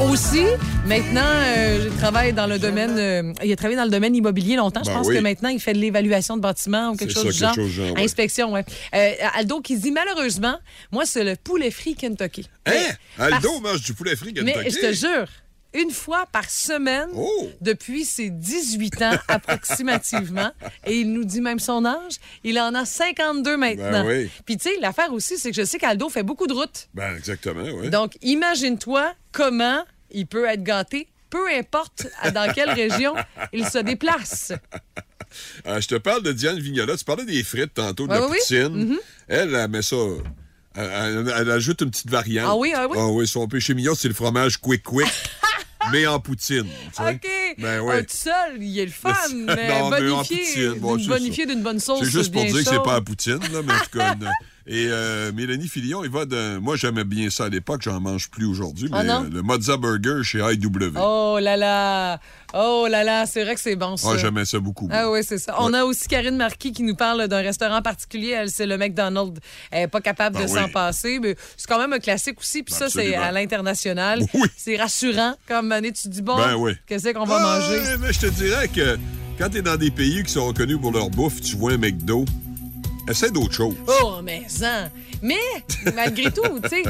aussi, 0.00 0.42
maintenant, 0.86 1.20
euh, 1.24 1.84
je 1.88 1.98
travaille 1.98 2.32
dans 2.32 2.46
le 2.48 2.58
domaine. 2.58 2.96
euh, 2.98 3.32
il 3.44 3.52
a 3.52 3.56
travaillé 3.56 3.76
dans 3.76 3.84
le 3.84 3.90
domaine 3.90 4.14
immobilier 4.16 4.56
longtemps. 4.56 4.80
Je 4.84 4.90
Ben 4.90 4.96
pense 4.96 5.06
oui. 5.06 5.14
que 5.16 5.20
maintenant, 5.20 5.48
il 5.48 5.60
fait 5.60 5.74
de 5.74 5.78
l'évaluation 5.78 6.36
de 6.36 6.42
bâtiments 6.42 6.90
ou 6.90 6.96
quelque 6.96 7.12
C'est 7.14 7.22
chose 7.22 7.26
ça, 7.26 7.30
du 7.32 7.38
genre. 7.38 7.54
quelque 7.54 7.64
chose 7.66 7.70
du 7.70 7.86
genre, 7.86 7.96
ouais. 7.96 8.04
Inspection, 8.04 8.52
ouais. 8.52 8.64
Euh, 8.94 9.12
Aldo 9.38 9.60
qui 9.60 9.78
dit 9.78 9.92
malheureusement, 9.92 10.56
moi, 10.90 11.04
c'est 11.06 11.22
le 11.24 11.36
poulet 11.36 11.70
frit 11.70 11.94
Kentucky. 11.94 12.48
Hein? 12.66 12.72
Mais- 13.18 13.24
Aldo 13.24 13.48
parce- 13.48 13.62
mange 13.74 13.82
du 13.82 13.94
poulet 13.94 14.16
frit 14.16 14.34
Mais 14.42 14.52
Kentucky. 14.54 14.76
je 14.82 14.86
te 14.88 14.92
jure, 14.92 15.26
une 15.76 15.90
fois 15.90 16.26
par 16.32 16.48
semaine 16.50 17.08
Oh! 17.14 17.48
depuis 17.60 18.04
ses 18.04 18.30
18 18.30 19.02
ans 19.02 19.16
approximativement. 19.28 20.50
Et 20.86 21.00
il 21.00 21.12
nous 21.12 21.24
dit 21.24 21.40
même 21.40 21.58
son 21.58 21.84
âge. 21.84 22.14
Il 22.44 22.58
en 22.58 22.74
a 22.74 22.84
52 22.84 23.56
maintenant. 23.56 24.04
Ben 24.04 24.06
oui. 24.06 24.30
Puis 24.44 24.56
tu 24.56 24.68
sais, 24.70 24.76
l'affaire 24.80 25.12
aussi, 25.12 25.38
c'est 25.38 25.50
que 25.50 25.56
je 25.56 25.64
sais 25.64 25.78
qu'Aldo 25.78 26.08
fait 26.08 26.22
beaucoup 26.22 26.46
de 26.46 26.52
routes. 26.52 26.88
Ben, 26.94 27.14
exactement, 27.16 27.62
oui. 27.74 27.90
Donc, 27.90 28.16
imagine-toi 28.22 29.12
comment 29.32 29.84
il 30.10 30.26
peut 30.26 30.46
être 30.46 30.62
gâté, 30.62 31.08
peu 31.30 31.48
importe 31.50 32.06
dans 32.34 32.52
quelle 32.52 32.70
région 32.84 33.14
il 33.52 33.66
se 33.66 33.78
déplace. 33.78 34.52
Euh, 35.66 35.80
je 35.80 35.88
te 35.88 35.96
parle 35.96 36.22
de 36.22 36.32
Diane 36.32 36.58
Vignola. 36.58 36.96
Tu 36.96 37.04
parlais 37.04 37.24
des 37.24 37.42
frites 37.42 37.74
tantôt, 37.74 38.06
de 38.06 38.12
Ouais, 38.12 38.20
la 38.20 38.26
oui, 38.28 38.38
poutine. 38.38 38.96
Elle, 39.28 39.54
elle 39.54 39.68
met 39.68 39.82
ça. 39.82 39.96
Elle, 40.74 40.90
elle- 40.92 41.32
elle 41.36 41.50
ajoute 41.50 41.80
une 41.80 41.90
petite 41.90 42.08
variante. 42.10 42.46
Ah 42.48 42.56
oui, 42.56 42.72
ah 42.74 42.86
oui? 42.88 42.96
Ah 43.00 43.06
oui, 43.08 43.26
son 43.26 43.46
péché 43.48 43.74
mignon, 43.74 43.94
c'est 43.94 44.08
le 44.08 44.14
fromage 44.14 44.58
quick 44.58 44.82
quick, 44.82 45.06
mais 45.92 46.06
en 46.06 46.20
poutine. 46.20 46.64
tu 46.64 47.02
sais. 47.02 47.14
OK. 47.14 47.28
Ben 47.58 47.78
Un 47.78 47.82
oui. 47.82 48.00
tout 48.00 48.04
seul, 48.16 48.62
il 48.62 48.78
est 48.78 48.84
le 48.86 48.90
fun, 48.90 49.10
Non, 49.32 49.44
mais 49.46 49.56
mais 49.56 49.72
en 49.80 49.90
bonifié, 49.90 50.36
poutine, 50.68 50.80
bon, 50.80 50.96
bonifié 51.06 51.46
d'une 51.46 51.62
bonne 51.62 51.80
sauce 51.80 52.00
C'est 52.04 52.10
juste 52.10 52.32
pour 52.32 52.44
dire 52.44 52.54
que 52.54 52.62
c'est 52.64 52.82
pas 52.82 52.96
à 52.96 53.00
poutine, 53.00 53.38
là, 53.52 53.62
mais 53.64 53.72
en 53.72 53.78
tout 53.78 53.98
cas. 53.98 54.14
Et 54.68 54.88
euh, 54.90 55.30
Mélanie 55.32 55.68
Filion, 55.68 56.02
il 56.02 56.10
va 56.10 56.24
de. 56.24 56.58
Moi, 56.58 56.74
j'aimais 56.74 57.04
bien 57.04 57.30
ça 57.30 57.44
à 57.44 57.48
l'époque, 57.48 57.82
j'en 57.82 58.00
mange 58.00 58.28
plus 58.30 58.46
aujourd'hui, 58.46 58.88
mais 58.90 58.98
Ah 58.98 59.04
non? 59.04 59.24
euh, 59.24 59.28
le 59.32 59.42
Mozza 59.42 59.76
Burger 59.76 60.24
chez 60.24 60.38
IW. 60.40 60.92
Oh 61.00 61.38
là 61.40 61.56
là! 61.56 62.18
Oh 62.52 62.88
là 62.90 63.04
là, 63.04 63.26
c'est 63.26 63.44
vrai 63.44 63.54
que 63.54 63.60
c'est 63.60 63.76
bon, 63.76 63.96
ça. 63.96 64.08
Ah, 64.14 64.16
j'aimais 64.18 64.44
ça 64.44 64.58
beaucoup. 64.58 64.88
Ah 64.90 65.08
oui, 65.08 65.20
c'est 65.22 65.38
ça. 65.38 65.54
On 65.60 65.72
a 65.72 65.84
aussi 65.84 66.08
Karine 66.08 66.36
Marquis 66.36 66.72
qui 66.72 66.82
nous 66.82 66.96
parle 66.96 67.28
d'un 67.28 67.42
restaurant 67.42 67.80
particulier. 67.80 68.30
Elle, 68.30 68.50
c'est 68.50 68.66
le 68.66 68.76
McDonald's. 68.76 69.40
Elle 69.70 69.82
n'est 69.82 69.88
pas 69.88 70.00
capable 70.00 70.36
Ah 70.40 70.44
de 70.46 70.50
oui. 70.50 70.58
s'en 70.58 70.68
passer. 70.68 71.20
Mais 71.22 71.36
c'est 71.56 71.68
quand 71.68 71.78
même 71.78 71.92
un 71.92 71.98
classique 72.00 72.40
aussi. 72.40 72.64
Puis 72.64 72.74
ça, 72.74 72.88
c'est 72.90 73.14
à 73.14 73.30
l'international. 73.30 74.20
Oui. 74.34 74.48
C'est 74.56 74.76
rassurant. 74.76 75.34
Comme 75.46 75.70
année, 75.72 75.92
tu 75.92 76.08
dis, 76.08 76.22
bon, 76.22 76.36
Ben 76.36 76.56
oui. 76.56 76.72
qu'est-ce 76.86 77.08
qu'on 77.10 77.24
va 77.24 77.36
Ah, 77.40 77.58
manger? 77.60 77.80
Mais 78.00 78.12
je 78.12 78.20
te 78.20 78.26
dirais 78.26 78.66
que 78.68 78.98
quand 79.38 79.48
t'es 79.48 79.62
dans 79.62 79.76
des 79.76 79.90
pays 79.92 80.22
qui 80.24 80.32
sont 80.32 80.46
reconnus 80.46 80.78
pour 80.80 80.92
leur 80.92 81.08
bouffe, 81.10 81.40
tu 81.40 81.54
vois 81.56 81.72
un 81.72 81.78
McDo, 81.78 82.24
essaie 83.08 83.30
d'autres 83.30 83.54
choses. 83.54 83.74
Oh, 84.02 84.14
mais 84.22 84.42
ça. 84.48 84.88
Mais, 85.22 85.34
malgré 85.94 86.24
tout, 86.30 86.42
tu 86.62 86.68
sais, 86.68 86.82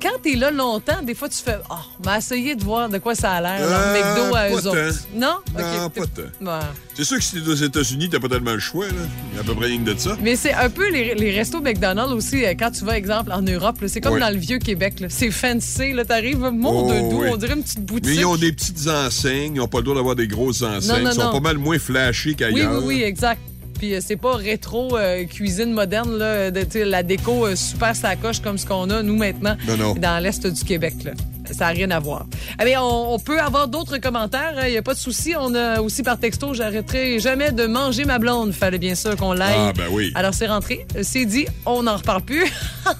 quand 0.00 0.18
t'es 0.22 0.36
là 0.36 0.50
longtemps, 0.52 1.02
des 1.02 1.14
fois, 1.14 1.28
tu 1.28 1.38
fais, 1.38 1.56
oh, 1.68 1.74
on 1.98 2.02
va 2.02 2.18
essayer 2.18 2.54
de 2.54 2.62
voir 2.62 2.88
de 2.88 2.98
quoi 2.98 3.14
ça 3.16 3.32
a 3.32 3.40
l'air, 3.40 3.68
leur 3.68 3.80
Euh, 3.80 3.92
McDo 4.24 4.34
à 4.36 4.48
eux 4.50 4.66
autres. 4.68 4.98
Non? 5.14 5.36
Non, 5.58 5.90
pas 5.90 6.02
tant. 6.06 6.66
C'est 6.96 7.04
sûr 7.04 7.18
que 7.18 7.24
si 7.24 7.40
t'es 7.42 7.48
aux 7.48 7.54
États-Unis, 7.54 8.08
t'as 8.10 8.20
pas 8.20 8.28
tellement 8.28 8.52
le 8.52 8.60
choix, 8.60 8.86
là. 8.86 8.92
Il 9.32 9.36
y 9.36 9.38
a 9.38 9.40
à 9.40 9.44
peu 9.44 9.54
près 9.54 9.66
rien 9.66 9.78
que 9.78 9.90
de 9.90 9.98
ça. 9.98 10.16
Mais 10.22 10.36
c'est 10.36 10.52
un 10.52 10.70
peu 10.70 10.88
les, 10.90 11.14
les 11.14 11.30
restos 11.32 11.60
McDonald's 11.60 12.12
aussi, 12.12 12.44
euh, 12.44 12.54
quand 12.58 12.70
tu 12.70 12.84
vas, 12.84 12.96
exemple, 12.96 13.32
en 13.32 13.42
Europe. 13.42 13.78
C'est 13.88 14.00
comme 14.00 14.18
dans 14.20 14.30
le 14.32 14.38
vieux 14.38 14.58
Québec. 14.58 15.00
là. 15.00 15.08
C'est 15.10 15.30
fancy. 15.32 15.92
Là, 15.92 16.04
t'arrives, 16.04 16.38
mon 16.38 16.86
Oh, 16.86 16.92
de 16.92 17.10
doux, 17.10 17.22
oui. 17.22 17.28
on 17.32 17.36
dirait 17.36 17.54
une 17.54 17.62
petite 17.64 17.84
boutique. 17.84 18.06
Mais 18.06 18.14
ils 18.16 18.26
ont 18.26 18.36
des 18.36 18.52
petites 18.52 18.86
enseignes, 18.86 19.54
ils 19.56 19.58
n'ont 19.58 19.68
pas 19.68 19.78
le 19.78 19.84
droit 19.84 19.96
d'avoir 19.96 20.14
des 20.14 20.28
grosses 20.28 20.62
enseignes. 20.62 21.02
non, 21.04 21.10
ils 21.10 21.14
sont 21.14 21.32
pas 21.32 21.40
mal 21.40 21.58
moins 21.58 21.78
flashés 21.78 22.30
Oui, 22.30 22.36
qu'ailleurs. 22.36 22.72
oui, 22.84 22.96
oui, 22.98 23.02
exact. 23.02 23.40
Puis 23.80 23.94
euh, 23.94 24.00
c'est 24.02 24.16
pas 24.16 24.36
rétro 24.36 24.94
euh, 24.98 25.24
cuisine 25.24 25.72
moderne, 25.72 26.18
là, 26.18 26.50
de, 26.50 26.80
la 26.80 27.02
déco 27.02 27.46
euh, 27.46 27.56
super 27.56 27.96
sacoche 27.96 28.40
comme 28.40 28.58
ce 28.58 28.66
qu'on 28.66 28.90
a, 28.90 29.02
nous, 29.02 29.16
maintenant, 29.16 29.56
Non, 29.66 29.78
non. 29.78 29.94
dans 29.94 30.22
l'Est 30.22 30.46
du 30.46 30.64
Québec. 30.64 30.92
Là. 31.02 31.12
Ça 31.56 31.66
n'a 31.66 31.70
rien 31.72 31.90
à 31.90 31.98
voir. 31.98 32.24
Eh 32.60 32.64
bien, 32.64 32.82
on, 32.82 33.14
on 33.14 33.18
peut 33.18 33.40
avoir 33.40 33.68
d'autres 33.68 33.98
commentaires, 33.98 34.54
il 34.66 34.70
n'y 34.72 34.76
a 34.78 34.82
pas 34.82 34.94
de 34.94 34.98
souci. 34.98 35.34
On 35.38 35.54
a 35.54 35.80
aussi 35.80 36.02
par 36.02 36.18
texto, 36.18 36.54
j'arrêterai 36.54 37.18
jamais 37.18 37.52
de 37.52 37.66
manger 37.66 38.04
ma 38.04 38.18
blonde. 38.18 38.52
Fallait 38.52 38.78
bien 38.78 38.94
sûr 38.94 39.16
qu'on 39.16 39.32
l'aille. 39.32 39.54
Ah, 39.56 39.72
ben 39.74 39.86
oui. 39.90 40.12
Alors, 40.14 40.34
c'est 40.34 40.46
rentré. 40.46 40.86
C'est 41.02 41.24
dit, 41.24 41.46
on 41.66 41.82
n'en 41.82 41.96
reparle 41.96 42.22
plus. 42.22 42.44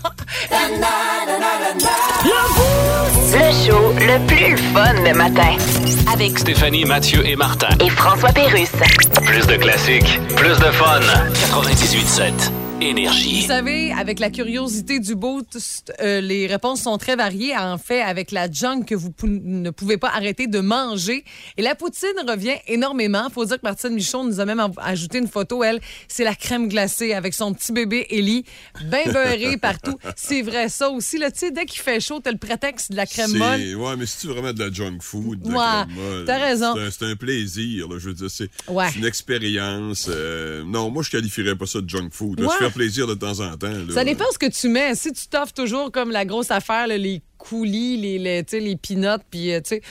Le 3.32 3.66
show 3.66 3.92
le 3.98 4.26
plus 4.26 4.56
fun 4.74 4.92
le 5.04 5.14
matin. 5.14 5.56
Avec 6.12 6.38
Stéphanie, 6.38 6.84
Mathieu 6.84 7.26
et 7.26 7.36
Martin. 7.36 7.68
et 7.80 7.88
François 7.90 8.30
Pérusse. 8.32 8.72
Plus 9.24 9.46
de 9.46 9.56
classiques, 9.56 10.20
plus 10.36 10.56
de 10.58 10.70
fun. 10.72 11.00
98.7 11.00 12.50
Énergie. 12.82 13.42
Vous 13.42 13.46
savez, 13.48 13.92
avec 13.92 14.18
la 14.20 14.30
curiosité 14.30 15.00
du 15.00 15.14
boost, 15.14 15.92
euh, 16.00 16.20
les 16.22 16.46
réponses 16.46 16.82
sont 16.82 16.96
très 16.96 17.14
variées. 17.14 17.54
En 17.56 17.76
fait, 17.76 18.00
avec 18.00 18.30
la 18.30 18.50
junk 18.50 18.84
que 18.84 18.94
vous 18.94 19.10
pou- 19.10 19.26
ne 19.28 19.68
pouvez 19.70 19.98
pas 19.98 20.08
arrêter 20.08 20.46
de 20.46 20.60
manger. 20.60 21.24
Et 21.58 21.62
la 21.62 21.74
poutine 21.74 22.08
revient 22.26 22.54
énormément. 22.66 23.28
faut 23.32 23.44
dire 23.44 23.56
que 23.56 23.64
Martine 23.66 23.90
Michon 23.90 24.24
nous 24.24 24.40
a 24.40 24.46
même 24.46 24.62
ajouté 24.78 25.18
une 25.18 25.28
photo. 25.28 25.62
Elle, 25.62 25.78
c'est 26.08 26.24
la 26.24 26.34
crème 26.34 26.68
glacée 26.68 27.12
avec 27.12 27.34
son 27.34 27.52
petit 27.52 27.72
bébé 27.72 28.06
Ellie, 28.10 28.44
bien 28.84 29.04
beurré 29.12 29.58
partout. 29.58 29.98
C'est 30.16 30.40
vrai, 30.42 30.68
ça 30.70 30.88
aussi. 30.88 31.18
Là, 31.18 31.30
tu 31.30 31.40
sais, 31.40 31.50
dès 31.50 31.66
qu'il 31.66 31.80
fait 31.82 32.00
chaud, 32.00 32.20
t'as 32.24 32.32
le 32.32 32.38
prétexte 32.38 32.92
de 32.92 32.96
la 32.96 33.04
crème 33.06 33.32
molle. 33.36 33.74
Ouais, 33.76 33.96
mais 33.98 34.06
si 34.06 34.20
tu 34.20 34.26
vraiment 34.28 34.54
de 34.54 34.58
la 34.58 34.72
junk 34.72 34.98
food, 35.02 35.40
de 35.42 35.50
la 35.52 35.54
Ouais, 35.58 35.84
crème 35.84 35.96
molle, 35.96 36.24
t'as 36.24 36.38
raison. 36.38 36.74
C'est 36.90 37.04
un, 37.04 37.16
plaisir, 37.16 37.88
là, 37.88 37.96
je 37.98 38.08
veux 38.08 38.14
dire. 38.14 38.30
C'est 38.30 38.48
Ouais. 38.68 38.88
une 38.96 39.04
expérience. 39.04 40.06
euh, 40.08 40.62
non, 40.64 40.90
moi, 40.90 41.02
je 41.02 41.10
qualifierais 41.10 41.56
pas 41.56 41.66
ça 41.66 41.80
de 41.82 41.88
junk 41.88 42.08
food. 42.12 42.40
là. 42.40 42.46
Ouais. 42.46 42.69
Faire 42.70 42.74
plaisir 42.74 43.06
de 43.06 43.14
temps 43.14 43.40
en 43.40 43.56
temps. 43.56 43.68
là. 43.68 43.92
Ça 43.94 44.04
dépend 44.04 44.24
ce 44.32 44.38
que 44.38 44.50
tu 44.50 44.68
mets. 44.68 44.94
Si 44.94 45.12
tu 45.12 45.26
t'offres 45.26 45.52
toujours 45.52 45.90
comme 45.92 46.10
la 46.10 46.24
grosse 46.24 46.50
affaire, 46.50 46.86
là, 46.86 46.96
les 46.96 47.22
coulis, 47.38 47.96
les, 47.96 48.18
les, 48.18 48.60
les 48.60 48.76
peanuts, 48.76 49.22
puis 49.30 49.52
euh, 49.52 49.60
tu 49.60 49.76
sais. 49.76 49.82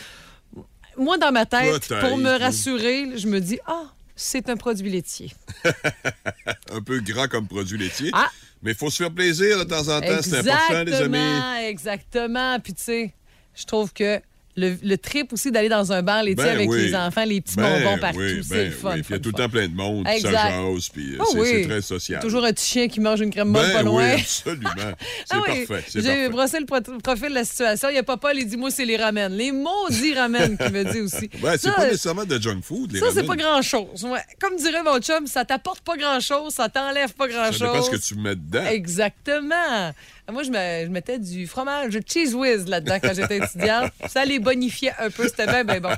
Moi, 0.97 1.17
dans 1.17 1.31
ma 1.31 1.45
tête, 1.45 1.87
pour 2.01 2.17
me 2.17 2.37
rassurer, 2.37 3.17
je 3.17 3.27
me 3.27 3.39
dis, 3.39 3.57
ah, 3.65 3.83
c'est 4.15 4.49
un 4.49 4.57
produit 4.57 4.89
laitier. 4.89 5.31
Un 6.73 6.81
peu 6.81 6.99
gras 6.99 7.27
comme 7.29 7.47
produit 7.47 7.77
laitier. 7.77 8.09
Ah. 8.13 8.29
Mais 8.61 8.71
il 8.71 8.77
faut 8.77 8.89
se 8.89 8.97
faire 8.97 9.11
plaisir 9.11 9.57
de 9.59 9.63
temps 9.63 9.87
en 9.87 10.01
temps. 10.01 10.21
C'est 10.21 10.39
important, 10.39 10.83
les 10.83 10.93
amis. 10.95 11.17
Exactement, 11.17 11.55
exactement. 11.67 12.59
Puis 12.59 12.73
tu 12.73 12.83
sais, 12.83 13.13
je 13.55 13.63
trouve 13.65 13.93
que 13.93 14.19
le, 14.59 14.77
le 14.83 14.97
trip 14.97 15.33
aussi 15.33 15.51
d'aller 15.51 15.69
dans 15.69 15.91
un 15.91 16.01
bar 16.01 16.23
l'été 16.23 16.43
Ben 16.43 16.49
avec 16.55 16.69
oui. 16.69 16.87
les 16.87 16.95
enfants, 16.95 17.23
les 17.25 17.41
petits 17.41 17.55
Ben 17.55 17.83
bonbons 17.83 17.97
partout. 17.99 18.19
oui, 18.19 18.41
c'est 18.43 18.55
ben 18.55 18.65
le 18.65 18.71
fun. 18.71 18.89
oui. 18.95 19.01
Puis 19.01 19.05
il 19.09 19.13
y 19.13 19.15
a 19.15 19.19
tout 19.19 19.29
le 19.29 19.33
temps 19.43 19.49
plein 19.49 19.67
de 19.67 19.75
monde, 19.75 20.05
puis 20.05 20.21
ça 20.21 20.31
jase, 20.31 20.89
puis 20.89 21.13
euh, 21.13 21.17
Ah 21.19 21.23
c'est 21.31 21.45
c'est 21.45 21.67
très 21.67 21.81
social. 21.81 22.21
Toujours 22.21 22.43
un 22.45 22.51
petit 22.53 22.65
chien 22.65 22.87
qui 22.87 22.99
mange 22.99 23.21
une 23.21 23.31
crème 23.31 23.49
molle 23.49 23.65
ben 23.67 23.73
pas 23.73 23.83
loin. 23.83 24.05
oui, 24.05 24.11
absolument. 24.21 24.69
C'est 24.75 25.35
Ah 25.35 25.37
oui. 25.47 25.65
parfait, 25.65 25.83
c'est 25.87 26.01
J'ai 26.03 26.29
brossé 26.29 26.59
le 26.59 26.65
pro- 26.65 26.81
profil 27.03 27.29
de 27.29 27.35
la 27.35 27.43
situation. 27.45 27.89
Il 27.89 27.93
n'y 27.93 27.97
a 27.99 28.03
pas 28.03 28.17
Paul, 28.17 28.33
il 28.37 28.45
dit 28.47 28.57
moi, 28.57 28.69
c'est 28.71 28.85
les 28.85 28.97
ramen. 28.97 29.31
Les 29.31 29.51
maudits 29.51 30.13
ramen 30.13 30.57
qui 30.57 30.71
me 30.71 30.83
dit 30.91 31.01
aussi. 31.01 31.29
Ouais, 31.41 31.57
c'est 31.57 31.71
pas 31.73 31.85
nécessairement 31.85 32.25
de 32.25 32.39
junk 32.41 32.61
food, 32.63 32.91
les 32.91 32.99
Ça, 32.99 33.07
c'est 33.13 33.23
pas 33.25 33.35
grand-chose. 33.35 34.03
Ouais. 34.03 34.19
Comme 34.39 34.55
dirait 34.57 34.83
mon 34.83 34.99
chum, 34.99 35.25
ça 35.27 35.45
t'apporte 35.45 35.81
pas 35.81 35.95
grand-chose, 35.97 36.53
ça 36.53 36.67
t'enlève 36.69 37.13
pas 37.13 37.27
grand-chose. 37.27 37.57
Ça 37.59 37.71
dépend 37.71 37.81
ce 37.83 37.89
que 37.91 37.95
tu 37.97 38.15
mets 38.15 38.35
dedans. 38.35 38.65
Exactement. 38.65 39.93
Moi, 40.31 40.43
je, 40.43 40.49
me- 40.51 40.85
je 40.85 40.89
mettais 40.89 41.19
du 41.19 41.47
fromage 41.47 41.97
cheese 42.07 42.33
whiz 42.33 42.67
là-dedans 42.67 42.97
quand 43.01 43.13
j'étais 43.13 43.37
étudiante. 43.37 43.91
Ça 44.09 44.25
les 44.25 44.39
bonifiait 44.39 44.93
un 44.99 45.09
peu. 45.09 45.27
C'était 45.27 45.45
bien, 45.47 45.63
bien 45.63 45.79
bon. 45.79 45.89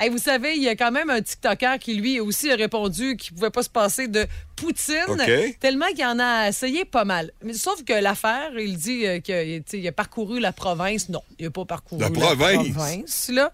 Hey, 0.00 0.08
vous 0.10 0.18
savez, 0.18 0.54
il 0.56 0.62
y 0.62 0.68
a 0.68 0.76
quand 0.76 0.90
même 0.92 1.10
un 1.10 1.20
TikToker 1.20 1.78
qui, 1.78 1.94
lui, 1.94 2.20
aussi 2.20 2.50
a 2.50 2.56
répondu 2.56 3.16
qu'il 3.16 3.34
pouvait 3.34 3.50
pas 3.50 3.62
se 3.62 3.70
passer 3.70 4.08
de 4.08 4.26
poutine. 4.56 4.96
Tellement 5.60 5.86
qu'il 5.94 6.04
en 6.04 6.18
a 6.18 6.48
essayé 6.48 6.84
pas 6.84 7.04
mal. 7.04 7.30
Mais, 7.42 7.54
sauf 7.54 7.82
que 7.84 7.92
l'affaire, 7.94 8.50
il 8.58 8.76
dit 8.76 9.06
euh, 9.06 9.18
qu'il 9.20 9.86
a 9.88 9.92
parcouru 9.92 10.38
la 10.40 10.52
province. 10.52 11.08
Non, 11.08 11.22
il 11.38 11.46
n'a 11.46 11.50
pas 11.50 11.64
parcouru 11.64 12.00
La 12.02 12.10
province? 12.10 12.68
province, 12.70 13.30
là. 13.32 13.50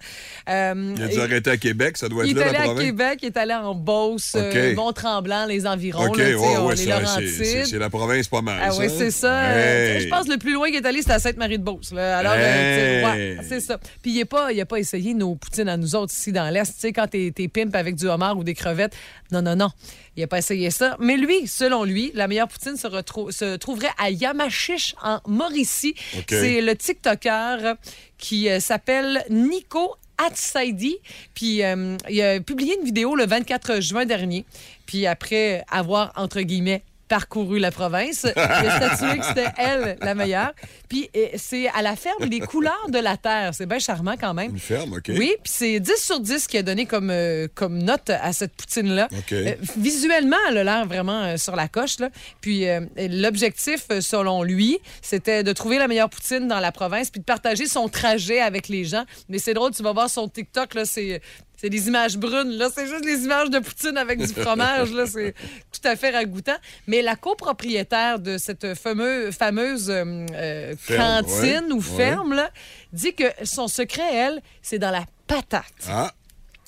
Euh, 0.49 0.95
Il 0.97 1.03
a 1.03 1.09
dû 1.09 1.15
et- 1.15 1.21
arrêter 1.21 1.51
à 1.51 1.57
Québec, 1.57 1.97
ça 1.97 2.09
doit 2.09 2.25
il 2.27 2.33
être 2.33 2.39
est 2.39 2.53
là, 2.53 2.61
allé 2.61 2.75
la 2.75 2.81
à. 2.81 2.85
Québec, 2.85 3.19
il 3.23 3.27
est 3.27 3.37
allé 3.37 3.55
en 3.55 3.75
Beauce, 3.75 4.33
euh, 4.37 4.71
OK. 4.71 4.77
Mont-Tremblant, 4.77 5.47
les 5.47 5.67
environs, 5.67 6.07
OK, 6.09 6.17
là, 6.19 6.25
tu 6.25 6.31
sais, 6.33 6.59
ouais, 6.59 6.75
les 6.75 6.87
Laurentides. 6.87 7.67
c'est 7.67 7.79
la 7.79 7.91
province 7.91 8.27
pas 8.29 8.43
mal. 8.43 8.61
Ah 8.63 8.71
oui, 8.79 8.87
c'est 8.97 9.11
ça. 9.11 9.57
Hey. 9.57 10.01
Je 10.01 10.09
pense 10.09 10.26
le 10.28 10.39
plus 10.39 10.53
loin 10.53 10.66
qu'il 10.69 10.77
est 10.77 10.86
allé, 10.86 11.01
c'était 11.01 11.12
à 11.15 11.19
Sainte-Marie-de-Beauce. 11.19 11.93
Alors, 11.93 12.32
euh, 12.36 12.36
Hey. 12.36 13.36
ouais, 13.36 13.43
c'est 13.48 13.61
ça. 13.61 13.78
Puis 14.03 14.12
il 14.12 14.19
n'a 14.19 14.24
pas, 14.27 14.53
il 14.53 14.61
a 14.61 14.66
pas 14.66 14.78
essayé 14.78 15.15
nos 15.15 15.35
poutines 15.35 15.69
à 15.69 15.77
nous 15.77 15.94
autres 15.94 16.12
ici 16.12 16.32
dans 16.32 16.48
l'Est. 16.53 16.73
Tu 16.74 16.81
sais, 16.81 16.93
quand 16.93 17.07
t'es 17.09 17.32
t'es 17.35 17.48
pimp 17.48 17.74
avec 17.74 17.94
du 17.97 18.07
homard 18.07 18.36
ou 18.39 18.44
des 18.44 18.55
crevettes. 18.55 18.94
Non, 19.32 19.43
non, 19.43 19.57
non. 19.57 19.69
Il 20.16 20.20
n'a 20.20 20.27
pas 20.27 20.39
essayé 20.39 20.70
ça. 20.70 20.97
Mais 21.01 21.16
lui, 21.16 21.47
selon 21.47 21.85
lui, 21.85 22.11
la 22.15 22.28
meilleure 22.28 22.48
poutine 22.48 22.77
se, 22.77 22.86
retrou- 22.86 23.31
se 23.32 23.57
trouverait 23.57 23.90
à 23.98 24.11
Yamachiche, 24.11 24.94
en 25.03 25.20
Mauricie. 25.27 25.94
C'est 26.28 26.61
le 26.61 26.74
TikToker 26.77 27.74
qui 28.19 28.48
euh, 28.48 28.61
s'appelle 28.61 29.24
Nico 29.31 29.94
Atsaidi. 30.19 30.97
Puis 31.35 31.62
euh, 31.62 31.97
il 32.09 32.23
a 32.23 32.40
publié 32.40 32.77
une 32.78 32.85
vidéo 32.85 33.15
le 33.15 33.27
24 33.27 33.81
juin 33.81 34.05
dernier. 34.07 34.44
Puis 34.86 35.07
après 35.07 35.65
avoir, 35.70 36.12
entre 36.16 36.40
guillemets, 36.40 36.82
parcouru 37.09 37.59
la 37.59 37.70
province, 37.70 38.24
a 38.37 38.77
statué 38.77 39.19
que 39.19 39.24
c'était 39.24 39.53
elle 39.57 39.97
la 40.01 40.15
meilleure. 40.15 40.53
Puis 40.89 41.11
c'est 41.37 41.69
à 41.69 41.83
la 41.83 41.97
ferme 41.97 42.24
Les 42.24 42.41
Couleurs 42.41 42.89
de 42.89 42.99
la 42.99 43.16
Terre. 43.16 43.53
C'est 43.55 43.66
bien 43.66 43.78
charmant 43.78 44.15
quand 44.19 44.35
même. 44.35 44.53
Une 44.53 44.59
ferme, 44.59 44.95
OK. 44.95 45.09
Oui, 45.09 45.35
puis 45.43 45.53
c'est 45.53 45.81
10 45.81 45.93
sur 45.97 46.20
10 46.20 46.47
qui 46.47 46.59
a 46.59 46.62
donné 46.62 46.87
comme, 46.87 47.11
euh, 47.11 47.49
comme 47.55 47.78
note 47.78 48.11
à 48.11 48.33
cette 48.33 48.53
poutine-là. 48.53 49.09
OK. 49.12 49.33
Euh, 49.33 49.55
visuellement, 49.77 50.37
elle 50.49 50.59
a 50.59 50.65
l'air 50.65 50.87
vraiment 50.87 51.23
euh, 51.23 51.37
sur 51.37 51.57
la 51.57 51.69
coche. 51.69 51.99
Là. 51.99 52.11
Puis 52.41 52.69
euh, 52.69 52.81
l'objectif, 52.97 53.87
selon 54.01 54.43
lui, 54.43 54.78
c'était 55.03 55.43
de 55.43 55.53
trouver 55.53 55.78
la 55.78 55.89
meilleure 55.89 56.11
poutine 56.11 56.49
dans 56.49 56.61
la 56.61 56.73
province 56.73 57.11
puis 57.11 57.20
de 57.20 57.24
partager 57.24 57.66
son 57.66 57.89
trajet 57.89 58.41
avec 58.41 58.69
les 58.69 58.85
gens. 58.85 59.05
Mais 59.28 59.39
c'est 59.39 59.55
drôle, 59.55 59.73
tu 59.74 59.83
vas 59.83 59.93
voir 59.93 60.11
son 60.11 60.28
TikTok, 60.28 60.74
là, 60.74 60.85
c'est... 60.85 61.20
C'est 61.59 61.70
des 61.70 61.89
images 61.89 62.19
brunes, 62.19 62.51
là. 62.51 62.69
C'est 62.73 62.87
juste 62.87 63.03
des 63.03 63.24
images 63.24 63.49
de 63.49 63.59
poutine 63.59 63.97
avec 63.97 64.19
du 64.19 64.27
fromage, 64.27 64.93
là. 64.93 65.07
C'est 65.07 65.35
tout 65.81 65.89
à 65.89 65.97
fait 65.97 66.11
ragoûtant. 66.11 66.57
Mais 66.86 67.03
la 67.03 67.16
copropriétaire 67.16 68.19
de 68.19 68.39
cette 68.39 68.74
fameux, 68.74 69.31
fameuse 69.31 69.90
euh, 69.90 70.74
Ferme, 70.78 71.24
cantine 71.24 71.66
ouais, 71.66 71.73
ou 71.73 71.77
ouais. 71.77 71.97
ferme, 71.97 72.35
là, 72.35 72.51
dit 72.93 73.15
que 73.15 73.24
son 73.44 73.69
secret, 73.69 74.15
elle, 74.15 74.43
c'est 74.62 74.78
dans 74.78 74.90
la 74.90 75.05
patate. 75.27 75.65
Ah, 75.89 76.12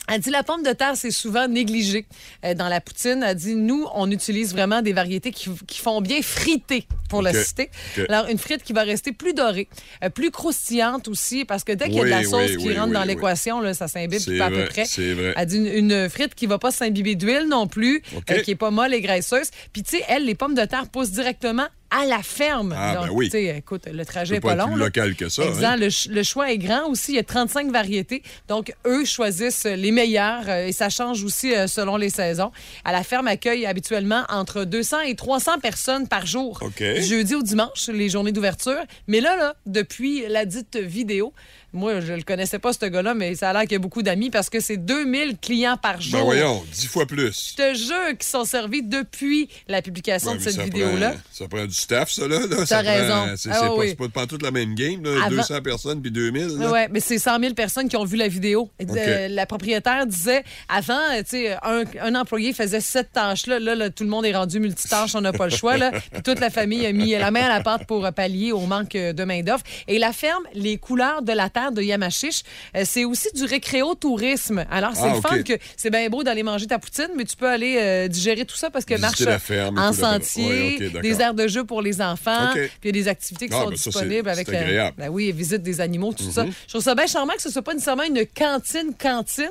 Elle 0.08 0.20
dit 0.20 0.30
la 0.30 0.42
pomme 0.42 0.62
de 0.62 0.72
terre, 0.72 0.96
c'est 0.96 1.10
souvent 1.10 1.48
négligé 1.48 2.06
euh, 2.44 2.54
dans 2.54 2.68
la 2.68 2.80
poutine. 2.80 3.22
Elle 3.26 3.36
dit 3.36 3.54
nous, 3.54 3.86
on 3.94 4.10
utilise 4.10 4.52
vraiment 4.52 4.82
des 4.82 4.92
variétés 4.92 5.30
qui, 5.30 5.50
qui 5.66 5.78
font 5.80 6.00
bien 6.00 6.22
friter, 6.22 6.86
pour 7.08 7.22
le 7.22 7.32
citer. 7.32 7.70
Alors, 8.08 8.26
une 8.28 8.38
frite 8.38 8.62
qui 8.62 8.72
va 8.72 8.82
rester 8.82 9.12
plus 9.12 9.34
dorée, 9.34 9.68
euh, 10.04 10.10
plus 10.10 10.30
croustillante 10.30 11.08
aussi, 11.08 11.44
parce 11.44 11.64
que 11.64 11.72
dès 11.72 11.86
qu'il 11.86 11.94
y 11.94 12.00
a 12.00 12.04
de 12.04 12.08
la 12.10 12.24
sauce 12.24 12.50
oui, 12.50 12.56
qui 12.56 12.68
oui, 12.68 12.74
rentre 12.74 12.88
oui, 12.88 12.94
dans 12.94 13.04
l'équation, 13.04 13.60
là, 13.60 13.74
ça 13.74 13.88
s'imbibe 13.88 14.38
pas 14.38 14.46
à 14.46 14.50
peu 14.50 14.64
près. 14.66 14.84
vrai. 14.84 15.34
Elle 15.36 15.46
dit 15.46 15.56
une, 15.56 15.90
une 15.90 16.08
frite 16.08 16.34
qui 16.34 16.46
va 16.46 16.58
pas 16.58 16.70
s'imbiber 16.70 17.14
d'huile 17.14 17.46
non 17.48 17.66
plus, 17.66 18.02
euh, 18.30 18.40
qui 18.40 18.52
est 18.52 18.56
pas 18.56 18.70
molle 18.70 18.94
et 18.94 19.00
graisseuse. 19.00 19.50
Puis, 19.72 19.82
tu 19.82 19.96
sais, 19.96 20.04
elle, 20.08 20.24
les 20.24 20.34
pommes 20.34 20.54
de 20.54 20.64
terre 20.64 20.88
poussent 20.88 21.10
directement 21.10 21.66
à 21.90 22.04
la 22.04 22.22
ferme. 22.22 22.74
Ah, 22.76 23.06
ben 23.06 23.08
oui. 23.12 23.30
écoute, 23.34 23.86
le 23.90 24.04
trajet 24.04 24.34
c'est 24.34 24.38
est 24.38 24.40
pas 24.40 24.54
long. 24.54 24.72
plus 24.72 24.78
local 24.78 25.14
que 25.14 25.28
ça. 25.28 25.42
hein. 25.42 25.46
Exact. 25.48 25.76
Le, 25.76 25.90
ch- 25.90 26.08
le 26.14 26.22
choix 26.22 26.52
est 26.52 26.58
grand 26.58 26.86
aussi. 26.88 27.12
Il 27.12 27.14
y 27.14 27.18
a 27.18 27.22
35 27.24 27.70
variétés. 27.70 28.22
Donc, 28.48 28.74
eux 28.86 29.04
choisissent 29.04 29.64
les 29.64 29.90
meilleures 29.90 30.48
euh, 30.48 30.66
et 30.66 30.72
ça 30.72 30.90
change 30.90 31.24
aussi 31.24 31.54
euh, 31.54 31.66
selon 31.66 31.96
les 31.96 32.10
saisons. 32.10 32.52
À 32.84 32.92
la 32.92 33.02
ferme 33.02 33.26
accueille 33.26 33.64
habituellement 33.66 34.24
entre 34.28 34.64
200 34.64 35.00
et 35.06 35.14
300 35.14 35.60
personnes 35.60 36.08
par 36.08 36.26
jour. 36.26 36.60
Du 36.78 37.02
Jeudi 37.02 37.34
au 37.34 37.42
dimanche, 37.42 37.88
les 37.88 38.08
journées 38.08 38.32
d'ouverture. 38.32 38.80
Mais 39.06 39.20
là, 39.20 39.36
là, 39.36 39.54
depuis 39.66 40.24
la 40.28 40.44
dite 40.44 40.76
vidéo, 40.76 41.32
moi, 41.72 42.00
je 42.00 42.12
le 42.12 42.22
connaissais 42.22 42.58
pas, 42.58 42.72
ce 42.72 42.86
gars-là, 42.86 43.14
mais 43.14 43.34
ça 43.34 43.50
a 43.50 43.52
l'air 43.52 43.62
qu'il 43.62 43.72
y 43.72 43.76
a 43.76 43.78
beaucoup 43.78 44.02
d'amis 44.02 44.30
parce 44.30 44.48
que 44.48 44.60
c'est 44.60 44.76
2000 44.78 45.36
clients 45.40 45.76
par 45.76 46.00
jour. 46.00 46.18
Ben 46.20 46.24
voyons, 46.24 46.64
dix 46.72 46.86
fois 46.86 47.06
plus. 47.06 47.50
Je 47.50 47.56
te 47.56 47.74
jure 47.78 48.08
qu'ils 48.18 48.22
sont 48.28 48.44
servis 48.44 48.82
depuis 48.82 49.48
la 49.68 49.82
publication 49.82 50.30
Ouais, 50.32 50.38
de 50.38 50.42
cette 50.42 50.60
vidéo-là. 50.60 51.14
ça 51.32 51.46
prend 51.48 51.64
du 51.66 51.74
staff, 51.74 52.10
ça, 52.10 52.26
là. 52.26 52.38
là. 52.46 52.64
Ça 52.66 52.80
raison. 52.80 53.26
C'est 53.36 53.50
Ah 53.52 53.60
pas, 53.60 53.74
oui. 53.74 53.94
pas, 53.94 54.08
pas 54.08 54.26
toute 54.26 54.42
la 54.42 54.50
même 54.50 54.74
game, 54.74 55.02
là. 55.04 55.24
Avant- 55.26 55.36
200 55.36 55.60
personnes 55.62 56.00
puis 56.00 56.10
2000. 56.10 56.56
là. 56.58 56.72
Oui, 56.72 56.80
mais 56.90 57.00
c'est 57.00 57.18
100 57.18 57.38
000 57.40 57.54
personnes 57.54 57.88
qui 57.88 57.96
ont 57.96 58.04
vu 58.04 58.16
la 58.16 58.28
vidéo. 58.28 58.70
Euh, 58.80 59.28
la 59.28 59.46
propriétaire 59.46 60.06
disait, 60.06 60.44
avant, 60.68 60.94
euh, 61.12 61.18
tu 61.18 61.30
sais, 61.30 61.56
un, 61.62 61.82
un 62.00 62.14
employé 62.14 62.52
faisait 62.52 62.80
cette 62.80 63.12
tâche-là. 63.12 63.58
Là, 63.58 63.74
là, 63.74 63.90
tout 63.90 64.04
le 64.04 64.10
monde 64.10 64.24
est 64.26 64.34
rendu 64.34 64.58
multitâche, 64.60 65.14
on 65.14 65.20
n'a 65.20 65.32
pas 65.32 65.46
le 65.46 65.54
choix. 65.54 65.76
Là. 65.76 65.90
Puis 66.12 66.22
toute 66.22 66.40
la 66.40 66.50
famille 66.50 66.86
a 66.86 66.92
mis 66.92 67.10
la 67.12 67.30
main 67.30 67.42
à 67.44 67.48
la 67.48 67.60
pâte 67.62 67.86
pour 67.86 68.08
pallier 68.12 68.52
au 68.52 68.60
manque 68.60 68.94
euh, 68.94 69.12
de 69.12 69.24
main-d'offre. 69.24 69.64
Et 69.86 69.98
la 69.98 70.12
ferme, 70.12 70.42
les 70.54 70.78
couleurs 70.78 71.22
de 71.22 71.32
la 71.32 71.50
terre 71.58 71.72
de 71.72 71.82
Yamachiche, 71.82 72.42
euh, 72.76 72.82
c'est 72.84 73.04
aussi 73.04 73.28
du 73.34 73.44
récréo-tourisme. 73.44 74.64
Alors, 74.70 74.92
c'est 74.94 75.02
Ah, 75.10 75.14
le 75.14 75.20
fun 75.20 75.42
que 75.42 75.54
c'est 75.76 75.90
bien 75.90 76.08
beau 76.08 76.22
d'aller 76.22 76.42
manger 76.42 76.66
ta 76.66 76.78
poutine, 76.78 77.08
mais 77.16 77.24
tu 77.24 77.36
peux 77.36 77.48
aller 77.48 77.76
euh, 77.80 78.08
digérer 78.08 78.44
tout 78.44 78.56
ça 78.56 78.70
parce 78.70 78.84
que 78.84 78.94
Visiter 78.94 79.24
marche 79.26 79.42
ferme 79.42 79.78
en 79.78 79.92
sentier, 79.92 80.90
des 81.02 81.20
aires 81.20 81.34
de 81.34 81.48
jeu 81.48 81.64
pour 81.64 81.82
les 81.82 82.00
enfants, 82.00 82.50
puis 82.52 82.70
il 82.84 82.86
y 82.86 82.88
a 82.90 82.92
des 82.92 83.08
activités 83.08 83.48
qui 83.48 83.54
Ah, 83.54 83.62
sont 83.64 83.70
ben 83.70 83.76
ça, 83.76 83.90
disponibles 83.90 84.28
avec 84.28 84.46
c'est 84.46 84.74
la- 84.74 84.90
ben 84.92 85.08
oui, 85.08 85.32
visite 85.32 85.62
des 85.62 85.80
animaux, 85.80 86.12
tout 86.12 86.30
ça. 86.30 86.44
Mhm. 86.44 86.52
Je 86.66 86.72
trouve 86.72 86.82
ça 86.82 86.94
bien 86.94 87.06
charmant 87.06 87.32
que 87.34 87.42
ce 87.42 87.50
soit 87.50 87.62
pas 87.62 87.74
nécessairement 87.74 88.04
une 88.04 88.24
cantine-cantine 88.26 89.46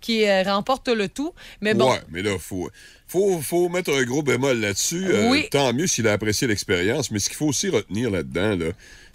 qui 0.00 0.26
euh, 0.26 0.42
remporte 0.44 0.88
le 0.88 1.08
tout. 1.08 1.32
Mais 1.60 1.74
bon, 1.74 1.90
Ouais, 1.90 2.00
mais 2.10 2.22
là, 2.22 2.38
faut, 2.38 2.70
faut, 3.08 3.40
faut 3.40 3.68
mettre 3.68 3.92
un 3.92 4.02
gros 4.04 4.22
bémol 4.22 4.60
là-dessus. 4.60 5.06
Euh, 5.08 5.30
Oui. 5.30 5.48
tant 5.50 5.72
mieux 5.72 5.86
s'il 5.86 6.06
a 6.08 6.12
apprécié 6.12 6.46
l'expérience, 6.46 7.10
mais 7.10 7.18
ce 7.18 7.28
qu'il 7.28 7.36
faut 7.38 7.46
aussi 7.46 7.68
retenir 7.70 8.10
là-dedans, 8.10 8.56
là, 8.56 8.66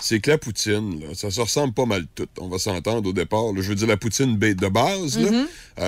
c'est 0.02 0.20
que 0.20 0.32
la 0.32 0.38
poutine, 0.38 0.99
là, 0.99 1.07
ça 1.14 1.30
se 1.32 1.40
ressemble 1.40 1.74
pas 1.74 1.86
mal 1.86 2.06
tout. 2.15 2.28
On 2.41 2.49
va 2.49 2.57
s'entendre 2.57 3.07
au 3.07 3.14
départ. 3.14 3.53
là. 3.53 3.61
Je 3.61 3.70
veux 3.70 3.76
dire, 3.76 3.88
la 3.88 3.95
poutine 3.95 4.38
de 4.38 4.68
base, 4.68 5.18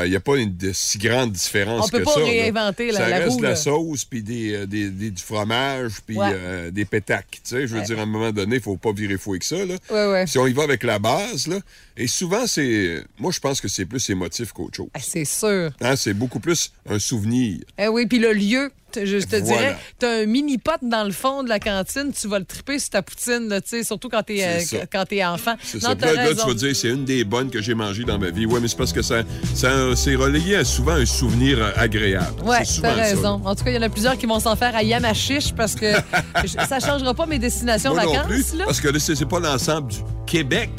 il 0.03 0.10
n'y 0.10 0.15
a 0.15 0.19
pas 0.19 0.38
une 0.38 0.56
de- 0.56 0.72
si 0.73 0.98
grande 0.99 1.32
différence. 1.32 1.88
On 1.88 1.90
peut 1.90 1.99
que 1.99 2.03
pas 2.06 2.14
ça. 2.14 2.19
là. 2.22 2.26
réinventer 2.27 2.91
la- 2.91 2.99
ça 2.99 3.10
la 3.10 3.18
reste 3.18 3.32
roue, 3.32 3.38
de 3.40 3.44
la 3.44 3.56
sauce, 3.56 4.06
puis 4.06 4.22
des, 4.23 4.53
euh, 4.53 4.65
des- 4.68 4.90
des- 4.90 5.11
du 5.11 5.22
fromage, 5.22 5.94
puis 6.06 6.18
Ouais. 6.18 6.30
euh, 6.32 6.72
des 6.72 6.86
pétacs. 6.86 7.27
Tu 7.32 7.40
sais, 7.44 7.68
je 7.68 7.73
veux 7.73 7.80
Ouais. 7.80 7.86
dire, 7.86 7.99
à 7.99 8.03
un 8.03 8.06
moment 8.06 8.32
donné, 8.32 8.57
il 8.57 8.61
faut 8.61 8.77
pas 8.77 8.94
virer 8.94 9.18
fou 9.18 9.32
avec 9.32 9.44
ça. 9.44 9.57
Là. 9.65 9.76
Ouais. 9.90 10.27
Si 10.27 10.38
on 10.38 10.48
y 10.48 10.53
va 10.53 10.64
avec 10.64 10.84
la 10.84 10.99
base, 10.99 11.48
là, 11.48 11.57
et 11.98 12.08
souvent, 12.08 12.46
c'est... 12.48 13.04
Moi, 13.20 13.32
je 13.32 13.40
pense 13.40 13.62
que 13.62 13.68
c'est 13.68 13.86
plus 13.86 14.10
émotif 14.10 14.52
qu'autre 14.52 14.76
chose. 14.78 14.88
ah, 14.94 15.00
c'est 15.02 15.26
sûr. 15.26 15.72
Hein, 15.82 15.96
c'est 15.96 16.14
beaucoup 16.14 16.40
plus 16.40 16.72
un 16.90 17.00
souvenir. 17.00 17.60
Eh 17.78 17.88
oui, 17.88 18.06
puis 18.06 18.20
le 18.20 18.34
lieu, 18.34 18.72
je 18.96 19.18
te 19.26 19.36
Voilà. 19.36 19.42
dirais, 19.42 19.78
t'as 20.00 20.22
un 20.22 20.26
mini 20.26 20.58
pot 20.58 20.72
dans 20.82 21.04
le 21.04 21.12
fond 21.12 21.44
de 21.44 21.50
la 21.50 21.60
cantine, 21.60 22.14
tu 22.18 22.28
vas 22.30 22.40
le 22.40 22.46
triper 22.46 22.80
sur 22.80 22.92
ta 22.92 23.02
poutine, 23.02 23.50
là, 23.50 23.60
surtout 23.84 24.08
quand 24.08 24.24
t'es 24.24 24.42
euh, 24.42 25.28
enfant. 25.28 25.56
C'est 25.62 25.84
Non, 25.84 25.90
ça. 25.90 25.96
Là, 26.14 26.14
là, 26.14 26.30
tu 26.34 26.48
vas 26.48 26.54
dire, 26.54 26.74
c'est 26.76 26.90
une 26.90 27.04
des 27.04 27.26
bonnes 27.26 27.50
que 27.50 27.62
j'ai 27.62 27.74
mangées 27.74 28.06
dans 28.06 28.18
ma 28.18 28.30
vie. 28.30 28.46
Oui, 28.46 28.60
mais 28.62 28.70
c'est 28.70 28.78
parce 28.78 28.94
que 28.94 29.02
ça, 29.02 29.24
ça 29.54 29.94
c'est 29.98 30.16
relayé 30.16 30.56
à 30.56 30.64
souvent 30.64 30.94
un 30.94 31.06
souvenir 31.06 31.60
euh, 31.62 31.72
agréable. 31.76 32.40
Souvent 32.40 32.54
t'as 32.54 32.64
ça, 32.66 32.94
raison. 32.94 33.42
En 33.44 33.54
tout 33.56 33.66
cas, 33.66 33.72
il 33.72 33.76
y 33.76 33.78
en 33.78 33.82
a 33.82 33.90
plusieurs 33.90 34.18
qui 34.18 34.26
vont 34.28 34.40
s'en 34.40 34.56
faire 34.56 34.74
à 34.76 34.82
Yamachiche 34.84 35.54
parce 35.54 35.76
que 35.76 35.92
ça 36.70 36.80
changera 36.80 37.14
pas 37.14 37.26
mes 37.26 37.40
destinations 37.40 37.94
Moi 37.94 38.04
non 38.06 38.12
vacances. 38.14 38.28
plus, 38.28 38.54
là. 38.56 38.64
parce 38.66 38.80
que 38.80 38.88
là, 38.88 39.00
c'est 39.00 39.16
c'est 39.16 39.26
pas 39.28 39.40
l'ensemble 39.42 39.92
du 39.92 39.98
Québec 40.26 40.70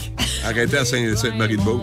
arrêté 0.44 0.76
à 0.78 0.84
Saint- 0.86 1.05
Sainte-Marie-de-Beauce. 1.14 1.82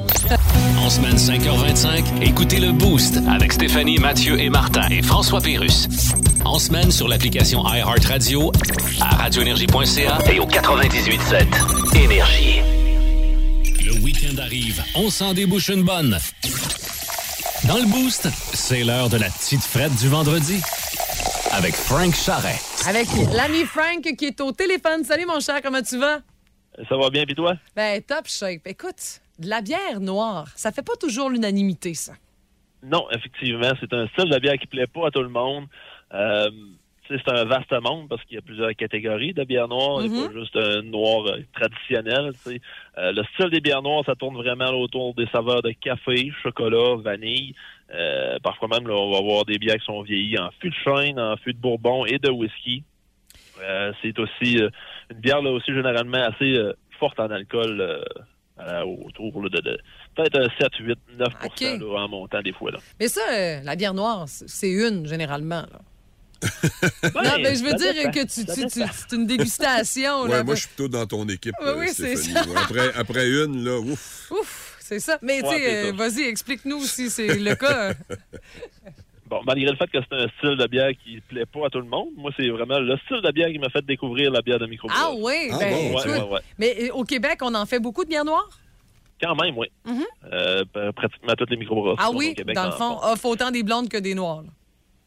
En 0.79 0.89
semaine 0.89 1.15
5h25, 1.15 2.21
écoutez 2.21 2.59
le 2.59 2.71
Boost 2.71 3.19
avec 3.29 3.53
Stéphanie, 3.53 3.99
Mathieu 3.99 4.39
et 4.39 4.49
Martin 4.49 4.87
et 4.89 5.01
François 5.01 5.39
Pérus. 5.39 5.87
En 6.43 6.59
semaine 6.59 6.91
sur 6.91 7.07
l'application 7.07 7.63
iHeartRadio, 7.65 8.51
à 8.99 9.15
radioénergie.ca 9.15 10.19
et 10.31 10.39
au 10.39 10.45
98.7 10.45 11.95
Énergie. 12.03 12.61
Le 13.85 14.03
week-end 14.03 14.37
arrive, 14.41 14.83
on 14.95 15.09
s'en 15.09 15.33
débouche 15.33 15.69
une 15.69 15.83
bonne. 15.83 16.17
Dans 17.67 17.77
le 17.77 17.85
Boost, 17.85 18.27
c'est 18.53 18.83
l'heure 18.83 19.09
de 19.09 19.17
la 19.17 19.29
petite 19.29 19.63
frette 19.63 19.95
du 19.95 20.09
vendredi 20.09 20.59
avec 21.51 21.75
Frank 21.75 22.13
Charret. 22.15 22.59
Avec 22.87 23.07
l'ami 23.31 23.63
Frank 23.63 24.01
qui 24.17 24.25
est 24.25 24.41
au 24.41 24.51
téléphone. 24.51 25.05
Salut 25.05 25.25
mon 25.25 25.39
cher, 25.39 25.61
comment 25.63 25.81
tu 25.81 25.97
vas? 25.97 26.19
Ça 26.89 26.97
va 26.97 27.09
bien, 27.09 27.25
puis 27.25 27.35
toi? 27.35 27.55
Ben, 27.75 28.01
top 28.01 28.27
shape. 28.27 28.65
Écoute, 28.65 29.21
de 29.39 29.47
la 29.47 29.61
bière 29.61 29.99
noire, 29.99 30.47
ça 30.55 30.71
fait 30.71 30.81
pas 30.81 30.95
toujours 30.99 31.29
l'unanimité, 31.29 31.93
ça. 31.93 32.13
Non, 32.83 33.07
effectivement, 33.11 33.71
c'est 33.79 33.93
un 33.93 34.07
style 34.07 34.29
de 34.29 34.39
bière 34.39 34.57
qui 34.57 34.67
plaît 34.67 34.87
pas 34.87 35.07
à 35.07 35.11
tout 35.11 35.21
le 35.21 35.29
monde. 35.29 35.65
Euh, 36.13 36.49
c'est 37.07 37.29
un 37.29 37.43
vaste 37.45 37.71
monde 37.71 38.07
parce 38.07 38.23
qu'il 38.23 38.35
y 38.35 38.37
a 38.37 38.41
plusieurs 38.41 38.73
catégories 38.75 39.33
de 39.33 39.43
bière 39.43 39.67
noire. 39.67 40.03
Il 40.03 40.11
n'y 40.11 40.23
a 40.23 40.27
pas 40.27 40.33
juste 40.33 40.55
un 40.55 40.81
noir 40.83 41.25
euh, 41.27 41.39
traditionnel. 41.53 42.31
Euh, 42.47 43.11
le 43.11 43.23
style 43.33 43.49
des 43.49 43.61
bières 43.61 43.81
noires, 43.81 44.03
ça 44.05 44.15
tourne 44.15 44.35
vraiment 44.35 44.69
autour 44.69 45.13
des 45.13 45.27
saveurs 45.27 45.61
de 45.61 45.71
café, 45.71 46.31
chocolat, 46.41 46.95
vanille. 46.97 47.55
Euh, 47.93 48.39
parfois 48.41 48.67
même, 48.69 48.87
là, 48.87 48.95
on 48.95 49.11
va 49.11 49.17
avoir 49.17 49.45
des 49.45 49.57
bières 49.57 49.77
qui 49.77 49.85
sont 49.85 50.01
vieillies 50.01 50.39
en 50.39 50.49
fût 50.59 50.69
de 50.69 50.75
chêne, 50.83 51.19
en 51.19 51.35
fût 51.37 51.53
de 51.53 51.59
bourbon 51.59 52.05
et 52.05 52.19
de 52.19 52.29
whisky. 52.29 52.83
Euh, 53.61 53.91
c'est 54.01 54.17
aussi 54.19 54.57
euh, 54.61 54.69
une 55.11 55.19
bière 55.19 55.41
là 55.41 55.51
aussi 55.51 55.73
généralement 55.73 56.23
assez 56.23 56.53
euh, 56.55 56.73
forte 56.99 57.19
en 57.19 57.29
alcool, 57.29 58.03
autour 58.85 59.41
là, 59.43 59.49
de, 59.49 59.59
de 59.61 59.79
peut-être 60.15 60.37
un 60.39 60.47
7, 60.59 60.69
8, 60.79 60.99
9 61.17 61.27
Ok. 61.45 61.61
là, 61.61 61.85
en 62.03 62.07
montant 62.09 62.41
des 62.41 62.53
fois. 62.53 62.71
Là. 62.71 62.79
Mais 62.99 63.07
ça, 63.07 63.21
euh, 63.31 63.61
la 63.63 63.75
bière 63.75 63.93
noire, 63.93 64.25
c'est 64.27 64.69
une, 64.71 65.05
généralement. 65.07 65.61
là. 65.71 65.79
Non, 67.15 67.31
mais 67.41 67.55
je 67.55 67.63
veux 67.63 67.73
dire 67.73 68.11
que 68.11 68.23
tu, 68.25 68.41
c'est 68.69 69.15
une 69.15 69.25
dégustation. 69.27 70.25
là. 70.25 70.43
Moi, 70.43 70.55
je 70.55 70.61
suis 70.61 70.67
plutôt 70.69 70.89
dans 70.89 71.05
ton 71.05 71.27
équipe, 71.29 71.55
Oui, 71.61 71.67
euh, 71.67 71.75
oui, 71.79 71.87
c'est 71.93 72.15
ça. 72.17 72.41
Après, 72.63 72.93
après 72.95 73.29
une, 73.29 73.63
là, 73.63 73.79
ouf. 73.79 74.29
Ouf, 74.31 74.75
c'est 74.79 74.99
ça. 74.99 75.17
Mais 75.21 75.41
tu 75.41 75.47
sais, 75.47 75.87
euh, 75.87 75.91
vas-y, 75.93 76.23
explique-nous 76.23 76.81
si 76.81 77.09
c'est 77.09 77.37
le 77.37 77.55
cas. 77.55 77.93
Bon, 79.33 79.41
malgré 79.47 79.65
le 79.71 79.75
fait 79.75 79.87
que 79.89 79.97
c'est 79.99 80.15
un 80.15 80.27
style 80.37 80.57
de 80.57 80.67
bière 80.67 80.91
qui 81.03 81.19
plaît 81.27 81.45
pas 81.45 81.65
à 81.65 81.69
tout 81.69 81.79
le 81.79 81.85
monde, 81.87 82.09
moi, 82.15 82.31
c'est 82.37 82.47
vraiment 82.49 82.79
le 82.79 82.95
style 83.05 83.21
de 83.21 83.31
bière 83.31 83.49
qui 83.49 83.57
m'a 83.57 83.69
fait 83.69 83.83
découvrir 83.85 84.29
la 84.31 84.41
bière 84.41 84.59
de 84.59 84.67
micro 84.67 84.87
Ah 84.91 85.09
oui, 85.17 85.49
Ah 85.51 85.57
ben 85.59 85.71
bon, 85.73 85.95
Ouais, 85.95 86.01
écoute. 86.01 86.05
ouais, 86.05 86.33
ouais. 86.33 86.39
Mais 86.59 86.75
euh, 86.83 86.93
au 86.93 87.03
Québec, 87.03 87.39
on 87.41 87.53
en 87.55 87.65
fait 87.65 87.79
beaucoup 87.79 88.03
de 88.03 88.09
bière 88.09 88.25
noire? 88.25 88.47
Quand 89.21 89.35
même, 89.41 89.57
oui. 89.57 89.67
Mhm. 89.85 90.03
Euh, 90.31 90.91
pratiquement 90.91 91.33
toutes 91.37 91.49
les 91.49 91.57
microbrasseries 91.57 92.05
Ah 92.07 92.11
oui, 92.13 92.29
au 92.31 92.35
Québec 92.35 92.55
dans 92.55 92.63
le 92.67 92.69
en 92.69 92.77
fond, 92.77 92.97
offre 93.03 93.25
autant 93.25 93.49
des 93.51 93.63
blondes 93.63 93.89
que 93.89 93.97
des 93.97 94.13
noires. 94.13 94.43
là. 94.43 94.49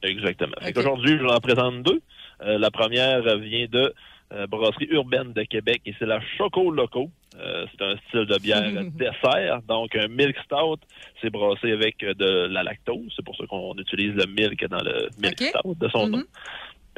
Exactement. 0.08 0.56
Qu'aujourd'hui, 0.74 1.16
je 1.18 1.22
vous 1.22 1.28
en 1.30 1.40
présente 1.40 1.82
deux. 1.82 2.00
Euh, 2.42 2.58
la 2.58 2.70
première 2.70 3.22
vient 3.38 3.66
de 3.70 3.94
euh, 4.32 4.46
Brasserie 4.46 4.88
Urbaine 4.90 5.32
de 5.32 5.42
Québec 5.42 5.82
et 5.86 5.94
c'est 5.98 6.06
la 6.06 6.20
Choco 6.36 6.70
Loco. 6.70 7.10
Euh, 7.38 7.66
c'est 7.70 7.84
un 7.84 7.96
style 8.08 8.26
de 8.26 8.38
bière 8.38 8.62
dessert, 8.94 9.62
donc 9.68 9.94
un 9.94 10.08
milk 10.08 10.36
stout. 10.44 10.80
C'est 11.20 11.30
brassé 11.30 11.70
avec 11.70 12.02
euh, 12.02 12.14
de 12.14 12.46
la 12.52 12.62
lactose. 12.62 13.12
C'est 13.14 13.24
pour 13.24 13.36
ça 13.36 13.44
qu'on 13.46 13.74
utilise 13.74 14.14
le 14.14 14.26
milk 14.26 14.66
dans 14.68 14.82
le 14.82 15.08
milk 15.20 15.40
stout 15.40 15.76
de 15.78 15.88
son 15.88 16.08
nom. 16.08 16.18
Mhm. 16.18 16.24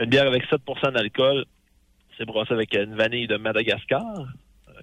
Une 0.01 0.11
bière 0.11 0.27
avec 0.27 0.45
7% 0.45 0.93
d'alcool. 0.93 1.45
C'est 2.17 2.25
brassé 2.25 2.55
avec 2.55 2.75
une 2.75 2.95
vanille 2.95 3.27
de 3.27 3.37
Madagascar. 3.37 4.27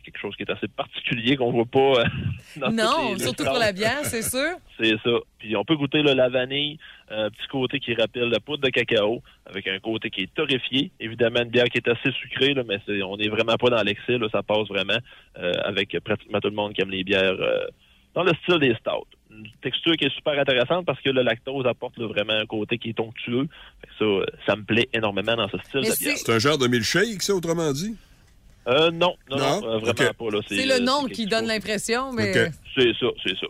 Euh, 0.05 0.11
quelque 0.11 0.19
chose 0.19 0.35
qui 0.35 0.43
est 0.43 0.51
assez 0.51 0.67
particulier 0.67 1.35
qu'on 1.35 1.51
voit 1.51 1.65
pas 1.65 2.01
euh, 2.01 2.03
dans 2.57 2.71
Non, 2.71 3.13
les- 3.13 3.19
surtout 3.23 3.43
pour 3.43 3.57
la 3.57 3.71
bière, 3.71 3.99
c'est 4.03 4.21
sûr. 4.29 4.55
C'est 4.79 4.95
ça. 5.03 5.11
Puis 5.39 5.55
on 5.55 5.63
peut 5.65 5.75
goûter 5.75 6.01
là, 6.03 6.13
la 6.13 6.29
vanille, 6.29 6.77
un 7.09 7.29
petit 7.29 7.47
côté 7.51 7.79
qui 7.79 7.93
rappelle 7.95 8.29
la 8.29 8.39
poudre 8.39 8.63
de 8.63 8.69
cacao, 8.69 9.21
avec 9.45 9.67
un 9.67 9.79
côté 9.79 10.09
qui 10.09 10.21
est 10.23 10.33
torréfié. 10.33 10.91
Évidemment, 10.99 11.41
une 11.41 11.49
bière 11.49 11.65
qui 11.65 11.77
est 11.77 11.87
assez 11.87 12.11
sucrée, 12.11 12.53
là, 12.53 12.63
mais 12.67 12.79
on 13.03 13.17
n'est 13.17 13.29
vraiment 13.29 13.55
pas 13.55 13.69
dans 13.69 13.81
l'excès. 13.83 14.17
Ça 14.31 14.43
passe 14.43 14.67
vraiment 14.67 14.97
euh, 15.39 15.51
avec 15.63 15.97
pratiquement 16.03 16.39
tout 16.39 16.49
le 16.49 16.55
monde 16.55 16.73
qui 16.73 16.81
aime 16.81 16.89
les 16.91 17.03
bières 17.03 17.37
euh, 17.39 17.65
dans 18.13 18.23
le 18.23 18.31
style 18.43 18.59
des 18.59 18.75
stouts. 18.75 19.07
Une 19.31 19.47
texture 19.61 19.97
qui 19.97 20.05
est 20.05 20.13
super 20.15 20.39
intéressante 20.39 20.85
parce 20.85 21.01
que 21.01 21.09
le 21.09 21.21
lactose 21.21 21.65
apporte 21.65 21.97
là, 21.97 22.07
vraiment 22.07 22.33
un 22.33 22.45
côté 22.45 22.77
qui 22.77 22.89
est 22.89 22.99
onctueux. 22.99 23.47
Ça, 23.99 24.05
euh, 24.05 24.25
ça 24.45 24.55
me 24.55 24.63
plaît 24.63 24.87
énormément 24.93 25.35
dans 25.35 25.49
ce 25.49 25.57
style 25.57 25.81
Mais 25.83 25.89
de 25.89 25.95
bière. 25.97 26.17
C'est 26.17 26.31
un 26.31 26.39
genre 26.39 26.57
de 26.57 26.67
milkshake, 26.67 27.21
ça, 27.21 27.33
autrement 27.35 27.71
dit? 27.73 27.95
Euh, 28.67 28.89
non, 28.91 29.15
non, 29.29 29.37
Non? 29.37 29.61
non, 29.61 29.67
euh, 29.67 29.77
vraiment 29.79 29.93
pas. 30.17 30.29
Là, 30.31 30.39
C'est 30.47 30.65
le 30.65 30.73
euh, 30.73 30.79
nom 30.79 31.03
c'est 31.07 31.13
qui 31.13 31.25
donne 31.27 31.41
chose- 31.41 31.47
l'impression, 31.49 32.11
mais 32.11 32.31
Ok. 32.45 32.51
C'est 32.75 32.93
ça, 32.99 33.07
c'est 33.23 33.37
ça. 33.37 33.47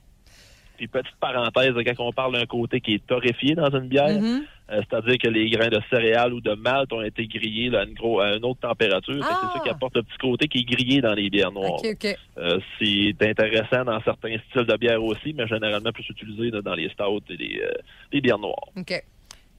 Puis 0.78 0.88
petite 0.90 1.16
parenthèse, 1.22 1.74
quand 1.86 2.04
on 2.04 2.12
parle 2.12 2.34
d'un 2.34 2.46
côté 2.46 2.82
qui 2.82 2.96
est 2.96 3.08
torréfié 3.08 3.56
dans 3.56 3.70
une 3.70 3.88
bière, 3.88 4.10
Mhm. 4.20 4.44
euh, 4.72 4.82
c'est-à-dire 4.90 5.18
que 5.24 5.30
les 5.30 5.50
grains 5.50 5.70
de 5.70 5.80
céréales 5.90 6.34
ou 6.34 6.42
de 6.42 6.54
malt 6.54 6.92
ont 6.92 7.02
été 7.02 7.26
grillés 7.28 7.70
là, 7.70 7.80
à, 7.80 7.84
une 7.86 7.94
gros, 7.94 8.20
à 8.20 8.36
une 8.36 8.44
autre 8.44 8.60
température. 8.60 9.22
Ah! 9.24 9.40
C'est 9.54 9.58
ça 9.58 9.64
qui 9.64 9.70
apporte 9.70 9.96
le 9.96 10.04
petit 10.04 10.18
côté 10.18 10.50
qui 10.50 10.60
est 10.60 10.64
grillé 10.64 11.00
dans 11.00 11.14
les 11.14 11.30
bières 11.30 11.54
noires. 11.54 11.76
OK, 11.82 11.88
OK. 11.94 12.18
Euh, 12.38 12.60
c'est 12.78 13.16
intéressant 13.22 13.86
dans 13.86 14.02
certains 14.04 14.36
styles 14.50 14.66
de 14.66 14.76
bière 14.76 15.02
aussi, 15.02 15.32
mais 15.34 15.48
généralement 15.48 15.94
plus 15.94 16.10
utilisé 16.10 16.52
là, 16.52 16.62
dans 16.62 16.76
les 16.76 16.90
stouts 16.90 17.22
et 17.30 17.38
les, 17.38 17.62
euh, 17.64 17.72
les 18.12 18.20
bières 18.20 18.40
noires. 18.40 18.68
OK. 18.76 19.02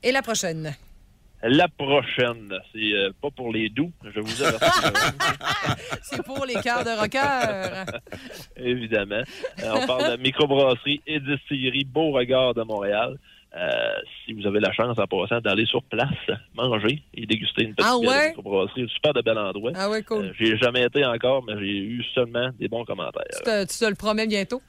Et 0.03 0.13
la 0.13 0.21
prochaine? 0.21 0.75
La 1.49 1.69
prochaine, 1.69 2.53
c'est 2.73 2.93
euh, 2.93 3.11
pas 3.23 3.31
pour 3.31 3.53
les 3.53 3.69
doux, 3.69 3.93
je 4.05 4.19
vous 4.19 4.43
avertis. 4.43 4.67
C'est 6.03 6.23
pour 6.25 6.45
les 6.45 6.55
cœurs 6.55 6.83
de 6.85 6.91
rocker. 6.91 7.85
évidemment. 8.57 9.23
Euh, 9.63 9.73
on 9.75 9.87
parle 9.87 10.17
de 10.17 10.23
microbrasserie 10.23 11.01
et 11.07 11.21
distillerie 11.21 11.85
Beauregard 11.85 12.55
de 12.55 12.63
Montréal. 12.63 13.17
Euh, 13.57 13.95
si 14.25 14.33
vous 14.33 14.47
avez 14.47 14.61
la 14.61 14.73
chance 14.73 14.99
en 14.99 15.07
passant 15.07 15.41
d'aller 15.41 15.67
sur 15.67 15.83
place, 15.85 16.09
manger 16.55 17.03
et 17.15 17.27
déguster 17.27 17.65
une 17.65 17.75
petite 17.75 17.89
Ah 17.89 17.97
ouais? 17.97 18.29
microbrasserie, 18.29 18.83
un 18.83 18.89
super 18.89 19.13
de 19.15 19.23
bel 19.23 19.39
endroit. 19.39 19.73
Ah 19.77 19.89
ouais, 19.89 20.03
cool. 20.03 20.35
J'ai 20.39 20.57
jamais 20.57 20.83
été 20.83 21.05
encore, 21.05 21.45
mais 21.45 21.55
j'ai 21.59 21.79
eu 21.79 22.05
seulement 22.15 22.51
des 22.59 22.69
bons 22.69 22.85
commentaires. 22.85 23.25
Tu 23.37 23.45
te, 23.45 23.63
tu 23.63 23.79
te 23.79 23.85
le 23.85 23.95
promets 23.95 24.27
bientôt? 24.27 24.61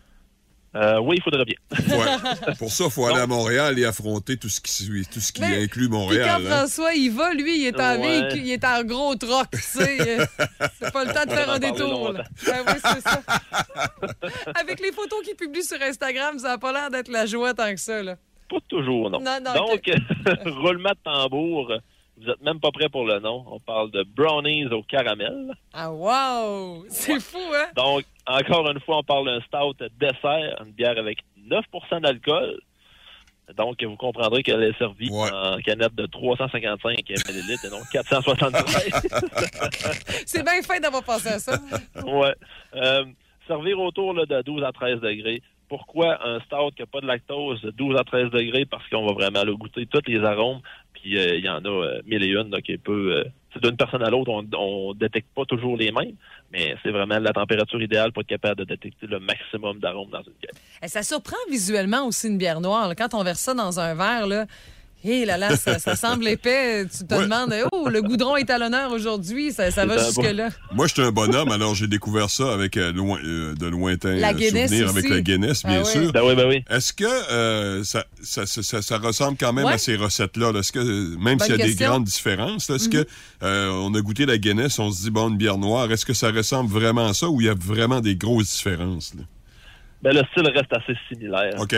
Euh, 0.80 1.00
oui, 1.00 1.16
il 1.18 1.24
faudrait 1.24 1.46
bien. 1.46 1.56
Ouais. 1.72 2.54
Pour 2.60 2.70
ça, 2.72 2.86
il 2.86 2.92
faut 2.92 3.06
aller 3.08 3.20
à 3.22 3.26
Montréal 3.26 3.80
et 3.80 3.86
affronter 3.86 4.38
tout 4.38 4.50
ce 4.50 4.62
qui, 4.62 4.72
suit- 4.72 5.08
tout 5.12 5.20
ce 5.20 5.32
qui 5.32 5.42
Mais- 5.42 5.64
inclut 5.64 5.88
Puis 5.88 5.90
quand 5.90 5.98
Montréal. 5.98 6.42
hein. 6.46 6.50
François, 6.58 6.94
il 6.94 7.10
va, 7.10 7.34
lui, 7.34 7.62
il 7.62 7.66
est 7.68 7.80
en 7.82 8.00
Ouais. 8.00 8.22
véhicule, 8.22 8.46
il 8.46 8.52
est 8.52 8.64
en 8.66 8.84
gros 8.84 9.16
troc, 9.16 9.48
tu 9.52 9.60
sais. 9.60 9.98
C'est 10.80 10.92
pas 10.94 11.06
le 11.06 11.14
temps 11.14 11.26
de 11.26 11.32
faire 11.32 11.50
un 11.50 11.60
détour. 11.60 12.12
là. 12.12 12.24
Ben 12.46 12.64
oui, 12.68 12.74
c'est 12.84 13.02
ça. 13.02 13.22
Avec 14.60 14.80
les 14.80 14.92
photos 14.92 15.22
qu'il 15.26 15.36
publie 15.36 15.64
sur 15.64 15.82
Instagram, 15.82 16.38
ça 16.40 16.50
n'a 16.50 16.58
pas 16.58 16.72
l'air 16.72 16.90
d'être 16.92 17.10
la 17.10 17.26
joie 17.26 17.54
tant 17.54 17.72
que 17.74 17.80
ça, 17.80 18.04
là. 18.04 18.16
Pas 18.50 18.58
toujours, 18.70 19.10
non. 19.10 19.20
Non, 19.20 19.40
non, 19.44 19.54
Donc, 19.54 19.82
roulement 20.62 20.92
de 20.92 21.00
tambour, 21.04 21.74
vous 22.20 22.30
êtes 22.30 22.42
même 22.42 22.60
pas 22.60 22.72
prêt 22.72 22.90
pour 22.90 23.06
le 23.06 23.20
nom. 23.20 23.46
On 23.52 23.60
parle 23.60 23.92
de 23.92 24.04
brownies 24.04 24.66
au 24.68 24.82
caramel. 24.84 25.54
Ah, 25.74 25.92
wow! 25.92 26.86
C'est 26.90 27.20
fou, 27.20 27.38
hein? 27.56 27.68
Donc, 27.76 28.04
encore 28.26 28.70
une 28.72 28.80
fois, 28.80 28.98
on 28.98 29.04
parle 29.04 29.26
d'un 29.28 29.42
stout 29.42 29.76
dessert, 30.00 30.62
une 30.66 30.72
bière 30.72 30.98
avec 30.98 31.20
9% 31.50 32.02
d'alcool. 32.02 32.60
Donc, 33.56 33.82
vous 33.82 33.96
comprendrez 33.96 34.44
qu'elle 34.44 34.62
est 34.64 34.78
servie 34.78 35.10
Ouais. 35.10 35.30
en 35.32 35.58
canette 35.60 35.96
de 35.96 36.06
355 36.06 37.00
ml 37.10 37.56
et 37.64 37.70
non 37.70 37.78
473. 37.94 38.90
C'est 40.26 40.44
bien 40.44 40.62
fait 40.62 40.80
d'avoir 40.82 41.04
pensé 41.04 41.30
à 41.30 41.40
ça. 41.40 41.58
ouais. 42.04 42.36
Euh, 42.76 43.06
servir 43.48 43.80
autour 43.80 44.14
là, 44.14 44.26
de 44.26 44.42
12 44.42 44.64
à 44.64 44.72
13 44.74 45.00
degrés. 45.00 45.42
Pourquoi 45.70 46.26
un 46.26 46.40
stout 46.42 46.72
qui 46.76 46.82
n'a 46.82 46.86
pas 46.88 47.02
de 47.02 47.08
lactose 47.08 47.62
de 47.62 47.72
12 47.72 47.98
à 47.98 48.04
13 48.04 48.32
degrés? 48.32 48.66
Parce 48.66 48.88
qu'on 48.90 49.06
va 49.06 49.14
vraiment 49.14 49.44
le 49.44 49.56
goûter 49.56 49.86
tous 49.86 50.02
les 50.08 50.24
arômes. 50.24 50.60
Euh, 51.16 51.38
il 51.38 51.46
y 51.46 51.50
en 51.50 51.64
a 51.64 51.70
euh, 51.70 52.02
mille 52.06 52.24
et 52.24 52.28
une 52.28 52.50
là, 52.52 52.62
qui 52.62 52.78
peut... 52.78 53.16
euh, 53.18 53.24
d'une 53.62 53.76
personne 53.76 54.04
à 54.04 54.10
l'autre, 54.12 54.30
on 54.32 54.44
ne 54.94 55.00
détecte 55.00 55.30
pas 55.36 55.44
toujours 55.46 55.78
les 55.78 55.92
mêmes, 55.92 56.14
mais 56.52 56.76
c'est 56.84 56.92
vraiment 56.92 57.18
la 57.18 57.34
température 57.34 57.82
idéale 57.82 58.12
pour 58.12 58.22
être 58.22 58.28
capable 58.28 58.58
de 58.58 58.66
détecter 58.66 59.08
le 59.08 59.20
maximum 59.20 59.80
d'arômes 59.80 60.12
dans 60.12 60.22
une 60.22 60.34
bière. 60.40 60.52
Ça 60.88 61.02
surprend 61.02 61.38
visuellement 61.50 62.06
aussi 62.06 62.28
une 62.28 62.38
bière 62.38 62.62
noire. 62.62 62.94
Quand 62.96 63.16
on 63.16 63.24
verse 63.24 63.40
ça 63.40 63.56
dans 63.56 63.80
un 63.80 63.96
verre, 63.96 64.28
là, 64.28 64.46
hé 65.04 65.26
là 65.26 65.38
là, 65.38 65.56
ça, 65.56 65.80
ça 65.80 65.96
semble 65.96 66.28
épais. 66.28 66.86
Tu 66.86 67.06
te 67.06 67.14
Ouais. 67.16 67.24
demandes, 67.24 67.54
oh, 67.72 67.88
le 67.90 68.02
goudron 68.02 68.36
est 68.36 68.50
à 68.50 68.58
l'honneur 68.58 68.92
aujourd'hui. 68.92 69.52
Ça, 69.52 69.72
ça 69.72 69.86
va 69.86 69.98
jusque-là. 69.98 70.50
Moi, 70.74 70.88
j'étais 70.88 71.04
un 71.04 71.12
bonhomme, 71.12 71.52
alors 71.52 71.76
j'ai 71.76 71.88
découvert 71.88 72.30
ça 72.30 72.52
avec 72.54 72.76
euh, 72.78 72.92
loin- 72.92 73.20
euh, 73.24 73.54
de 73.56 73.66
lointains 73.68 74.16
La 74.16 74.30
euh, 74.30 74.34
Guinness 74.34 74.70
souvenirs 74.70 74.90
avec 74.90 75.10
la 75.10 75.22
Guinness, 75.22 75.64
bien 75.64 75.82
Ah 75.82 75.84
oui. 75.86 75.92
sûr. 76.04 76.12
Ben 76.12 76.22
oui, 76.26 76.36
ben 76.36 76.48
oui. 76.48 76.64
Est-ce 76.70 76.94
que 76.94 77.06
euh, 77.32 77.84
ça, 77.84 78.06
ça, 78.22 78.46
ça, 78.46 78.64
ça- 78.64 78.82
ça 78.82 78.98
ressemble 78.98 79.38
quand 79.38 79.54
même 79.54 79.66
Ouais. 79.66 79.74
à 79.74 79.78
ces 79.78 79.96
recettes-là? 79.96 80.52
là? 80.52 80.60
Est-ce 80.60 80.72
que, 80.72 81.18
même 81.18 81.40
s'il 81.40 81.52
y 81.52 81.56
a 81.56 81.58
question. 81.58 81.78
des 81.78 81.86
grandes 81.86 82.04
différences, 82.06 82.70
est-ce 82.70 82.88
Mhm. 82.90 82.94
que 83.04 83.08
euh, 83.44 83.70
on 83.72 83.94
a 83.94 84.02
goûté 84.02 84.26
la 84.26 84.38
Guinness, 84.38 84.78
on 84.80 84.92
se 84.92 85.04
dit, 85.04 85.12
bon, 85.12 85.30
une 85.30 85.38
bière 85.38 85.58
noire, 85.58 85.92
est-ce 85.92 86.06
que 86.06 86.14
ça 86.14 86.32
ressemble 86.32 86.70
vraiment 86.72 87.08
à 87.08 87.14
ça 87.14 87.30
ou 87.30 87.40
il 87.42 87.48
y 87.48 87.50
a 87.50 87.56
vraiment 87.56 88.02
des 88.02 88.16
grosses 88.16 88.56
différences? 88.56 89.14
là? 89.16 89.24
Ben, 90.02 90.14
le 90.14 90.22
style 90.32 90.48
reste 90.54 90.72
assez 90.74 90.94
similaire. 91.10 91.54
OK. 91.60 91.76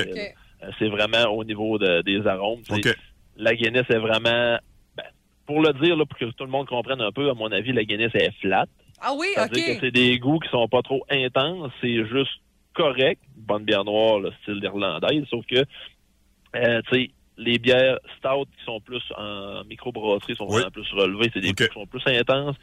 C'est 0.77 0.89
vraiment 0.89 1.23
au 1.33 1.43
niveau 1.45 1.77
de- 1.77 2.01
des 2.01 2.27
arômes. 2.27 2.59
OK. 2.69 2.93
La 3.39 3.55
Guinness 3.55 3.85
est 3.89 3.97
vraiment... 3.97 4.57
ben, 4.95 5.03
pour 5.47 5.61
le 5.61 5.73
dire, 5.81 5.95
là, 5.97 6.05
pour 6.05 6.17
que 6.19 6.25
tout 6.25 6.43
le 6.43 6.51
monde 6.51 6.67
comprenne 6.67 7.01
un 7.01 7.11
peu, 7.11 7.29
à 7.29 7.33
mon 7.33 7.51
avis, 7.51 7.71
la 7.73 7.83
Guinness 7.83 8.11
est 8.13 8.31
flat. 8.41 8.67
Ah 9.01 9.13
oui, 9.17 9.27
C'est-à-dire 9.33 9.65
que 9.65 9.71
OK. 9.71 9.77
c'est 9.81 9.91
des 9.91 10.19
goûts 10.19 10.39
qui 10.39 10.49
sont 10.49 10.67
pas 10.67 10.81
trop 10.81 11.03
intenses, 11.09 11.71
c'est 11.81 12.05
juste 12.05 12.31
correct. 12.73 13.21
Bonne 13.35 13.63
bière 13.63 13.83
noire, 13.85 14.19
le 14.19 14.31
style 14.43 14.59
irlandaise, 14.63 15.23
sauf 15.29 15.45
que, 15.47 15.63
euh, 16.55 16.81
tu 16.91 16.95
sais, 17.03 17.09
les 17.37 17.57
bières 17.57 17.97
stout 18.17 18.45
qui 18.57 18.65
sont 18.65 18.81
plus 18.81 19.01
en 19.17 19.63
microbrasserie 19.63 20.35
sont 20.35 20.45
Oui. 20.45 20.55
vraiment 20.57 20.71
plus 20.71 20.91
relevées. 20.91 21.31
C'est 21.33 21.39
des 21.39 21.49
OK. 21.51 21.61
goûts 21.61 21.67
qui 21.67 21.73
sont 21.73 21.87
plus 21.87 22.01
intenses, 22.07 22.55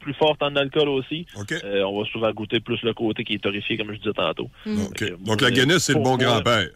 plus 0.00 0.14
fortes 0.14 0.42
en 0.42 0.56
alcool 0.56 0.88
aussi. 0.88 1.24
OK. 1.36 1.52
Euh, 1.64 1.82
on 1.84 2.00
va 2.02 2.08
souvent 2.10 2.32
goûter 2.32 2.58
plus 2.60 2.82
le 2.82 2.92
côté 2.92 3.22
qui 3.24 3.34
est 3.34 3.38
torréfié, 3.42 3.76
comme 3.76 3.92
je 3.92 3.98
disais 3.98 4.12
tantôt. 4.12 4.50
OK. 4.66 4.98
Fait 4.98 5.10
que, 5.10 5.24
Donc, 5.24 5.40
la 5.40 5.46
euh, 5.48 5.50
Guinness, 5.52 5.84
c'est 5.84 5.94
le 5.94 6.00
bon 6.00 6.16
moi, 6.16 6.18
grand-père. 6.18 6.66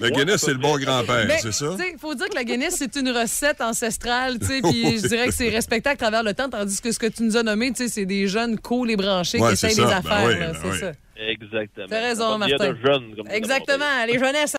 La 0.00 0.10
Guinness, 0.10 0.40
c'est 0.42 0.52
le 0.52 0.58
bon 0.58 0.76
grand-père, 0.78 1.26
c'est 1.40 1.52
ça? 1.52 1.76
Il 1.92 1.98
faut 1.98 2.14
dire 2.14 2.28
que 2.28 2.34
la 2.34 2.44
Guinness, 2.44 2.76
c'est 2.78 2.94
une 2.96 3.10
recette 3.10 3.60
ancestrale, 3.60 4.38
tu 4.38 4.46
sais, 4.46 4.60
puis 4.62 4.98
je 4.98 5.06
dirais 5.08 5.26
que 5.28 5.34
c'est 5.34 5.48
respecté 5.48 5.90
à 5.90 5.96
travers 5.96 6.22
le 6.22 6.34
temps, 6.34 6.48
tandis 6.48 6.80
que 6.80 6.90
ce 6.92 6.98
que 6.98 7.06
tu 7.06 7.22
nous 7.22 7.36
as 7.36 7.42
nommé, 7.42 7.70
tu 7.72 7.84
sais, 7.84 7.88
c'est 7.88 8.06
des 8.06 8.26
jeunes 8.28 8.58
cool 8.58 8.90
et 8.90 8.96
branchés 8.96 9.38
Ouais, 9.40 9.50
qui 9.50 9.56
c'est 9.56 9.68
essayent 9.68 9.84
des. 9.84 9.90
Ben 9.90 9.98
affaires. 9.98 10.26
oui, 10.26 10.34
ben 10.38 10.52
c'est 10.60 10.70
oui. 10.70 10.78
ça. 10.80 10.92
Exactement. 11.16 11.86
T'as 11.88 12.00
raison, 12.00 12.38
Martin. 12.38 12.72
de 12.72 12.78
jeunes, 12.84 13.14
comme 13.16 13.28
Exactement, 13.30 13.84
les 14.08 14.18
jeunesses 14.18 14.52